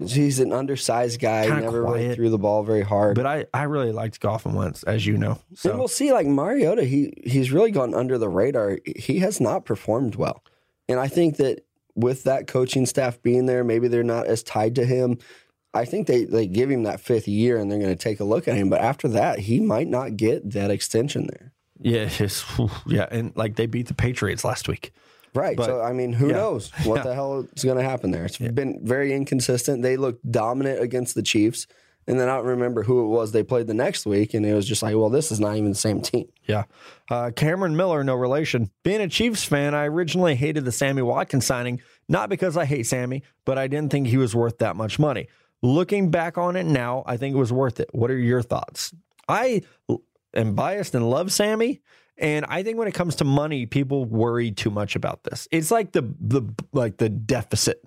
He's 0.07 0.39
an 0.39 0.53
undersized 0.53 1.21
guy. 1.21 1.47
Kinda 1.47 1.63
never 1.63 1.83
really 1.83 2.15
threw 2.15 2.31
the 2.31 2.39
ball 2.39 2.63
very 2.63 2.83
hard. 2.83 3.17
but 3.17 3.27
I, 3.27 3.47
I 3.53 3.65
really 3.65 3.91
liked 3.91 4.21
Goff 4.21 4.47
and 4.47 4.55
Wentz, 4.55 4.85
as 4.85 5.05
you 5.07 5.17
know. 5.17 5.41
and 5.49 5.59
So 5.59 5.77
we'll 5.77 5.89
see. 5.89 6.13
Like 6.13 6.27
Mariota, 6.27 6.85
he 6.85 7.13
he's 7.25 7.51
really 7.51 7.73
gone 7.73 7.93
under 7.95 8.17
the 8.19 8.29
radar. 8.29 8.79
He 8.97 9.19
has 9.19 9.41
not 9.41 9.65
performed 9.65 10.15
well, 10.15 10.45
and 10.89 11.01
I 11.01 11.09
think 11.09 11.37
that 11.39 11.65
with 11.97 12.23
that 12.25 12.47
coaching 12.47 12.87
staff 12.87 13.21
being 13.23 13.47
there, 13.47 13.65
maybe 13.65 13.89
they're 13.89 14.05
not 14.05 14.27
as 14.27 14.43
tied 14.43 14.77
to 14.77 14.85
him. 14.87 15.19
I 15.75 15.85
think 15.85 16.07
they 16.07 16.25
they 16.25 16.47
give 16.47 16.71
him 16.71 16.85
that 16.85 17.01
fifth 17.01 17.27
year, 17.27 17.59
and 17.59 17.71
they're 17.71 17.81
going 17.81 17.91
to 17.91 17.97
take 17.97 18.21
a 18.21 18.25
look 18.25 18.47
at 18.47 18.55
him. 18.55 18.71
But 18.71 18.83
after 18.83 19.09
that, 19.09 19.41
he 19.41 19.59
might 19.59 19.89
not 19.89 20.17
get 20.17 20.51
that 20.53 20.71
extension 20.71 21.27
there. 21.27 21.52
Yeah, 21.85 22.09
yeah, 22.87 23.07
and 23.11 23.37
like 23.37 23.57
they 23.57 23.67
beat 23.67 23.89
the 23.89 23.95
Patriots 23.95 24.45
last 24.45 24.69
week. 24.69 24.93
Right. 25.35 25.57
But- 25.57 25.67
so 25.67 25.81
I 25.81 25.93
mean, 25.93 26.13
who 26.13 26.29
yeah. 26.29 26.35
knows 26.35 26.71
what 26.85 26.97
Yeah. 26.97 27.03
the 27.05 27.15
hell 27.15 27.47
is 27.55 27.65
going 27.65 27.79
to 27.79 27.83
happen 27.85 28.11
there? 28.11 28.25
It's 28.25 28.39
been 28.39 28.81
very 28.83 29.13
inconsistent. 29.15 29.83
They 29.83 29.97
looked 29.97 30.31
dominant 30.31 30.81
against 30.83 31.15
the 31.15 31.23
Chiefs, 31.23 31.67
and 32.07 32.21
then 32.21 32.29
I 32.29 32.37
don't 32.37 32.47
remember 32.47 32.83
who 32.83 33.05
it 33.05 33.09
was 33.09 33.33
they 33.33 33.43
played 33.43 33.67
the 33.67 33.75
next 33.75 34.05
week, 34.05 34.35
and 34.35 34.45
it 34.45 34.53
was 34.55 34.67
just 34.67 34.83
like, 34.83 34.95
well, 34.95 35.09
this 35.09 35.33
is 35.33 35.41
not 35.41 35.57
even 35.57 35.71
the 35.71 35.75
same 35.77 36.01
team. 36.03 36.29
Yeah. 36.47 36.65
Uh, 37.11 37.31
Cameron 37.35 37.77
Miller, 37.77 38.05
no 38.05 38.15
relation. 38.15 38.71
Being 38.83 39.01
a 39.01 39.09
Chiefs 39.09 39.45
fan, 39.45 39.75
I 39.75 39.85
originally 39.87 40.35
hated 40.35 40.65
the 40.65 40.73
Sammy 40.73 41.01
Watkins 41.03 41.47
signing, 41.47 41.81
not 42.09 42.29
because 42.29 42.57
I 42.57 42.65
hate 42.67 42.87
Sammy, 42.87 43.23
but 43.45 43.57
I 43.57 43.69
didn't 43.69 43.91
think 43.91 44.09
he 44.09 44.17
was 44.19 44.35
worth 44.35 44.59
that 44.59 44.77
much 44.77 44.99
money. 44.99 45.29
Looking 45.63 46.11
back 46.11 46.37
on 46.37 46.57
it 46.57 46.67
now, 46.67 47.05
I 47.07 47.17
think 47.17 47.35
it 47.37 47.39
was 47.39 47.53
worth 47.53 47.79
it. 47.79 47.89
What 47.93 48.11
are 48.11 48.19
your 48.19 48.43
thoughts? 48.43 48.93
I 49.29 49.63
am 50.35 50.55
biased 50.55 50.95
and 50.95 51.09
love 51.09 51.33
Sammy. 51.33 51.83
And 52.19 52.45
I 52.49 52.63
think 52.63 52.79
when 52.79 52.89
it 52.89 52.95
comes 52.95 53.17
to 53.17 53.25
money, 53.25 53.67
people 53.67 54.05
worry 54.05 54.51
too 54.53 54.71
much 54.71 54.97
about 54.97 55.25
this. 55.25 55.49
It's 55.51 55.71
like 55.71 55.93
the 55.93 56.03
the 56.21 56.43
like 56.73 56.99
the 56.99 57.09
deficit. 57.09 57.83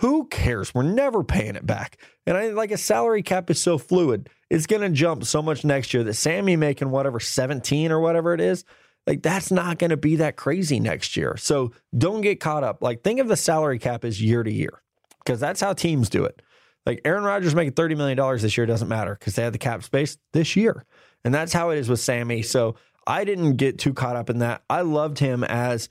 Who 0.00 0.26
cares? 0.26 0.74
We're 0.74 0.82
never 0.82 1.24
paying 1.24 1.56
it 1.56 1.66
back. 1.66 1.98
And 2.26 2.36
I 2.36 2.48
like 2.50 2.70
a 2.70 2.76
salary 2.76 3.22
cap 3.22 3.50
is 3.50 3.60
so 3.60 3.78
fluid. 3.78 4.28
It's 4.50 4.66
going 4.66 4.82
to 4.82 4.90
jump 4.90 5.24
so 5.24 5.40
much 5.40 5.64
next 5.64 5.94
year 5.94 6.04
that 6.04 6.14
Sammy 6.14 6.54
making 6.56 6.90
whatever 6.90 7.18
17 7.18 7.90
or 7.90 8.00
whatever 8.00 8.34
it 8.34 8.40
is, 8.40 8.64
like 9.06 9.22
that's 9.22 9.50
not 9.50 9.78
going 9.78 9.90
to 9.90 9.96
be 9.96 10.16
that 10.16 10.36
crazy 10.36 10.80
next 10.80 11.16
year. 11.16 11.36
So 11.38 11.72
don't 11.96 12.20
get 12.20 12.40
caught 12.40 12.62
up. 12.62 12.82
Like 12.82 13.02
think 13.02 13.20
of 13.20 13.28
the 13.28 13.36
salary 13.36 13.78
cap 13.78 14.04
as 14.04 14.20
year 14.20 14.42
to 14.42 14.52
year 14.52 14.82
because 15.24 15.40
that's 15.40 15.60
how 15.60 15.72
teams 15.72 16.10
do 16.10 16.24
it. 16.24 16.42
Like 16.84 17.00
Aaron 17.04 17.24
Rodgers 17.24 17.54
making 17.54 17.72
$30 17.72 17.96
million 17.96 18.38
this 18.38 18.56
year 18.56 18.66
doesn't 18.66 18.88
matter 18.88 19.16
because 19.18 19.34
they 19.34 19.42
had 19.42 19.52
the 19.52 19.58
cap 19.58 19.82
space 19.82 20.18
this 20.32 20.56
year. 20.56 20.84
And 21.24 21.34
that's 21.34 21.52
how 21.52 21.70
it 21.70 21.78
is 21.78 21.88
with 21.88 22.00
Sammy. 22.00 22.42
So 22.42 22.76
I 23.06 23.24
didn't 23.24 23.56
get 23.56 23.78
too 23.78 23.92
caught 23.94 24.16
up 24.16 24.30
in 24.30 24.38
that. 24.38 24.62
I 24.70 24.82
loved 24.82 25.18
him 25.18 25.42
as 25.44 25.88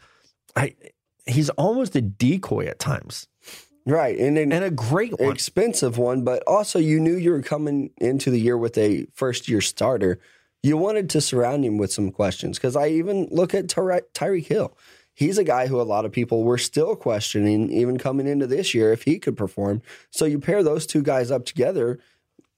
I, 0.55 0.75
he's 1.25 1.49
almost 1.51 1.95
a 1.95 2.01
decoy 2.01 2.65
at 2.67 2.79
times 2.79 3.27
Right. 3.85 4.17
And 4.17 4.35
then 4.35 4.51
and 4.51 4.63
a 4.63 4.71
great 4.71 5.19
one. 5.19 5.31
expensive 5.31 5.97
one, 5.97 6.23
but 6.23 6.41
also 6.47 6.79
you 6.79 6.99
knew 6.99 7.15
you 7.15 7.31
were 7.31 7.41
coming 7.41 7.91
into 7.97 8.31
the 8.31 8.39
year 8.39 8.57
with 8.57 8.77
a 8.77 9.05
first 9.13 9.47
year 9.47 9.61
starter. 9.61 10.19
You 10.63 10.75
wanted 10.75 11.11
to 11.11 11.21
surround 11.21 11.63
him 11.63 11.77
with 11.77 11.93
some 11.93 12.11
questions 12.11 12.57
because 12.57 12.75
I 12.75 12.87
even 12.87 13.27
look 13.29 13.53
at 13.53 13.69
Tyre- 13.69 14.07
Tyreek 14.15 14.47
Hill. 14.47 14.75
He's 15.13 15.37
a 15.37 15.43
guy 15.43 15.67
who 15.67 15.79
a 15.79 15.83
lot 15.83 16.03
of 16.03 16.11
people 16.11 16.43
were 16.43 16.57
still 16.57 16.95
questioning, 16.95 17.71
even 17.71 17.97
coming 17.97 18.27
into 18.27 18.47
this 18.47 18.73
year, 18.73 18.91
if 18.91 19.03
he 19.03 19.19
could 19.19 19.37
perform. 19.37 19.83
So 20.09 20.25
you 20.25 20.39
pair 20.39 20.63
those 20.63 20.87
two 20.87 21.03
guys 21.03 21.29
up 21.29 21.45
together, 21.45 21.99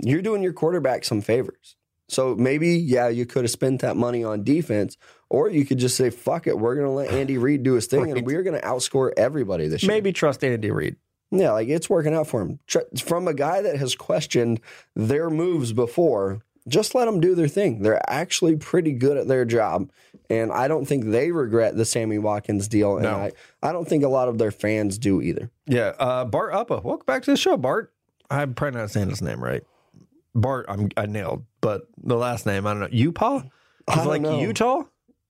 you're 0.01 0.21
doing 0.21 0.41
your 0.41 0.53
quarterback 0.53 1.03
some 1.03 1.21
favors. 1.21 1.75
So 2.09 2.35
maybe, 2.35 2.69
yeah, 2.77 3.09
you 3.09 3.25
could 3.25 3.43
have 3.43 3.51
spent 3.51 3.81
that 3.81 3.97
money 3.97 4.23
on 4.23 4.43
defense, 4.43 4.97
or 5.29 5.49
you 5.49 5.65
could 5.65 5.77
just 5.77 5.97
say, 5.97 6.09
fuck 6.09 6.47
it, 6.47 6.57
we're 6.57 6.75
going 6.75 6.87
to 6.87 6.91
let 6.91 7.11
Andy 7.11 7.37
Reid 7.37 7.63
do 7.63 7.73
his 7.73 7.85
thing, 7.87 8.03
Right. 8.03 8.17
and 8.17 8.25
we're 8.25 8.43
going 8.43 8.59
to 8.59 8.65
outscore 8.65 9.11
everybody 9.17 9.67
this 9.67 9.83
year. 9.83 9.91
Maybe 9.91 10.13
trust 10.13 10.43
Andy 10.43 10.71
Reid. 10.71 10.95
Yeah, 11.31 11.51
like 11.51 11.67
it's 11.67 11.89
working 11.89 12.13
out 12.13 12.27
for 12.27 12.41
him. 12.41 12.59
From 13.03 13.27
a 13.27 13.33
guy 13.33 13.61
that 13.61 13.75
has 13.77 13.95
questioned 13.95 14.61
their 14.95 15.29
moves 15.29 15.73
before, 15.73 16.39
just 16.69 16.95
let 16.95 17.05
them 17.05 17.19
do 17.19 17.35
their 17.35 17.49
thing. 17.49 17.81
They're 17.81 18.01
actually 18.09 18.55
pretty 18.55 18.93
good 18.93 19.17
at 19.17 19.27
their 19.27 19.43
job. 19.43 19.89
And 20.29 20.51
I 20.53 20.67
don't 20.69 20.85
think 20.85 21.05
they 21.05 21.31
regret 21.31 21.75
the 21.75 21.83
Sammy 21.85 22.17
Watkins 22.17 22.67
deal. 22.69 22.95
And 22.95 23.03
No. 23.03 23.15
I, 23.15 23.31
I 23.61 23.71
don't 23.73 23.87
think 23.87 24.03
a 24.05 24.09
lot 24.09 24.27
of 24.29 24.37
their 24.37 24.51
fans 24.51 24.97
do 24.97 25.21
either. 25.21 25.49
Yeah. 25.65 25.93
Uh, 25.99 26.23
Bart 26.25 26.53
Uppa. 26.53 26.81
Welcome 26.83 27.05
back 27.05 27.23
to 27.23 27.31
the 27.31 27.37
show, 27.37 27.57
Bart. 27.57 27.91
I'm 28.29 28.53
probably 28.53 28.79
not 28.81 28.91
saying 28.91 29.09
his 29.09 29.21
name 29.21 29.41
right. 29.43 29.63
Bart, 30.35 30.65
I'm, 30.69 30.89
I 30.97 31.05
nailed, 31.05 31.45
but 31.61 31.83
the 32.03 32.15
last 32.15 32.45
name, 32.45 32.67
I 32.67 32.71
don't 32.71 32.81
know. 32.81 32.89
Utah? 32.91 33.41
I 33.87 33.99
Is 34.01 34.05
like 34.05 34.21
know. 34.21 34.39
Utah? 34.39 34.83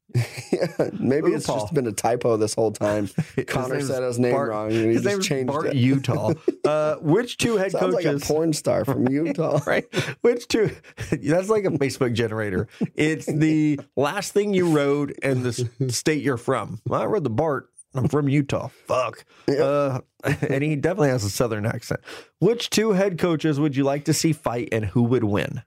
yeah, 0.51 0.67
maybe 0.93 1.31
it's 1.33 1.45
Paul. 1.45 1.59
just 1.59 1.73
been 1.73 1.85
a 1.85 1.91
typo 1.91 2.37
this 2.37 2.53
whole 2.53 2.71
time. 2.71 3.09
Connor 3.47 3.81
said 3.81 4.03
his 4.03 4.17
name 4.17 4.31
Bart- 4.31 4.49
wrong. 4.49 4.67
And 4.71 4.85
he 4.85 4.93
His 4.93 5.03
just 5.03 5.27
changed 5.27 5.47
Bart 5.47 5.67
it. 5.67 5.75
Utah. 5.75 6.33
Uh, 6.65 6.95
which 6.97 7.37
two 7.37 7.55
head 7.55 7.71
Sounds 7.71 7.93
like 7.93 8.03
a 8.03 8.09
coaches? 8.13 8.27
porn 8.27 8.51
star 8.51 8.83
from 8.83 9.07
Utah. 9.07 9.61
right? 9.65 9.85
Which 10.19 10.49
two? 10.49 10.69
That's 11.11 11.47
like 11.47 11.63
a 11.63 11.69
Facebook 11.69 12.11
generator. 12.13 12.67
It's 12.93 13.25
the 13.25 13.79
last 13.95 14.33
thing 14.33 14.53
you 14.53 14.71
wrote 14.75 15.13
and 15.23 15.43
the 15.43 15.89
state 15.89 16.21
you're 16.23 16.35
from. 16.35 16.81
Well, 16.85 17.01
I 17.01 17.05
wrote 17.05 17.23
the 17.23 17.29
Bart. 17.29 17.69
I'm 17.97 18.07
from 18.07 18.29
Utah. 18.29 18.69
Fuck. 18.85 19.25
Uh, 19.47 19.99
and 20.23 20.63
he 20.63 20.75
definitely 20.77 21.09
has 21.09 21.23
a 21.23 21.29
southern 21.29 21.65
accent. 21.65 21.99
Which 22.39 22.69
two 22.69 22.91
head 22.91 23.17
coaches 23.17 23.59
would 23.59 23.75
you 23.75 23.83
like 23.83 24.05
to 24.05 24.13
see 24.13 24.33
fight 24.33 24.69
and 24.71 24.85
who 24.85 25.03
would 25.03 25.23
win? 25.23 25.63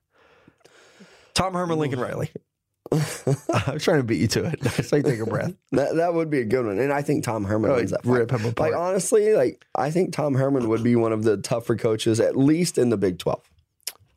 Tom 1.35 1.55
Herman, 1.55 1.79
Lincoln 1.79 2.01
Riley. 2.01 2.31
I'm 2.93 3.79
trying 3.79 3.99
to 3.99 4.03
beat 4.03 4.21
you 4.21 4.27
to 4.29 4.45
it. 4.47 4.65
So 4.85 4.97
you 4.97 5.03
take 5.03 5.21
a 5.21 5.27
breath. 5.27 5.55
That 5.73 5.95
that 5.97 6.13
would 6.13 6.29
be 6.29 6.41
a 6.41 6.45
good 6.45 6.67
one, 6.67 6.79
and 6.81 6.93
I 6.93 7.03
think 7.03 7.23
Tom 7.23 7.45
Herman 7.45 7.71
Oh, 7.71 7.77
wins 7.77 7.93
that. 7.93 8.03
Fight. 8.03 8.11
rip 8.13 8.31
him 8.33 8.45
apart. 8.45 8.73
Like 8.73 8.75
honestly, 8.81 9.33
like 9.35 9.65
I 9.77 9.93
think 9.93 10.13
Tom 10.13 10.35
Herman 10.35 10.69
would 10.69 10.83
be 10.83 10.97
one 10.97 11.13
of 11.13 11.23
the 11.23 11.37
tougher 11.37 11.77
coaches, 11.77 12.19
at 12.19 12.37
least 12.37 12.79
in 12.79 12.89
the 12.91 12.97
Big 12.97 13.19
Twelve. 13.19 13.49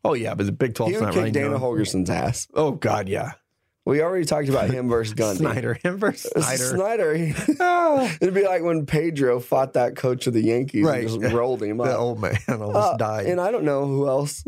Oh 0.04 0.16
yeah, 0.16 0.34
but 0.34 0.48
the 0.48 0.52
Big 0.52 0.74
12's 0.74 0.90
He 0.90 0.96
would 0.98 1.02
not 1.04 1.14
kick 1.14 1.20
really 1.20 1.32
Dana 1.32 1.50
known. 1.52 1.60
Holgorsen's 1.62 2.10
ass. 2.10 2.48
Oh 2.56 2.72
god, 2.72 3.08
yeah. 3.08 3.34
We 3.86 4.02
already 4.02 4.26
talked 4.26 4.48
about 4.48 4.70
him 4.70 4.88
versus 4.88 5.14
Gundy. 5.16 5.38
Snyder, 5.38 5.74
him 5.84 5.98
versus 5.98 6.32
Snyder. 6.32 6.58
Snyder. 7.28 7.56
Ah, 7.60 8.16
It'd 8.22 8.34
be 8.34 8.46
like 8.46 8.64
when 8.64 8.86
Pedro 8.86 9.40
fought 9.42 9.74
that 9.74 9.96
coach 9.98 10.26
of 10.28 10.34
the 10.34 10.42
Yankees 10.42 10.86
Right. 10.86 11.06
and 11.10 11.22
just 11.22 11.34
rolled 11.36 11.62
him 11.62 11.82
up. 11.82 12.00
old 12.00 12.22
man 12.22 12.38
almost 12.48 12.76
Uh, 12.76 12.98
died. 12.98 13.26
And 13.26 13.42
I 13.42 13.52
don't 13.52 13.66
know 13.66 13.86
who 13.86 14.08
else. 14.08 14.44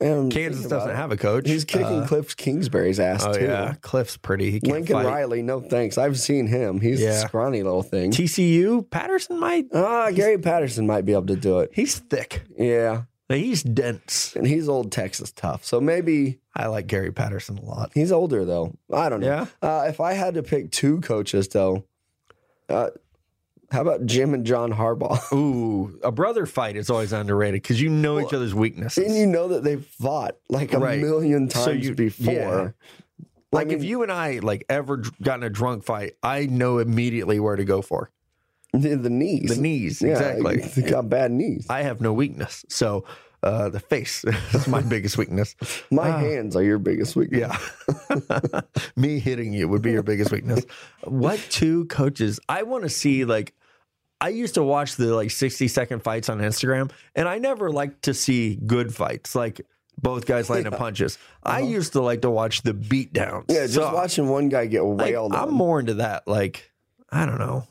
And 0.00 0.30
Kansas 0.30 0.66
doesn't 0.66 0.94
have 0.94 1.12
a 1.12 1.16
coach. 1.16 1.48
He's 1.48 1.64
kicking 1.64 2.00
Uh, 2.02 2.06
Cliff 2.06 2.36
Kingsbury's 2.36 2.98
ass 3.00 3.24
Oh 3.24 3.32
too. 3.32 3.44
yeah, 3.44 3.74
Cliff's 3.80 4.16
pretty. 4.16 4.58
Lincoln 4.60 4.96
fight. 4.96 5.06
Riley, 5.06 5.40
no 5.40 5.60
thanks. 5.60 5.96
I've 5.96 6.18
seen 6.18 6.48
him. 6.48 6.80
He's 6.80 7.00
a 7.00 7.14
scrawny 7.20 7.62
little 7.62 7.84
thing. 7.84 8.10
TCU 8.10 8.90
Patterson 8.90 9.38
might. 9.38 9.66
Ah, 9.72 10.10
Gary 10.10 10.36
Patterson 10.36 10.86
might 10.86 11.04
be 11.06 11.12
able 11.12 11.26
to 11.26 11.36
do 11.36 11.60
it. 11.60 11.70
He's 11.72 11.96
thick. 11.98 12.42
Yeah. 12.58 13.04
He's 13.28 13.62
dense. 13.62 14.36
And 14.36 14.46
he's 14.46 14.68
old 14.68 14.92
Texas 14.92 15.32
tough. 15.32 15.64
So 15.64 15.80
maybe 15.80 16.40
I 16.54 16.66
like 16.66 16.86
Gary 16.86 17.10
Patterson 17.12 17.56
a 17.58 17.64
lot. 17.64 17.90
he's 17.94 18.12
older 18.12 18.44
though. 18.44 18.76
I 18.92 19.08
don't 19.08 19.20
know. 19.20 19.26
Yeah. 19.26 19.46
Uh, 19.62 19.86
if 19.88 20.00
I 20.00 20.12
had 20.12 20.34
to 20.34 20.42
pick 20.42 20.70
two 20.70 21.00
coaches 21.00 21.48
though, 21.48 21.84
uh, 22.68 22.90
how 23.70 23.80
about 23.80 24.04
Jim 24.06 24.34
and 24.34 24.44
John 24.44 24.72
Harbaugh? 24.72 25.32
Ooh, 25.36 25.98
a 26.04 26.12
brother 26.12 26.44
fight 26.46 26.76
is 26.76 26.90
always 26.90 27.12
underrated 27.12 27.62
because 27.62 27.80
you 27.80 27.88
know 27.88 28.20
each 28.20 28.32
other's 28.34 28.54
weaknesses. 28.54 29.04
and 29.06 29.16
you 29.16 29.26
know 29.26 29.48
that 29.48 29.64
they've 29.64 29.84
fought 29.84 30.36
like 30.48 30.72
a 30.74 30.78
Right. 30.78 31.00
million 31.00 31.48
times 31.48 31.64
So 31.64 31.70
you- 31.70 31.94
before. 31.94 32.32
yeah. 32.32 32.68
like 33.52 33.66
I 33.66 33.70
mean- 33.70 33.78
if 33.78 33.84
you 33.84 34.02
and 34.02 34.12
I 34.12 34.40
like 34.40 34.64
ever 34.68 34.98
dr- 34.98 35.14
got 35.22 35.38
in 35.40 35.44
a 35.44 35.50
drunk 35.50 35.82
fight, 35.84 36.12
I 36.22 36.46
know 36.46 36.78
immediately 36.78 37.40
where 37.40 37.56
to 37.56 37.64
go 37.64 37.80
for 37.82 38.10
The, 38.82 38.96
the 39.06 39.10
knees. 39.10 39.54
the 39.54 39.60
knees. 39.62 40.02
Yeah, 40.02 40.10
exactly. 40.18 40.56
They 40.82 40.90
got 40.90 41.08
bad 41.08 41.30
knees. 41.30 41.66
I 41.70 41.82
have 41.82 42.00
no 42.00 42.12
weakness. 42.12 42.64
So 42.68 43.04
Uh, 43.44 43.68
the 43.68 43.78
face 43.80 44.24
is 44.54 44.66
my 44.66 44.80
biggest 44.80 45.18
weakness. 45.18 45.54
My 45.90 46.08
Ah. 46.08 46.18
hands 46.18 46.56
are 46.56 46.62
your 46.62 46.78
biggest 46.78 47.14
weakness. 47.14 47.40
Yeah. 47.40 48.60
Me 48.96 49.18
hitting 49.18 49.52
you 49.52 49.68
would 49.68 49.82
be 49.82 49.92
your 49.92 50.02
biggest 50.02 50.32
weakness. 50.32 50.64
What 51.02 51.38
two 51.50 51.84
coaches? 51.86 52.40
I 52.48 52.62
want 52.62 52.84
to 52.84 52.88
see 52.88 53.26
like 53.26 53.52
I 54.20 54.28
used 54.30 54.54
to 54.54 54.62
watch 54.62 54.96
the 54.96 55.14
like 55.14 55.30
60 55.30 55.68
second 55.68 56.02
fights 56.02 56.30
on 56.30 56.38
Instagram 56.38 56.90
and 57.14 57.28
I 57.28 57.36
never 57.38 57.70
liked 57.70 58.04
to 58.04 58.14
see 58.14 58.56
good 58.56 58.94
fights 58.94 59.34
like 59.34 59.60
both 60.00 60.24
guys 60.24 60.48
landing 60.48 60.72
punches. 60.72 61.18
I 61.42 61.60
used 61.60 61.92
to 61.92 62.00
like 62.00 62.22
to 62.22 62.30
watch 62.30 62.62
the 62.62 62.72
beatdowns. 62.72 63.44
Yeah, 63.50 63.62
just 63.66 63.74
So, 63.74 63.92
watching 63.94 64.28
one 64.28 64.48
guy 64.48 64.64
get 64.66 64.82
like, 64.84 65.10
wailed 65.12 65.34
I'm 65.34 65.52
more 65.52 65.80
into 65.80 65.94
that 65.94 66.26
like 66.26 66.72
I 67.12 67.26
don't 67.26 67.38
know. 67.38 67.64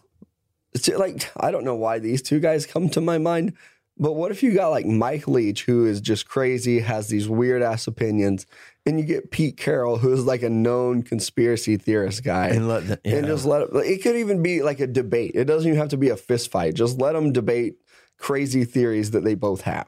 It's 0.74 0.88
like 0.90 1.32
I 1.38 1.52
don't 1.52 1.66
know 1.66 1.76
why 1.76 2.00
these 2.00 2.22
two 2.22 2.40
guys 2.40 2.66
come 2.66 2.90
to 2.90 3.02
my 3.02 3.18
mind, 3.18 3.54
but 3.98 4.14
what 4.14 4.32
if 4.32 4.42
you 4.42 4.54
got 4.54 4.70
like 4.70 4.86
Mike 4.86 5.28
Leach, 5.28 5.66
who 5.66 5.86
is 5.86 6.02
just 6.02 6.28
crazy, 6.28 6.80
has 6.80 7.10
these 7.10 7.30
weird 7.30 7.62
ass 7.62 7.86
opinions, 7.86 8.48
and 8.86 9.00
you 9.00 9.06
get 9.06 9.32
Pete 9.32 9.56
Carroll, 9.56 9.98
who 9.98 10.12
is 10.12 10.26
like 10.26 10.42
a 10.42 10.50
known 10.50 11.04
conspiracy 11.04 11.78
theorist 11.78 12.24
guy, 12.24 12.48
And 12.48 12.68
let 12.68 12.88
the, 12.88 13.00
yeah. 13.04 13.18
and 13.18 13.28
just 13.28 13.46
let 13.46 13.62
it. 13.62 13.70
It 13.76 14.02
could 14.02 14.16
even 14.16 14.42
be 14.42 14.64
like 14.64 14.80
a 14.80 14.88
debate. 14.88 15.34
It 15.36 15.46
doesn't 15.46 15.68
even 15.68 15.80
have 15.80 15.90
to 15.90 15.98
be 15.98 16.10
a 16.10 16.18
fist 16.18 16.50
fight. 16.50 16.74
Just 16.74 17.00
let 17.00 17.14
them 17.14 17.32
debate 17.32 17.76
crazy 18.18 18.66
theories 18.66 19.12
that 19.12 19.24
they 19.24 19.36
both 19.36 19.62
have. 19.62 19.88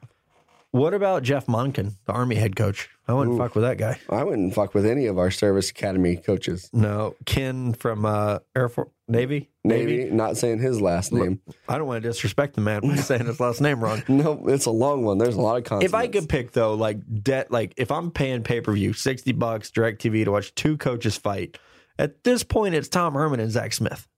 What 0.76 0.94
about 0.94 1.22
Jeff 1.22 1.46
Monken, 1.46 1.94
the 2.04 2.12
army 2.12 2.34
head 2.34 2.54
coach? 2.54 2.88
I 3.08 3.14
wouldn't 3.14 3.38
fuck 3.38 3.54
with 3.54 3.64
that 3.64 3.78
guy. 3.78 3.98
I 4.10 4.24
wouldn't 4.24 4.52
fuck 4.54 4.74
with 4.74 4.84
any 4.84 5.06
of 5.06 5.18
our 5.18 5.30
service 5.30 5.70
academy 5.70 6.16
coaches. 6.16 6.68
No, 6.72 7.14
Ken 7.24 7.72
from 7.72 8.04
uh, 8.04 8.40
Air 8.54 8.68
Force 8.68 8.90
Navy. 9.08 9.50
Navy. 9.64 10.10
not 10.10 10.36
saying 10.36 10.58
his 10.58 10.80
last 10.80 11.12
name. 11.12 11.40
I 11.68 11.78
don't 11.78 11.86
want 11.86 12.02
to 12.02 12.08
disrespect 12.08 12.54
the 12.54 12.60
man 12.60 12.80
by 12.82 12.96
saying 12.96 13.26
his 13.26 13.40
last 13.40 13.60
name 13.60 13.82
wrong. 13.82 14.02
No, 14.08 14.46
it's 14.48 14.66
a 14.66 14.70
long 14.70 15.04
one. 15.04 15.18
There's 15.18 15.36
a 15.36 15.40
lot 15.40 15.56
of 15.58 15.64
consonants. 15.64 15.92
If 15.92 15.94
I 15.94 16.08
could 16.08 16.28
pick 16.28 16.52
though, 16.52 16.74
like 16.74 16.98
debt, 17.22 17.50
like 17.50 17.74
if 17.76 17.90
I'm 17.90 18.10
paying 18.10 18.42
pay 18.42 18.60
per 18.60 18.72
view, 18.72 18.92
sixty 18.92 19.32
bucks, 19.32 19.70
direct 19.70 20.02
TV 20.02 20.24
to 20.24 20.32
watch 20.32 20.54
two 20.54 20.76
coaches 20.76 21.16
fight, 21.16 21.58
at 21.98 22.24
this 22.24 22.42
point 22.42 22.74
it's 22.74 22.88
Tom 22.88 23.14
Herman 23.14 23.40
and 23.40 23.50
Zach 23.50 23.72
Smith. 23.72 24.08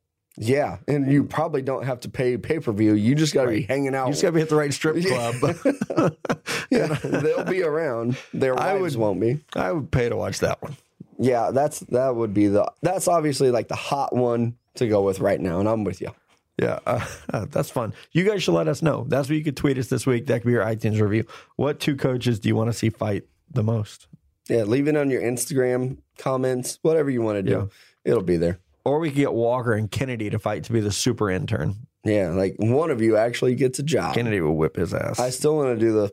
Yeah, 0.40 0.78
and 0.86 1.10
you 1.10 1.24
probably 1.24 1.62
don't 1.62 1.84
have 1.84 2.00
to 2.00 2.08
pay 2.08 2.36
pay 2.36 2.60
per 2.60 2.70
view. 2.72 2.94
You 2.94 3.14
just 3.16 3.34
got 3.34 3.44
to 3.46 3.50
be 3.50 3.62
hanging 3.62 3.94
out. 3.94 4.06
You 4.06 4.12
just 4.12 4.22
got 4.22 4.28
to 4.28 4.34
be 4.36 4.40
at 4.42 4.48
the 4.48 4.56
right 4.56 4.72
strip 4.72 5.04
club. 5.04 5.34
yeah, 6.70 6.86
they'll 7.02 7.44
be 7.44 7.62
around. 7.62 8.16
Their 8.32 8.58
I 8.58 8.74
would- 8.74 8.94
won't 8.96 9.20
be. 9.20 9.40
I 9.54 9.72
would 9.72 9.90
pay 9.90 10.08
to 10.08 10.16
watch 10.16 10.38
that 10.40 10.62
one. 10.62 10.76
Yeah, 11.18 11.50
that's 11.50 11.80
that 11.80 12.14
would 12.14 12.32
be 12.32 12.46
the. 12.46 12.70
That's 12.82 13.08
obviously 13.08 13.50
like 13.50 13.66
the 13.68 13.74
hot 13.74 14.14
one 14.14 14.56
to 14.76 14.86
go 14.86 15.02
with 15.02 15.18
right 15.18 15.40
now, 15.40 15.58
and 15.58 15.68
I'm 15.68 15.82
with 15.82 16.00
you. 16.00 16.12
Yeah, 16.60 16.78
uh, 16.86 17.04
uh, 17.32 17.46
that's 17.50 17.70
fun. 17.70 17.92
You 18.12 18.24
guys 18.24 18.42
should 18.42 18.54
let 18.54 18.68
us 18.68 18.82
know. 18.82 19.04
That's 19.08 19.28
what 19.28 19.36
you 19.36 19.44
could 19.44 19.56
tweet 19.56 19.78
us 19.78 19.88
this 19.88 20.06
week. 20.06 20.26
That 20.26 20.42
could 20.42 20.46
be 20.46 20.52
your 20.52 20.64
iTunes 20.64 21.00
review. 21.00 21.24
What 21.56 21.78
two 21.80 21.96
coaches 21.96 22.38
do 22.40 22.48
you 22.48 22.56
want 22.56 22.68
to 22.68 22.72
see 22.72 22.90
fight 22.90 23.24
the 23.52 23.62
most? 23.62 24.06
Yeah, 24.48 24.62
leave 24.62 24.88
it 24.88 24.96
on 24.96 25.10
your 25.10 25.22
Instagram 25.22 25.98
comments, 26.16 26.78
whatever 26.82 27.10
you 27.10 27.22
want 27.22 27.36
to 27.38 27.42
do. 27.42 27.70
It'll 28.04 28.22
be 28.22 28.36
there. 28.36 28.58
Or 28.84 28.98
we 28.98 29.10
could 29.10 29.16
get 29.16 29.32
Walker 29.32 29.72
and 29.72 29.90
Kennedy 29.90 30.30
to 30.30 30.38
fight 30.38 30.64
to 30.64 30.72
be 30.72 30.80
the 30.80 30.92
super 30.92 31.30
intern. 31.30 31.76
Yeah, 32.04 32.30
like 32.30 32.56
one 32.58 32.90
of 32.90 33.02
you 33.02 33.16
actually 33.16 33.54
gets 33.54 33.78
a 33.78 33.82
job. 33.82 34.14
Kennedy 34.14 34.40
will 34.40 34.56
whip 34.56 34.76
his 34.76 34.94
ass. 34.94 35.18
I 35.18 35.30
still 35.30 35.56
want 35.56 35.78
to 35.78 35.84
do 35.84 35.92
the 35.92 36.12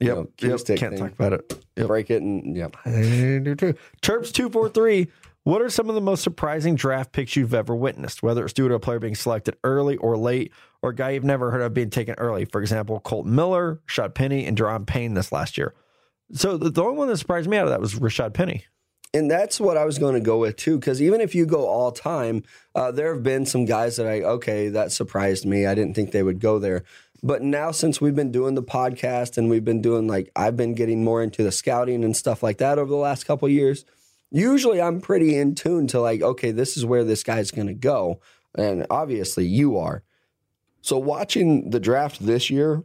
yep, 0.00 0.16
know, 0.16 0.28
yep. 0.40 0.60
stick 0.60 0.78
Can't 0.78 0.92
thing. 0.92 1.02
talk 1.02 1.12
about 1.12 1.32
it. 1.32 1.64
Yep. 1.76 1.86
break 1.86 2.10
it 2.10 2.22
and 2.22 2.56
yeah. 2.56 2.68
I 2.84 3.40
do 3.42 3.54
too. 3.54 3.74
Terps 4.02 4.32
two 4.32 4.50
four 4.50 4.68
three. 4.68 5.08
What 5.44 5.62
are 5.62 5.70
some 5.70 5.88
of 5.88 5.94
the 5.94 6.00
most 6.00 6.24
surprising 6.24 6.74
draft 6.74 7.12
picks 7.12 7.36
you've 7.36 7.54
ever 7.54 7.74
witnessed? 7.74 8.22
Whether 8.22 8.44
it's 8.44 8.52
due 8.52 8.68
to 8.68 8.74
a 8.74 8.80
player 8.80 8.98
being 8.98 9.14
selected 9.14 9.56
early 9.62 9.96
or 9.96 10.16
late, 10.16 10.52
or 10.82 10.90
a 10.90 10.94
guy 10.94 11.10
you've 11.10 11.24
never 11.24 11.52
heard 11.52 11.62
of 11.62 11.72
being 11.72 11.90
taken 11.90 12.16
early. 12.18 12.46
For 12.46 12.60
example, 12.60 12.98
Colt 13.00 13.26
Miller, 13.26 13.80
Rashaad 13.88 14.14
Penny, 14.14 14.44
and 14.44 14.56
Jerome 14.56 14.86
Payne 14.86 15.14
this 15.14 15.30
last 15.30 15.56
year. 15.56 15.72
So 16.32 16.56
the, 16.56 16.70
the 16.70 16.82
only 16.82 16.98
one 16.98 17.08
that 17.08 17.16
surprised 17.18 17.48
me 17.48 17.56
out 17.56 17.64
of 17.64 17.70
that 17.70 17.80
was 17.80 17.94
Rashaad 17.94 18.34
Penny. 18.34 18.64
And 19.14 19.30
that's 19.30 19.58
what 19.58 19.76
I 19.76 19.84
was 19.84 19.98
going 19.98 20.14
to 20.14 20.20
go 20.20 20.38
with 20.38 20.56
too, 20.56 20.78
because 20.78 21.00
even 21.00 21.20
if 21.20 21.34
you 21.34 21.46
go 21.46 21.66
all 21.66 21.90
time, 21.90 22.42
uh, 22.74 22.90
there 22.90 23.14
have 23.14 23.22
been 23.22 23.46
some 23.46 23.64
guys 23.64 23.96
that 23.96 24.06
I 24.06 24.22
okay 24.22 24.68
that 24.68 24.92
surprised 24.92 25.46
me. 25.46 25.64
I 25.64 25.74
didn't 25.74 25.94
think 25.94 26.10
they 26.10 26.22
would 26.22 26.40
go 26.40 26.58
there, 26.58 26.84
but 27.22 27.42
now 27.42 27.70
since 27.70 28.00
we've 28.00 28.14
been 28.14 28.32
doing 28.32 28.54
the 28.54 28.62
podcast 28.62 29.38
and 29.38 29.48
we've 29.48 29.64
been 29.64 29.80
doing 29.80 30.06
like 30.06 30.30
I've 30.36 30.56
been 30.56 30.74
getting 30.74 31.02
more 31.02 31.22
into 31.22 31.42
the 31.42 31.52
scouting 31.52 32.04
and 32.04 32.16
stuff 32.16 32.42
like 32.42 32.58
that 32.58 32.78
over 32.78 32.90
the 32.90 32.96
last 32.96 33.24
couple 33.24 33.48
years. 33.48 33.84
Usually, 34.30 34.82
I'm 34.82 35.00
pretty 35.00 35.36
in 35.36 35.54
tune 35.54 35.86
to 35.88 36.00
like 36.00 36.20
okay, 36.20 36.50
this 36.50 36.76
is 36.76 36.84
where 36.84 37.04
this 37.04 37.22
guy's 37.22 37.50
going 37.50 37.68
to 37.68 37.74
go, 37.74 38.20
and 38.54 38.86
obviously 38.90 39.46
you 39.46 39.78
are. 39.78 40.02
So 40.82 40.98
watching 40.98 41.70
the 41.70 41.80
draft 41.80 42.24
this 42.24 42.50
year, 42.50 42.84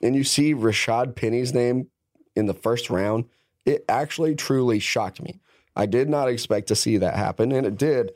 and 0.00 0.16
you 0.16 0.24
see 0.24 0.54
Rashaad 0.54 1.14
Penny's 1.14 1.52
name 1.52 1.88
in 2.34 2.46
the 2.46 2.54
first 2.54 2.88
round, 2.88 3.26
it 3.66 3.84
actually 3.88 4.34
truly 4.34 4.78
shocked 4.78 5.22
me. 5.22 5.40
I 5.76 5.86
did 5.86 6.08
not 6.08 6.28
expect 6.28 6.68
to 6.68 6.76
see 6.76 6.96
that 6.98 7.14
happen, 7.14 7.52
and 7.52 7.66
it 7.66 7.76
did. 7.76 8.12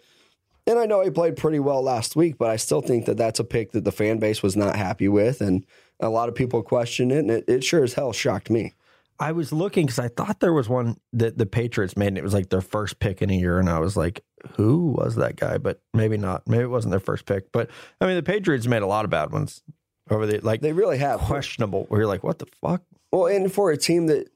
And 0.67 0.79
I 0.79 0.87
know 0.87 1.03
he 1.03 1.11
played 1.11 1.37
pretty 1.37 1.59
well 1.59 1.83
last 1.83 2.17
week, 2.17 2.39
but 2.39 2.51
I 2.51 2.57
still 2.57 2.81
think 2.81 3.05
that 3.05 3.17
that's 3.17 3.39
a 3.39 3.45
pick 3.45 3.73
that 3.73 3.85
the 3.85 3.93
fan 3.93 4.19
base 4.19 4.43
was 4.43 4.57
not 4.57 4.77
happy 4.77 5.09
with, 5.09 5.41
and 5.41 5.65
a 6.01 6.09
lot 6.09 6.29
of 6.29 6.35
people 6.35 6.63
questioned 6.63 7.13
it, 7.13 7.19
and 7.19 7.31
it, 7.31 7.45
it 7.47 7.65
sure 7.65 7.85
as 7.85 7.95
hell 7.95 8.13
shocked 8.13 8.51
me. 8.51 8.73
I 9.21 9.31
was 9.31 9.53
looking 9.53 9.87
because 9.87 10.01
I 10.01 10.09
thought 10.09 10.41
there 10.41 10.53
was 10.53 10.69
one 10.69 10.97
that 11.13 11.39
the 11.39 11.47
Patriots 11.47 11.97
made, 11.97 12.09
and 12.09 12.19
it 12.19 12.25
was 12.25 12.35
like 12.35 12.49
their 12.49 12.61
first 12.61 12.99
pick 12.99 13.23
in 13.23 13.31
a 13.31 13.35
year, 13.35 13.61
and 13.61 13.69
I 13.71 13.79
was 13.79 13.97
like, 13.97 14.25
"Who 14.57 14.97
was 14.99 15.15
that 15.17 15.37
guy?" 15.37 15.59
But 15.59 15.81
maybe 15.93 16.17
not. 16.17 16.49
Maybe 16.49 16.65
it 16.65 16.71
wasn't 16.71 16.91
their 16.91 16.99
first 17.01 17.25
pick. 17.25 17.53
But 17.53 17.71
I 18.01 18.07
mean, 18.07 18.17
the 18.17 18.25
Patriots 18.25 18.67
made 18.67 18.83
a 18.83 18.89
lot 18.89 19.05
of 19.05 19.13
bad 19.13 19.31
ones 19.31 19.63
over 20.11 20.27
the 20.27 20.41
like 20.41 20.63
They 20.63 20.73
really 20.73 20.99
have. 20.99 21.21
questionable. 21.21 21.85
Where 21.89 22.01
you're 22.01 22.09
like, 22.09 22.25
"What 22.25 22.41
the 22.41 22.47
fuck?" 22.61 22.83
Well, 23.13 23.27
and 23.27 23.53
for 23.53 23.71
a 23.71 23.77
team 23.77 24.07
that 24.09 24.27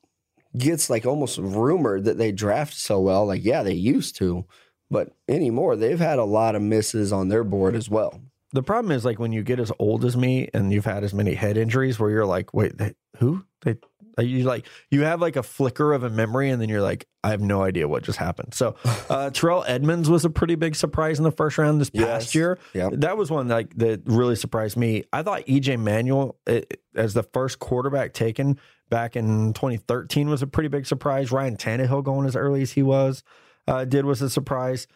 gets 0.59 0.91
like 0.91 1.07
almost 1.07 1.39
rumored 1.39 2.05
that 2.05 2.19
they 2.19 2.33
draft 2.33 2.75
so 2.75 3.01
well, 3.01 3.27
like, 3.27 3.45
yeah, 3.45 3.63
they 3.63 3.73
used 3.75 4.17
to, 4.17 4.45
but 4.91 5.13
anymore, 5.29 5.77
they've 5.77 5.99
had 5.99 6.19
a 6.19 6.25
lot 6.25 6.55
of 6.55 6.63
misses 6.63 7.13
on 7.13 7.29
their 7.29 7.45
board 7.45 7.75
as 7.77 7.89
well. 7.89 8.21
The 8.53 8.63
problem 8.63 8.93
is 8.93 9.05
like 9.05 9.19
when 9.19 9.33
you 9.33 9.43
get 9.43 9.61
as 9.61 9.71
old 9.79 10.05
as 10.05 10.17
me 10.17 10.49
and 10.55 10.73
you've 10.73 10.87
had 10.87 11.05
as 11.05 11.13
many 11.13 11.35
head 11.35 11.57
injuries, 11.59 11.99
where 11.99 12.09
you're 12.11 12.25
like, 12.27 12.55
"Wait, 12.55 12.79
they, 12.79 12.95
who?" 13.19 13.45
They 13.63 13.77
you 14.21 14.43
like 14.45 14.67
you 14.91 15.03
have 15.03 15.21
like 15.21 15.37
a 15.37 15.43
flicker 15.45 15.93
of 15.93 16.03
a 16.03 16.11
memory, 16.11 16.49
and 16.51 16.61
then 16.61 16.69
you're 16.71 16.81
like, 16.83 17.07
"I 17.23 17.31
have 17.31 17.41
no 17.43 17.63
idea 17.63 17.87
what 17.87 18.03
just 18.05 18.19
happened." 18.19 18.55
So 18.55 18.75
uh, 19.11 19.29
Terrell 19.31 19.65
Edmunds 19.69 20.09
was 20.09 20.25
a 20.25 20.31
pretty 20.31 20.55
big 20.55 20.75
surprise 20.77 21.19
in 21.19 21.25
the 21.25 21.31
first 21.31 21.59
round 21.59 21.79
this 21.81 21.91
past 21.91 22.29
Yes. 22.29 22.35
year. 22.35 22.59
Yep. 22.73 22.93
That 22.97 23.17
was 23.19 23.31
one 23.31 23.49
like 23.49 23.77
that 23.77 24.01
really 24.07 24.35
surprised 24.35 24.77
me. 24.79 25.05
I 25.13 25.23
thought 25.23 25.45
EJ 25.47 25.79
Manuel 25.79 26.37
it, 26.47 26.81
as 26.97 27.13
the 27.15 27.23
first 27.23 27.59
quarterback 27.59 28.13
taken 28.15 28.59
back 28.89 29.16
in 29.16 29.53
2013 29.53 30.28
was 30.28 30.43
a 30.43 30.47
pretty 30.47 30.68
big 30.68 30.86
surprise. 30.86 31.32
Ryan 31.32 31.57
Tannehill 31.57 32.05
going 32.05 32.26
as 32.26 32.36
early 32.36 32.62
as 32.62 32.72
he 32.72 32.82
was 32.82 33.22
uh, 33.66 33.84
did 33.84 34.05
was 34.05 34.22
a 34.22 34.30
surprise. 34.30 34.86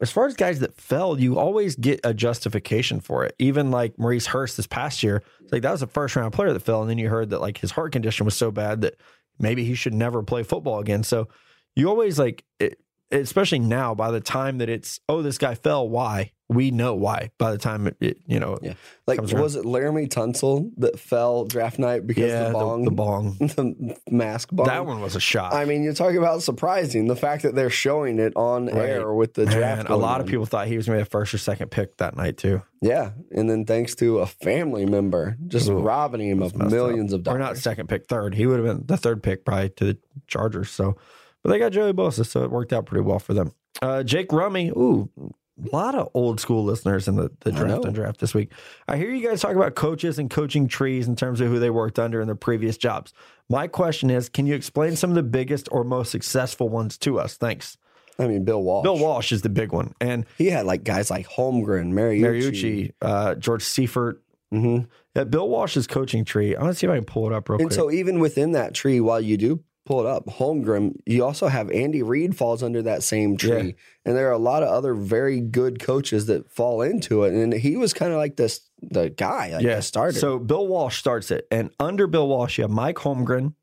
As 0.00 0.10
far 0.10 0.26
as 0.26 0.34
guys 0.34 0.60
that 0.60 0.74
fell, 0.74 1.20
you 1.20 1.38
always 1.38 1.76
get 1.76 2.00
a 2.04 2.14
justification 2.14 3.00
for 3.00 3.24
it. 3.24 3.34
Even 3.38 3.70
like 3.70 3.98
Maurice 3.98 4.26
Hurst 4.26 4.56
this 4.56 4.66
past 4.66 5.02
year, 5.02 5.22
like 5.52 5.62
that 5.62 5.72
was 5.72 5.82
a 5.82 5.86
first 5.86 6.16
round 6.16 6.32
player 6.32 6.52
that 6.52 6.60
fell, 6.60 6.80
and 6.80 6.90
then 6.90 6.98
you 6.98 7.08
heard 7.08 7.30
that 7.30 7.40
like 7.40 7.58
his 7.58 7.70
heart 7.70 7.92
condition 7.92 8.24
was 8.24 8.34
so 8.34 8.50
bad 8.50 8.80
that 8.80 8.94
maybe 9.38 9.64
he 9.64 9.74
should 9.74 9.94
never 9.94 10.22
play 10.22 10.42
football 10.42 10.78
again. 10.78 11.02
So 11.02 11.28
you 11.76 11.88
always 11.88 12.18
like, 12.18 12.44
it, 12.58 12.80
especially 13.12 13.58
now, 13.60 13.94
by 13.94 14.10
the 14.10 14.20
time 14.20 14.58
that 14.58 14.68
it's 14.68 15.00
oh 15.08 15.22
this 15.22 15.38
guy 15.38 15.54
fell, 15.54 15.88
why 15.88 16.32
we 16.50 16.72
know 16.72 16.94
why. 16.96 17.30
By 17.38 17.52
the 17.52 17.58
time 17.58 17.86
it, 17.86 17.96
it 18.00 18.18
you 18.26 18.40
know, 18.40 18.58
Yeah. 18.60 18.74
Like, 19.06 19.22
was 19.22 19.54
it 19.54 19.64
Laremy 19.64 20.08
Tunsil 20.08 20.72
that 20.78 20.98
fell 20.98 21.44
draft 21.44 21.78
night 21.78 22.08
because 22.08 22.28
yeah, 22.28 22.48
the 22.48 22.52
bong, 22.52 22.84
the, 22.84 22.90
bong. 22.90 23.36
the 23.38 23.96
mask 24.10 24.50
bong? 24.50 24.66
That 24.66 24.84
one 24.84 25.00
was 25.00 25.14
a 25.14 25.20
shot. 25.20 25.52
I 25.54 25.64
mean, 25.64 25.84
you're 25.84 25.94
talking 25.94 26.18
about 26.18 26.42
surprising 26.42 27.06
the 27.06 27.14
fact 27.14 27.44
that 27.44 27.54
they're 27.54 27.70
showing 27.70 28.18
it 28.18 28.32
on 28.34 28.66
Right. 28.66 28.90
air 28.90 29.14
with 29.14 29.34
the 29.34 29.46
draft. 29.46 29.84
Man, 29.84 29.92
a 29.92 29.96
lot 29.96 30.20
of 30.20 30.26
people 30.26 30.44
thought 30.44 30.66
he 30.66 30.76
was 30.76 30.86
going 30.86 30.98
to 30.98 31.04
be 31.04 31.06
a 31.06 31.10
first 31.10 31.32
or 31.32 31.38
second 31.38 31.70
pick 31.70 31.98
that 31.98 32.16
night 32.16 32.36
too. 32.36 32.62
yeah, 32.82 33.12
and 33.30 33.48
then 33.48 33.64
thanks 33.64 33.94
to 33.96 34.18
a 34.18 34.26
family 34.26 34.86
member 34.86 35.36
just 35.46 35.68
Ooh, 35.68 35.78
robbing 35.78 36.28
him 36.30 36.42
of 36.42 36.56
millions 36.56 37.12
of 37.12 37.22
dollars 37.22 37.36
Or 37.36 37.38
not 37.38 37.58
second 37.58 37.88
pick, 37.88 38.08
third. 38.08 38.34
He 38.34 38.46
would 38.46 38.58
have 38.58 38.66
been 38.66 38.86
the 38.86 38.96
third 38.96 39.22
pick 39.22 39.44
probably 39.44 39.68
to 39.70 39.84
the 39.84 39.98
Chargers. 40.26 40.70
So, 40.70 40.96
but 41.42 41.50
they 41.50 41.58
got 41.58 41.72
Joey 41.72 41.92
Bosa, 41.92 42.26
so 42.26 42.44
it 42.44 42.50
worked 42.50 42.72
out 42.72 42.86
pretty 42.86 43.02
well 43.02 43.18
for 43.18 43.34
them. 43.34 43.52
Uh, 43.82 44.02
Jake 44.02 44.32
Rummy, 44.32 44.68
ooh, 44.70 45.08
a 45.18 45.76
lot 45.76 45.94
of 45.94 46.08
old 46.14 46.40
school 46.40 46.64
listeners 46.64 47.06
in 47.08 47.16
the, 47.16 47.30
the 47.40 47.52
draft 47.52 47.84
and 47.84 47.94
draft 47.94 48.20
this 48.20 48.34
week. 48.34 48.50
I 48.88 48.96
hear 48.96 49.10
you 49.10 49.26
guys 49.26 49.40
talk 49.40 49.54
about 49.54 49.74
coaches 49.74 50.18
and 50.18 50.30
coaching 50.30 50.68
trees 50.68 51.06
in 51.08 51.16
terms 51.16 51.40
of 51.40 51.48
who 51.48 51.58
they 51.58 51.70
worked 51.70 51.98
under 51.98 52.20
in 52.20 52.26
their 52.26 52.34
previous 52.34 52.76
jobs. 52.76 53.12
My 53.48 53.66
question 53.66 54.10
is, 54.10 54.28
can 54.28 54.46
you 54.46 54.54
explain 54.54 54.96
some 54.96 55.10
of 55.10 55.16
the 55.16 55.22
biggest 55.22 55.68
or 55.70 55.84
most 55.84 56.10
successful 56.10 56.68
ones 56.68 56.96
to 56.98 57.18
us? 57.18 57.36
Thanks. 57.36 57.76
I 58.18 58.26
mean, 58.26 58.44
Bill 58.44 58.62
Walsh. 58.62 58.82
Bill 58.84 58.98
Walsh 58.98 59.32
is 59.32 59.42
the 59.42 59.48
big 59.48 59.72
one, 59.72 59.94
and 60.00 60.26
He 60.36 60.46
had 60.50 60.66
like 60.66 60.84
guys 60.84 61.10
like 61.10 61.26
Holmgren, 61.28 61.92
Mariucci. 61.92 62.22
Mariucci, 62.22 62.92
uh, 63.00 63.34
George 63.36 63.62
Seifert. 63.64 64.22
hmm 64.50 64.80
Yeah, 65.16 65.24
Bill 65.24 65.48
Walsh's 65.48 65.86
coaching 65.86 66.24
tree. 66.26 66.54
I 66.54 66.60
want 66.62 66.72
to 66.72 66.78
see 66.78 66.86
if 66.86 66.90
I 66.92 66.96
can 66.96 67.04
pull 67.06 67.26
it 67.26 67.32
up 67.32 67.48
real 67.48 67.58
And 67.60 67.68
quick. 67.70 67.78
And 67.78 67.90
so, 67.90 67.90
even 67.90 68.18
within 68.20 68.52
that 68.52 68.74
tree, 68.74 69.00
while 69.00 69.20
you 69.20 69.36
do 69.38 69.62
pull 69.90 70.02
it 70.02 70.06
up, 70.06 70.24
Holmgren, 70.26 70.94
you 71.04 71.24
also 71.24 71.48
have 71.48 71.68
Andy 71.72 72.04
Reid 72.04 72.36
falls 72.36 72.62
under 72.62 72.80
that 72.82 73.02
same 73.02 73.36
tree. 73.36 73.66
Yeah. 73.66 73.72
And 74.04 74.16
there 74.16 74.28
are 74.28 74.32
a 74.32 74.38
lot 74.38 74.62
of 74.62 74.68
other 74.68 74.94
very 74.94 75.40
good 75.40 75.80
coaches 75.80 76.26
that 76.26 76.48
fall 76.48 76.80
into 76.80 77.24
it. 77.24 77.34
And 77.34 77.52
he 77.52 77.76
was 77.76 77.92
kind 77.92 78.12
of 78.12 78.18
like 78.18 78.36
this 78.36 78.60
the 78.80 79.10
guy, 79.10 79.50
like 79.52 79.64
the 79.64 79.82
starter. 79.82 80.16
So 80.16 80.38
Bill 80.38 80.68
Walsh 80.68 80.96
starts 80.96 81.32
it, 81.32 81.48
and 81.50 81.70
under 81.80 82.06
Bill 82.06 82.28
Walsh, 82.28 82.56
you 82.56 82.62
have 82.62 82.70
Mike 82.70 82.98
Holmgren, 82.98 83.54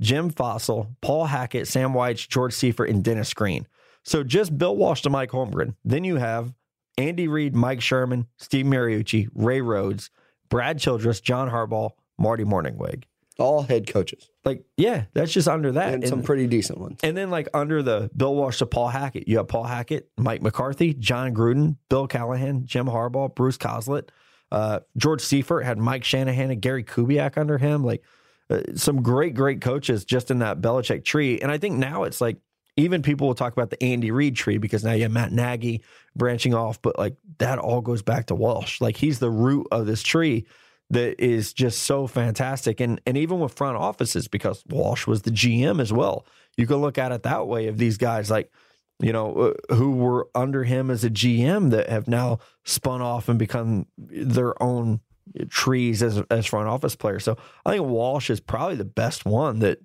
Jim 0.00 0.30
Fassel, 0.30 0.88
Paul 1.02 1.26
Hackett, 1.26 1.68
Sam 1.68 1.92
Wyche, 1.92 2.28
George 2.30 2.54
Seifert, 2.54 2.88
and 2.88 3.04
Dennis 3.04 3.34
Green. 3.34 3.66
So 4.04 4.24
just 4.24 4.56
Bill 4.56 4.74
Walsh 4.74 5.02
to 5.02 5.10
Mike 5.10 5.32
Holmgren. 5.32 5.74
Then 5.84 6.04
you 6.04 6.16
have 6.16 6.54
Andy 6.96 7.28
Reid, 7.28 7.54
Mike 7.54 7.82
Sherman, 7.82 8.26
Steve 8.38 8.64
Mariucci, 8.64 9.28
Ray 9.34 9.60
Rhodes, 9.60 10.08
Brad 10.48 10.78
Childress, 10.78 11.20
John 11.20 11.50
Harbaugh, 11.50 11.90
Marty 12.18 12.44
Mornhinweg. 12.44 13.04
All 13.38 13.62
head 13.62 13.88
coaches 13.88 14.30
Like, 14.44 14.64
yeah, 14.76 15.06
that's 15.12 15.32
just 15.32 15.48
under 15.48 15.72
that. 15.72 15.94
and 15.94 16.06
some 16.06 16.22
pretty 16.22 16.46
decent 16.46 16.78
ones. 16.78 17.00
And 17.02 17.16
then 17.16 17.30
like 17.30 17.48
under 17.52 17.82
the 17.82 18.08
Bill 18.16 18.34
Walsh 18.34 18.58
to 18.58 18.66
Paul 18.66 18.88
Hackett, 18.88 19.26
you 19.26 19.38
have 19.38 19.48
Paul 19.48 19.64
Hackett, 19.64 20.08
Mike 20.16 20.40
McCarthy, 20.40 20.94
Jon 20.94 21.34
Gruden, 21.34 21.76
Bill 21.88 22.06
Callahan, 22.06 22.64
Jim 22.64 22.86
Harbaugh, 22.86 23.34
Bruce 23.34 23.58
Coslet, 23.58 24.10
uh, 24.52 24.80
George 24.96 25.20
Seifert 25.20 25.64
had 25.64 25.78
Mike 25.78 26.04
Shanahan 26.04 26.52
and 26.52 26.62
Gary 26.62 26.84
Kubiak 26.84 27.36
under 27.36 27.58
him. 27.58 27.82
Like 27.82 28.04
uh, 28.50 28.60
some 28.76 29.02
great, 29.02 29.34
great 29.34 29.60
coaches 29.60 30.04
just 30.04 30.30
in 30.30 30.38
that 30.38 30.60
Belichick 30.60 31.04
tree. 31.04 31.40
And 31.40 31.50
I 31.50 31.58
think 31.58 31.76
now 31.76 32.04
it's 32.04 32.20
like 32.20 32.36
even 32.76 33.02
people 33.02 33.26
will 33.26 33.34
talk 33.34 33.52
about 33.52 33.70
the 33.70 33.82
Andy 33.82 34.10
Reid 34.10 34.36
tree 34.36 34.58
because 34.58 34.84
now 34.84 34.92
you 34.92 35.02
have 35.02 35.12
Matt 35.12 35.32
Nagy 35.32 35.82
branching 36.14 36.54
off, 36.54 36.80
but 36.82 36.98
like 36.98 37.16
that 37.38 37.58
all 37.58 37.80
goes 37.80 38.02
back 38.02 38.26
to 38.26 38.34
Walsh. 38.34 38.80
Like 38.80 38.96
he's 38.96 39.18
the 39.18 39.30
root 39.30 39.66
of 39.72 39.86
this 39.86 40.02
tree 40.02 40.46
that 40.94 41.22
is 41.22 41.52
just 41.52 41.82
so 41.82 42.06
fantastic. 42.06 42.80
And 42.80 43.00
and 43.06 43.16
even 43.16 43.40
with 43.40 43.52
front 43.52 43.76
offices, 43.76 44.28
because 44.28 44.64
Walsh 44.68 45.06
was 45.06 45.22
the 45.22 45.30
GM 45.30 45.80
as 45.80 45.92
well. 45.92 46.26
You 46.56 46.66
can 46.66 46.76
look 46.76 46.98
at 46.98 47.12
it 47.12 47.24
that 47.24 47.46
way 47.46 47.66
of 47.66 47.78
these 47.78 47.98
guys 47.98 48.30
like, 48.30 48.50
you 49.00 49.12
know, 49.12 49.54
uh, 49.70 49.74
who 49.74 49.92
were 49.92 50.28
under 50.34 50.64
him 50.64 50.90
as 50.90 51.04
a 51.04 51.10
GM 51.10 51.70
that 51.70 51.88
have 51.88 52.08
now 52.08 52.38
spun 52.64 53.02
off 53.02 53.28
and 53.28 53.38
become 53.38 53.86
their 53.98 54.60
own 54.62 55.00
trees 55.48 56.02
as 56.02 56.22
as 56.30 56.46
front 56.46 56.68
office 56.68 56.96
players. 56.96 57.24
So 57.24 57.36
I 57.66 57.72
think 57.72 57.86
Walsh 57.86 58.30
is 58.30 58.40
probably 58.40 58.76
the 58.76 58.84
best 58.84 59.24
one 59.24 59.58
that 59.60 59.80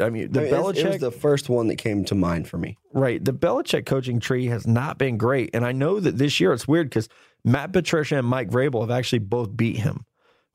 I 0.00 0.08
mean, 0.08 0.32
the 0.32 0.40
I 0.40 0.44
mean, 0.44 0.52
Belichick 0.52 0.92
was 0.92 1.00
the 1.00 1.10
first 1.10 1.50
one 1.50 1.66
that 1.68 1.76
came 1.76 2.04
to 2.06 2.14
mind 2.14 2.48
for 2.48 2.56
me. 2.56 2.78
Right. 2.94 3.22
The 3.22 3.32
Belichick 3.34 3.84
coaching 3.84 4.20
tree 4.20 4.46
has 4.46 4.66
not 4.66 4.96
been 4.96 5.18
great. 5.18 5.50
And 5.52 5.66
I 5.66 5.72
know 5.72 6.00
that 6.00 6.16
this 6.16 6.40
year 6.40 6.54
it's 6.54 6.66
weird 6.66 6.88
because 6.88 7.10
Matt 7.46 7.72
Patricia 7.72 8.18
and 8.18 8.26
Mike 8.26 8.50
Vrabel 8.50 8.82
have 8.82 8.90
actually 8.90 9.20
both 9.20 9.56
beat 9.56 9.76
him, 9.78 10.04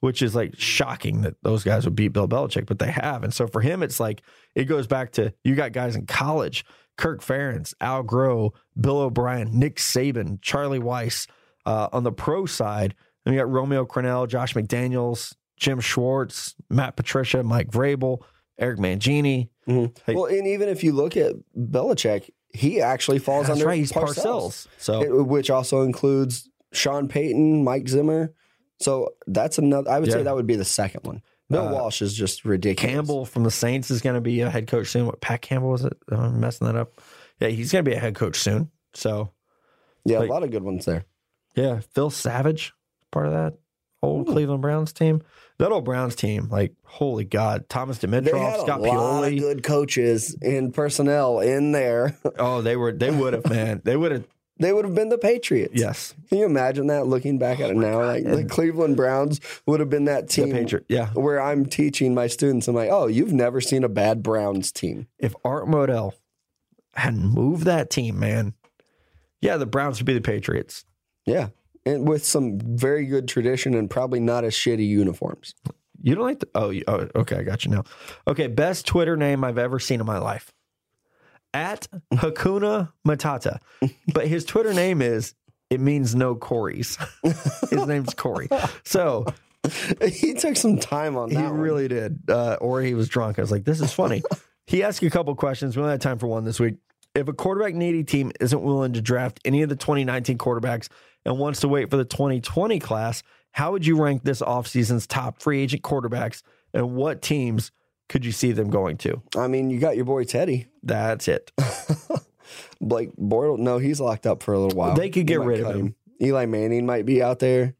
which 0.01 0.21
is 0.21 0.35
like 0.35 0.53
shocking 0.59 1.21
that 1.21 1.35
those 1.41 1.63
guys 1.63 1.85
would 1.85 1.95
beat 1.95 2.09
Bill 2.09 2.27
Belichick, 2.27 2.67
but 2.67 2.77
they 2.77 2.91
have. 2.91 3.23
And 3.23 3.33
so 3.33 3.47
for 3.47 3.61
him, 3.61 3.81
it's 3.81 3.99
like 3.99 4.21
it 4.53 4.65
goes 4.65 4.85
back 4.85 5.13
to 5.13 5.33
you 5.43 5.55
got 5.55 5.71
guys 5.71 5.95
in 5.95 6.05
college 6.05 6.63
Kirk 6.97 7.21
Ferentz, 7.21 7.73
Al 7.81 8.03
Groh, 8.03 8.51
Bill 8.79 8.99
O'Brien, 8.99 9.57
Nick 9.57 9.77
Saban, 9.77 10.39
Charlie 10.41 10.79
Weis. 10.79 11.27
Uh, 11.63 11.87
on 11.93 12.03
the 12.03 12.11
pro 12.11 12.47
side, 12.47 12.95
and 13.23 13.35
you 13.35 13.39
got 13.39 13.47
Romeo 13.47 13.85
Crennel, 13.85 14.27
Josh 14.27 14.55
McDaniels, 14.55 15.35
Jim 15.57 15.79
Schwartz, 15.79 16.55
Matt 16.71 16.95
Patricia, 16.95 17.43
Mike 17.43 17.69
Vrabel, 17.69 18.23
Eric 18.57 18.79
Mangini. 18.79 19.49
Hey. 19.67 19.89
Well, 20.07 20.25
and 20.25 20.47
even 20.47 20.69
if 20.69 20.83
you 20.83 20.91
look 20.91 21.15
at 21.15 21.35
Belichick, 21.55 22.31
he 22.51 22.81
actually 22.81 23.19
falls 23.19 23.47
under 23.47 23.63
right. 23.65 23.83
Parcells, 23.83 24.15
Parcells. 24.15 24.67
So 24.79 25.01
it- 25.03 25.27
which 25.27 25.51
also 25.51 25.83
includes 25.83 26.49
Sean 26.73 27.07
Payton, 27.07 27.63
Mike 27.63 27.87
Zimmer. 27.87 28.33
So 28.79 29.09
that's 29.27 29.57
another. 29.57 29.89
I 29.91 29.99
would 29.99 30.07
Yeah. 30.09 30.15
say 30.15 30.23
that 30.23 30.35
would 30.35 30.47
be 30.47 30.55
the 30.55 30.65
second 30.65 31.05
one. 31.05 31.21
Bill 31.49 31.67
Uh, 31.67 31.71
Walsh 31.73 32.01
is 32.01 32.13
just 32.13 32.45
ridiculous. 32.45 32.93
Campbell 32.93 33.25
from 33.25 33.43
the 33.43 33.51
Saints 33.51 33.91
is 33.91 34.01
going 34.01 34.15
to 34.15 34.21
be 34.21 34.39
a 34.41 34.49
head 34.49 34.67
coach 34.67 34.87
soon. 34.87 35.05
What 35.05 35.19
Pat 35.21 35.41
Campbell 35.41 35.69
was 35.69 35.83
it? 35.83 35.93
Am 36.11 36.19
I 36.19 36.29
messing 36.29 36.65
that 36.67 36.75
up? 36.77 36.93
Yeah, 37.39 37.49
he's 37.49 37.71
going 37.71 37.83
to 37.83 37.89
be 37.91 37.95
a 37.95 37.99
head 37.99 38.15
coach 38.15 38.39
soon. 38.39 38.71
So 38.93 39.31
yeah, 40.05 40.19
like- 40.19 40.29
a 40.29 40.33
lot 40.33 40.43
of 40.43 40.51
good 40.51 40.63
ones 40.63 40.85
there. 40.85 41.05
yeah, 41.55 41.81
Phil 41.93 42.09
Savage 42.09 42.73
part 43.11 43.27
of 43.27 43.33
that 43.33 43.55
old 44.01 44.27
Cleveland 44.27 44.61
Browns 44.61 44.93
team. 44.93 45.21
That 45.59 45.71
old 45.71 45.85
Browns 45.85 46.15
team, 46.15 46.47
like 46.49 46.73
holy 46.85 47.23
God, 47.25 47.69
Thomas 47.69 47.99
They 47.99 48.07
Dimitroff, 48.07 48.39
had 48.39 48.59
a 48.59 48.61
Scott 48.61 48.81
lot 48.81 49.23
of 49.25 49.31
Pioli. 49.31 49.39
good 49.39 49.61
coaches 49.63 50.35
and 50.41 50.73
personnel 50.73 51.39
in 51.41 51.71
there. 51.71 52.17
Oh, 52.39 52.61
they 52.61 52.75
were 52.77 52.91
they 52.93 53.11
would 53.11 53.33
have 53.33 53.47
man, 53.49 53.81
they 53.85 53.95
would 53.95 54.11
have 54.11 54.27
they 54.61 54.73
would 54.73 54.85
have 54.85 54.95
been 54.95 55.09
the 55.09 55.17
Patriots. 55.17 55.73
yes, 55.75 56.13
Can 56.29 56.37
you 56.37 56.45
imagine 56.45 56.87
that? 56.87 57.07
Looking 57.07 57.37
back 57.37 57.59
at 57.59 57.71
it 57.71 57.75
oh 57.75 57.79
now, 57.79 58.03
like 58.03 58.23
the 58.23 58.45
Cleveland 58.45 58.95
Browns 58.95 59.39
would 59.65 59.79
have 59.79 59.89
been 59.89 60.05
that 60.05 60.27
the 60.27 60.33
team 60.33 60.51
Patriot. 60.51 60.85
Yeah, 60.87 61.09
where 61.09 61.41
I'm 61.41 61.65
teaching 61.65 62.13
my 62.13 62.27
students. 62.27 62.67
I'm 62.67 62.75
like, 62.75 62.89
oh, 62.91 63.07
you've 63.07 63.33
never 63.33 63.59
seen 63.61 63.83
a 63.83 63.89
bad 63.89 64.23
Browns 64.23 64.71
team. 64.71 65.07
if 65.19 65.35
Art 65.43 65.67
Modell 65.67 66.13
hadn't 66.95 67.25
moved 67.25 67.65
that 67.65 67.89
team, 67.89 68.19
man, 68.19 68.53
yeah, 69.41 69.57
the 69.57 69.65
Browns 69.65 69.99
would 69.99 70.05
be 70.05 70.13
the 70.13 70.21
Patriots. 70.21 70.85
Yeah. 71.25 71.49
And 71.85 72.07
with 72.07 72.23
some 72.23 72.59
very 72.59 73.05
good 73.05 73.27
tradition 73.27 73.73
and 73.73 73.89
probably 73.89 74.19
not 74.19 74.43
as 74.43 74.53
shitty 74.53 74.87
uniforms. 74.87 75.55
You 76.03 76.15
don't 76.15 76.23
like 76.23 76.39
the 76.39 76.49
oh, 76.55 76.69
you, 76.69 76.83
oh 76.87 77.07
okay, 77.15 77.37
I 77.37 77.43
got 77.43 77.65
you 77.65 77.71
now. 77.71 77.83
Okay, 78.27 78.47
best 78.47 78.85
Twitter 78.85 79.15
name 79.15 79.43
I've 79.43 79.57
ever 79.57 79.79
seen 79.79 79.99
in 79.99 80.05
my 80.05 80.17
life. 80.17 80.51
At 81.53 81.87
Hakuna 82.13 82.91
Matata. 83.05 83.59
But 84.13 84.27
his 84.27 84.45
Twitter 84.45 84.73
name 84.73 85.01
is 85.01 85.33
it 85.69 85.79
means 85.79 86.15
no 86.15 86.35
Corey's. 86.35 86.97
his 87.69 87.87
name's 87.87 88.13
Corey. 88.13 88.49
So 88.83 89.25
he 90.05 90.33
took 90.33 90.55
some 90.55 90.79
time 90.79 91.15
on 91.17 91.29
that. 91.29 91.39
he 91.39 91.43
one. 91.43 91.57
really 91.57 91.87
did. 91.87 92.19
Uh, 92.29 92.57
or 92.59 92.81
he 92.81 92.93
was 92.93 93.07
drunk. 93.07 93.39
I 93.39 93.41
was 93.41 93.51
like, 93.51 93.63
this 93.63 93.81
is 93.81 93.93
funny. 93.93 94.21
he 94.67 94.83
asked 94.83 95.01
a 95.01 95.09
couple 95.09 95.33
questions. 95.35 95.75
We 95.75 95.81
only 95.83 95.93
had 95.93 96.01
time 96.01 96.19
for 96.19 96.27
one 96.27 96.43
this 96.43 96.59
week. 96.59 96.75
If 97.15 97.27
a 97.27 97.33
quarterback 97.33 97.73
needy 97.73 98.03
team 98.03 98.31
isn't 98.39 98.61
willing 98.61 98.93
to 98.93 99.01
draft 99.01 99.39
any 99.43 99.61
of 99.61 99.69
the 99.69 99.75
2019 99.75 100.37
quarterbacks 100.37 100.87
and 101.25 101.37
wants 101.37 101.61
to 101.61 101.67
wait 101.67 101.89
for 101.89 101.97
the 101.97 102.05
2020 102.05 102.79
class, 102.79 103.23
how 103.51 103.71
would 103.73 103.85
you 103.85 104.01
rank 104.01 104.23
this 104.23 104.41
offseason's 104.41 105.07
top 105.07 105.41
free 105.41 105.61
agent 105.61 105.83
quarterbacks 105.83 106.41
and 106.73 106.95
what 106.95 107.21
teams 107.21 107.71
could 108.11 108.25
you 108.25 108.33
see 108.33 108.51
them 108.51 108.69
going 108.69 108.97
to? 108.97 109.21
I 109.37 109.47
mean, 109.47 109.69
you 109.69 109.79
got 109.79 109.95
your 109.95 110.03
boy 110.03 110.25
Teddy. 110.25 110.67
That's 110.83 111.29
it. 111.29 111.49
Blake 112.81 113.15
Bortles. 113.15 113.59
No, 113.59 113.77
he's 113.77 114.01
locked 114.01 114.27
up 114.27 114.43
for 114.43 114.53
a 114.53 114.59
little 114.59 114.77
while. 114.77 114.95
They 114.95 115.09
could 115.09 115.25
get 115.25 115.39
rid 115.39 115.61
of 115.61 115.67
cut 115.67 115.75
him. 115.77 115.95
Eli 116.21 116.45
Manning 116.45 116.85
might 116.85 117.05
be 117.05 117.23
out 117.23 117.39
there. 117.39 117.73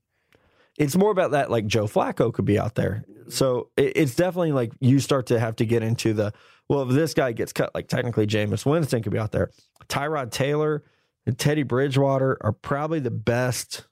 It's 0.78 0.96
more 0.96 1.12
about 1.12 1.32
that, 1.32 1.52
like 1.52 1.68
Joe 1.68 1.86
Flacco 1.86 2.34
could 2.34 2.46
be 2.46 2.58
out 2.58 2.76
there. 2.76 3.04
So 3.28 3.72
it, 3.76 3.92
it's 3.98 4.16
definitely 4.16 4.54
like 4.54 4.72
you 4.80 5.02
start 5.02 5.26
to 5.28 5.40
have 5.40 5.58
to 5.58 5.66
get 5.66 5.84
into 5.84 6.14
the 6.14 6.32
well, 6.70 6.84
if 6.84 6.96
this 6.96 7.14
guy 7.14 7.34
gets 7.34 7.52
cut, 7.52 7.76
like 7.76 7.90
technically 7.90 8.26
Jameis 8.26 8.66
Winston 8.66 9.04
could 9.04 9.12
be 9.12 9.20
out 9.20 9.34
there. 9.34 9.52
Tyrod 9.90 10.32
Taylor 10.32 10.86
and 11.26 11.38
Teddy 11.38 11.64
Bridgewater 11.64 12.38
are 12.40 12.54
probably 12.54 13.02
the 13.02 13.12
best 13.12 13.86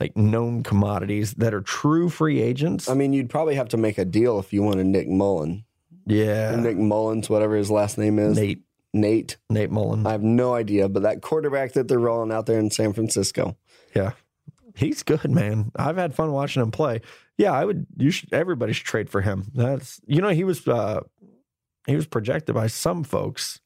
like 0.00 0.16
known 0.16 0.62
commodities 0.62 1.34
that 1.34 1.52
are 1.52 1.60
true 1.60 2.08
free 2.08 2.40
agents. 2.40 2.88
I 2.88 2.94
mean, 2.94 3.12
you'd 3.12 3.28
probably 3.28 3.56
have 3.56 3.68
to 3.68 3.76
make 3.76 3.98
a 3.98 4.06
deal 4.06 4.38
if 4.38 4.54
you 4.54 4.62
wanted 4.62 4.86
Nick 4.86 5.08
Mullen. 5.08 5.65
Yeah, 6.06 6.54
Nick 6.56 6.76
Mullens, 6.76 7.28
whatever 7.28 7.56
his 7.56 7.70
last 7.70 7.98
name 7.98 8.18
is. 8.18 8.36
Nate 8.36 8.62
Nate. 8.96 9.36
Nate 9.50 9.70
Mullen. 9.70 10.06
I 10.06 10.12
have 10.12 10.22
no 10.22 10.54
idea, 10.54 10.88
but 10.88 11.02
that 11.02 11.22
quarterback 11.22 11.72
that 11.74 11.88
they're 11.88 11.98
rolling 11.98 12.32
out 12.32 12.46
there 12.46 12.58
in 12.58 12.70
San 12.70 12.92
Francisco. 12.92 13.56
Yeah. 13.94 14.12
He's 14.74 15.02
good, 15.02 15.30
man. 15.30 15.70
I've 15.76 15.96
had 15.96 16.14
fun 16.14 16.32
watching 16.32 16.62
him 16.62 16.70
play. 16.70 17.00
Yeah, 17.38 17.52
I 17.52 17.64
would 17.64 17.86
you 17.96 18.10
should 18.10 18.32
everybody 18.32 18.72
should 18.72 18.86
trade 18.86 19.08
for 19.08 19.20
him. 19.22 19.50
That's 19.54 20.00
you 20.06 20.20
know, 20.20 20.28
he 20.28 20.44
was 20.44 20.66
uh 20.66 21.00
he 21.86 21.96
was 21.96 22.06
projected 22.06 22.54
by 22.54 22.66
some 22.66 23.04
folks 23.04 23.60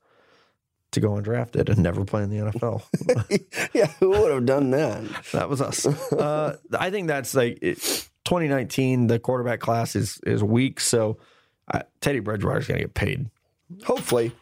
to 0.93 1.01
go 1.01 1.11
undrafted 1.11 1.69
and 1.69 1.79
never 1.79 2.05
play 2.05 2.23
in 2.23 2.31
the 2.31 2.51
NFL. 2.51 3.71
yeah, 3.75 3.87
who 3.99 4.11
would 4.11 4.31
have 4.31 4.47
done 4.47 4.71
that? 4.71 5.03
that 5.33 5.49
was 5.49 5.61
us. 5.61 5.85
Uh 6.13 6.57
I 6.79 6.91
think 6.91 7.09
that's 7.09 7.35
like 7.35 7.59
it, 7.61 7.79
2019 8.25 9.09
the 9.09 9.19
quarterback 9.19 9.59
class 9.59 9.97
is 9.97 10.21
is 10.25 10.45
weak, 10.45 10.79
so 10.79 11.19
uh, 11.73 11.83
Teddy 12.01 12.21
Bridgewater's 12.21 12.67
going 12.67 12.79
to 12.79 12.85
get 12.85 12.95
paid. 12.95 13.31
Hopefully. 13.85 14.33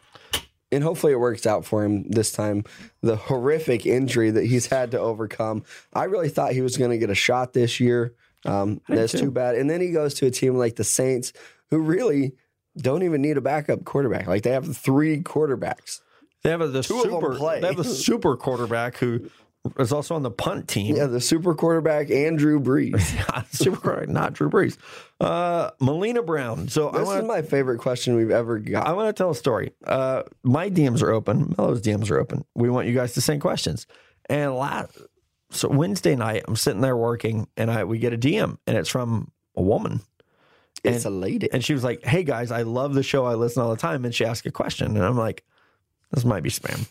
And 0.71 0.83
hopefully 0.83 1.13
it 1.13 1.19
works 1.19 1.47
out 1.47 1.65
for 1.65 1.83
him 1.83 2.09
this 2.09 2.31
time. 2.31 2.63
The 3.01 3.15
horrific 3.15 3.85
injury 3.85 4.29
that 4.31 4.45
he's 4.45 4.67
had 4.67 4.91
to 4.91 4.99
overcome. 4.99 5.63
I 5.93 6.03
really 6.03 6.29
thought 6.29 6.53
he 6.53 6.61
was 6.61 6.77
going 6.77 6.91
to 6.91 6.97
get 6.97 7.09
a 7.09 7.15
shot 7.15 7.53
this 7.53 7.79
year. 7.79 8.13
Um, 8.45 8.81
that's 8.87 9.13
too. 9.13 9.19
too 9.19 9.31
bad. 9.31 9.55
And 9.55 9.69
then 9.69 9.81
he 9.81 9.91
goes 9.91 10.13
to 10.15 10.27
a 10.27 10.31
team 10.31 10.55
like 10.55 10.75
the 10.75 10.83
Saints, 10.83 11.33
who 11.69 11.79
really 11.79 12.33
don't 12.77 13.03
even 13.03 13.21
need 13.21 13.37
a 13.37 13.41
backup 13.41 13.83
quarterback. 13.83 14.27
Like 14.27 14.43
they 14.43 14.51
have 14.51 14.77
three 14.77 15.21
quarterbacks. 15.21 16.01
They 16.43 16.51
have 16.51 16.61
a, 16.61 16.67
the 16.67 16.83
Two 16.83 16.97
of 16.97 17.03
them 17.03 17.11
super 17.11 17.35
play. 17.35 17.59
they 17.59 17.67
have 17.67 17.79
a 17.79 17.83
super 17.83 18.37
quarterback 18.37 18.97
who 18.97 19.29
is 19.77 19.91
also 19.91 20.15
on 20.15 20.23
the 20.23 20.31
punt 20.31 20.67
team. 20.67 20.95
Yeah, 20.95 21.05
the 21.07 21.19
super 21.21 21.53
quarterback 21.53 22.09
Andrew 22.11 22.59
Brees. 22.59 22.99
super 23.51 23.77
quarterback, 23.77 24.09
not 24.09 24.33
Drew 24.33 24.49
Brees. 24.49 24.77
Uh, 25.19 25.71
Melina 25.81 26.23
Brown. 26.23 26.67
So 26.69 26.89
I 26.89 26.99
This 26.99 27.05
want 27.07 27.21
is 27.23 27.27
my 27.27 27.41
favorite 27.41 27.79
question 27.79 28.15
we've 28.15 28.31
ever 28.31 28.57
got. 28.59 28.87
I 28.87 28.93
want 28.93 29.13
to 29.13 29.13
tell 29.21 29.31
a 29.31 29.35
story. 29.35 29.71
Uh, 29.85 30.23
my 30.43 30.69
DMs 30.69 31.01
are 31.01 31.11
open. 31.11 31.53
Mello's 31.57 31.81
DMs 31.81 32.09
are 32.09 32.19
open. 32.19 32.45
We 32.55 32.69
want 32.69 32.87
you 32.87 32.93
guys 32.93 33.13
to 33.15 33.21
send 33.21 33.41
questions. 33.41 33.85
And 34.29 34.55
last, 34.55 34.97
so 35.51 35.67
Wednesday 35.67 36.15
night, 36.15 36.43
I'm 36.47 36.55
sitting 36.55 36.81
there 36.81 36.95
working, 36.95 37.47
and 37.57 37.69
I 37.71 37.83
we 37.83 37.99
get 37.99 38.13
a 38.13 38.17
DM, 38.17 38.57
and 38.67 38.77
it's 38.77 38.89
from 38.89 39.31
a 39.55 39.61
woman, 39.61 39.99
It's 40.83 41.03
a 41.05 41.09
lady. 41.09 41.51
and 41.51 41.65
she 41.65 41.73
was 41.73 41.83
like, 41.83 42.03
"Hey 42.05 42.23
guys, 42.23 42.51
I 42.51 42.61
love 42.61 42.93
the 42.93 43.01
show. 43.03 43.25
I 43.25 43.33
listen 43.33 43.61
all 43.63 43.71
the 43.71 43.75
time." 43.77 44.05
And 44.05 44.13
she 44.15 44.23
asked 44.23 44.45
a 44.45 44.51
question, 44.51 44.95
and 44.95 45.03
I'm 45.03 45.17
like, 45.17 45.43
this 46.11 46.23
might 46.23 46.43
be 46.43 46.49
spam. 46.51 46.89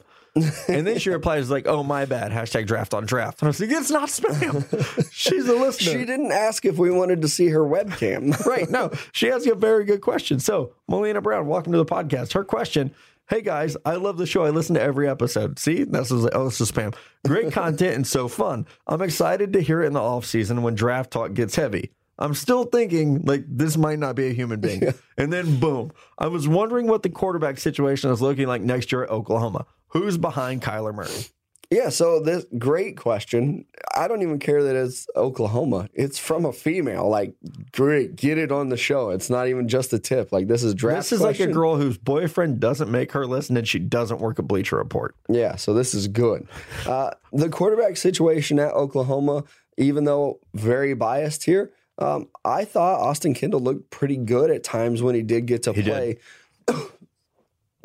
And 0.69 0.86
then 0.86 0.98
she 0.98 1.10
replies 1.10 1.51
like, 1.51 1.66
"Oh 1.66 1.82
my 1.82 2.05
bad." 2.05 2.32
Hashtag 2.32 2.66
draft 2.66 2.94
on 2.94 3.06
draft. 3.06 3.43
And 3.43 3.47
I 3.47 3.51
was 3.51 3.60
like, 3.60 3.70
"It's 3.70 3.90
not 3.90 4.09
spam. 4.09 5.09
She's 5.12 5.48
a 5.48 5.55
listener." 5.55 5.93
She 5.93 6.05
didn't 6.05 6.32
ask 6.32 6.65
if 6.65 6.78
we 6.78 6.90
wanted 6.90 7.23
to 7.23 7.28
see 7.28 7.48
her 7.48 7.60
webcam. 7.60 8.39
right. 8.47 8.69
No, 8.69 8.90
she 9.12 9.31
asked 9.31 9.47
you 9.47 9.52
a 9.52 9.56
very 9.56 9.85
good 9.85 10.01
question. 10.01 10.40
So, 10.40 10.74
Melina 10.89 11.20
Brown, 11.20 11.47
welcome 11.47 11.73
to 11.73 11.78
the 11.78 11.86
podcast. 11.86 12.32
Her 12.32 12.44
question 12.44 12.94
Hey 13.28 13.43
guys, 13.43 13.77
I 13.85 13.97
love 13.97 14.16
the 14.16 14.24
show. 14.24 14.44
I 14.44 14.48
listen 14.48 14.74
to 14.77 14.81
every 14.81 15.06
episode. 15.06 15.59
See, 15.59 15.85
this 15.85 16.10
is 16.10 16.27
oh, 16.32 16.47
this 16.47 16.62
is 16.62 16.73
spam. 16.73 16.94
Great 17.27 17.52
content 17.52 17.94
and 17.94 18.06
so 18.06 18.27
fun. 18.27 18.66
I'm 18.86 19.02
excited 19.02 19.52
to 19.52 19.60
hear 19.60 19.82
it 19.82 19.89
in 19.89 19.93
the 19.93 20.01
off 20.01 20.24
season 20.24 20.62
when 20.62 20.74
draft 20.74 21.10
talk 21.10 21.35
gets 21.35 21.55
heavy. 21.55 21.90
I'm 22.19 22.32
still 22.32 22.65
thinking 22.65 23.20
like 23.27 23.44
this 23.47 23.77
might 23.77 23.98
not 23.98 24.16
be 24.16 24.28
a 24.28 24.32
human 24.32 24.60
being. 24.60 24.82
Yeah. 24.82 24.93
And 25.19 25.31
then 25.31 25.60
boom. 25.60 25.93
I 26.16 26.28
was 26.28 26.48
wondering 26.48 26.86
what 26.86 27.02
the 27.02 27.10
quarterback 27.10 27.59
situation 27.59 28.10
is 28.10 28.23
looking 28.23 28.48
like 28.48 28.62
next 28.62 28.90
year 28.93 29.05
at 29.05 29.10
Oklahoma. 29.10 29.66
Who's 29.89 30.19
behind 30.19 30.62
Kyler 30.62 30.94
Murray? 30.94 31.27
Yeah, 31.70 31.90
so 31.90 32.20
this 32.20 32.47
great 32.56 32.97
question. 32.97 33.66
I 33.94 34.09
don't 34.09 34.23
even 34.23 34.39
care 34.39 34.62
that 34.62 34.74
it's 34.74 35.06
Oklahoma. 35.15 35.90
It's 35.93 36.19
from 36.19 36.47
a 36.47 36.52
female. 36.52 37.10
Like, 37.10 37.35
great, 37.73 38.16
get 38.16 38.39
it 38.39 38.51
on 38.51 38.70
the 38.70 38.78
show. 38.78 39.10
It's 39.10 39.28
not 39.28 39.48
even 39.48 39.69
just 39.69 39.93
a 39.93 39.98
tip. 39.98 40.32
Like, 40.32 40.48
this 40.48 40.62
is 40.62 40.74
draft. 40.74 41.01
This 41.01 41.12
is 41.12 41.20
question. 41.20 41.47
like 41.47 41.51
a 41.51 41.52
girl 41.52 41.77
whose 41.77 41.98
boyfriend 41.98 42.59
doesn't 42.59 42.90
make 42.90 43.12
her 43.12 43.27
listen, 43.27 43.55
and 43.59 43.69
she 43.69 43.78
doesn't 43.78 44.19
work 44.19 44.39
a 44.39 44.43
Bleacher 44.43 44.77
Report. 44.77 45.15
Yeah, 45.28 45.56
so 45.56 45.74
this 45.74 45.93
is 45.93 46.09
good. 46.09 46.48
Uh, 46.86 47.10
the 47.35 47.51
quarterback 47.51 47.98
situation 47.98 48.59
at 48.59 48.73
Oklahoma, 48.73 49.44
even 49.77 50.05
though 50.05 50.40
very 50.55 50.94
biased 50.94 51.44
here, 51.44 51.73
um, 51.98 52.28
I 52.47 52.65
thought 52.65 53.01
Austin 53.01 53.35
Kendall 53.35 53.60
looked 53.60 53.90
pretty 53.90 54.16
good 54.16 54.51
at 54.51 54.65
times 54.65 55.02
when 55.02 55.15
he 55.15 55.23
did 55.23 55.44
get 55.44 55.65
to 55.65 55.74
he 55.74 55.82
play. 55.82 56.16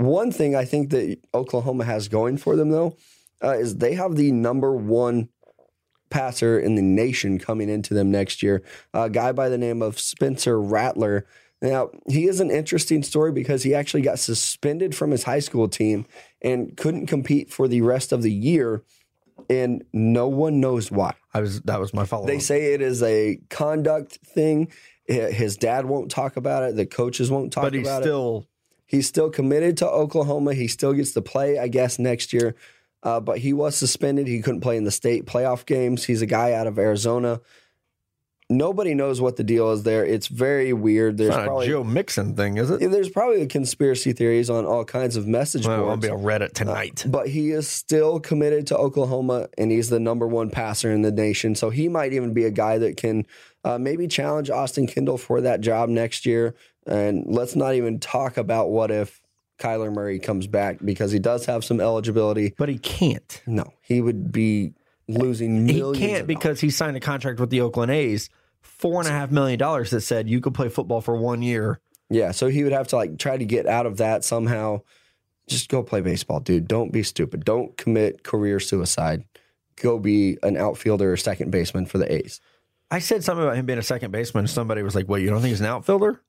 One 0.04 0.32
thing 0.32 0.56
I 0.56 0.66
think 0.66 0.90
that 0.90 1.18
Oklahoma 1.34 1.86
has 1.86 2.08
going 2.08 2.38
for 2.38 2.56
them, 2.56 2.72
though 2.72 2.98
uh, 3.44 3.58
is 3.58 3.78
they 3.78 3.94
have 3.94 4.16
the 4.16 4.32
number 4.32 4.76
one 4.76 5.30
passer 6.10 6.60
in 6.60 6.76
the 6.76 6.82
nation 6.82 7.40
coming 7.40 7.70
into 7.70 7.94
them 7.94 8.12
next 8.12 8.44
year. 8.44 8.64
A 8.94 9.10
guy 9.10 9.32
by 9.32 9.50
the 9.50 9.58
name 9.58 9.82
of 9.82 10.00
Spencer 10.00 10.60
Rattler. 10.62 11.26
Now, 11.62 11.90
he 12.08 12.28
is 12.28 12.40
an 12.40 12.52
interesting 12.52 13.04
story 13.04 13.32
because 13.32 13.64
he 13.64 13.74
actually 13.74 14.02
got 14.02 14.20
suspended 14.20 14.96
from 14.96 15.12
his 15.12 15.24
high 15.24 15.40
school 15.40 15.68
team 15.70 16.06
and 16.42 16.76
couldn't 16.76 17.08
compete 17.08 17.52
for 17.52 17.68
the 17.68 17.82
rest 17.82 18.12
of 18.12 18.22
the 18.22 18.32
year 18.32 18.84
and 19.50 19.84
no 19.94 20.28
one 20.28 20.60
knows 20.60 20.92
why. 20.92 21.14
I 21.34 21.42
was 21.42 21.62
that 21.62 21.80
was 21.80 21.94
my 21.94 22.06
follow. 22.06 22.24
Up. 22.24 22.28
They 22.28 22.40
say 22.40 22.74
it 22.74 22.82
is 22.82 23.02
a 23.02 23.40
conduct 23.50 24.20
thing. 24.26 24.72
His 25.06 25.58
dad 25.58 25.86
won't 25.86 26.12
talk 26.12 26.38
about 26.38 26.64
it. 26.64 26.76
The 26.76 26.86
coaches 26.86 27.30
won't 27.30 27.52
talk 27.52 27.64
about 27.64 27.74
it. 27.74 27.84
But 27.84 27.90
he's 27.90 28.04
still 28.04 28.48
it. 28.48 28.53
He's 28.86 29.08
still 29.08 29.30
committed 29.30 29.78
to 29.78 29.90
Oklahoma. 29.90 30.54
He 30.54 30.68
still 30.68 30.94
gets 30.94 31.12
to 31.14 31.22
play, 31.22 31.60
I 31.60 31.68
guess, 31.68 32.00
next 32.00 32.34
year. 32.34 32.56
Uh, 33.02 33.20
but 33.20 33.40
he 33.40 33.52
was 33.52 33.76
suspended. 33.76 34.28
He 34.28 34.42
couldn't 34.42 34.62
play 34.62 34.78
in 34.78 34.86
the 34.86 34.92
state 34.92 35.26
playoff 35.26 35.66
games. 35.66 36.06
He's 36.06 36.22
a 36.22 36.26
guy 36.26 36.54
out 36.54 36.68
of 36.68 36.80
Arizona. 36.80 37.42
Nobody 38.50 38.94
knows 38.94 39.20
what 39.20 39.36
the 39.36 39.44
deal 39.44 39.72
is 39.72 39.84
there. 39.84 40.06
It's 40.06 40.28
very 40.28 40.74
weird. 40.74 41.18
There's 41.18 41.30
not 41.30 41.46
probably, 41.46 41.66
a 41.66 41.70
Joe 41.70 41.84
Mixon 41.84 42.36
thing, 42.36 42.58
is 42.58 42.70
it? 42.70 42.80
There's 42.92 43.10
probably 43.10 43.46
conspiracy 43.48 44.14
theories 44.14 44.50
on 44.50 44.66
all 44.66 44.86
kinds 44.86 45.16
of 45.16 45.28
message 45.28 45.66
well, 45.66 45.86
boards. 45.86 46.08
I'll 46.08 46.18
be 46.18 46.24
on 46.24 46.24
Reddit 46.24 46.54
tonight. 46.54 47.06
Uh, 47.06 47.10
but 47.10 47.30
he 47.30 47.52
is 47.52 47.68
still 47.68 48.20
committed 48.20 48.68
to 48.68 48.78
Oklahoma, 48.78 49.48
and 49.58 49.72
he's 49.72 49.90
the 49.90 50.00
number 50.00 50.28
one 50.28 50.50
passer 50.50 50.92
in 50.92 51.02
the 51.02 51.12
nation. 51.12 51.56
So 51.56 51.70
he 51.70 51.88
might 51.90 52.14
even 52.14 52.34
be 52.34 52.44
a 52.44 52.52
guy 52.52 52.78
that 52.78 52.98
can 52.98 53.26
uh, 53.64 53.78
maybe 53.78 54.08
challenge 54.08 54.50
Austin 54.50 54.88
Kendall 54.88 55.18
for 55.18 55.42
that 55.42 55.62
job 55.62 55.90
next 55.90 56.26
year. 56.26 56.54
And 56.86 57.26
let's 57.28 57.56
not 57.56 57.76
even 57.76 58.00
talk 58.00 58.38
about 58.38 58.70
what 58.70 58.92
if 58.92 59.22
Kyler 59.60 59.94
Murray 59.94 60.20
comes 60.20 60.48
back 60.48 60.80
because 60.84 61.12
he 61.12 61.20
does 61.20 61.46
have 61.46 61.64
some 61.64 61.80
eligibility. 61.80 62.54
But 62.58 62.70
he 62.70 62.78
can't. 62.78 63.42
No, 63.48 63.74
he 63.82 64.02
would 64.02 64.32
be 64.32 64.74
losing 65.08 65.66
millions. 65.66 65.98
He 65.98 66.08
can't 66.08 66.28
because 66.28 66.60
he 66.60 66.70
signed 66.70 66.98
a 66.98 67.00
contract 67.00 67.40
with 67.40 67.50
the 67.50 67.62
Oakland 67.62 67.92
A's, 67.92 68.30
four 68.62 69.00
and 69.00 69.08
a 69.08 69.12
half 69.12 69.32
million 69.32 69.60
dollars 69.60 69.92
that 69.92 70.02
said 70.02 70.30
you 70.30 70.42
could 70.42 70.54
play 70.54 70.70
football 70.70 71.02
for 71.02 71.16
one 71.16 71.42
year. 71.42 71.80
Yeah, 72.10 72.32
so 72.32 72.48
he 72.48 72.64
would 72.64 72.74
have 72.74 72.88
to 72.90 72.96
like 72.96 73.18
try 73.18 73.38
to 73.38 73.46
get 73.46 73.66
out 73.66 73.86
of 73.86 73.98
that 73.98 74.24
somehow. 74.24 74.82
Just 75.48 75.70
go 75.70 75.84
play 75.84 76.02
baseball, 76.02 76.40
dude. 76.40 76.68
Don't 76.68 76.92
be 76.92 77.04
stupid. 77.04 77.44
Don't 77.44 77.76
commit 77.78 78.24
career 78.24 78.60
suicide. 78.60 79.26
Go 79.76 80.00
be 80.00 80.38
an 80.44 80.56
outfielder 80.56 81.12
or 81.12 81.18
second 81.18 81.52
baseman 81.52 81.86
for 81.86 81.98
the 81.98 82.12
A's. 82.12 82.40
I 82.92 83.00
said 83.00 83.24
something 83.24 83.44
about 83.44 83.58
him 83.58 83.66
being 83.66 83.80
a 83.80 83.84
second 83.84 84.12
baseman. 84.12 84.48
Somebody 84.48 84.84
was 84.84 84.96
like, 84.96 85.10
"Wait, 85.10 85.24
you 85.24 85.30
don't 85.30 85.42
think 85.42 85.50
he's 85.50 85.62
an 85.62 85.66
outfielder?" 85.66 86.22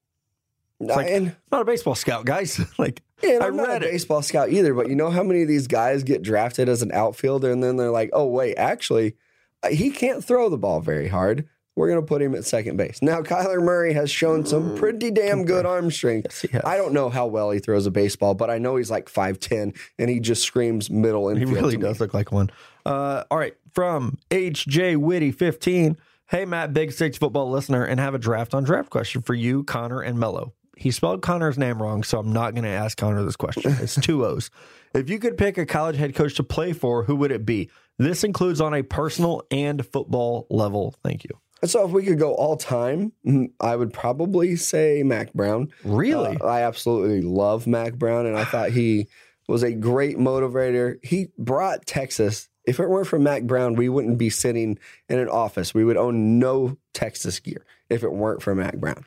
It's 0.85 0.97
like, 0.97 1.11
and, 1.11 1.37
not 1.51 1.63
a 1.63 1.65
baseball 1.65 1.95
scout, 1.95 2.25
guys. 2.25 2.61
like, 2.79 3.03
yeah, 3.23 3.39
I'm 3.43 3.57
not 3.57 3.77
a 3.77 3.81
baseball 3.81 4.23
scout 4.23 4.51
either, 4.51 4.75
but 4.75 4.89
you 4.89 4.95
know 4.95 5.11
how 5.11 5.23
many 5.23 5.43
of 5.43 5.49
these 5.49 5.67
guys 5.67 6.03
get 6.03 6.23
drafted 6.23 6.69
as 6.69 6.83
an 6.83 6.93
outfielder 6.93 7.51
and 7.51 7.63
then 7.63 7.77
they're 7.77 7.91
like, 7.91 8.11
oh, 8.13 8.27
wait, 8.27 8.57
actually, 8.57 9.17
uh, 9.63 9.69
he 9.69 9.91
can't 9.91 10.25
throw 10.25 10.49
the 10.49 10.59
ball 10.59 10.81
very 10.81 11.09
hard. 11.09 11.49
We're 11.77 11.89
going 11.89 12.01
to 12.01 12.07
put 12.07 12.23
him 12.23 12.37
at 12.37 12.45
second 12.45 12.77
base. 12.77 13.03
Now, 13.03 13.21
Kyler 13.23 13.61
Murray 13.61 13.95
has 13.95 14.09
shown 14.09 14.47
some 14.47 14.77
pretty 14.77 15.11
damn 15.11 15.45
good 15.45 15.67
arm 15.67 15.91
strength. 15.91 16.47
Yes, 16.53 16.63
I 16.65 16.77
don't 16.77 16.93
know 16.93 17.11
how 17.11 17.27
well 17.27 17.51
he 17.51 17.59
throws 17.59 17.85
a 17.87 17.91
baseball, 17.91 18.35
but 18.35 18.49
I 18.49 18.59
know 18.59 18.77
he's 18.77 18.93
like 18.93 19.11
5'10 19.11 19.77
and 19.99 20.11
he 20.11 20.21
just 20.21 20.45
screams 20.45 20.89
middle 20.89 21.29
infield. 21.29 21.49
He 21.49 21.55
really 21.55 21.77
does 21.77 21.99
look 21.99 22.15
like 22.15 22.31
one. 22.31 22.51
Uh, 22.87 23.25
all 23.29 23.39
right. 23.39 23.57
From 23.73 24.19
HJ 24.31 24.99
Witty 24.99 25.33
15. 25.33 25.97
Hey, 26.29 26.45
Matt, 26.45 26.73
Big 26.73 26.93
Six 26.93 27.19
football 27.19 27.51
listener, 27.51 27.85
and 27.85 28.01
have 28.01 28.15
a 28.15 28.19
draft 28.19 28.55
on 28.55 28.65
draft 28.65 28.91
question 28.91 29.21
for 29.21 29.35
you, 29.35 29.63
Connor, 29.65 30.01
and 30.01 30.19
Mello 30.19 30.55
he 30.77 30.91
spelled 30.91 31.23
Connor's 31.23 31.59
name 31.59 31.81
wrong, 31.81 32.03
so 32.03 32.19
I'm 32.19 32.33
not 32.33 32.55
going 32.55 32.65
to 32.65 32.71
ask 32.71 32.97
Connor 32.97 33.25
this 33.25 33.37
question. 33.37 33.77
It's 33.81 33.95
two 33.95 34.25
O's. 34.25 34.51
If 34.95 35.11
you 35.11 35.19
could 35.19 35.37
pick 35.37 35.59
a 35.59 35.67
college 35.67 35.97
head 35.97 36.15
coach 36.15 36.35
to 36.37 36.45
play 36.45 36.73
for, 36.73 37.05
who 37.05 37.17
would 37.17 37.33
it 37.33 37.45
be? 37.45 37.71
This 37.99 38.25
includes 38.25 38.61
on 38.61 38.75
a 38.75 38.83
personal 38.83 39.43
and 39.51 39.85
football 39.87 40.47
level. 40.51 40.95
Thank 41.03 41.25
you. 41.25 41.31
So 41.65 41.85
if 41.85 41.93
we 41.93 42.05
could 42.05 42.19
go 42.19 42.35
all 42.35 42.57
time, 42.57 43.13
mm, 43.27 43.51
I 43.61 43.77
would 43.77 43.93
probably 43.93 44.57
say 44.57 45.03
Mack 45.03 45.33
Brown. 45.33 45.73
Really? 45.83 46.37
Uh, 46.41 46.47
I 46.47 46.63
absolutely 46.63 47.23
love 47.23 47.67
Mack 47.67 47.95
Brown, 47.95 48.27
and 48.27 48.37
I 48.37 48.45
thought 48.45 48.71
he 48.71 49.09
was 49.49 49.63
a 49.63 49.73
great 49.73 50.17
motivator. 50.19 51.05
He 51.05 51.29
brought 51.39 51.87
Texas. 51.87 52.49
If 52.65 52.81
it 52.81 52.89
weren't 52.89 53.07
for 53.07 53.19
Mack 53.19 53.45
Brown, 53.45 53.75
we 53.75 53.89
wouldn't 53.89 54.19
be 54.19 54.31
sitting 54.31 54.79
in 55.09 55.19
an 55.19 55.29
office. 55.29 55.75
We 55.75 55.85
would 55.85 55.97
own 55.97 56.39
no 56.39 56.79
Texas 56.95 57.39
gear 57.41 57.65
if 57.91 58.03
it 58.03 58.13
weren't 58.13 58.43
for 58.43 58.55
Mack 58.55 58.77
Brown. 58.77 59.05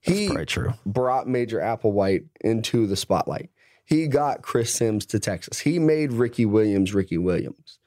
He 0.00 0.30
brought 0.86 1.26
Major 1.26 1.58
Applewhite 1.58 2.26
into 2.40 2.86
the 2.86 2.96
spotlight. 2.96 3.50
He 3.84 4.06
got 4.06 4.42
Chris 4.42 4.72
Simms 4.72 5.06
to 5.06 5.18
Texas. 5.18 5.60
He 5.60 5.78
made 5.78 6.12
Ricky 6.12 6.44
Williams 6.44 6.94
Ricky 6.94 7.18
Williams, 7.18 7.78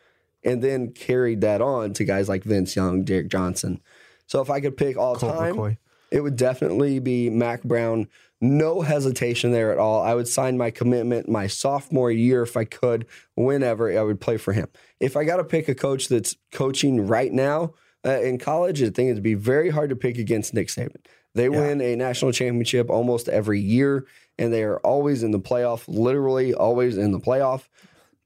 and 0.44 0.64
then 0.64 0.92
carried 0.92 1.42
that 1.42 1.62
on 1.62 1.94
to 1.94 2.04
guys 2.04 2.28
like 2.28 2.44
Vince 2.44 2.76
Young, 2.76 3.04
Derrick 3.04 3.30
Johnson. 3.30 3.82
So 4.26 4.42
if 4.42 4.50
I 4.50 4.62
could 4.62 4.78
pick 4.78 4.98
all 4.98 5.16
Colt 5.16 5.38
time, 5.38 5.56
McCoy. 5.56 5.78
it 6.10 6.22
would 6.22 6.36
definitely 6.36 7.00
be 7.00 7.30
Mack 7.30 7.64
Brown. 7.64 8.08
No 8.44 8.82
hesitation 8.82 9.52
there 9.52 9.72
at 9.72 9.78
all. 9.78 10.02
I 10.02 10.16
would 10.16 10.28
sign 10.28 10.58
my 10.58 10.72
commitment 10.72 11.30
my 11.30 11.46
sophomore 11.46 12.10
year 12.10 12.42
if 12.42 12.58
I 12.58 12.66
could, 12.66 13.06
whenever 13.36 13.96
I 13.96 14.02
would 14.02 14.20
play 14.20 14.38
for 14.38 14.54
him. 14.54 14.68
If 15.00 15.16
I 15.16 15.24
got 15.24 15.38
to 15.38 15.44
pick 15.44 15.70
a 15.70 15.76
coach 15.76 16.08
that's 16.08 16.36
coaching 16.52 17.06
right 17.06 17.32
now 17.32 17.74
uh, 18.04 18.20
in 18.22 18.40
college, 18.40 18.82
I 18.82 18.90
think 18.90 19.12
it'd 19.12 19.22
be 19.22 19.36
very 19.36 19.70
hard 19.70 19.92
to 19.92 19.96
pick 19.96 20.18
against 20.18 20.56
Nick 20.56 20.70
Saban. 20.70 21.06
They 21.34 21.44
yeah. 21.44 21.50
win 21.50 21.82
a 21.82 21.96
national 21.96 22.32
championship 22.32 22.90
almost 22.90 23.30
every 23.30 23.60
year, 23.60 24.06
and 24.38 24.52
they 24.52 24.64
are 24.64 24.78
always 24.80 25.24
in 25.24 25.32
the 25.32 25.40
playoff, 25.40 25.84
literally 25.88 26.54
always 26.54 26.98
in 26.98 27.12
the 27.12 27.20
playoff. 27.20 27.68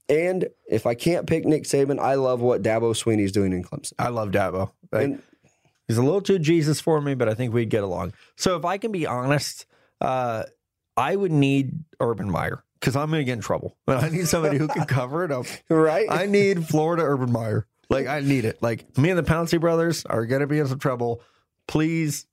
And 0.08 0.48
if 0.70 0.86
I 0.86 0.94
can't 0.94 1.28
pick 1.28 1.46
Nick 1.46 1.64
Saban, 1.64 2.00
I 2.00 2.16
love 2.16 2.42
what 2.42 2.62
Dabo 2.62 2.96
Swinney's 2.96 3.32
doing 3.32 3.54
in 3.54 3.64
Clemson. 3.64 3.94
I 3.98 4.10
love 4.10 4.30
Dabo. 4.30 4.72
and, 4.92 5.22
he's 5.88 5.98
a 5.98 6.04
little 6.04 6.22
too 6.22 6.40
Jesus 6.40 6.80
for 6.80 7.02
me, 7.02 7.16
but 7.16 7.28
I 7.28 7.34
think 7.34 7.54
we'd 7.54 7.70
get 7.70 7.84
along. 7.84 8.14
So 8.36 8.56
if 8.56 8.66
I 8.66 8.78
can 8.78 8.92
be 8.92 9.08
honest, 9.08 9.66
uh, 10.02 10.44
I 10.98 11.16
would 11.16 11.32
need 11.32 11.84
Urban 12.00 12.30
Meyer 12.30 12.64
because 12.80 12.96
I'm 12.96 13.10
going 13.10 13.22
to 13.22 13.26
get 13.26 13.34
in 13.34 13.42
trouble. 13.42 13.78
But 13.86 14.04
I 14.04 14.10
need 14.10 14.28
somebody 14.28 14.58
who 14.58 14.68
can 14.68 14.86
cover 14.88 15.26
it 15.26 15.32
up. 15.32 15.46
right? 15.70 16.08
I 16.10 16.26
need 16.26 16.68
Florida 16.68 17.04
Urban 17.04 17.32
Meyer. 17.32 17.68
Like 17.90 18.08
I 18.08 18.20
need 18.20 18.46
it. 18.46 18.62
Like 18.62 18.98
me 18.98 19.10
and 19.10 19.18
the 19.18 19.24
Pouncey 19.24 19.60
brothers 19.60 20.06
are 20.06 20.26
going 20.26 20.42
to 20.42 20.48
be 20.48 20.60
in 20.60 20.68
some 20.68 20.80
trouble. 20.80 21.22
Please 21.68 22.26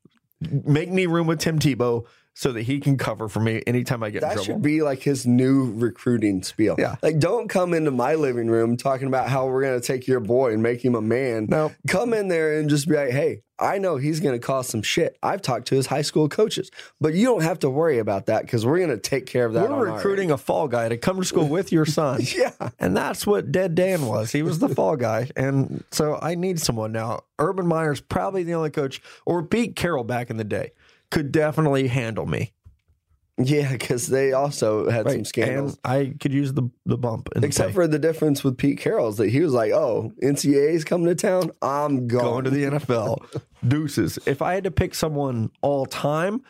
make 0.51 0.91
me 0.91 1.07
room 1.07 1.27
with 1.27 1.39
Tim 1.39 1.59
Tebow 1.59 2.07
so 2.35 2.53
that 2.53 2.63
he 2.63 2.81
can 2.81 2.97
cover 2.97 3.29
for 3.29 3.41
me 3.41 3.63
anytime 3.67 4.03
I 4.03 4.11
get 4.11 4.23
that 4.23 4.33
in 4.33 4.37
trouble. 4.39 4.45
should 4.45 4.63
be 4.63 4.83
like 4.83 5.03
his 5.03 5.27
new 5.27 5.73
recruiting 5.73 6.43
spiel. 6.43 6.77
Yeah. 6.79 6.97
Like, 7.03 7.19
don't 7.19 7.49
come 7.49 7.75
into 7.75 7.91
my 7.91 8.15
living 8.15 8.49
room 8.49 8.77
talking 8.77 9.07
about 9.07 9.29
how 9.29 9.47
we're 9.47 9.63
going 9.63 9.79
to 9.81 9.87
take 9.87 10.07
your 10.07 10.21
boy 10.21 10.53
and 10.53 10.63
make 10.63 10.83
him 10.83 10.95
a 10.95 11.03
man. 11.03 11.47
No. 11.51 11.73
Come 11.89 12.15
in 12.15 12.29
there 12.29 12.59
and 12.59 12.71
just 12.71 12.89
be 12.89 12.97
like, 12.97 13.11
hey, 13.11 13.43
I 13.59 13.79
know 13.79 13.97
he's 13.97 14.19
going 14.19 14.35
to 14.39 14.45
cause 14.45 14.67
some 14.67 14.83
shit. 14.83 15.17
I've 15.23 15.43
talked 15.43 15.69
to 15.69 15.77
his 15.77 15.87
high 15.87 16.03
school 16.03 16.29
coaches, 16.29 16.71
but 17.01 17.15
you 17.15 17.27
don't 17.27 17.43
have 17.43 17.61
to 17.61 17.71
worry 17.71 17.99
about 17.99 18.27
that 18.27 18.43
because 18.43 18.67
we're 18.67 18.79
going 18.79 18.91
to 18.91 18.99
take 18.99 19.27
care 19.27 19.45
of 19.45 19.53
that. 19.53 19.71
We're 19.71 19.93
recruiting 19.93 20.31
a 20.31 20.39
fall 20.39 20.67
guy 20.69 20.89
to 20.89 20.97
come 20.97 21.19
to 21.19 21.25
school 21.25 21.47
with 21.47 21.71
your 21.71 21.87
son. 21.87 22.21
yeah. 22.35 22.51
And 22.81 22.97
that's 22.97 23.27
what 23.27 23.53
Dead 23.53 23.75
Dan 23.75 24.07
was. 24.07 24.33
He 24.33 24.43
was 24.43 24.59
the 24.59 24.69
fall 24.69 24.97
guy. 24.97 25.31
And 25.37 25.85
so 25.93 26.19
I 26.21 26.35
need 26.35 26.61
someone 26.61 26.93
now. 26.93 27.21
Urban 27.39 27.67
Meyer's 27.67 28.01
probably 28.01 28.43
the 28.43 28.55
only 28.55 28.71
coach, 28.71 29.03
or 29.27 29.43
Pete 29.43 29.77
Carroll 29.77 30.05
back 30.05 30.31
in 30.31 30.39
the 30.39 30.45
day 30.45 30.73
could 31.13 31.31
definitely 31.31 31.87
handle 31.89 32.27
me. 32.27 32.53
Yeah, 33.39 33.73
because 33.73 34.09
they 34.09 34.33
also 34.33 34.91
had 34.91 35.11
some 35.11 35.25
scandals. 35.25 35.79
And 35.85 35.93
I 35.93 36.15
could 36.21 36.33
use 36.35 36.53
the 36.53 36.69
the 36.85 36.99
bump. 36.99 37.29
In 37.35 37.45
Except 37.45 37.69
the 37.71 37.75
for 37.75 37.87
the 37.87 37.99
difference 37.99 38.45
with 38.45 38.59
Pete 38.59 38.79
Carroll's 38.79 39.17
that 39.17 39.31
he 39.31 39.41
was 39.41 39.53
like, 39.53 39.73
"Oh, 39.73 40.13
NCAA's 40.23 40.85
coming 40.85 41.07
to 41.07 41.15
town. 41.15 41.51
I'm 41.63 42.07
going, 42.09 42.25
going 42.25 42.45
to 42.45 42.51
the 42.51 42.65
NFL. 42.65 43.43
Deuces. 43.67 44.19
If 44.27 44.43
I 44.43 44.55
had 44.55 44.65
to 44.65 44.71
pick 44.71 44.95
someone 44.95 45.51
all 45.63 45.87
time, 45.87 46.43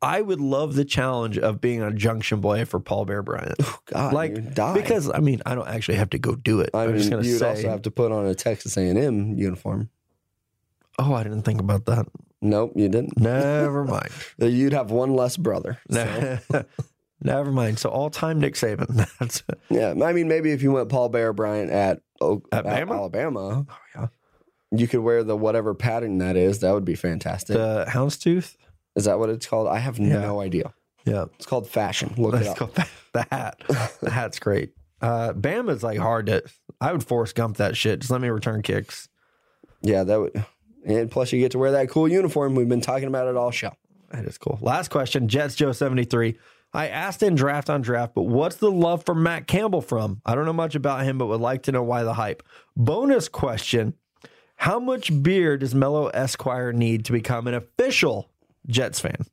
I 0.00 0.20
would 0.20 0.40
love 0.40 0.74
the 0.74 0.84
challenge 0.84 1.38
of 1.38 1.60
being 1.60 1.82
a 1.82 1.90
junction 1.90 2.40
boy 2.40 2.64
for 2.64 2.78
Paul 2.78 3.06
Bear 3.06 3.22
Bryant. 3.22 3.56
Oh, 3.60 3.78
God, 3.86 4.12
like 4.12 4.54
because 4.74 5.10
I 5.10 5.18
mean 5.18 5.40
I 5.46 5.54
don't 5.54 5.68
actually 5.68 5.96
have 5.96 6.10
to 6.10 6.18
go 6.18 6.36
do 6.36 6.60
it. 6.60 6.70
I 6.74 6.84
I'm 6.84 6.90
mean, 6.90 6.98
just 6.98 7.10
gonna 7.10 7.22
you'd 7.22 7.38
say. 7.38 7.48
also 7.48 7.68
have 7.70 7.82
to 7.82 7.90
put 7.90 8.12
on 8.12 8.26
a 8.26 8.34
Texas 8.34 8.76
A&M 8.76 9.36
uniform. 9.36 9.90
Oh, 10.98 11.14
I 11.14 11.22
didn't 11.22 11.42
think 11.42 11.60
about 11.60 11.86
that. 11.86 12.06
Nope, 12.42 12.72
you 12.76 12.88
didn't. 12.88 13.18
Never 13.20 13.84
mind. 13.84 14.10
You'd 14.38 14.72
have 14.72 14.90
one 14.90 15.14
less 15.14 15.36
brother. 15.36 15.78
so. 15.90 16.38
Never 17.22 17.50
mind. 17.52 17.78
So 17.78 17.88
all 17.88 18.10
time 18.10 18.38
Nick 18.40 18.54
Saban. 18.54 19.08
That's 19.18 19.42
Yeah, 19.70 19.94
I 20.04 20.12
mean, 20.12 20.28
maybe 20.28 20.50
if 20.52 20.62
you 20.62 20.72
went 20.72 20.90
Paul 20.90 21.08
Bear 21.08 21.32
Bryant 21.32 21.70
at, 21.70 22.00
O- 22.20 22.42
At 22.52 22.66
at 22.66 22.88
Alabama, 22.88 23.64
oh, 23.68 23.76
yeah. 23.94 24.08
you 24.70 24.86
could 24.86 25.00
wear 25.00 25.24
the 25.24 25.36
whatever 25.36 25.72
pattern 25.74 26.18
that 26.18 26.36
is. 26.36 26.58
That 26.58 26.72
would 26.74 26.84
be 26.84 26.94
fantastic. 26.96 27.56
the 27.56 27.86
houndstooth. 27.88 28.56
is 28.94 29.06
that 29.06 29.18
what 29.18 29.30
it's 29.30 29.46
called? 29.46 29.68
I 29.68 29.78
have 29.78 29.98
Yeah. 29.98 30.18
no 30.20 30.40
idea. 30.40 30.74
Yeah, 31.06 31.26
It's 31.36 31.46
called 31.46 31.66
fashion. 31.68 32.12
Look 32.18 32.34
it 32.34 32.38
let's 32.44 32.48
up. 32.48 32.58
go 32.58 32.66
back. 32.66 32.88
The 33.14 33.26
hat. 33.30 33.60
The 34.00 34.10
hat's 34.10 34.38
great. 34.38 34.72
Uh, 35.00 35.32
Bama's 35.32 35.82
like 35.82 35.98
hard 35.98 36.26
to. 36.26 36.42
I 36.80 36.92
would 36.92 37.04
Forrest 37.04 37.34
Gump 37.36 37.56
that 37.58 37.76
shit. 37.76 38.00
Just 38.00 38.10
let 38.10 38.20
me 38.20 38.28
return 38.28 38.60
kicks. 38.62 39.08
Yeah, 39.82 40.04
that 40.04 40.20
would. 40.20 40.44
And 40.84 41.10
plus, 41.10 41.32
you 41.32 41.40
get 41.40 41.52
to 41.52 41.58
wear 41.58 41.72
that 41.72 41.88
cool 41.88 42.08
uniform. 42.08 42.54
We've 42.54 42.68
been 42.68 42.80
talking 42.80 43.08
about 43.08 43.26
it 43.26 43.36
all 43.36 43.50
show. 43.50 43.72
That 44.10 44.24
is 44.26 44.38
cool. 44.38 44.58
Last 44.60 44.90
question, 44.90 45.28
Jets 45.28 45.54
Joe 45.54 45.72
seventy 45.72 46.04
three. 46.04 46.38
I 46.72 46.88
asked 46.88 47.22
in 47.22 47.36
draft 47.36 47.70
on 47.70 47.82
draft, 47.82 48.14
but 48.14 48.22
what's 48.22 48.56
the 48.56 48.70
love 48.70 49.04
for 49.04 49.14
Matt 49.14 49.46
Campbell 49.46 49.80
from? 49.80 50.20
I 50.26 50.34
don't 50.34 50.44
know 50.44 50.52
much 50.52 50.74
about 50.74 51.04
him, 51.04 51.18
but 51.18 51.26
would 51.26 51.40
like 51.40 51.62
to 51.64 51.72
know 51.72 51.82
why 51.82 52.02
the 52.02 52.14
hype. 52.14 52.42
Bonus 52.76 53.28
question: 53.28 53.94
How 54.56 54.78
much 54.78 55.22
beer 55.22 55.56
does 55.56 55.74
Mello 55.74 56.08
Esquire 56.08 56.72
need 56.72 57.04
to 57.06 57.12
become 57.12 57.46
an 57.46 57.54
official 57.54 58.30
Jets 58.66 59.00
fan? 59.00 59.26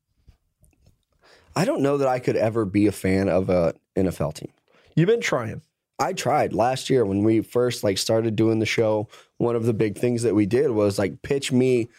I 1.55 1.65
don't 1.65 1.81
know 1.81 1.97
that 1.97 2.07
I 2.07 2.19
could 2.19 2.37
ever 2.37 2.63
be 2.65 2.87
a 2.87 2.91
fan 2.91 3.27
of 3.27 3.49
a 3.49 3.75
NFL 3.95 4.35
team. 4.35 4.51
You've 4.95 5.07
been 5.07 5.21
trying. 5.21 5.61
I 6.01 6.13
tried 6.13 6.51
last 6.53 6.89
year 6.89 7.05
when 7.05 7.23
we 7.23 7.41
first 7.41 7.83
like 7.83 7.97
started 7.97 8.35
doing 8.35 8.59
the 8.59 8.65
show. 8.65 9.07
One 9.37 9.55
of 9.55 9.65
the 9.65 9.73
big 9.73 9.97
things 9.97 10.23
that 10.23 10.35
we 10.35 10.45
did 10.45 10.71
was 10.71 10.97
like 10.97 11.21
pitch 11.21 11.51
me 11.51 11.89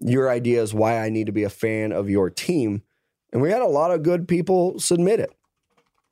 your 0.00 0.30
ideas 0.30 0.72
why 0.74 0.98
I 0.98 1.10
need 1.10 1.26
to 1.26 1.32
be 1.32 1.44
a 1.44 1.50
fan 1.50 1.92
of 1.92 2.08
your 2.10 2.30
team, 2.30 2.82
and 3.32 3.40
we 3.42 3.50
had 3.50 3.62
a 3.62 3.66
lot 3.66 3.90
of 3.90 4.02
good 4.02 4.26
people 4.26 4.78
submit 4.78 5.20
it, 5.20 5.30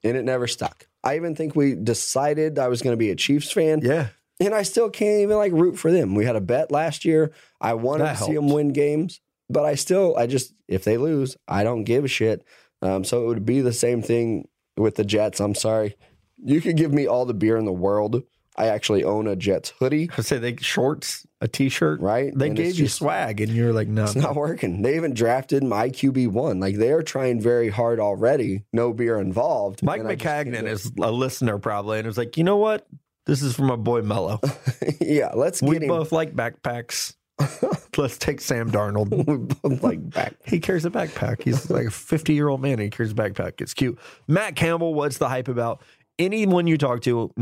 and 0.04 0.16
it 0.16 0.24
never 0.24 0.46
stuck. 0.46 0.86
I 1.02 1.16
even 1.16 1.34
think 1.34 1.56
we 1.56 1.74
decided 1.74 2.58
I 2.58 2.68
was 2.68 2.82
going 2.82 2.92
to 2.92 2.98
be 2.98 3.10
a 3.10 3.16
Chiefs 3.16 3.50
fan, 3.50 3.80
Yeah. 3.82 4.08
and 4.40 4.54
I 4.54 4.62
still 4.62 4.90
can't 4.90 5.20
even 5.22 5.36
like 5.36 5.52
root 5.52 5.78
for 5.78 5.90
them. 5.90 6.14
We 6.14 6.24
had 6.24 6.36
a 6.36 6.40
bet 6.40 6.70
last 6.70 7.04
year. 7.04 7.32
I 7.60 7.74
wanted 7.74 8.04
That 8.04 8.18
to 8.18 8.24
see 8.24 8.34
them 8.34 8.48
win 8.50 8.72
games, 8.72 9.20
but 9.50 9.64
I 9.64 9.74
still, 9.74 10.16
I 10.16 10.26
just 10.26 10.54
if 10.66 10.84
they 10.84 10.96
lose, 10.96 11.36
I 11.46 11.64
don't 11.64 11.84
give 11.84 12.04
a 12.04 12.08
shit. 12.08 12.44
Um, 12.82 13.04
so 13.04 13.22
it 13.24 13.26
would 13.26 13.46
be 13.46 13.60
the 13.60 13.72
same 13.72 14.02
thing 14.02 14.48
with 14.76 14.94
the 14.96 15.04
Jets. 15.04 15.40
I'm 15.40 15.54
sorry. 15.54 15.96
You 16.44 16.60
could 16.60 16.77
give 16.77 16.93
me 16.93 17.06
all 17.06 17.24
the 17.27 17.35
beer 17.35 17.56
in 17.56 17.65
the 17.65 17.73
world. 17.73 18.23
I 18.56 18.66
actually 18.66 19.05
own 19.05 19.28
a 19.28 19.36
Jets 19.36 19.73
hoodie. 19.78 20.10
I 20.19 20.20
say 20.23 20.39
they 20.39 20.56
shorts, 20.56 21.24
a 21.40 21.47
t-shirt, 21.47 22.01
Right. 22.01 22.32
They 22.36 22.48
And 22.48 22.56
gave 22.56 22.70
it's 22.70 22.78
you 22.78 22.86
just- 22.86 22.97
swag, 22.98 23.40
and 23.40 23.52
you're 23.52 23.73
like, 23.73 23.86
no, 23.86 24.02
It's 24.05 24.16
not 24.16 24.35
working. 24.35 24.82
They 24.82 24.97
even 24.97 25.15
drafted 25.15 25.62
my 25.62 25.90
QB 25.90 26.28
one. 26.32 26.59
Like 26.59 26.77
they 26.77 26.90
are 26.90 27.02
trying 27.02 27.40
very 27.40 27.69
hard 27.69 28.01
already. 28.01 28.65
No 28.73 28.93
beer 28.93 29.20
involved. 29.20 29.82
Mike 29.85 30.01
And 30.01 30.09
I 30.09 30.16
McCagnon 30.16 30.94
do 30.97 31.05
a 31.05 31.10
listener 31.12 31.59
probably, 31.59 31.98
and 31.98 32.06
was 32.06 32.19
like, 32.19 32.36
you 32.36 32.43
know 32.44 32.56
what? 32.56 32.86
This 33.27 33.43
is 33.43 33.55
for 33.55 33.62
my 33.62 33.77
boy 33.77 34.02
Mello. 34.02 34.40
yeah, 35.01 35.32
let's 35.35 35.62
we 35.62 35.74
get 35.74 35.82
him. 35.85 35.90
We 35.90 35.97
both 35.98 36.10
like 36.12 36.35
backpacks. 36.35 37.15
Let's 37.97 38.19
take 38.19 38.40
Sam 38.40 38.70
Darnold. 38.70 39.10
we 39.10 39.36
both 39.70 39.82
like 39.82 40.10
back. 40.10 40.35
He 40.44 40.59
carries 40.59 40.85
a 40.85 40.90
backpack. 40.90 41.43
He's 41.43 41.70
like 41.70 41.86
a 41.86 41.90
50 41.90 42.32
year 42.35 42.48
old 42.48 42.60
man. 42.60 42.73
And 42.74 42.82
he 42.82 42.90
carries 42.90 43.12
a 43.12 43.15
backpack. 43.15 43.60
It's 43.60 43.74
cute. 43.74 43.98
Matt 44.27 44.56
Campbell, 44.56 44.93
what's 44.94 45.19
the 45.19 45.28
hype 45.28 45.47
about? 45.48 45.82
Anyone 46.19 46.66
you 46.66 46.78
talk 46.78 47.03
to 47.03 47.32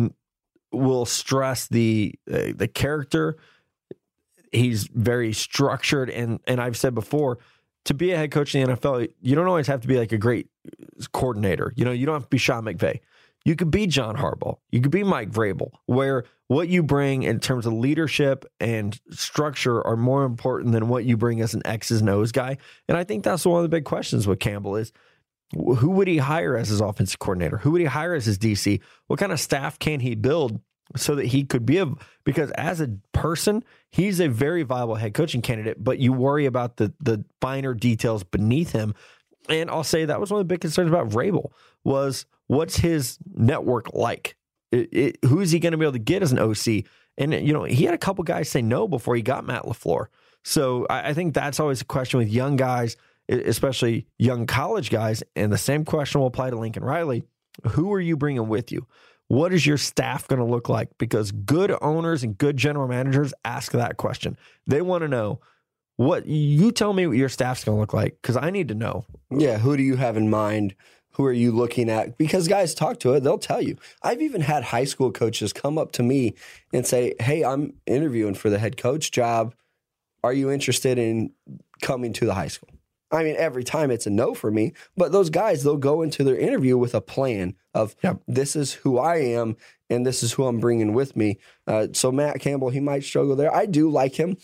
will 0.73 1.07
stress 1.07 1.67
the 1.69 2.15
uh, 2.31 2.53
the 2.55 2.69
character. 2.69 3.37
He's 4.53 4.85
very 4.85 5.33
structured, 5.33 6.11
and 6.11 6.41
and 6.47 6.61
I've 6.61 6.77
said 6.77 6.95
before, 6.95 7.39
to 7.85 7.95
be 7.95 8.13
a 8.13 8.17
head 8.17 8.31
coach 8.31 8.55
in 8.55 8.67
the 8.67 8.77
NFL, 8.77 9.09
you 9.21 9.35
don't 9.35 9.47
always 9.47 9.67
have 9.67 9.81
to 9.81 9.89
be 9.89 9.99
like 9.99 10.13
a 10.13 10.19
great 10.19 10.49
coordinator. 11.13 11.73
You 11.77 11.85
know, 11.85 11.93
you 11.93 12.07
don't 12.07 12.15
have 12.15 12.25
to 12.25 12.29
be 12.29 12.39
Sean 12.39 12.65
McVay. 12.65 13.01
You 13.45 13.55
could 13.55 13.71
be 13.71 13.87
John 13.87 14.17
Harbaugh. 14.17 14.59
You 14.73 14.81
could 14.81 14.91
be 14.91 15.05
Mike 15.05 15.31
Vrabel, 15.31 15.71
where 15.87 16.25
what 16.49 16.69
you 16.69 16.83
bring 16.83 17.23
in 17.23 17.39
terms 17.39 17.65
of 17.65 17.73
leadership 17.73 18.45
and 18.59 18.99
structure 19.11 19.87
are 19.87 19.97
more 19.97 20.25
important 20.25 20.73
than 20.73 20.89
what 20.89 21.05
you 21.05 21.17
bring 21.17 21.41
as 21.41 21.55
an 21.55 21.63
X's 21.65 22.01
and 22.01 22.11
O's 22.11 22.33
guy. 22.33 22.57
And 22.89 22.99
I 22.99 23.05
think 23.05 23.23
that's 23.23 23.47
one 23.47 23.59
of 23.59 23.63
the 23.63 23.69
big 23.69 23.85
questions 23.85 24.27
with 24.27 24.41
Campbell 24.41 24.75
is 24.75 24.93
who 25.57 25.91
would 25.91 26.09
he 26.09 26.19
hire 26.19 26.57
as 26.57 26.69
his 26.69 26.81
offensive 26.81 27.19
coordinator? 27.19 27.59
Who 27.59 27.73
would 27.73 27.81
he 27.81 27.87
hire 27.87 28.15
as 28.15 28.27
his 28.27 28.39
DC? 28.39 28.81
What 29.07 29.19
kind 29.19 29.33
of 29.33 29.41
staff 29.41 29.79
can 29.79 30.01
he 30.01 30.15
build 30.15 30.61
so 30.95 31.15
that 31.17 31.27
he 31.27 31.45
could 31.45 31.67
be 31.67 31.79
a 31.79 31.87
because 32.25 32.51
as 32.53 32.81
a 32.81 32.89
person, 33.13 33.65
he's 33.91 34.21
a 34.21 34.29
very 34.29 34.63
viable 34.63 34.95
head 34.95 35.15
coaching 35.15 35.43
candidate, 35.43 35.83
but 35.83 35.99
you 35.99 36.13
worry 36.13 36.47
about 36.47 36.77
the 36.77 36.93
the 37.01 37.25
finer 37.41 37.75
details 37.75 38.23
beneath 38.23 38.73
him. 38.73 38.95
And 39.49 39.71
I'll 39.71 39.85
say 39.85 40.05
that 40.05 40.21
was 40.21 40.31
one 40.31 40.41
of 40.41 40.49
the 40.49 40.53
big 40.53 40.61
concerns 40.61 40.89
about 40.89 41.09
Vrabel 41.09 41.51
was 41.85 42.27
what's 42.47 42.77
his 42.77 43.19
network 43.35 43.93
like? 43.95 44.37
It, 44.73 44.89
it, 44.93 45.19
who 45.25 45.41
is 45.41 45.53
he 45.53 45.61
going 45.61 45.73
to 45.73 45.79
be 45.79 45.85
able 45.85 45.93
to 45.93 45.99
get 45.99 46.23
as 46.23 46.33
an 46.33 46.39
OC? 46.39 46.85
And 47.19 47.33
you 47.33 47.53
know, 47.53 47.65
he 47.65 47.85
had 47.85 47.95
a 47.95 47.99
couple 47.99 48.25
guys 48.25 48.49
say 48.49 48.63
no 48.63 48.89
before 48.89 49.15
he 49.17 49.23
got 49.23 49.47
Matt 49.47 49.65
Lafleur. 49.65 50.07
So 50.45 50.87
I, 50.91 51.09
I 51.09 51.15
think 51.15 51.35
that's 51.35 51.61
always 51.61 51.81
a 51.81 51.85
question 51.85 52.19
with 52.19 52.29
young 52.29 52.57
guys, 52.57 52.97
especially 53.29 54.07
young 54.19 54.47
college 54.47 54.91
guys. 54.91 55.23
And 55.35 55.53
the 55.53 55.59
same 55.59 55.85
question 55.85 56.21
will 56.21 56.29
apply 56.29 56.51
to 56.51 56.57
Lincoln 56.57 56.85
Riley. 56.85 57.25
Who 57.71 57.93
are 57.93 58.01
you 58.01 58.17
bringing 58.17 58.49
with 58.49 58.71
you? 58.71 58.87
What 59.29 59.53
is 59.53 59.67
your 59.67 59.79
staff 59.79 60.29
going 60.29 60.39
to 60.39 60.45
look 60.45 60.69
like? 60.69 60.97
Because 60.99 61.33
good 61.33 61.77
owners 61.83 62.23
and 62.23 62.39
good 62.39 62.57
general 62.57 62.87
managers 62.87 63.35
ask 63.45 63.73
that 63.73 63.97
question. 63.97 64.37
They 64.67 64.83
want 64.83 65.03
to 65.03 65.09
know 65.09 65.41
what 65.97 66.27
you 66.27 66.71
tell 66.71 66.93
me 66.93 67.07
what 67.07 67.17
your 67.17 67.29
staff's 67.29 67.65
going 67.65 67.77
to 67.77 67.81
look 67.81 67.95
like 67.95 68.19
because 68.23 68.37
I 68.37 68.51
need 68.51 68.69
to 68.69 68.75
know. 68.75 69.05
Yeah, 69.31 69.59
who 69.59 69.77
do 69.77 69.83
you 69.83 69.97
have 69.97 70.17
in 70.17 70.31
mind? 70.31 70.75
Who 71.13 71.25
are 71.25 71.33
you 71.33 71.51
looking 71.51 71.89
at? 71.89 72.19
Because 72.19 72.47
guys 72.47 72.75
talk 72.75 73.01
to 73.01 73.15
it, 73.15 73.25
they'll 73.25 73.39
tell 73.39 73.63
you. 73.63 73.79
I've 74.03 74.21
even 74.21 74.43
had 74.43 74.65
high 74.65 74.85
school 74.85 75.11
coaches 75.11 75.53
come 75.55 75.79
up 75.79 75.93
to 75.93 76.03
me 76.03 76.35
and 76.75 76.87
say, 76.87 77.15
Hey, 77.19 77.43
I'm 77.43 77.73
interviewing 77.87 78.35
for 78.35 78.51
the 78.51 78.59
head 78.59 78.77
coach 78.77 79.11
job. 79.11 79.55
Are 80.23 80.35
you 80.35 80.51
interested 80.51 80.99
in 80.99 81.33
coming 81.81 82.13
to 82.15 82.27
the 82.27 82.35
high 82.35 82.49
school? 82.49 82.69
I 83.11 83.23
mean, 83.23 83.37
every 83.39 83.63
time 83.63 83.91
it's 83.91 84.07
a 84.07 84.11
no 84.11 84.35
for 84.35 84.51
me, 84.51 84.73
but 84.97 85.13
those 85.13 85.31
guys, 85.31 85.63
they'll 85.63 85.77
go 85.77 86.03
into 86.03 86.25
their 86.25 86.37
interview 86.37 86.77
with 86.77 86.95
a 86.95 87.01
plan 87.01 87.55
of 87.73 87.95
Yep. 88.03 88.23
this 88.27 88.57
is 88.57 88.73
who 88.73 88.99
I 88.99 89.17
am 89.19 89.57
and 89.89 90.05
this 90.05 90.23
is 90.23 90.33
who 90.33 90.45
I'm 90.47 90.59
bringing 90.59 90.93
with 90.93 91.15
me. 91.17 91.39
Uh, 91.67 91.89
so, 91.93 92.11
Matt 92.11 92.41
Campbell, 92.41 92.71
he 92.71 92.81
might 92.81 93.05
struggle 93.05 93.37
there. 93.37 93.55
I 93.55 93.67
do 93.67 93.89
like 93.89 94.17
him. 94.17 94.37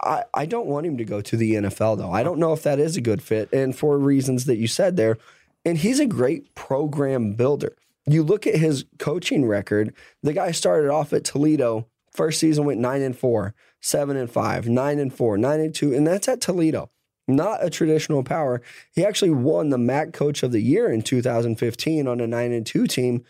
I, 0.00 0.24
I 0.34 0.46
don't 0.46 0.66
want 0.66 0.86
him 0.86 0.96
to 0.98 1.04
go 1.04 1.20
to 1.20 1.36
the 1.36 1.54
NFL, 1.54 1.98
though. 1.98 2.10
I 2.10 2.22
don't 2.22 2.38
know 2.38 2.52
if 2.52 2.62
that 2.62 2.78
is 2.78 2.96
a 2.96 3.00
good 3.00 3.22
fit. 3.22 3.52
And 3.52 3.76
for 3.76 3.98
reasons 3.98 4.44
that 4.46 4.56
you 4.56 4.66
said 4.66 4.96
there, 4.96 5.18
and 5.64 5.78
he's 5.78 6.00
a 6.00 6.06
great 6.06 6.54
program 6.54 7.32
builder. 7.34 7.76
You 8.06 8.22
look 8.22 8.46
at 8.46 8.56
his 8.56 8.84
coaching 8.98 9.46
record, 9.46 9.92
the 10.22 10.32
guy 10.32 10.52
started 10.52 10.90
off 10.90 11.12
at 11.12 11.24
Toledo. 11.24 11.88
First 12.12 12.40
season 12.40 12.64
went 12.64 12.80
nine 12.80 13.02
and 13.02 13.16
four, 13.18 13.54
seven 13.80 14.16
and 14.16 14.30
five, 14.30 14.68
nine 14.68 14.98
and 14.98 15.12
four, 15.12 15.36
nine 15.36 15.60
and 15.60 15.74
two, 15.74 15.92
and 15.92 16.06
that's 16.06 16.28
at 16.28 16.40
Toledo. 16.40 16.90
Not 17.28 17.64
a 17.64 17.70
traditional 17.70 18.22
power. 18.22 18.62
He 18.94 19.04
actually 19.04 19.30
won 19.30 19.70
the 19.70 19.78
MAC 19.78 20.12
Coach 20.12 20.42
of 20.42 20.52
the 20.52 20.60
Year 20.60 20.90
in 20.90 21.02
2015 21.02 22.06
on 22.06 22.20
a 22.20 22.26
nine 22.26 22.52
and 22.52 22.64
two 22.64 22.86
team, 22.86 23.24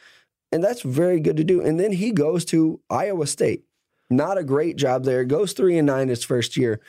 and 0.53 0.63
that's 0.63 0.83
very 0.83 1.19
good 1.19 1.37
to 1.39 1.45
do. 1.45 1.63
And 1.63 1.81
then 1.81 1.93
he 1.93 2.13
goes 2.13 2.45
to 2.47 2.81
Iowa 2.91 3.27
State. 3.27 3.65
Not 4.11 4.39
a 4.39 4.45
great 4.45 4.77
job 4.77 5.05
there. 5.05 5.25
Goes 5.25 5.53
three 5.53 5.79
and 5.79 5.87
nine 5.87 6.09
his 6.09 6.25
first 6.25 6.57
year, 6.57 6.81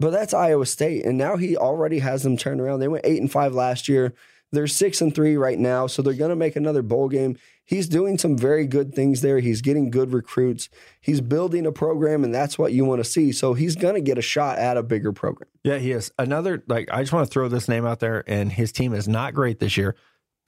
but 0.00 0.10
that's 0.10 0.34
Iowa 0.34 0.66
State, 0.66 1.04
and 1.04 1.16
now 1.16 1.36
he 1.36 1.56
already 1.56 2.00
has 2.00 2.24
them 2.24 2.36
turned 2.36 2.60
around. 2.60 2.80
They 2.80 2.88
went 2.88 3.06
eight 3.06 3.20
and 3.20 3.30
five 3.30 3.54
last 3.54 3.88
year. 3.88 4.14
They're 4.50 4.66
six 4.66 5.00
and 5.00 5.14
three 5.14 5.36
right 5.36 5.58
now, 5.58 5.86
so 5.86 6.02
they're 6.02 6.14
going 6.14 6.30
to 6.30 6.36
make 6.36 6.56
another 6.56 6.82
bowl 6.82 7.08
game. 7.08 7.36
He's 7.68 7.86
doing 7.86 8.16
some 8.16 8.34
very 8.34 8.66
good 8.66 8.94
things 8.94 9.20
there. 9.20 9.40
He's 9.40 9.60
getting 9.60 9.90
good 9.90 10.10
recruits. 10.14 10.70
He's 11.02 11.20
building 11.20 11.66
a 11.66 11.70
program, 11.70 12.24
and 12.24 12.34
that's 12.34 12.58
what 12.58 12.72
you 12.72 12.86
want 12.86 13.04
to 13.04 13.04
see. 13.04 13.30
So 13.30 13.52
he's 13.52 13.76
going 13.76 13.94
to 13.94 14.00
get 14.00 14.16
a 14.16 14.22
shot 14.22 14.58
at 14.58 14.78
a 14.78 14.82
bigger 14.82 15.12
program. 15.12 15.50
Yeah, 15.64 15.76
he 15.76 15.92
is. 15.92 16.10
Another, 16.18 16.64
like, 16.66 16.88
I 16.90 17.02
just 17.02 17.12
want 17.12 17.26
to 17.26 17.30
throw 17.30 17.46
this 17.48 17.68
name 17.68 17.84
out 17.84 18.00
there, 18.00 18.24
and 18.26 18.50
his 18.50 18.72
team 18.72 18.94
is 18.94 19.06
not 19.06 19.34
great 19.34 19.58
this 19.58 19.76
year. 19.76 19.96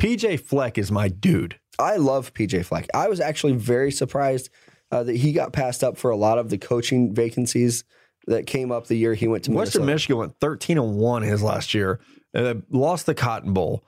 PJ 0.01 0.41
Fleck 0.41 0.79
is 0.79 0.91
my 0.91 1.09
dude. 1.09 1.61
I 1.79 1.97
love 1.97 2.33
PJ 2.33 2.65
Fleck. 2.65 2.87
I 2.95 3.09
was 3.09 3.21
actually 3.21 3.53
very 3.53 3.93
surprised 3.93 4.49
uh, 4.91 5.03
that 5.03 5.17
he 5.17 5.35
got 5.35 5.53
passed 5.53 5.85
up 5.85 5.99
for 5.99 6.11
a 6.11 6.17
lot 6.17 6.39
of 6.39 6.49
the 6.49 6.57
coaching 6.57 7.15
vacancies 7.15 7.85
that 8.29 8.47
came 8.47 8.73
up 8.73 8.87
the 8.87 8.97
year 8.97 9.13
he 9.13 9.29
went 9.29 9.45
to 9.45 9.51
Western 9.51 9.83
Minnesota. 9.83 9.95
Michigan 9.95 10.17
went 10.17 10.41
13 10.41 10.79
and 10.79 10.97
1 10.97 11.23
his 11.23 11.43
last 11.43 11.75
year, 11.75 12.01
uh, 12.35 12.55
lost 12.71 13.05
the 13.05 13.15
Cotton 13.15 13.53
Bowl. 13.53 13.85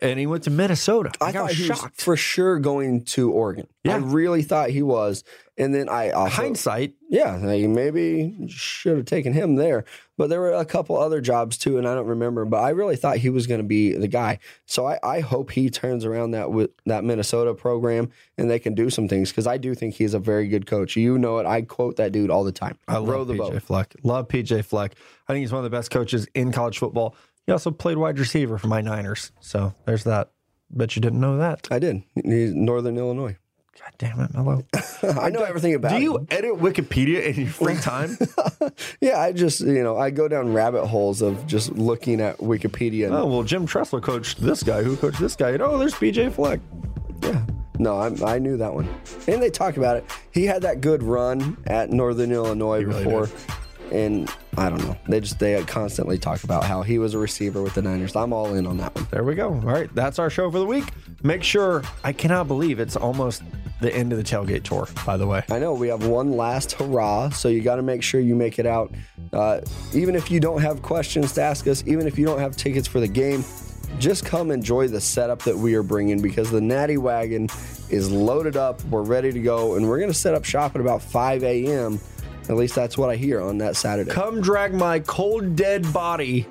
And 0.00 0.18
he 0.18 0.26
went 0.26 0.44
to 0.44 0.50
Minnesota. 0.50 1.10
I, 1.20 1.26
I 1.26 1.32
got 1.32 1.40
thought 1.48 1.56
he 1.56 1.68
was 1.68 1.78
shocked. 1.78 2.00
for 2.00 2.16
sure 2.16 2.58
going 2.58 3.04
to 3.06 3.30
Oregon. 3.32 3.66
Yeah. 3.84 3.94
I 3.94 3.96
really 3.98 4.42
thought 4.42 4.70
he 4.70 4.82
was. 4.82 5.24
And 5.56 5.74
then 5.74 5.88
I 5.88 6.10
also, 6.10 6.36
Hindsight, 6.36 6.94
yeah, 7.10 7.34
like 7.36 7.68
maybe 7.68 8.46
should 8.48 8.96
have 8.96 9.06
taken 9.06 9.32
him 9.32 9.56
there. 9.56 9.84
But 10.16 10.28
there 10.28 10.40
were 10.40 10.52
a 10.52 10.64
couple 10.64 10.96
other 10.96 11.20
jobs 11.20 11.58
too, 11.58 11.78
and 11.78 11.88
I 11.88 11.96
don't 11.96 12.06
remember. 12.06 12.44
But 12.44 12.58
I 12.58 12.70
really 12.70 12.94
thought 12.94 13.16
he 13.16 13.28
was 13.28 13.48
going 13.48 13.60
to 13.60 13.66
be 13.66 13.92
the 13.92 14.06
guy. 14.06 14.38
So 14.66 14.86
I, 14.86 15.00
I 15.02 15.20
hope 15.20 15.50
he 15.50 15.68
turns 15.68 16.04
around 16.04 16.30
that 16.30 16.52
with 16.52 16.70
that 16.86 17.02
Minnesota 17.02 17.54
program 17.54 18.10
and 18.36 18.48
they 18.48 18.60
can 18.60 18.74
do 18.74 18.88
some 18.88 19.08
things 19.08 19.30
because 19.30 19.48
I 19.48 19.58
do 19.58 19.74
think 19.74 19.94
he's 19.94 20.14
a 20.14 20.20
very 20.20 20.46
good 20.46 20.66
coach. 20.66 20.94
You 20.94 21.18
know 21.18 21.38
it. 21.38 21.46
I 21.46 21.62
quote 21.62 21.96
that 21.96 22.12
dude 22.12 22.30
all 22.30 22.44
the 22.44 22.52
time. 22.52 22.78
I 22.86 22.94
Row 22.98 23.18
love 23.18 23.26
the 23.26 23.34
PJ 23.34 23.38
boat. 23.38 23.62
Fleck. 23.62 23.94
Love 24.04 24.28
PJ 24.28 24.64
Fleck. 24.64 24.94
I 25.26 25.32
think 25.32 25.42
he's 25.42 25.52
one 25.52 25.64
of 25.64 25.70
the 25.70 25.76
best 25.76 25.90
coaches 25.90 26.28
in 26.34 26.52
college 26.52 26.78
football. 26.78 27.16
He 27.48 27.52
also 27.52 27.70
played 27.70 27.96
wide 27.96 28.18
receiver 28.18 28.58
for 28.58 28.66
my 28.66 28.82
Niners. 28.82 29.32
So 29.40 29.72
there's 29.86 30.04
that. 30.04 30.32
Bet 30.68 30.94
you 30.94 31.00
didn't 31.00 31.18
know 31.18 31.38
that. 31.38 31.66
I 31.70 31.78
did. 31.78 32.02
He's 32.14 32.52
Northern 32.52 32.98
Illinois. 32.98 33.38
God 33.80 33.92
damn 33.96 34.20
it, 34.20 34.34
Mello. 34.34 34.66
I 35.02 35.30
know 35.30 35.44
everything 35.44 35.72
about. 35.72 35.92
It. 35.92 35.96
Do 35.96 36.02
you 36.02 36.18
him. 36.18 36.26
edit 36.30 36.56
Wikipedia 36.56 37.22
in 37.22 37.36
your 37.36 37.48
free 37.48 37.76
time? 37.76 38.18
Yeah, 39.00 39.18
I 39.18 39.32
just 39.32 39.60
you 39.60 39.82
know 39.82 39.96
I 39.96 40.10
go 40.10 40.28
down 40.28 40.52
rabbit 40.52 40.86
holes 40.86 41.22
of 41.22 41.46
just 41.46 41.72
looking 41.72 42.20
at 42.20 42.36
Wikipedia. 42.36 43.06
And, 43.06 43.14
oh, 43.14 43.24
well, 43.24 43.42
Jim 43.42 43.66
Tressel 43.66 44.02
coached 44.02 44.42
this 44.42 44.62
guy. 44.62 44.82
Who 44.82 44.94
coached 44.94 45.18
this 45.18 45.34
guy? 45.34 45.50
And, 45.50 45.62
oh, 45.62 45.78
there's 45.78 45.94
PJ 45.94 46.34
Fleck. 46.34 46.60
Yeah. 47.22 47.46
No, 47.78 47.96
I, 47.96 48.34
I 48.34 48.38
knew 48.38 48.58
that 48.58 48.74
one. 48.74 48.88
And 49.26 49.42
they 49.42 49.48
talk 49.48 49.78
about 49.78 49.96
it. 49.96 50.04
He 50.32 50.44
had 50.44 50.62
that 50.62 50.82
good 50.82 51.02
run 51.02 51.56
at 51.66 51.90
Northern 51.90 52.30
Illinois 52.30 52.82
really 52.82 53.04
before. 53.04 53.30
And 53.92 54.30
I 54.56 54.68
don't 54.68 54.82
know. 54.84 54.96
They 55.08 55.20
just 55.20 55.38
they 55.38 55.62
constantly 55.64 56.18
talk 56.18 56.44
about 56.44 56.64
how 56.64 56.82
he 56.82 56.98
was 56.98 57.14
a 57.14 57.18
receiver 57.18 57.62
with 57.62 57.74
the 57.74 57.82
Niners. 57.82 58.16
I'm 58.16 58.32
all 58.32 58.54
in 58.54 58.66
on 58.66 58.76
that 58.78 58.94
one. 58.94 59.06
There 59.10 59.24
we 59.24 59.34
go. 59.34 59.48
All 59.48 59.60
right, 59.60 59.92
that's 59.94 60.18
our 60.18 60.30
show 60.30 60.50
for 60.50 60.58
the 60.58 60.66
week. 60.66 60.84
Make 61.22 61.42
sure, 61.42 61.82
I 62.04 62.12
cannot 62.12 62.48
believe 62.48 62.80
it's 62.80 62.96
almost 62.96 63.42
the 63.80 63.94
end 63.94 64.12
of 64.12 64.18
the 64.18 64.24
tailgate 64.24 64.64
tour, 64.64 64.88
by 65.06 65.16
the 65.16 65.26
way. 65.26 65.42
I 65.50 65.58
know 65.58 65.72
we 65.74 65.88
have 65.88 66.06
one 66.06 66.32
last 66.32 66.72
hurrah, 66.72 67.30
so 67.30 67.48
you 67.48 67.60
got 67.60 67.76
to 67.76 67.82
make 67.82 68.02
sure 68.02 68.20
you 68.20 68.34
make 68.34 68.58
it 68.58 68.66
out. 68.66 68.92
Uh, 69.32 69.60
even 69.94 70.14
if 70.14 70.30
you 70.30 70.40
don't 70.40 70.60
have 70.62 70.82
questions 70.82 71.32
to 71.34 71.42
ask 71.42 71.66
us, 71.66 71.84
even 71.86 72.06
if 72.06 72.18
you 72.18 72.26
don't 72.26 72.40
have 72.40 72.56
tickets 72.56 72.88
for 72.88 73.00
the 73.00 73.08
game, 73.08 73.44
just 73.98 74.24
come 74.24 74.50
enjoy 74.50 74.88
the 74.88 75.00
setup 75.00 75.42
that 75.42 75.56
we 75.56 75.74
are 75.74 75.82
bringing 75.82 76.20
because 76.20 76.50
the 76.50 76.60
Natty 76.60 76.96
Wagon 76.96 77.48
is 77.90 78.10
loaded 78.10 78.56
up. 78.56 78.82
We're 78.84 79.02
ready 79.02 79.32
to 79.32 79.40
go, 79.40 79.74
and 79.74 79.88
we're 79.88 79.98
going 79.98 80.10
to 80.10 80.18
set 80.18 80.34
up 80.34 80.44
shop 80.44 80.74
at 80.74 80.80
about 80.80 81.02
5 81.02 81.42
a.m. 81.42 81.98
At 82.48 82.56
least 82.56 82.74
that's 82.74 82.96
what 82.96 83.10
I 83.10 83.16
hear 83.16 83.40
on 83.40 83.58
that 83.58 83.76
Saturday. 83.76 84.10
Come 84.10 84.40
drag 84.40 84.74
my 84.74 85.00
cold, 85.00 85.54
dead 85.54 85.92
body 85.92 86.46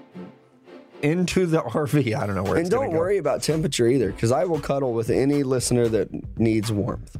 into 1.01 1.45
the 1.45 1.61
RV. 1.61 2.15
I 2.15 2.25
don't 2.25 2.35
know 2.35 2.43
where 2.43 2.57
and 2.57 2.69
don't 2.69 2.91
go. 2.91 2.97
worry 2.97 3.17
about 3.17 3.41
temperature 3.41 3.87
either 3.87 4.11
because 4.11 4.31
I 4.31 4.45
will 4.45 4.59
cuddle 4.59 4.93
with 4.93 5.09
any 5.09 5.43
listener 5.43 5.87
that 5.89 6.09
needs 6.39 6.71
warmth. 6.71 7.15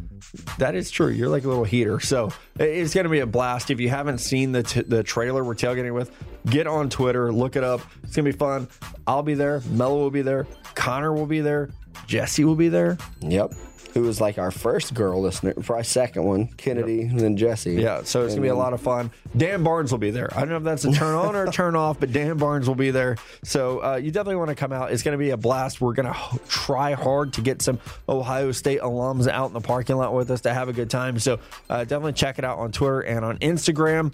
That 0.57 0.75
is 0.75 0.91
true. 0.91 1.07
You're 1.07 1.29
like 1.29 1.45
a 1.45 1.47
little 1.47 1.63
heater. 1.63 1.99
So 1.99 2.31
it's 2.59 2.93
going 2.93 3.05
to 3.05 3.09
be 3.09 3.19
a 3.19 3.25
blast. 3.25 3.71
If 3.71 3.79
you 3.79 3.89
haven't 3.89 4.19
seen 4.19 4.51
the, 4.51 4.63
t- 4.63 4.81
the 4.81 5.03
trailer 5.03 5.43
we're 5.43 5.55
tailgating 5.55 5.93
with, 5.93 6.11
get 6.45 6.67
on 6.67 6.89
Twitter, 6.89 7.31
look 7.31 7.55
it 7.55 7.63
up. 7.63 7.81
It's 8.03 8.15
going 8.15 8.25
to 8.25 8.31
be 8.31 8.37
fun. 8.37 8.67
I'll 9.05 9.23
be 9.23 9.35
there. 9.35 9.61
Mello 9.71 9.95
will 9.97 10.11
be 10.11 10.21
there. 10.21 10.47
Connor 10.75 11.13
will 11.13 11.25
be 11.25 11.39
there. 11.39 11.69
Jesse 12.07 12.43
will 12.43 12.55
be 12.55 12.69
there. 12.69 12.97
Yep. 13.21 13.53
Who 13.97 14.03
was 14.03 14.21
like 14.21 14.37
our 14.37 14.51
first 14.51 14.93
girl 14.93 15.23
listener, 15.23 15.55
probably 15.55 15.83
second 15.83 16.23
one, 16.23 16.49
Kennedy, 16.49 17.01
and 17.01 17.19
then 17.19 17.35
Jesse. 17.35 17.73
Yeah, 17.73 18.03
so 18.03 18.23
it's 18.23 18.35
gonna 18.35 18.43
be 18.43 18.49
a 18.49 18.55
lot 18.55 18.73
of 18.73 18.79
fun. 18.79 19.09
Dan 19.35 19.63
Barnes 19.63 19.89
will 19.89 19.97
be 19.97 20.11
there. 20.11 20.29
I 20.35 20.41
don't 20.41 20.49
know 20.49 20.57
if 20.57 20.63
that's 20.63 20.85
a 20.85 20.91
turn 20.91 21.15
on 21.15 21.35
or 21.35 21.45
a 21.45 21.51
turn 21.51 21.75
off, 21.75 21.99
but 21.99 22.11
Dan 22.11 22.37
Barnes 22.37 22.67
will 22.67 22.75
be 22.75 22.91
there. 22.91 23.17
So 23.43 23.83
uh, 23.83 23.95
you 23.95 24.11
definitely 24.11 24.35
want 24.35 24.49
to 24.49 24.55
come 24.55 24.71
out. 24.71 24.91
It's 24.91 25.01
gonna 25.01 25.17
be 25.17 25.31
a 25.31 25.37
blast. 25.37 25.81
We're 25.81 25.93
gonna 25.93 26.15
try 26.47 26.93
hard 26.93 27.33
to 27.33 27.41
get 27.41 27.63
some 27.63 27.79
Ohio 28.07 28.51
State 28.51 28.81
alums 28.81 29.27
out 29.27 29.47
in 29.47 29.53
the 29.53 29.61
parking 29.61 29.95
lot 29.95 30.13
with 30.13 30.29
us 30.29 30.41
to 30.41 30.53
have 30.53 30.69
a 30.69 30.73
good 30.73 30.91
time. 30.91 31.17
So 31.17 31.39
uh, 31.67 31.79
definitely 31.79 32.13
check 32.13 32.37
it 32.37 32.45
out 32.45 32.59
on 32.59 32.71
Twitter 32.71 33.01
and 33.01 33.25
on 33.25 33.39
Instagram. 33.39 34.13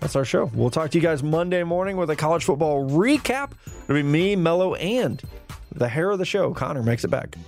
That's 0.00 0.16
our 0.16 0.26
show. 0.26 0.50
We'll 0.52 0.68
talk 0.68 0.90
to 0.90 0.98
you 0.98 1.02
guys 1.02 1.22
Monday 1.22 1.62
morning 1.62 1.96
with 1.96 2.10
a 2.10 2.16
college 2.16 2.44
football 2.44 2.86
recap. 2.90 3.52
It'll 3.84 3.94
be 3.94 4.02
me, 4.02 4.36
Mello, 4.36 4.74
and 4.74 5.22
the 5.72 5.88
hair 5.88 6.10
of 6.10 6.18
the 6.18 6.26
show. 6.26 6.52
Connor 6.52 6.82
makes 6.82 7.04
it 7.04 7.08
back. 7.08 7.38